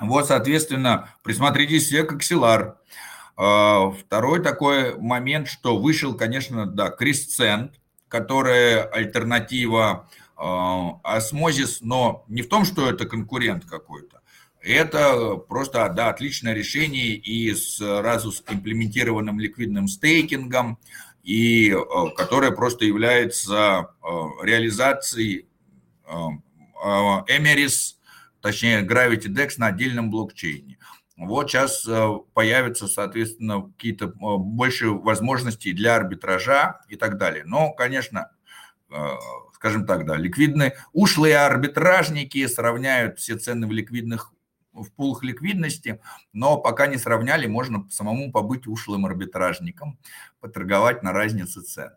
Вот, 0.00 0.26
соответственно, 0.26 1.10
присмотритесь 1.22 1.86
все 1.86 2.02
к 2.02 2.12
Axelar. 2.14 2.74
А, 3.36 3.90
второй 3.90 4.42
такой 4.42 4.98
момент, 4.98 5.48
что 5.48 5.78
вышел, 5.78 6.14
конечно, 6.14 6.66
да, 6.66 6.90
Crescent, 6.90 7.80
которая 8.08 8.84
альтернатива 8.84 10.08
Osmosis, 10.36 11.80
но 11.82 12.24
не 12.28 12.42
в 12.42 12.48
том, 12.48 12.64
что 12.64 12.90
это 12.90 13.06
конкурент 13.06 13.64
какой-то. 13.64 14.22
Это 14.60 15.36
просто, 15.36 15.88
да, 15.88 16.08
отличное 16.08 16.52
решение 16.52 17.14
и 17.14 17.54
сразу 17.54 18.32
с 18.32 18.42
имплементированным 18.48 19.40
ликвидным 19.40 19.88
стейкингом, 19.88 20.78
и 21.22 21.72
а, 21.72 22.10
которое 22.10 22.50
просто 22.50 22.84
является 22.84 23.56
а, 23.56 23.86
реализацией 24.42 25.46
Эмерис 27.28 27.98
точнее 28.42 28.82
Gravity 28.82 29.28
DEX 29.28 29.52
на 29.56 29.68
отдельном 29.68 30.10
блокчейне. 30.10 30.76
Вот 31.16 31.50
сейчас 31.50 31.88
появятся, 32.34 32.86
соответственно, 32.88 33.62
какие-то 33.62 34.08
больше 34.08 34.90
возможностей 34.90 35.72
для 35.72 35.96
арбитража 35.96 36.80
и 36.88 36.96
так 36.96 37.18
далее. 37.18 37.44
Но, 37.44 37.72
конечно, 37.72 38.30
скажем 39.54 39.86
так, 39.86 40.06
да, 40.06 40.16
ликвидные, 40.16 40.76
ушлые 40.92 41.38
арбитражники 41.38 42.46
сравняют 42.46 43.18
все 43.18 43.36
цены 43.36 43.66
в 43.66 43.72
ликвидных 43.72 44.32
в 44.72 44.90
пулах 44.92 45.22
ликвидности, 45.22 46.00
но 46.32 46.56
пока 46.56 46.86
не 46.86 46.96
сравняли, 46.96 47.46
можно 47.46 47.86
самому 47.90 48.32
побыть 48.32 48.66
ушлым 48.66 49.04
арбитражником, 49.04 49.98
поторговать 50.40 51.02
на 51.02 51.12
разнице 51.12 51.60
цен. 51.60 51.90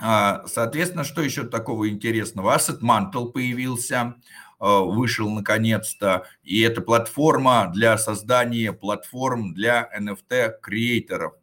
А, 0.00 0.46
соответственно, 0.46 1.02
что 1.04 1.22
еще 1.22 1.44
такого 1.44 1.88
интересного? 1.90 2.56
Asset 2.56 2.82
Mantle 2.82 3.32
появился, 3.32 4.14
вышел 4.58 5.28
наконец-то, 5.30 6.26
и 6.42 6.60
это 6.60 6.80
платформа 6.80 7.70
для 7.74 7.98
создания 7.98 8.72
платформ 8.72 9.52
для 9.52 9.88
NFT-креаторов. 9.98 11.34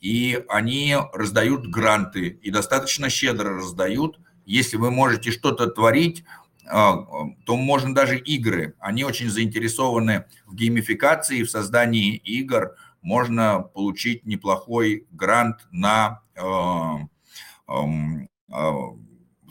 И 0.00 0.44
они 0.48 0.96
раздают 1.12 1.66
гранты, 1.66 2.28
и 2.28 2.50
достаточно 2.50 3.08
щедро 3.08 3.56
раздают. 3.56 4.20
Если 4.44 4.76
вы 4.76 4.90
можете 4.90 5.30
что-то 5.30 5.66
творить, 5.66 6.24
а, 6.70 7.04
то 7.44 7.56
можно 7.56 7.94
даже 7.94 8.18
игры. 8.18 8.74
Они 8.78 9.04
очень 9.04 9.30
заинтересованы 9.30 10.26
в 10.46 10.54
геймификации, 10.54 11.42
в 11.42 11.50
создании 11.50 12.16
игр. 12.16 12.76
Можно 13.00 13.60
получить 13.60 14.26
неплохой 14.26 15.06
грант 15.10 15.66
на 15.70 16.22
а, 16.36 16.98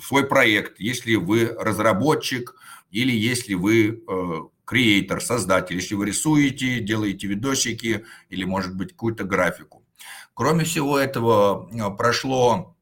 свой 0.01 0.27
проект, 0.27 0.79
если 0.79 1.15
вы 1.15 1.47
разработчик 1.59 2.55
или 2.91 3.11
если 3.11 3.53
вы 3.53 4.01
креатор, 4.65 5.21
создатель, 5.21 5.75
если 5.75 5.95
вы 5.95 6.07
рисуете, 6.07 6.79
делаете 6.79 7.27
видосики 7.27 8.05
или, 8.29 8.43
может 8.43 8.75
быть, 8.75 8.91
какую-то 8.91 9.23
графику. 9.23 9.85
Кроме 10.33 10.65
всего 10.65 10.99
этого, 10.99 11.95
прошло 11.95 12.75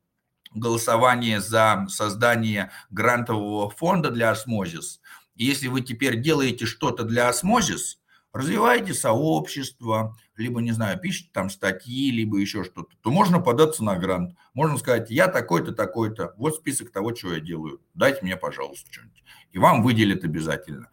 голосование 0.53 1.39
за 1.41 1.85
создание 1.89 2.71
грантового 2.89 3.69
фонда 3.69 4.09
для 4.09 4.31
осмозис. 4.31 4.99
Если 5.35 5.67
вы 5.67 5.81
теперь 5.81 6.21
делаете 6.21 6.65
что-то 6.65 7.03
для 7.03 7.29
осмозис, 7.29 7.99
развиваете 8.33 8.93
сообщество, 8.93 10.17
либо, 10.37 10.61
не 10.61 10.71
знаю, 10.71 10.99
пишете 10.99 11.29
там 11.33 11.49
статьи, 11.49 12.11
либо 12.11 12.37
еще 12.37 12.63
что-то, 12.63 12.95
то 13.01 13.11
можно 13.11 13.39
податься 13.39 13.83
на 13.83 13.95
грант. 13.95 14.35
Можно 14.53 14.77
сказать, 14.77 15.09
я 15.09 15.27
такой-то, 15.27 15.71
такой-то, 15.71 16.33
вот 16.37 16.55
список 16.55 16.91
того, 16.91 17.15
что 17.15 17.33
я 17.33 17.39
делаю, 17.39 17.81
дайте 17.93 18.19
мне, 18.21 18.35
пожалуйста, 18.35 18.91
что-нибудь. 18.91 19.23
И 19.51 19.57
вам 19.57 19.83
выделят 19.83 20.23
обязательно. 20.23 20.89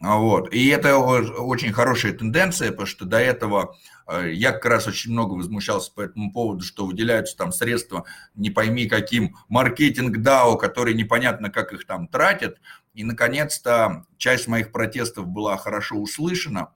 А 0.00 0.18
вот. 0.18 0.52
И 0.52 0.66
это 0.68 0.98
очень 0.98 1.72
хорошая 1.72 2.12
тенденция, 2.12 2.70
потому 2.70 2.86
что 2.86 3.06
до 3.06 3.18
этого 3.18 3.76
э, 4.06 4.30
я 4.32 4.52
как 4.52 4.66
раз 4.66 4.86
очень 4.86 5.12
много 5.12 5.32
возмущался 5.32 5.90
по 5.92 6.02
этому 6.02 6.32
поводу, 6.32 6.62
что 6.64 6.84
выделяются 6.84 7.36
там 7.36 7.50
средства, 7.50 8.04
не 8.34 8.50
пойми 8.50 8.86
каким, 8.86 9.36
маркетинг 9.48 10.18
DAO, 10.18 10.58
которые 10.58 10.94
непонятно, 10.94 11.50
как 11.50 11.72
их 11.72 11.86
там 11.86 12.08
тратят. 12.08 12.58
И, 12.92 13.04
наконец-то, 13.04 14.04
часть 14.18 14.48
моих 14.48 14.70
протестов 14.70 15.26
была 15.28 15.56
хорошо 15.56 15.96
услышана. 15.96 16.72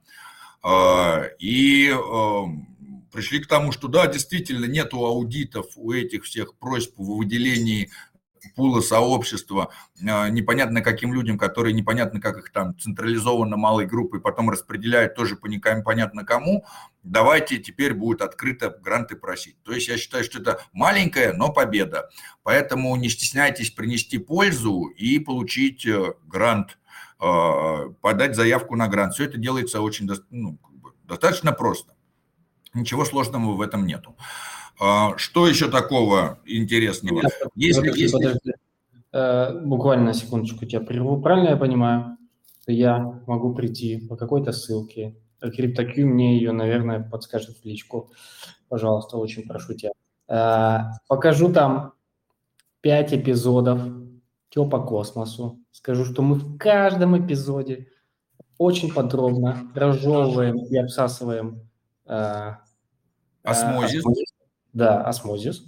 Э, 0.63 1.29
и 1.39 1.93
пришли 3.11 3.39
к 3.39 3.47
тому, 3.47 3.71
что 3.71 3.87
да, 3.87 4.07
действительно, 4.07 4.65
нету 4.65 5.05
аудитов 5.05 5.65
у 5.75 5.91
этих 5.91 6.23
всех 6.23 6.55
просьб 6.55 6.97
в 6.97 7.17
выделении 7.17 7.89
пула 8.55 8.81
сообщества, 8.81 9.71
а, 10.07 10.29
непонятно 10.29 10.81
каким 10.81 11.13
людям, 11.13 11.37
которые 11.37 11.73
непонятно 11.73 12.19
как 12.19 12.37
их 12.37 12.51
там 12.51 12.77
централизованно 12.77 13.57
малой 13.57 13.85
группой 13.85 14.19
потом 14.19 14.49
распределяют 14.49 15.15
тоже 15.15 15.35
по 15.35 15.47
непонятно 15.47 16.25
кому, 16.25 16.65
давайте 17.03 17.57
теперь 17.57 17.93
будет 17.93 18.21
открыто 18.21 18.75
гранты 18.81 19.15
просить. 19.15 19.61
То 19.63 19.73
есть 19.73 19.87
я 19.87 19.97
считаю, 19.97 20.23
что 20.23 20.39
это 20.39 20.61
маленькая, 20.73 21.33
но 21.33 21.51
победа. 21.53 22.09
Поэтому 22.43 22.95
не 22.95 23.09
стесняйтесь 23.09 23.71
принести 23.71 24.17
пользу 24.17 24.85
и 24.97 25.19
получить 25.19 25.85
э, 25.85 26.13
грант, 26.25 26.77
а, 26.77 26.80
подать 28.01 28.35
заявку 28.35 28.75
на 28.75 28.87
грант. 28.87 29.13
Все 29.13 29.25
это 29.25 29.37
делается 29.37 29.81
очень 29.81 30.09
ну, 30.31 30.57
достаточно 31.03 31.51
просто. 31.51 31.93
Ничего 32.73 33.05
сложного 33.05 33.53
в 33.53 33.61
этом 33.61 33.85
нету. 33.85 34.15
А, 34.79 35.15
что 35.17 35.47
еще 35.47 35.69
такого 35.69 36.39
интересного? 36.45 37.21
Если, 37.55 37.81
подожди, 37.81 38.01
если... 38.01 38.17
подожди. 38.17 38.51
Э, 39.13 39.59
буквально 39.63 40.13
секундочку 40.13 40.65
тебя 40.65 40.81
прерву. 40.81 41.21
Правильно 41.21 41.49
я 41.49 41.57
понимаю, 41.57 42.17
что 42.61 42.71
я 42.71 43.21
могу 43.27 43.53
прийти 43.53 43.97
по 44.07 44.15
какой-то 44.15 44.51
ссылке, 44.53 45.15
CryptoQ 45.43 46.05
мне 46.05 46.37
ее, 46.37 46.51
наверное, 46.51 47.01
подскажет 47.01 47.57
в 47.57 47.65
личку. 47.65 48.11
Пожалуйста, 48.69 49.17
очень 49.17 49.47
прошу 49.47 49.73
тебя. 49.73 49.91
Э, 50.27 50.93
покажу 51.07 51.51
там 51.51 51.93
пять 52.79 53.13
эпизодов 53.13 53.81
Тё 54.51 54.65
по 54.65 54.79
космосу. 54.83 55.59
Скажу, 55.71 56.03
что 56.03 56.21
мы 56.21 56.35
в 56.35 56.57
каждом 56.57 57.17
эпизоде 57.17 57.87
очень 58.57 58.93
подробно 58.93 59.71
разжевываем 59.73 60.57
и 60.65 60.75
обсасываем 60.75 61.69
э, 62.05 62.55
осмозис. 63.43 64.03
Да, 64.73 65.03
осмозис. 65.05 65.63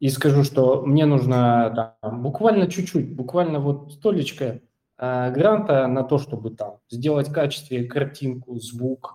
И 0.00 0.10
скажу, 0.10 0.44
что 0.44 0.82
мне 0.82 1.06
нужно 1.06 1.96
там, 2.02 2.22
буквально 2.22 2.70
чуть-чуть, 2.70 3.16
буквально 3.16 3.58
вот 3.58 3.94
столечко 3.94 4.60
э, 4.98 5.32
гранта 5.32 5.86
на 5.86 6.04
то, 6.04 6.18
чтобы 6.18 6.50
там 6.50 6.80
сделать 6.90 7.30
в 7.30 7.32
качестве 7.32 7.84
картинку, 7.84 8.58
звук, 8.60 9.14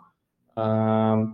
э, 0.55 1.25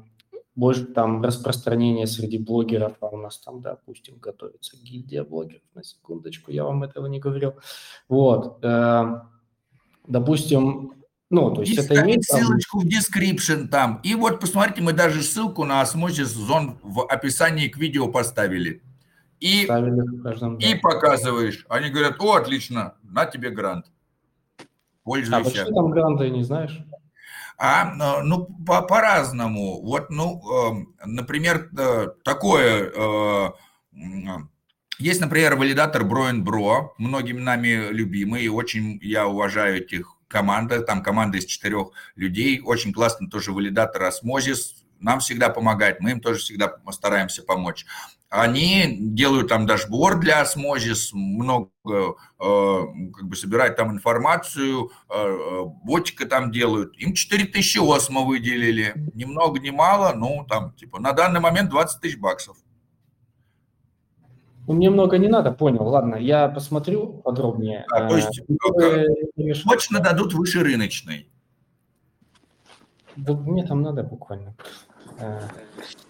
больше 0.59 0.85
там 0.85 1.23
распространение 1.23 2.05
среди 2.05 2.37
блогеров, 2.37 2.97
а 2.99 3.07
у 3.07 3.17
нас 3.17 3.39
там, 3.39 3.61
допустим, 3.61 4.17
готовится 4.19 4.77
гильдия 4.77 5.23
блогеров, 5.23 5.61
на 5.73 5.83
секундочку, 5.83 6.51
я 6.51 6.65
вам 6.65 6.83
этого 6.83 7.07
не 7.07 7.19
говорил. 7.19 7.53
Вот, 8.09 8.59
э, 8.61 9.21
допустим, 10.07 10.93
ну, 11.29 11.53
то 11.53 11.61
есть 11.61 11.73
и 11.73 11.81
это 11.81 12.01
имеет... 12.03 12.23
ссылочку 12.23 12.81
в 12.81 12.85
description 12.85 13.67
там. 13.67 14.01
И 14.03 14.15
вот, 14.15 14.39
посмотрите, 14.39 14.81
мы 14.81 14.93
даже 14.93 15.21
ссылку 15.21 15.63
на 15.63 15.81
Osmosis 15.81 16.29
Zone 16.29 16.77
в 16.83 17.05
описании 17.07 17.67
к 17.67 17.77
видео 17.77 18.09
поставили. 18.09 18.81
И, 19.39 19.65
каждом, 19.65 20.57
да. 20.57 20.67
и 20.67 20.75
показываешь. 20.75 21.65
Они 21.69 21.89
говорят, 21.89 22.19
о, 22.19 22.33
отлично, 22.33 22.95
на 23.03 23.25
тебе 23.25 23.51
грант. 23.51 23.85
Пользуйся. 25.03 25.37
А 25.37 25.43
почему 25.43 25.73
там 25.73 25.91
гранты, 25.91 26.29
не 26.29 26.43
знаешь? 26.43 26.83
А, 27.61 28.21
ну, 28.23 28.45
по- 28.65 28.81
по-разному. 28.83 29.81
Вот, 29.81 30.09
ну, 30.09 30.41
эм, 30.49 30.95
например, 31.05 31.69
э, 31.77 32.07
такое... 32.23 32.89
Э, 32.95 33.49
есть, 34.97 35.21
например, 35.21 35.55
валидатор 35.55 36.03
Bro 36.05 36.34
n 36.34 36.43
Bro, 36.43 36.93
многими 36.97 37.39
нами 37.39 37.89
любимый, 37.91 38.43
и 38.43 38.49
очень 38.49 38.99
я 39.01 39.27
уважаю 39.27 39.77
этих 39.77 40.15
команда, 40.27 40.81
там 40.81 41.03
команда 41.03 41.37
из 41.37 41.45
четырех 41.45 41.91
людей, 42.15 42.61
очень 42.63 42.93
классно 42.93 43.29
тоже 43.29 43.51
валидатор 43.51 44.03
Osmosis, 44.03 44.83
нам 44.99 45.19
всегда 45.19 45.49
помогает, 45.49 46.01
мы 46.01 46.11
им 46.11 46.21
тоже 46.21 46.39
всегда 46.39 46.75
стараемся 46.91 47.43
помочь. 47.43 47.85
Они 48.29 48.95
делают 48.99 49.47
там 49.47 49.65
дашборд 49.65 50.19
для 50.19 50.41
Osmosis, 50.41 51.11
много 51.13 51.71
э, 51.83 52.09
как 52.37 53.27
бы 53.27 53.35
собирают 53.35 53.75
там 53.75 53.91
информацию, 53.91 54.91
э, 55.09 55.13
э 55.15 55.65
ботика 55.83 56.27
там 56.27 56.51
делают. 56.51 56.95
Им 56.97 57.15
4000 57.15 57.79
OSMO 57.79 58.23
выделили, 58.23 58.93
ни 59.15 59.25
много 59.25 59.59
ни 59.59 59.71
мало, 59.71 60.13
ну 60.13 60.45
там 60.47 60.73
типа 60.73 60.99
на 60.99 61.13
данный 61.13 61.39
момент 61.39 61.71
20 61.71 62.01
тысяч 62.01 62.19
баксов. 62.19 62.57
Ну, 64.67 64.75
мне 64.75 64.91
много 64.91 65.17
не 65.17 65.27
надо, 65.27 65.51
понял. 65.51 65.87
Ладно, 65.87 66.13
я 66.13 66.47
посмотрю 66.47 67.07
подробнее. 67.23 67.87
А, 67.91 68.07
то 68.07 68.15
есть 68.15 68.39
э, 68.39 69.05
точно 69.67 69.99
дадут 69.99 70.35
выше 70.35 70.59
рыночной. 70.59 71.27
Да 73.15 73.33
мне 73.33 73.65
там 73.65 73.81
надо 73.81 74.03
буквально. 74.03 74.53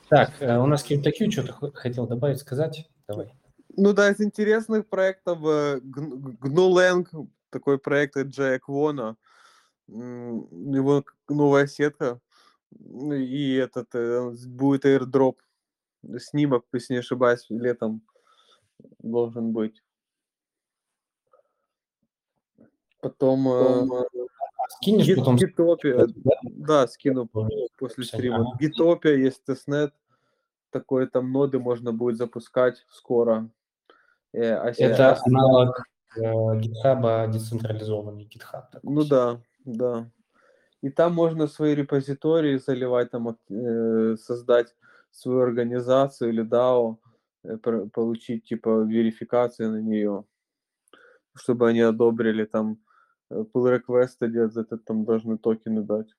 Э, 0.10 0.15
так, 0.15 0.41
э, 0.41 0.57
у 0.57 0.65
нас 0.65 0.84
CryptoQ 0.90 1.30
что-то 1.30 1.72
хотел 1.73 2.07
добавить, 2.07 2.40
сказать? 2.40 2.90
Давай. 3.07 3.31
Ну 3.76 3.94
да, 3.94 4.10
из 4.10 4.19
интересных 4.19 4.88
проектов 4.88 5.40
GNU 5.40 7.27
такой 7.49 7.77
проект 7.77 8.18
от 8.18 8.27
Джая 8.27 8.60
Квона, 8.60 9.15
его 9.88 11.03
новая 11.27 11.68
сетка, 11.68 12.19
и 12.72 13.56
этот 13.56 13.90
будет 14.48 14.86
airdrop 14.86 15.38
снимок, 16.18 16.65
если 16.73 16.94
не 16.94 16.99
ошибаюсь, 16.99 17.45
летом 17.49 18.02
должен 18.99 19.52
быть. 19.52 19.84
Потом, 23.02 23.45
потом 23.45 23.94
э, 23.94 24.07
скинешь 24.70 25.06
гит, 25.06 25.18
потом? 25.18 25.36
Гитопия, 25.36 26.08
да? 26.16 26.32
да, 26.44 26.88
скину 26.88 27.30
после 27.78 28.04
стрима. 28.04 28.56
Гитопия 28.60 29.16
есть 29.16 29.44
тестнет, 29.44 29.94
такой 30.70 31.08
там 31.08 31.32
ноды 31.32 31.60
можно 31.60 31.91
будет 31.91 32.18
запускать 32.18 32.86
скоро. 32.90 33.50
Э, 34.34 34.54
а 34.54 34.72
Это 34.78 35.14
а, 35.14 35.18
аналог 35.26 35.84
э, 36.16 36.22
GitHub, 36.22 37.32
децентрализованный 37.32 38.26
GitHub. 38.26 38.80
Ну 38.84 39.04
да, 39.04 39.41
да. 39.66 40.10
и 40.82 40.90
там 40.90 41.14
можно 41.14 41.48
свои 41.48 41.74
репозитории 41.74 42.58
заливать, 42.58 43.12
там 43.12 43.38
э, 43.50 44.16
создать 44.18 44.76
свою 45.12 45.41
организацию 45.41 46.30
или 46.30 46.44
DAO, 46.44 46.98
э, 47.44 47.58
получить 47.58 48.46
типа 48.46 48.84
верификацию 48.84 49.72
на 49.72 49.82
нее, 49.82 50.26
чтобы 51.34 51.70
они 51.70 51.82
одобрили 51.82 52.46
там 52.46 52.74
э, 52.74 52.89
pull 53.30 53.80
request 53.80 54.28
делать, 54.28 54.54
за 54.54 54.62
это 54.62 54.78
там 54.78 55.06
должны 55.06 55.38
токены 55.38 55.84
дать. 55.84 56.16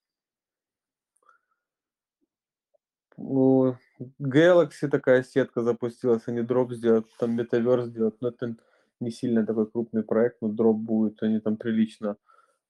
Ну, 3.17 3.77
Galaxy 4.19 4.89
такая 4.89 5.23
сетка 5.23 5.63
запустилась, 5.63 6.23
они 6.27 6.43
дроп 6.43 6.73
сделают, 6.73 7.07
там 7.19 7.37
metaverse 7.37 7.87
сделают, 7.87 8.21
но 8.23 8.29
это 8.29 8.57
не 8.99 9.11
сильно 9.11 9.45
такой 9.45 9.71
крупный 9.71 10.03
проект, 10.03 10.41
но 10.41 10.49
дроп 10.49 10.79
будет, 10.79 11.23
они 11.23 11.41
там 11.41 11.57
прилично 11.57 12.17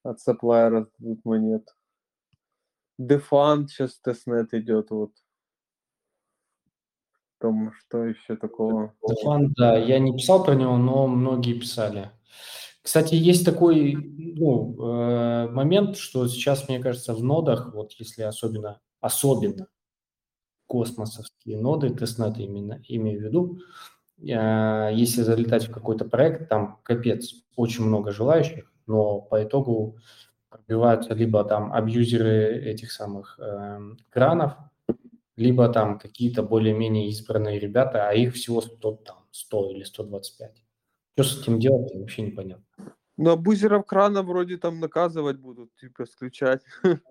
от 0.02 0.20
supply 0.20 0.80
раздадут 0.80 1.24
монет. 1.24 1.76
Defund 3.00 3.68
сейчас 3.68 3.98
testnet 3.98 4.52
идет, 4.52 4.90
вот. 4.90 5.12
Том, 7.38 7.72
что 7.72 8.04
еще 8.04 8.36
такого? 8.36 8.94
Defund, 9.08 9.52
да, 9.56 9.78
я 9.78 9.98
не 9.98 10.12
писал 10.12 10.44
про 10.44 10.54
него, 10.54 10.76
но 10.76 11.06
многие 11.06 11.58
писали. 11.58 12.10
Кстати, 12.82 13.14
есть 13.14 13.44
такой 13.44 13.94
ну, 13.94 14.74
э, 14.78 15.48
момент, 15.50 15.96
что 15.98 16.26
сейчас, 16.28 16.68
мне 16.68 16.78
кажется, 16.78 17.14
в 17.14 17.22
нодах, 17.22 17.74
вот 17.74 17.92
если 17.92 18.22
особенно, 18.22 18.80
особенно 19.00 19.66
космосовские 20.66 21.58
ноды, 21.58 21.90
тестнет 21.90 22.38
именно 22.38 22.80
имею 22.88 23.20
в 23.20 23.22
виду, 23.24 23.58
э, 24.22 24.90
если 24.94 25.22
залетать 25.22 25.68
в 25.68 25.72
какой-то 25.72 26.04
проект, 26.04 26.48
там 26.48 26.80
капец, 26.84 27.34
очень 27.56 27.84
много 27.84 28.12
желающих, 28.12 28.72
но 28.86 29.20
по 29.20 29.42
итогу 29.42 29.98
пробиваются 30.48 31.14
либо 31.14 31.44
там 31.44 31.72
абьюзеры 31.72 32.62
этих 32.64 32.92
самых 32.92 33.38
э, 33.38 33.80
кранов, 34.10 34.54
либо 35.36 35.68
там 35.68 35.98
какие-то 35.98 36.42
более-менее 36.42 37.08
избранные 37.08 37.58
ребята, 37.58 38.08
а 38.08 38.14
их 38.14 38.34
всего 38.34 38.60
100, 38.60 38.92
там, 38.96 39.16
100 39.32 39.70
или 39.72 39.84
125. 39.84 40.62
Что 41.22 41.28
с 41.28 41.42
этим 41.42 41.58
делать, 41.58 41.94
вообще 41.94 42.22
непонятно. 42.22 42.64
Ну, 43.18 43.30
абузеров 43.30 43.84
крана 43.84 44.22
вроде 44.22 44.56
там 44.56 44.80
наказывать 44.80 45.36
будут, 45.36 45.74
типа, 45.76 46.04
исключать. 46.04 46.62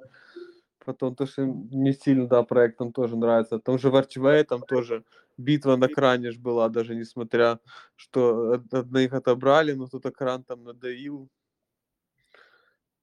Потом 0.85 1.15
то, 1.15 1.27
что 1.27 1.45
не 1.45 1.93
сильно, 1.93 2.27
да, 2.27 2.41
проектам 2.41 2.91
тоже 2.91 3.15
нравится. 3.15 3.59
Там 3.59 3.77
же 3.77 3.91
в 3.91 3.95
Archway 3.95 4.43
там 4.45 4.61
тоже 4.61 5.03
битва 5.37 5.75
на 5.75 5.87
кране 5.87 6.31
ж 6.31 6.39
была, 6.39 6.69
даже 6.69 6.95
несмотря, 6.95 7.59
что 7.95 8.59
одних 8.71 9.13
отобрали, 9.13 9.73
но 9.73 9.87
тут 9.87 10.07
экран 10.07 10.43
там 10.43 10.63
надавил. 10.63 11.29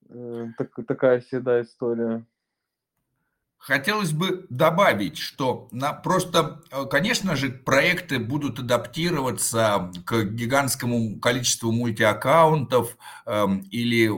Э, 0.09 0.47
так, 0.59 0.75
такая 0.89 1.21
всегда 1.21 1.63
история. 1.63 2.27
Хотелось 3.59 4.13
бы 4.13 4.47
добавить, 4.49 5.19
что 5.19 5.67
на, 5.73 5.93
просто, 5.93 6.63
э, 6.71 6.85
конечно 6.89 7.35
же, 7.35 7.51
проекты 7.51 8.21
будут 8.21 8.61
адаптироваться 8.61 9.91
к 10.05 10.23
гигантскому 10.23 11.19
количеству 11.19 11.73
мультиаккаунтов 11.73 12.97
э, 13.27 13.47
или 13.73 14.09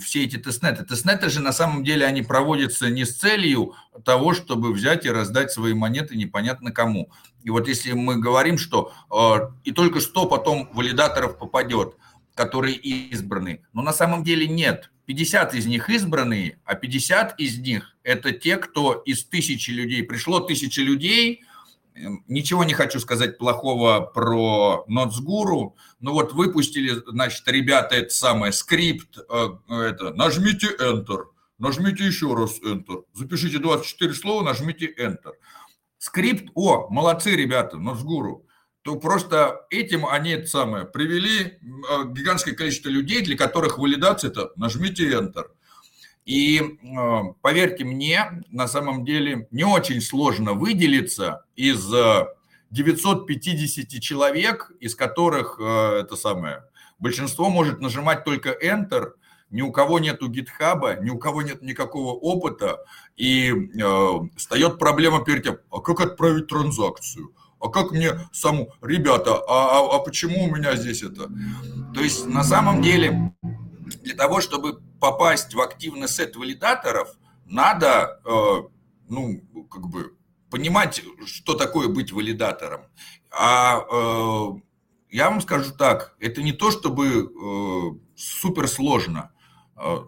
все 0.00 0.24
эти 0.24 0.36
тестнеты. 0.36 0.84
Тестнеты 0.84 1.30
же 1.30 1.40
на 1.40 1.52
самом 1.52 1.84
деле 1.84 2.04
они 2.04 2.20
проводятся 2.20 2.90
не 2.90 3.06
с 3.06 3.16
целью 3.16 3.74
того, 4.04 4.34
чтобы 4.34 4.74
взять 4.74 5.06
и 5.06 5.10
раздать 5.10 5.52
свои 5.52 5.72
монеты 5.72 6.14
непонятно 6.14 6.70
кому. 6.70 7.10
И 7.42 7.50
вот 7.50 7.66
если 7.66 7.92
мы 7.92 8.16
говорим, 8.16 8.58
что 8.58 8.92
э, 9.10 9.50
и 9.64 9.72
только 9.72 10.00
100 10.00 10.26
потом 10.26 10.68
валидаторов 10.74 11.38
попадет, 11.38 11.94
которые 12.34 12.74
избраны, 12.74 13.62
но 13.72 13.80
на 13.80 13.94
самом 13.94 14.22
деле 14.22 14.46
нет– 14.46 14.90
50 15.08 15.54
из 15.54 15.64
них 15.64 15.88
избранные, 15.88 16.58
а 16.66 16.74
50 16.74 17.40
из 17.40 17.58
них– 17.58 17.96
это 18.08 18.32
те, 18.32 18.56
кто 18.56 18.94
из 18.94 19.24
тысячи 19.26 19.70
людей, 19.70 20.02
пришло 20.02 20.40
тысячи 20.40 20.80
людей, 20.80 21.44
эм, 21.94 22.24
ничего 22.26 22.64
не 22.64 22.72
хочу 22.72 23.00
сказать 23.00 23.36
плохого 23.36 24.00
про 24.00 24.84
Нотсгуру, 24.88 25.76
но 26.00 26.14
вот 26.14 26.32
выпустили, 26.32 27.02
значит, 27.06 27.46
ребята, 27.46 27.96
это 27.96 28.08
самое, 28.08 28.52
скрипт, 28.52 29.18
э, 29.18 29.48
это, 29.68 30.14
нажмите 30.14 30.68
Enter, 30.80 31.24
нажмите 31.58 32.06
еще 32.06 32.34
раз 32.34 32.58
Enter, 32.62 33.04
запишите 33.12 33.58
24 33.58 34.14
слова, 34.14 34.42
нажмите 34.42 34.90
Enter. 34.98 35.34
Скрипт, 35.98 36.50
о, 36.54 36.88
молодцы 36.88 37.32
ребята, 37.36 37.76
Нотсгуру, 37.76 38.46
то 38.80 38.96
просто 38.96 39.66
этим 39.68 40.06
они 40.06 40.30
это 40.30 40.46
самое 40.46 40.86
привели 40.86 41.58
а, 41.90 42.04
гигантское 42.04 42.54
количество 42.54 42.88
людей, 42.88 43.20
для 43.20 43.36
которых 43.36 43.76
валидация 43.76 44.30
это 44.30 44.50
нажмите 44.56 45.12
Enter. 45.12 45.48
И 46.28 46.78
а, 46.96 47.32
поверьте 47.40 47.84
мне, 47.84 48.42
на 48.50 48.68
самом 48.68 49.04
деле 49.04 49.48
не 49.50 49.64
очень 49.64 50.02
сложно 50.02 50.52
выделиться 50.52 51.44
из 51.56 51.90
950 52.70 54.00
человек, 54.02 54.70
из 54.78 54.94
которых 54.94 55.58
а, 55.58 56.00
это 56.00 56.16
самое 56.16 56.64
большинство 56.98 57.48
может 57.48 57.80
нажимать 57.80 58.24
только 58.24 58.50
Enter, 58.50 59.12
ни 59.50 59.62
у 59.62 59.72
кого 59.72 59.98
нету 59.98 60.28
гитхаба, 60.28 60.96
ни 60.96 61.10
у 61.10 61.18
кого 61.18 61.42
нет 61.42 61.62
никакого 61.62 62.12
опыта, 62.12 62.80
и 63.16 63.50
э, 63.50 64.12
встает 64.36 64.78
проблема 64.78 65.24
перед 65.24 65.44
тем, 65.44 65.58
а 65.70 65.80
как 65.80 66.00
отправить 66.00 66.48
транзакцию, 66.48 67.32
а 67.58 67.68
как 67.68 67.92
мне 67.92 68.10
саму, 68.30 68.68
ребята, 68.82 69.36
а, 69.48 69.78
а, 69.78 69.96
а 69.96 69.98
почему 70.00 70.44
у 70.44 70.54
меня 70.54 70.76
здесь 70.76 71.02
это? 71.02 71.30
То 71.94 72.02
есть 72.02 72.26
на 72.26 72.44
самом 72.44 72.82
деле 72.82 73.32
для 73.96 74.14
того, 74.14 74.40
чтобы 74.40 74.80
попасть 75.00 75.54
в 75.54 75.60
активный 75.60 76.08
сет 76.08 76.36
валидаторов, 76.36 77.16
надо, 77.44 78.20
э, 78.24 78.62
ну, 79.08 79.40
как 79.70 79.88
бы 79.88 80.18
понимать, 80.50 81.02
что 81.26 81.54
такое 81.54 81.88
быть 81.88 82.12
валидатором. 82.12 82.82
А 83.30 83.80
э, 83.80 84.46
я 85.10 85.30
вам 85.30 85.40
скажу 85.40 85.72
так, 85.76 86.16
это 86.20 86.42
не 86.42 86.52
то, 86.52 86.70
чтобы 86.70 87.06
э, 87.06 87.98
супер 88.16 88.68
сложно. 88.68 89.32
Э, 89.76 89.98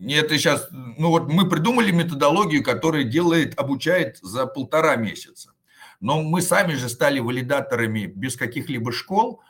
это 0.00 0.38
сейчас, 0.38 0.68
ну 0.70 1.08
вот 1.08 1.28
мы 1.30 1.48
придумали 1.48 1.90
методологию, 1.90 2.64
которая 2.64 3.04
делает, 3.04 3.58
обучает 3.58 4.18
за 4.22 4.46
полтора 4.46 4.96
месяца. 4.96 5.52
Но 6.00 6.22
мы 6.22 6.40
сами 6.40 6.74
же 6.74 6.88
стали 6.88 7.20
валидаторами 7.20 8.06
без 8.06 8.36
каких-либо 8.36 8.92
школ. 8.92 9.42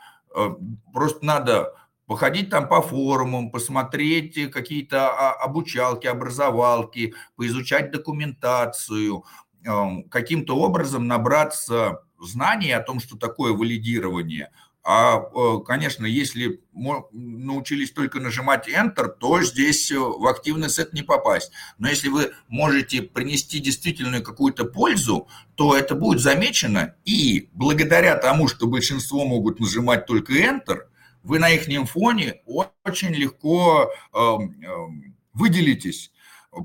Просто 0.92 1.24
надо 1.24 1.74
походить 2.10 2.50
там 2.50 2.66
по 2.66 2.82
форумам, 2.82 3.52
посмотреть 3.52 4.50
какие-то 4.50 5.10
а, 5.10 5.32
обучалки, 5.44 6.08
образовалки, 6.08 7.14
поизучать 7.36 7.92
документацию, 7.92 9.22
эм, 9.64 10.02
каким-то 10.08 10.56
образом 10.56 11.06
набраться 11.06 12.02
знаний 12.20 12.72
о 12.72 12.82
том, 12.82 12.98
что 12.98 13.16
такое 13.16 13.52
валидирование– 13.52 14.50
а, 14.82 15.20
э, 15.20 15.58
конечно, 15.66 16.06
если 16.06 16.62
научились 16.72 17.92
только 17.92 18.18
нажимать 18.18 18.66
Enter, 18.66 19.08
то 19.08 19.42
здесь 19.42 19.92
э, 19.92 19.98
в 19.98 20.26
активный 20.26 20.70
сет 20.70 20.94
не 20.94 21.02
попасть. 21.02 21.52
Но 21.76 21.88
если 21.88 22.08
вы 22.08 22.32
можете 22.48 23.02
принести 23.02 23.58
действительно 23.58 24.22
какую-то 24.22 24.64
пользу, 24.64 25.28
то 25.54 25.76
это 25.76 25.94
будет 25.94 26.20
замечено. 26.20 26.94
И 27.04 27.50
благодаря 27.52 28.16
тому, 28.16 28.48
что 28.48 28.66
большинство 28.66 29.26
могут 29.26 29.60
нажимать 29.60 30.06
только 30.06 30.32
Enter, 30.32 30.86
вы 31.22 31.38
на 31.38 31.50
их 31.50 31.66
фоне 31.88 32.42
очень 32.46 33.10
легко 33.10 33.90
эм, 34.12 34.62
эм, 34.62 35.16
выделитесь 35.32 36.12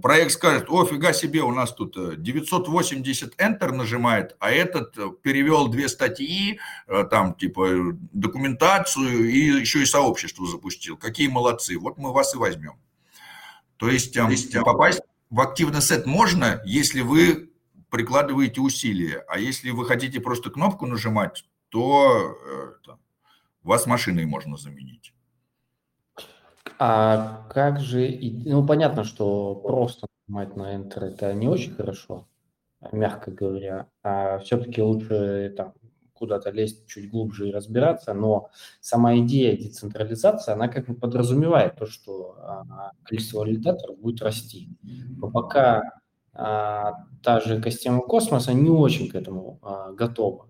проект 0.01 0.31
скажет, 0.31 0.65
о, 0.69 0.85
фига 0.85 1.13
себе, 1.13 1.41
у 1.41 1.51
нас 1.51 1.73
тут 1.73 2.21
980 2.21 3.33
э, 3.37 3.47
Enter 3.47 3.71
нажимает, 3.71 4.35
а 4.39 4.51
этот 4.51 4.97
э, 4.97 5.09
перевел 5.21 5.67
две 5.67 5.87
статьи, 5.87 6.59
э, 6.87 7.03
там, 7.09 7.35
типа, 7.35 7.95
документацию 8.11 9.29
и 9.29 9.37
еще 9.37 9.83
и 9.83 9.85
сообщество 9.85 10.47
запустил. 10.47 10.97
Какие 10.97 11.27
молодцы, 11.27 11.77
вот 11.77 11.97
мы 11.97 12.11
вас 12.11 12.33
и 12.33 12.37
возьмем. 12.37 12.79
То 13.77 13.89
есть, 13.89 14.15
эм, 14.17 14.25
То 14.25 14.31
есть 14.31 14.53
попасть 14.53 15.01
в 15.29 15.39
активный 15.39 15.81
сет 15.81 16.05
можно, 16.05 16.61
если 16.65 17.01
вы 17.01 17.51
прикладываете 17.89 18.61
усилия, 18.61 19.23
а 19.27 19.39
если 19.39 19.69
вы 19.69 19.85
хотите 19.85 20.19
просто 20.19 20.49
кнопку 20.49 20.85
нажимать, 20.87 21.45
то 21.69 22.37
вас 23.65 23.85
машиной 23.85 24.25
можно 24.25 24.57
заменить. 24.57 25.13
А 26.77 27.47
как 27.49 27.79
же, 27.79 28.17
ну 28.45 28.65
понятно, 28.65 29.03
что 29.03 29.55
просто 29.55 30.07
нажимать 30.27 30.55
на 30.55 30.75
Enter 30.75 31.05
это 31.05 31.33
не 31.33 31.47
очень 31.47 31.73
хорошо, 31.73 32.27
мягко 32.91 33.31
говоря, 33.31 33.87
а 34.03 34.39
все-таки 34.39 34.81
лучше 34.81 35.53
там 35.55 35.73
куда-то 36.13 36.49
лезть 36.49 36.87
чуть 36.87 37.09
глубже 37.09 37.49
и 37.49 37.51
разбираться, 37.51 38.13
но 38.13 38.49
сама 38.79 39.17
идея 39.19 39.55
децентрализации, 39.57 40.51
она 40.51 40.67
как 40.67 40.87
бы 40.87 40.95
подразумевает 40.95 41.75
то, 41.75 41.85
что 41.85 42.35
а, 42.39 42.91
количество 43.03 43.39
валидаторов 43.39 43.99
будет 43.99 44.21
расти. 44.21 44.69
Но 45.17 45.29
пока 45.29 45.99
а, 46.33 47.05
та 47.21 47.41
же 47.41 47.59
экосистема 47.59 48.01
космоса 48.01 48.53
не 48.53 48.69
очень 48.69 49.09
к 49.09 49.15
этому 49.15 49.59
а, 49.61 49.91
готова. 49.91 50.49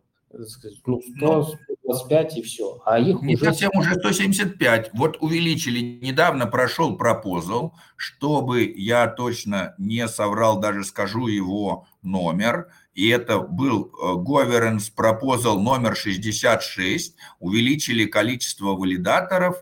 Ну, 0.85 1.01
100, 1.17 1.43
125 1.83 2.37
и 2.37 2.41
все. 2.41 2.81
А 2.85 2.99
их 2.99 3.21
Не 3.21 3.35
уже... 3.35 3.45
совсем 3.45 3.71
уже 3.73 3.95
175. 3.95 4.91
Вот 4.93 5.17
увеличили, 5.21 5.99
недавно 6.01 6.45
прошел 6.45 6.97
пропозал, 6.97 7.73
чтобы 7.95 8.63
я 8.75 9.07
точно 9.07 9.75
не 9.77 10.07
соврал, 10.07 10.59
даже 10.59 10.83
скажу 10.83 11.27
его 11.27 11.87
номер, 12.01 12.67
и 12.93 13.07
это 13.07 13.39
был 13.39 13.91
э, 13.93 14.13
governance 14.15 14.91
proposal 14.95 15.59
номер 15.59 15.95
66, 15.95 17.15
увеличили 17.39 18.05
количество 18.05 18.73
валидаторов 18.73 19.61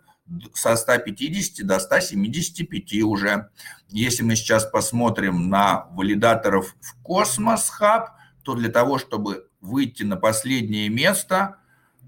со 0.53 0.75
150 0.75 1.65
до 1.65 1.79
175 1.79 3.03
уже. 3.03 3.49
Если 3.89 4.23
мы 4.23 4.35
сейчас 4.35 4.65
посмотрим 4.65 5.49
на 5.49 5.87
валидаторов 5.91 6.75
в 6.81 7.01
Космос 7.03 7.71
Hub, 7.79 8.07
то 8.43 8.55
для 8.55 8.69
того, 8.69 8.97
чтобы 8.97 9.47
выйти 9.63 10.03
на 10.03 10.17
последнее 10.17 10.89
место 10.89 11.57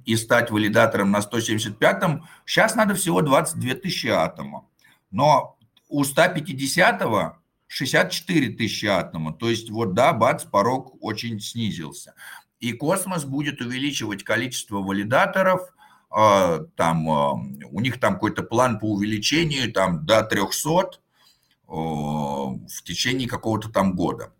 и 0.05 0.15
стать 0.15 0.51
валидатором 0.51 1.09
на 1.09 1.19
175-м, 1.19 2.27
сейчас 2.45 2.75
надо 2.75 2.93
всего 2.93 3.21
22 3.21 3.75
тысячи 3.75 4.07
атома. 4.07 4.67
Но 5.09 5.57
у 5.87 6.03
150-го 6.03 7.37
64 7.67 8.49
тысячи 8.49 8.85
атома. 8.85 9.33
То 9.33 9.49
есть 9.49 9.69
вот 9.69 9.93
да, 9.93 10.13
бац, 10.13 10.43
порог 10.43 10.95
очень 11.01 11.39
снизился. 11.39 12.13
И 12.59 12.73
космос 12.73 13.25
будет 13.25 13.61
увеличивать 13.61 14.23
количество 14.23 14.77
валидаторов, 14.79 15.73
а, 16.09 16.59
там, 16.75 17.09
а, 17.09 17.33
у 17.33 17.79
них 17.79 17.99
там 17.99 18.15
какой-то 18.15 18.43
план 18.43 18.79
по 18.79 18.85
увеличению 18.85 19.71
там, 19.71 20.05
до 20.05 20.23
300 20.23 20.99
в 21.67 22.83
течение 22.83 23.27
какого-то 23.27 23.69
там 23.69 23.95
года. 23.95 24.31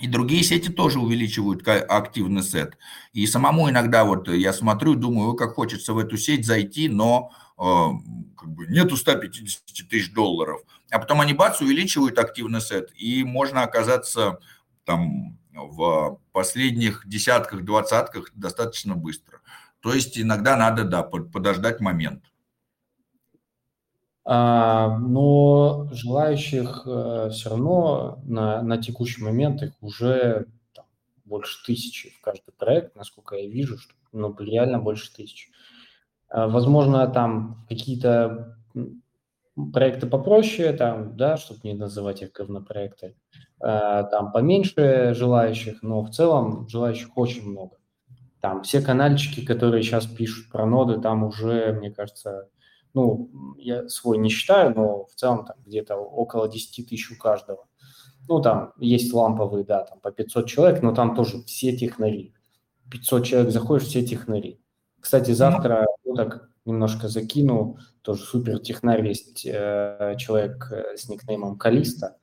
И 0.00 0.06
другие 0.08 0.42
сети 0.42 0.70
тоже 0.70 0.98
увеличивают 0.98 1.66
активный 1.66 2.42
сет. 2.42 2.78
И 3.12 3.26
самому 3.26 3.68
иногда 3.68 4.04
вот 4.04 4.28
я 4.28 4.52
смотрю, 4.52 4.94
думаю, 4.94 5.34
как 5.34 5.54
хочется 5.54 5.92
в 5.92 5.98
эту 5.98 6.16
сеть 6.16 6.46
зайти, 6.46 6.88
но 6.88 7.30
э, 7.58 7.62
как 8.36 8.50
бы 8.50 8.66
нету 8.66 8.96
150 8.96 9.88
тысяч 9.88 10.12
долларов. 10.12 10.62
А 10.90 10.98
потом 10.98 11.20
они 11.20 11.34
бац, 11.34 11.60
увеличивают 11.60 12.18
активный 12.18 12.60
сет, 12.60 12.90
и 12.96 13.24
можно 13.24 13.62
оказаться 13.62 14.38
там 14.84 15.38
в 15.52 16.18
последних 16.32 17.02
десятках, 17.06 17.62
двадцатках 17.62 18.30
достаточно 18.34 18.94
быстро. 18.94 19.40
То 19.80 19.94
есть 19.94 20.18
иногда 20.18 20.56
надо, 20.56 20.84
да, 20.84 21.02
подождать 21.02 21.80
момент. 21.80 22.24
А, 24.32 24.96
но 24.98 25.88
желающих 25.90 26.84
э, 26.86 27.30
все 27.32 27.50
равно 27.50 28.20
на, 28.22 28.62
на 28.62 28.78
текущий 28.78 29.24
момент 29.24 29.60
их 29.60 29.72
уже 29.80 30.46
там, 30.72 30.84
больше 31.24 31.64
тысячи 31.66 32.10
в 32.10 32.20
каждый 32.20 32.52
проект, 32.56 32.94
насколько 32.94 33.34
я 33.34 33.48
вижу, 33.48 33.76
что 33.76 33.92
ну, 34.12 34.32
реально 34.38 34.78
больше 34.78 35.12
тысячи. 35.12 35.50
А, 36.28 36.46
возможно, 36.46 37.08
там 37.08 37.66
какие-то 37.68 38.56
проекты 39.72 40.06
попроще, 40.06 40.74
там, 40.74 41.16
да, 41.16 41.36
чтобы 41.36 41.62
не 41.64 41.74
называть 41.74 42.22
их 42.22 42.30
говнопроекты, 42.30 43.16
а, 43.58 44.04
там 44.04 44.30
поменьше 44.30 45.12
желающих, 45.12 45.82
но 45.82 46.02
в 46.02 46.10
целом 46.10 46.68
желающих 46.68 47.18
очень 47.18 47.50
много. 47.50 47.78
Там 48.40 48.62
все 48.62 48.80
канальчики, 48.80 49.44
которые 49.44 49.82
сейчас 49.82 50.06
пишут 50.06 50.52
про 50.52 50.66
ноды, 50.66 51.00
там 51.00 51.24
уже, 51.24 51.72
мне 51.72 51.90
кажется, 51.90 52.48
ну, 52.94 53.30
я 53.58 53.88
свой 53.88 54.18
не 54.18 54.28
считаю, 54.28 54.74
но 54.74 55.04
в 55.06 55.14
целом 55.14 55.44
там 55.44 55.56
где-то 55.64 55.96
около 55.96 56.48
10 56.48 56.88
тысяч 56.88 57.10
у 57.10 57.16
каждого. 57.16 57.66
Ну, 58.28 58.40
там 58.40 58.72
есть 58.78 59.12
ламповые, 59.12 59.64
да, 59.64 59.84
там 59.84 60.00
по 60.00 60.10
500 60.10 60.46
человек, 60.46 60.82
но 60.82 60.94
там 60.94 61.14
тоже 61.14 61.42
все 61.44 61.76
технари. 61.76 62.34
500 62.90 63.24
человек 63.24 63.52
заходишь, 63.52 63.86
все 63.86 64.04
технари. 64.04 64.60
Кстати, 65.00 65.32
завтра, 65.32 65.86
ну, 66.04 66.14
так 66.14 66.50
немножко 66.64 67.08
закину, 67.08 67.78
тоже 68.02 68.22
супер 68.22 68.58
технарь 68.58 69.06
есть 69.06 69.46
э, 69.46 70.14
человек 70.18 70.70
э, 70.70 70.96
с 70.96 71.08
никнеймом 71.08 71.58
Калиста, 71.58 72.18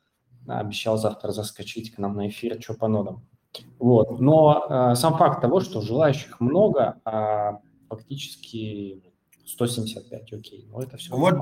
обещал 0.48 0.98
завтра 0.98 1.31
заскочить 1.31 1.94
к 1.94 1.98
нам 1.98 2.15
на 2.15 2.30
эфир, 2.30 2.61
что 2.61 2.73
по 2.73 2.88
нодам. 2.88 3.26
Вот. 3.80 4.19
Но 4.19 4.65
э, 4.69 4.95
сам 4.95 5.18
факт 5.18 5.41
того, 5.41 5.60
что 5.60 5.81
желающих 5.81 6.39
много, 6.39 6.99
а 7.06 7.60
фактически 7.89 9.06
175, 9.48 10.34
окей, 10.34 10.68
но 10.69 10.84
это 10.84 10.98
все. 10.98 11.15
Вот 11.15 11.36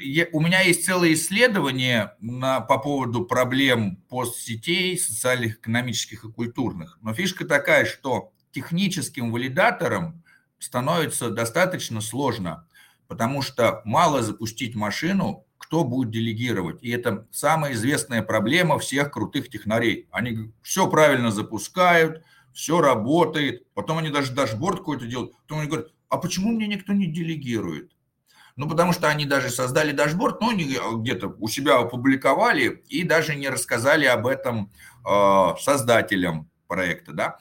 я, 0.00 0.26
у 0.32 0.40
меня 0.40 0.60
есть 0.62 0.84
целое 0.84 1.12
исследование 1.12 2.14
на, 2.20 2.60
по 2.60 2.78
поводу 2.78 3.24
проблем 3.24 3.96
постсетей, 4.08 4.98
социальных, 4.98 5.58
экономических 5.58 6.24
и 6.24 6.32
культурных. 6.32 6.98
Но 7.02 7.12
фишка 7.14 7.44
такая, 7.44 7.84
что 7.84 8.32
техническим 8.50 9.30
валидатором 9.30 10.24
становится 10.58 11.30
достаточно 11.30 12.00
сложно, 12.00 12.66
потому 13.08 13.42
что 13.42 13.82
мало 13.84 14.22
запустить 14.22 14.74
машину, 14.74 15.44
кто 15.58 15.84
будет 15.84 16.10
делегировать. 16.10 16.82
И 16.82 16.90
это 16.90 17.26
самая 17.30 17.72
известная 17.72 18.22
проблема 18.22 18.78
всех 18.78 19.10
крутых 19.10 19.50
технарей. 19.50 20.08
Они 20.10 20.52
все 20.62 20.88
правильно 20.88 21.30
запускают, 21.30 22.22
все 22.52 22.80
работает, 22.80 23.66
потом 23.74 23.98
они 23.98 24.10
даже 24.10 24.32
дашборд 24.32 24.78
какой-то 24.78 25.06
делают, 25.06 25.36
потом 25.38 25.60
они 25.60 25.68
говорят, 25.68 25.93
а 26.14 26.16
почему 26.16 26.52
мне 26.52 26.68
никто 26.68 26.92
не 26.92 27.06
делегирует? 27.06 27.90
Ну, 28.56 28.68
потому 28.68 28.92
что 28.92 29.08
они 29.08 29.26
даже 29.26 29.50
создали 29.50 29.90
дашборд, 29.90 30.40
но 30.40 30.50
они 30.50 30.78
где-то 30.94 31.34
у 31.40 31.48
себя 31.48 31.78
опубликовали 31.78 32.84
и 32.88 33.02
даже 33.02 33.34
не 33.34 33.48
рассказали 33.48 34.04
об 34.04 34.28
этом 34.28 34.70
э, 35.04 35.54
создателям 35.60 36.48
проекта, 36.68 37.12
да. 37.12 37.38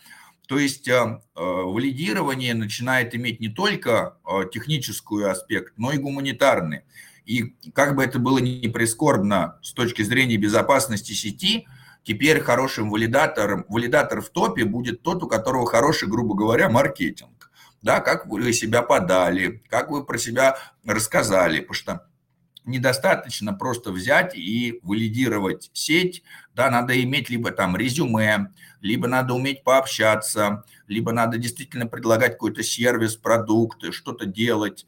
То 0.48 0.58
есть 0.58 0.88
э, 0.88 0.92
э, 0.92 1.20
валидирование 1.36 2.56
начинает 2.56 3.14
иметь 3.14 3.40
не 3.40 3.50
только 3.50 4.18
э, 4.26 4.50
техническую 4.52 5.30
аспект, 5.30 5.74
но 5.78 5.92
и 5.92 6.00
гуманитарный. 6.00 6.82
И 7.26 7.56
как 7.76 7.96
бы 7.96 8.04
это 8.04 8.18
было 8.18 8.40
не 8.40 8.68
прискорбно 8.68 9.60
с 9.62 9.72
точки 9.72 10.02
зрения 10.02 10.38
безопасности 10.38 11.14
сети, 11.14 11.68
теперь 12.02 12.40
хорошим 12.42 12.90
валидатором, 12.90 13.66
валидатор 13.70 14.20
в 14.20 14.30
топе 14.30 14.66
будет 14.66 15.04
тот, 15.04 15.22
у 15.22 15.28
которого 15.28 15.68
хороший, 15.68 16.10
грубо 16.10 16.34
говоря, 16.34 16.70
маркетинг 16.70 17.43
да, 17.84 18.00
как 18.00 18.26
вы 18.26 18.52
себя 18.54 18.82
подали, 18.82 19.62
как 19.70 19.92
вы 19.92 20.04
про 20.04 20.18
себя 20.18 20.58
рассказали, 20.86 21.60
потому 21.60 21.74
что 21.74 22.08
недостаточно 22.66 23.54
просто 23.54 23.92
взять 23.92 24.36
и 24.36 24.80
валидировать 24.84 25.70
сеть, 25.74 26.24
да, 26.56 26.72
надо 26.72 27.00
иметь 27.04 27.30
либо 27.30 27.52
там 27.52 27.76
резюме, 27.76 28.54
либо 28.80 29.08
надо 29.08 29.34
уметь 29.34 29.64
пообщаться, 29.64 30.64
либо 30.88 31.12
надо 31.12 31.38
действительно 31.38 31.86
предлагать 31.86 32.34
какой-то 32.34 32.64
сервис, 32.64 33.18
продукты, 33.18 33.92
что-то 33.92 34.26
делать 34.26 34.88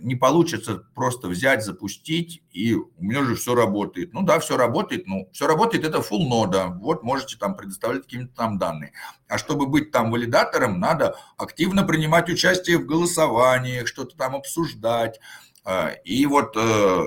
не 0.00 0.14
получится 0.14 0.84
просто 0.94 1.28
взять, 1.28 1.64
запустить, 1.64 2.42
и 2.50 2.74
у 2.74 2.90
меня 2.98 3.24
же 3.24 3.34
все 3.34 3.54
работает. 3.54 4.12
Ну 4.12 4.22
да, 4.22 4.38
все 4.38 4.56
работает, 4.56 5.06
ну, 5.06 5.28
все 5.32 5.46
работает, 5.46 5.84
это 5.84 5.98
full 5.98 6.26
нода, 6.28 6.68
вот 6.68 7.02
можете 7.02 7.36
там 7.36 7.56
предоставлять 7.56 8.02
какие-то 8.02 8.34
там 8.34 8.58
данные. 8.58 8.92
А 9.28 9.38
чтобы 9.38 9.66
быть 9.66 9.90
там 9.90 10.10
валидатором, 10.10 10.78
надо 10.78 11.16
активно 11.36 11.84
принимать 11.84 12.28
участие 12.28 12.78
в 12.78 12.86
голосованиях, 12.86 13.86
что-то 13.86 14.16
там 14.16 14.36
обсуждать. 14.36 15.20
А, 15.64 15.90
и 16.04 16.26
вот 16.26 16.56
э, 16.56 17.06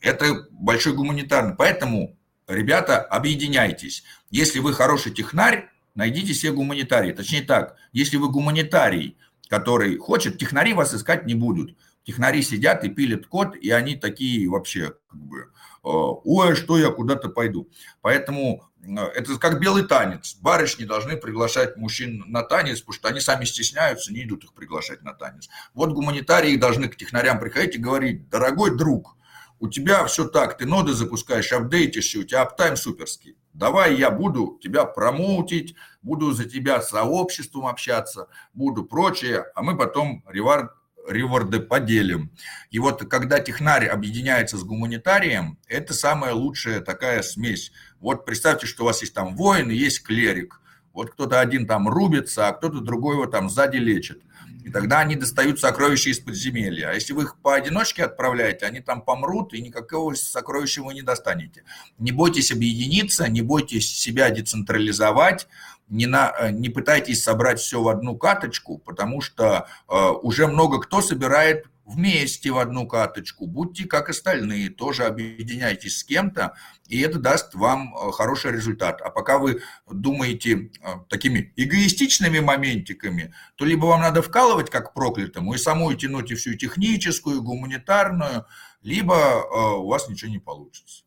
это 0.00 0.46
большой 0.50 0.94
гуманитарный. 0.94 1.54
Поэтому, 1.56 2.16
ребята, 2.46 3.00
объединяйтесь. 3.00 4.04
Если 4.30 4.58
вы 4.60 4.72
хороший 4.72 5.12
технарь, 5.12 5.70
найдите 5.94 6.34
себе 6.34 6.52
гуманитарий. 6.52 7.12
Точнее 7.12 7.42
так, 7.42 7.76
если 7.92 8.16
вы 8.16 8.30
гуманитарий, 8.30 9.18
который 9.48 9.96
хочет, 9.98 10.38
технари 10.38 10.72
вас 10.72 10.94
искать 10.94 11.26
не 11.26 11.34
будут 11.34 11.76
технари 12.04 12.42
сидят 12.42 12.84
и 12.84 12.88
пилят 12.88 13.26
код, 13.26 13.56
и 13.56 13.70
они 13.70 13.96
такие 13.96 14.48
вообще, 14.48 14.94
как 15.08 15.20
бы, 15.20 15.38
э, 15.40 15.44
ой, 15.82 16.54
что 16.54 16.78
я 16.78 16.90
куда-то 16.90 17.28
пойду. 17.28 17.68
Поэтому 18.00 18.64
э, 18.82 19.00
это 19.14 19.38
как 19.38 19.60
белый 19.60 19.84
танец. 19.84 20.36
Барышни 20.40 20.84
должны 20.84 21.16
приглашать 21.16 21.76
мужчин 21.76 22.24
на 22.26 22.42
танец, 22.42 22.80
потому 22.80 22.94
что 22.94 23.08
они 23.08 23.20
сами 23.20 23.44
стесняются, 23.44 24.12
не 24.12 24.24
идут 24.24 24.44
их 24.44 24.54
приглашать 24.54 25.02
на 25.02 25.12
танец. 25.12 25.48
Вот 25.74 25.92
гуманитарии 25.92 26.56
должны 26.56 26.88
к 26.88 26.96
технарям 26.96 27.38
приходить 27.40 27.76
и 27.76 27.78
говорить, 27.78 28.28
дорогой 28.28 28.76
друг, 28.76 29.16
у 29.60 29.68
тебя 29.68 30.04
все 30.06 30.26
так, 30.28 30.56
ты 30.56 30.66
ноды 30.66 30.92
запускаешь, 30.92 31.52
апдейтишься, 31.52 32.20
у 32.20 32.22
тебя 32.22 32.42
аптайм 32.42 32.76
суперский. 32.76 33.36
Давай 33.52 33.96
я 33.96 34.10
буду 34.12 34.58
тебя 34.62 34.84
промоутить, 34.84 35.74
буду 36.00 36.30
за 36.30 36.44
тебя 36.48 36.80
с 36.80 36.90
сообществом 36.90 37.66
общаться, 37.66 38.28
буду 38.54 38.84
прочее, 38.84 39.46
а 39.56 39.62
мы 39.62 39.76
потом 39.76 40.22
ревард 40.28 40.70
реворды 41.08 41.60
поделим. 41.60 42.30
И 42.70 42.78
вот 42.78 43.08
когда 43.08 43.40
технарь 43.40 43.86
объединяется 43.86 44.56
с 44.56 44.64
гуманитарием, 44.64 45.58
это 45.66 45.94
самая 45.94 46.34
лучшая 46.34 46.80
такая 46.80 47.22
смесь. 47.22 47.72
Вот 48.00 48.24
представьте, 48.24 48.66
что 48.66 48.84
у 48.84 48.86
вас 48.86 49.00
есть 49.00 49.14
там 49.14 49.36
воин 49.36 49.70
и 49.70 49.74
есть 49.74 50.02
клерик. 50.02 50.60
Вот 50.92 51.10
кто-то 51.10 51.40
один 51.40 51.66
там 51.66 51.88
рубится, 51.88 52.48
а 52.48 52.52
кто-то 52.52 52.80
другой 52.80 53.14
его 53.14 53.26
там 53.26 53.48
сзади 53.48 53.76
лечит. 53.76 54.22
И 54.68 54.70
тогда 54.70 54.98
они 54.98 55.16
достают 55.16 55.58
сокровища 55.58 56.10
из 56.10 56.18
подземелья. 56.18 56.90
А 56.90 56.92
если 56.92 57.14
вы 57.14 57.22
их 57.22 57.36
поодиночке 57.40 58.04
отправляете, 58.04 58.66
они 58.66 58.80
там 58.80 59.00
помрут, 59.00 59.54
и 59.54 59.62
никакого 59.62 60.12
сокровища 60.12 60.82
вы 60.82 60.92
не 60.92 61.00
достанете. 61.00 61.64
Не 61.96 62.12
бойтесь 62.12 62.52
объединиться, 62.52 63.26
не 63.30 63.40
бойтесь 63.40 63.88
себя 63.98 64.28
децентрализовать, 64.28 65.48
не, 65.88 66.04
на, 66.04 66.34
э, 66.38 66.50
не 66.50 66.68
пытайтесь 66.68 67.22
собрать 67.22 67.60
все 67.60 67.80
в 67.80 67.88
одну 67.88 68.14
каточку, 68.18 68.76
потому 68.76 69.22
что 69.22 69.68
э, 69.88 70.08
уже 70.20 70.46
много 70.46 70.80
кто 70.80 71.00
собирает 71.00 71.64
вместе 71.88 72.50
в 72.50 72.58
одну 72.58 72.86
каточку. 72.86 73.46
Будьте 73.46 73.86
как 73.86 74.10
остальные, 74.10 74.70
тоже 74.70 75.04
объединяйтесь 75.04 75.98
с 75.98 76.04
кем-то, 76.04 76.54
и 76.86 77.00
это 77.00 77.18
даст 77.18 77.54
вам 77.54 77.94
э, 77.94 78.12
хороший 78.12 78.52
результат. 78.52 79.00
А 79.00 79.10
пока 79.10 79.38
вы 79.38 79.62
думаете 79.90 80.70
э, 80.80 80.88
такими 81.08 81.52
эгоистичными 81.56 82.40
моментиками, 82.40 83.32
то 83.56 83.64
либо 83.64 83.86
вам 83.86 84.02
надо 84.02 84.20
вкалывать 84.20 84.70
как 84.70 84.92
проклятому 84.92 85.54
и 85.54 85.58
самой 85.58 85.96
тянуть 85.96 86.30
и 86.30 86.34
всю 86.34 86.54
техническую, 86.54 87.42
гуманитарную, 87.42 88.44
либо 88.82 89.74
у 89.78 89.88
вас 89.88 90.08
ничего 90.08 90.30
не 90.30 90.38
получится. 90.38 91.04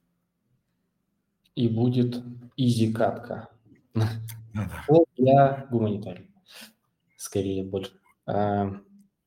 И 1.56 1.68
будет 1.68 2.24
изи-катка. 2.58 3.50
Ну, 3.94 4.06
да. 4.54 4.84
Я 5.16 5.68
гуманитарий. 5.70 6.28
Скорее, 7.18 7.64
больше. 7.64 7.92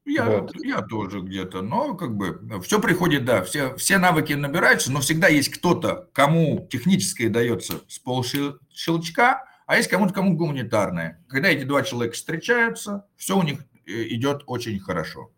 Я, 0.04 0.26
вот. 0.26 0.54
я 0.62 0.82
тоже 0.82 1.20
где-то, 1.20 1.62
но 1.62 1.94
как 1.94 2.14
бы 2.14 2.60
все 2.62 2.78
приходит, 2.78 3.24
да, 3.24 3.42
все, 3.42 3.74
все 3.76 3.96
навыки 3.96 4.34
набираются, 4.34 4.92
но 4.92 5.00
всегда 5.00 5.28
есть 5.28 5.48
кто-то, 5.48 6.10
кому 6.12 6.68
техническое 6.70 7.30
дается 7.30 7.80
с 7.88 7.98
полщелчка, 8.00 9.44
а 9.66 9.76
есть 9.76 9.88
кому-то, 9.88 10.12
кому 10.12 10.36
гуманитарное. 10.36 11.24
Когда 11.26 11.48
эти 11.48 11.64
два 11.64 11.82
человека 11.82 12.16
встречаются, 12.16 13.06
все 13.16 13.38
у 13.38 13.42
них 13.42 13.60
э, 13.86 14.08
идет 14.08 14.42
очень 14.46 14.78
хорошо. 14.78 15.30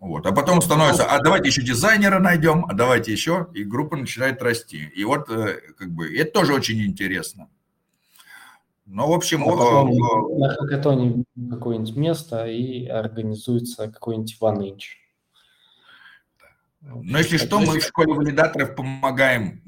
Вот. 0.00 0.26
А 0.26 0.32
потом 0.32 0.62
становится, 0.62 1.04
а 1.04 1.22
давайте 1.22 1.48
еще 1.48 1.62
дизайнера 1.62 2.18
найдем, 2.18 2.64
а 2.64 2.72
давайте 2.72 3.12
еще, 3.12 3.48
и 3.54 3.62
группа 3.62 3.96
начинает 3.96 4.42
расти. 4.42 4.90
И 4.96 5.04
вот 5.04 5.30
э, 5.30 5.60
как 5.78 5.90
бы 5.90 6.12
это 6.12 6.32
тоже 6.32 6.54
очень 6.54 6.82
интересно. 6.82 7.48
Ну, 8.92 9.06
в 9.06 9.12
общем... 9.12 9.44
Потом 9.44 9.96
на 10.38 10.48
хакатоне 10.48 11.24
какое-нибудь 11.48 11.94
место 11.94 12.46
и 12.46 12.86
организуется 12.86 13.88
какой-нибудь 13.88 14.36
ванынч. 14.40 14.96
Но 16.82 17.18
если 17.18 17.36
что, 17.36 17.60
мы 17.60 17.78
в 17.78 17.84
школе 17.84 18.14
валидаторов 18.14 18.74
помогаем 18.74 19.62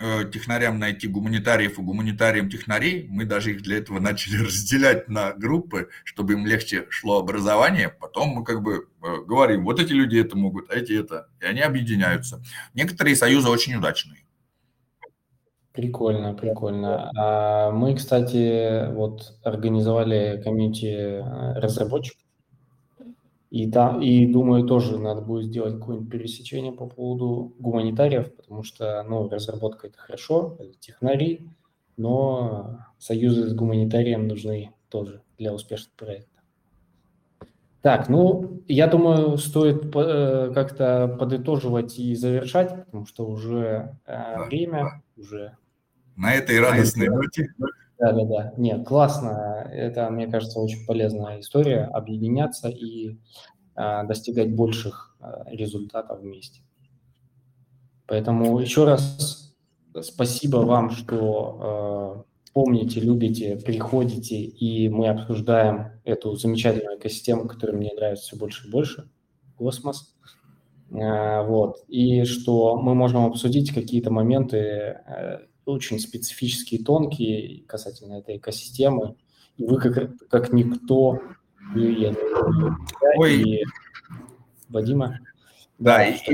э, 0.00 0.28
технарям 0.30 0.78
найти 0.78 1.06
гуманитариев 1.06 1.78
и 1.78 1.82
гуманитариям 1.82 2.50
технарей. 2.50 3.06
Мы 3.08 3.24
даже 3.24 3.52
их 3.52 3.62
для 3.62 3.78
этого 3.78 3.98
начали 4.00 4.44
разделять 4.44 5.08
на 5.08 5.32
группы, 5.32 5.88
чтобы 6.04 6.34
им 6.34 6.44
легче 6.44 6.86
шло 6.90 7.20
образование. 7.20 7.88
Потом 7.88 8.30
мы 8.30 8.44
как 8.44 8.62
бы 8.62 8.88
э, 9.02 9.16
говорим, 9.26 9.64
вот 9.64 9.80
эти 9.80 9.92
люди 9.92 10.18
это 10.18 10.36
могут, 10.36 10.68
а 10.70 10.74
эти 10.74 11.00
это. 11.00 11.28
И 11.40 11.46
они 11.46 11.60
объединяются. 11.60 12.42
Некоторые 12.74 13.16
союзы 13.16 13.48
очень 13.48 13.76
удачные. 13.76 14.25
Прикольно, 15.76 16.32
прикольно. 16.32 17.10
А 17.14 17.70
мы, 17.70 17.94
кстати, 17.94 18.90
вот 18.94 19.34
организовали 19.42 20.40
комьюнити 20.42 20.86
э, 20.86 21.52
разработчиков. 21.60 22.22
И, 23.50 23.70
там, 23.70 24.00
и 24.00 24.26
думаю, 24.26 24.64
тоже 24.64 24.98
надо 24.98 25.20
будет 25.20 25.44
сделать 25.44 25.74
какое-нибудь 25.74 26.10
пересечение 26.10 26.72
по 26.72 26.86
поводу 26.86 27.54
гуманитариев, 27.58 28.34
потому 28.34 28.62
что, 28.62 29.02
ну, 29.02 29.28
разработка– 29.28 29.86
это 29.88 29.98
хорошо, 29.98 30.56
это 30.58 30.72
технари, 30.80 31.46
но 31.98 32.78
союзы 32.98 33.46
с 33.46 33.54
гуманитарием 33.54 34.28
нужны 34.28 34.72
тоже 34.88 35.20
для 35.36 35.52
успешных 35.52 35.92
проектов. 35.92 36.42
Так, 37.82 38.08
ну, 38.08 38.62
я 38.66 38.86
думаю, 38.86 39.36
стоит 39.36 39.94
э, 39.94 40.52
как-то 40.54 41.14
подытоживать 41.20 41.98
и 41.98 42.14
завершать, 42.14 42.86
потому 42.86 43.04
что 43.04 43.26
уже 43.26 43.94
э, 44.06 44.44
время, 44.46 45.02
уже 45.16 45.56
на 46.16 46.34
этой 46.34 46.60
радостной 46.60 47.08
ноте. 47.08 47.52
Да, 47.98 48.12
да, 48.12 48.24
да. 48.24 48.54
Нет, 48.56 48.86
классно. 48.86 49.68
Это, 49.72 50.10
мне 50.10 50.26
кажется, 50.26 50.60
очень 50.60 50.84
полезная 50.86 51.40
история. 51.40 51.84
Объединяться 51.84 52.68
и 52.68 53.18
а, 53.74 54.04
достигать 54.04 54.54
больших 54.54 55.16
а, 55.20 55.44
результатов 55.50 56.20
вместе. 56.20 56.60
Поэтому 58.06 58.58
еще 58.58 58.84
раз 58.84 59.54
спасибо 60.02 60.58
вам, 60.58 60.90
что 60.90 61.58
а, 61.60 62.24
помните, 62.52 63.00
любите, 63.00 63.56
приходите, 63.56 64.36
и 64.36 64.88
мы 64.88 65.08
обсуждаем 65.08 65.92
эту 66.04 66.36
замечательную 66.36 66.98
экосистему, 66.98 67.46
которая 67.46 67.76
мне 67.76 67.92
нравится 67.94 68.26
все 68.26 68.36
больше 68.36 68.68
и 68.68 68.70
больше, 68.70 69.10
космос. 69.56 70.16
А, 70.92 71.42
вот. 71.42 71.84
И 71.88 72.24
что 72.24 72.76
мы 72.76 72.94
можем 72.94 73.24
обсудить 73.24 73.72
какие-то 73.74 74.10
моменты 74.10 74.56
э, 74.58 75.38
очень 75.66 75.98
специфические, 75.98 76.82
тонкие 76.82 77.64
касательно 77.66 78.14
этой 78.14 78.38
экосистемы. 78.38 79.16
И 79.56 79.64
вы 79.64 79.80
как, 79.80 80.16
как 80.28 80.52
никто, 80.52 81.20
и, 81.74 81.80
я, 81.80 82.14
Ой. 83.16 83.42
и 83.42 83.64
Вадима. 84.68 85.18
Да, 85.78 85.98
да 85.98 86.06
и, 86.06 86.16
что... 86.16 86.32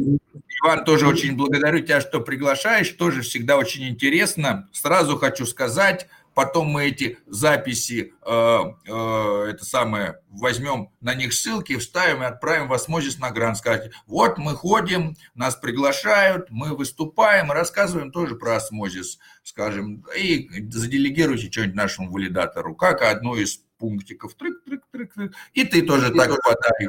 Иван, 0.64 0.84
тоже 0.84 1.08
очень 1.08 1.36
благодарю 1.36 1.80
тебя, 1.80 2.00
что 2.00 2.20
приглашаешь, 2.20 2.90
тоже 2.90 3.22
всегда 3.22 3.56
очень 3.56 3.88
интересно. 3.88 4.68
Сразу 4.72 5.16
хочу 5.16 5.46
сказать, 5.46 6.08
потом 6.34 6.68
мы 6.68 6.86
эти 6.86 7.18
записи, 7.26 8.14
э, 8.24 8.58
э, 8.86 9.46
это 9.50 9.64
самое, 9.64 10.20
возьмем 10.30 10.90
на 11.00 11.14
них 11.14 11.32
ссылки, 11.32 11.76
вставим 11.76 12.22
и 12.22 12.26
отправим 12.26 12.68
в 12.68 12.72
Osmosis 12.72 13.18
на 13.18 13.30
грант. 13.30 13.58
Сказать, 13.58 13.90
вот 14.06 14.38
мы 14.38 14.54
ходим, 14.54 15.16
нас 15.34 15.56
приглашают, 15.56 16.50
мы 16.50 16.76
выступаем, 16.76 17.50
рассказываем 17.50 18.10
тоже 18.10 18.36
про 18.36 18.56
Osmosis, 18.56 19.18
скажем, 19.42 20.04
и 20.16 20.48
заделегируйте 20.70 21.50
что-нибудь 21.50 21.76
нашему 21.76 22.10
валидатору, 22.10 22.74
как 22.74 23.02
одну 23.02 23.34
из 23.36 23.64
пунктиков, 23.78 24.34
трык, 24.34 24.62
трык, 24.64 24.82
трык, 24.92 25.14
трык, 25.14 25.34
и 25.54 25.64
ты 25.64 25.82
тоже 25.82 26.12
так 26.14 26.30
подай. 26.42 26.88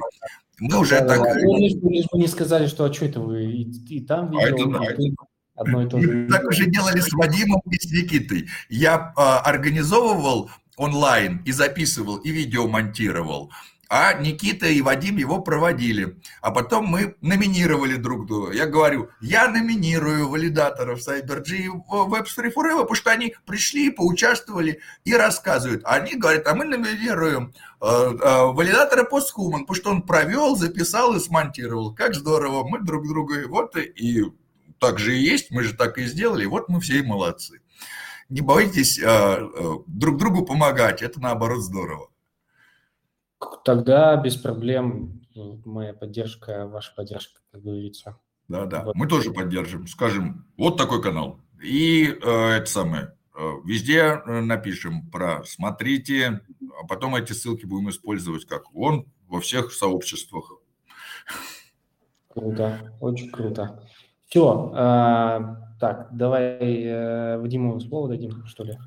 Мы 0.59 0.79
уже 0.79 0.99
да, 0.99 1.17
так... 1.17 1.41
Ну, 1.41 1.57
лишь, 1.57 1.73
бы 1.75 2.19
не 2.19 2.27
сказали, 2.27 2.67
что 2.67 2.85
а 2.85 2.93
что 2.93 3.05
это 3.05 3.19
вы 3.19 3.45
и, 3.45 3.97
и 3.97 4.05
там 4.05 4.29
видео, 4.29 4.79
а 4.79 4.85
это, 4.85 5.01
и, 5.01 5.13
одно 5.55 5.83
и 5.83 5.89
то 5.89 5.99
же. 5.99 6.27
Так 6.29 6.43
уже 6.45 6.65
делали 6.65 6.99
с 6.99 7.11
Вадимом 7.13 7.61
и 7.69 7.75
с 7.77 7.91
Никитой. 7.91 8.49
Я 8.69 9.13
э, 9.15 9.21
организовывал 9.21 10.49
онлайн 10.77 11.41
и 11.45 11.51
записывал, 11.51 12.17
и 12.17 12.31
видео 12.31 12.67
монтировал. 12.67 13.51
А 13.95 14.13
Никита 14.13 14.65
и 14.65 14.81
Вадим 14.81 15.17
его 15.17 15.39
проводили. 15.39 16.19
А 16.41 16.49
потом 16.49 16.87
мы 16.87 17.15
номинировали 17.21 17.95
друг 17.95 18.25
друга. 18.25 18.51
Я 18.51 18.65
говорю, 18.65 19.09
я 19.21 19.47
номинирую 19.47 20.29
валидаторов 20.29 20.99
CyberG 20.99 21.67
в 21.87 22.11
Web3 22.11 22.51
Forever, 22.51 22.79
потому 22.79 22.95
что 22.95 23.11
они 23.11 23.35
пришли, 23.45 23.91
поучаствовали 23.91 24.79
и 25.05 25.13
рассказывают. 25.13 25.83
А 25.85 25.97
они 25.97 26.15
говорят, 26.15 26.47
а 26.47 26.55
мы 26.55 26.65
номинируем 26.65 27.53
э, 27.81 27.85
э, 27.85 28.45
валидатора 28.45 29.03
Posthuman, 29.03 29.59
потому 29.59 29.75
что 29.75 29.91
он 29.91 30.01
провел, 30.01 30.55
записал 30.55 31.15
и 31.15 31.19
смонтировал. 31.19 31.93
Как 31.93 32.15
здорово, 32.15 32.67
мы 32.67 32.79
друг 32.79 33.07
друга 33.07 33.47
вот 33.47 33.77
и 33.77 34.23
так 34.79 34.99
же 34.99 35.17
и 35.17 35.21
есть, 35.21 35.51
мы 35.51 35.63
же 35.63 35.75
так 35.75 35.97
и 35.97 36.05
сделали, 36.05 36.45
вот 36.45 36.69
мы 36.69 36.79
все 36.79 36.99
и 36.99 37.03
молодцы. 37.03 37.61
Не 38.29 38.41
бойтесь 38.41 39.01
а, 39.03 39.35
а, 39.35 39.83
друг 39.87 40.17
другу 40.17 40.45
помогать, 40.45 41.01
это 41.01 41.19
наоборот 41.19 41.61
здорово. 41.61 42.09
Тогда 43.63 44.15
без 44.15 44.37
проблем 44.37 45.21
моя 45.65 45.93
поддержка, 45.93 46.67
ваша 46.67 46.93
поддержка, 46.95 47.41
как 47.51 47.61
говорится. 47.61 48.17
Да, 48.47 48.65
да, 48.65 48.83
вот. 48.83 48.95
мы 48.95 49.07
тоже 49.07 49.31
поддержим, 49.31 49.87
скажем, 49.87 50.45
вот 50.57 50.77
такой 50.77 51.01
канал. 51.01 51.39
И 51.61 52.05
э, 52.05 52.49
это 52.57 52.65
самое, 52.65 53.15
э, 53.35 53.51
везде 53.65 53.99
э, 53.99 54.41
напишем 54.41 55.09
про 55.09 55.43
смотрите, 55.45 56.41
а 56.79 56.85
потом 56.85 57.15
эти 57.15 57.31
ссылки 57.31 57.65
будем 57.65 57.89
использовать 57.89 58.45
как 58.45 58.71
вон 58.73 59.07
во 59.27 59.39
всех 59.39 59.71
сообществах. 59.71 60.51
Круто, 62.27 62.95
очень 62.99 63.31
круто. 63.31 63.87
Все, 64.33 64.71
а, 64.73 65.57
так, 65.79 66.07
давай 66.11 66.57
э, 66.57 67.37
Вадиму 67.37 67.79
слово 67.79 68.07
дадим, 68.07 68.43
что 68.47 68.63
ли? 68.63 68.79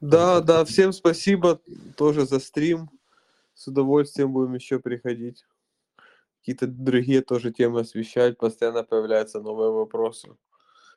Да, 0.00 0.40
да, 0.40 0.64
всем 0.64 0.92
спасибо 0.92 1.58
тоже 1.96 2.26
за 2.26 2.38
стрим. 2.38 2.88
С 3.54 3.66
удовольствием 3.66 4.32
будем 4.32 4.54
еще 4.54 4.78
приходить. 4.78 5.44
Какие-то 6.38 6.68
другие 6.68 7.22
тоже 7.22 7.50
темы 7.50 7.80
освещать, 7.80 8.38
постоянно 8.38 8.84
появляются 8.84 9.40
новые 9.40 9.72
вопросы, 9.72 10.36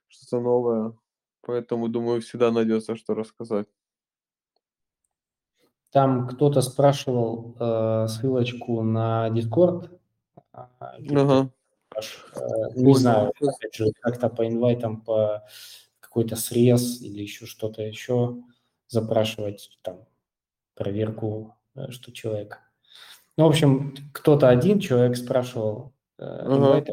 что-то 0.10 0.40
новое. 0.44 0.94
Поэтому, 1.41 1.88
думаю, 1.88 2.22
всегда 2.22 2.52
найдется, 2.52 2.95
что 2.95 3.16
рассказать. 3.16 3.68
Там 5.91 6.28
кто-то 6.28 6.62
спрашивал 6.62 7.56
э, 7.60 8.08
ссылочку 8.10 8.84
на 8.84 9.30
Discord. 9.30 9.90
А, 10.53 10.70
ага. 10.80 11.49
Э, 11.96 12.40
не 12.76 12.96
знаю, 12.96 13.32
опять 13.40 13.76
же, 13.76 13.92
как-то 14.00 14.30
по 14.30 14.48
инвайтам, 14.48 15.02
по 15.02 15.44
какой-то 16.00 16.36
срез 16.36 17.02
или 17.02 17.22
еще 17.22 17.46
что-то 17.46 17.82
еще 17.82 18.38
запрашивать, 18.88 19.78
там, 19.82 20.06
проверку, 20.76 21.56
э, 21.76 21.92
что 21.92 22.12
человек 22.12 22.60
Ну, 23.38 23.46
в 23.46 23.50
общем, 23.50 23.96
кто-то 24.14 24.50
один 24.50 24.80
человек 24.80 25.18
спрашивал 25.18 25.94
э, 26.18 26.24
Ага. 26.24 26.86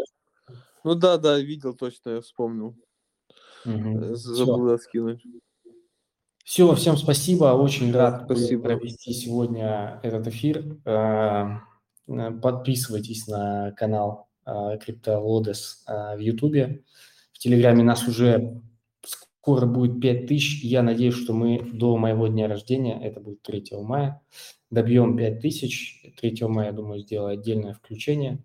Ну 0.85 0.95
да, 0.95 1.19
да, 1.19 1.39
видел 1.39 1.75
точно, 1.75 2.11
я 2.11 2.21
вспомнил. 2.21 2.75
Всё. 3.63 4.15
Забыл 4.15 4.79
скинуть. 4.79 5.23
Все, 6.45 6.75
всем 6.75 6.97
спасибо. 6.97 7.53
Очень 7.53 7.93
рад 7.93 8.23
спасибо. 8.25 8.63
провести 8.63 9.13
сегодня 9.13 10.01
этот 10.03 10.29
эфир. 10.29 10.79
Подписывайтесь 12.07 13.27
на 13.27 13.73
канал 13.73 14.28
э, 14.49 14.79
CryptoLodes 14.79 15.59
э, 15.87 16.17
в 16.17 16.21
Ютубе. 16.21 16.85
В 17.33 17.39
Телеграме 17.39 17.85
нас 17.85 18.07
уже 18.09 18.61
скоро 19.05 19.67
будет 19.67 20.01
5000. 20.01 20.65
Я 20.65 20.83
надеюсь, 20.83 21.15
что 21.15 21.33
мы 21.33 21.61
до 21.73 21.97
моего 21.97 22.27
дня 22.29 22.49
рождения, 22.49 23.01
это 23.01 23.21
будет 23.21 23.43
3 23.43 23.65
мая, 23.83 24.23
добьем 24.71 25.17
5000. 25.17 26.15
3 26.21 26.47
мая, 26.49 26.69
я 26.69 26.73
думаю, 26.73 27.01
сделаю 27.01 27.33
отдельное 27.35 27.75
включение. 27.75 28.43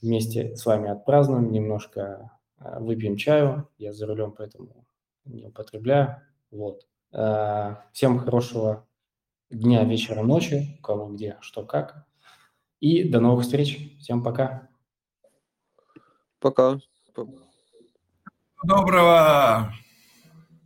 Вместе 0.00 0.56
с 0.56 0.66
вами 0.66 0.90
отпразднуем, 0.90 1.52
немножко 1.52 2.32
э, 2.58 2.80
выпьем 2.80 3.16
чаю. 3.16 3.68
Я 3.78 3.92
за 3.92 4.06
рулем, 4.06 4.32
поэтому 4.32 4.86
не 5.24 5.46
употребляю. 5.46 6.20
Вот. 6.50 6.86
Всем 7.92 8.18
хорошего 8.18 8.86
дня, 9.50 9.84
вечера, 9.84 10.22
ночи, 10.22 10.76
у 10.78 10.82
кого 10.82 11.08
где, 11.08 11.36
что, 11.40 11.64
как. 11.64 12.06
И 12.80 13.04
до 13.04 13.20
новых 13.20 13.44
встреч. 13.44 13.96
Всем 14.00 14.22
пока. 14.22 14.71
Пока. 16.42 16.80
Доброго! 18.64 19.72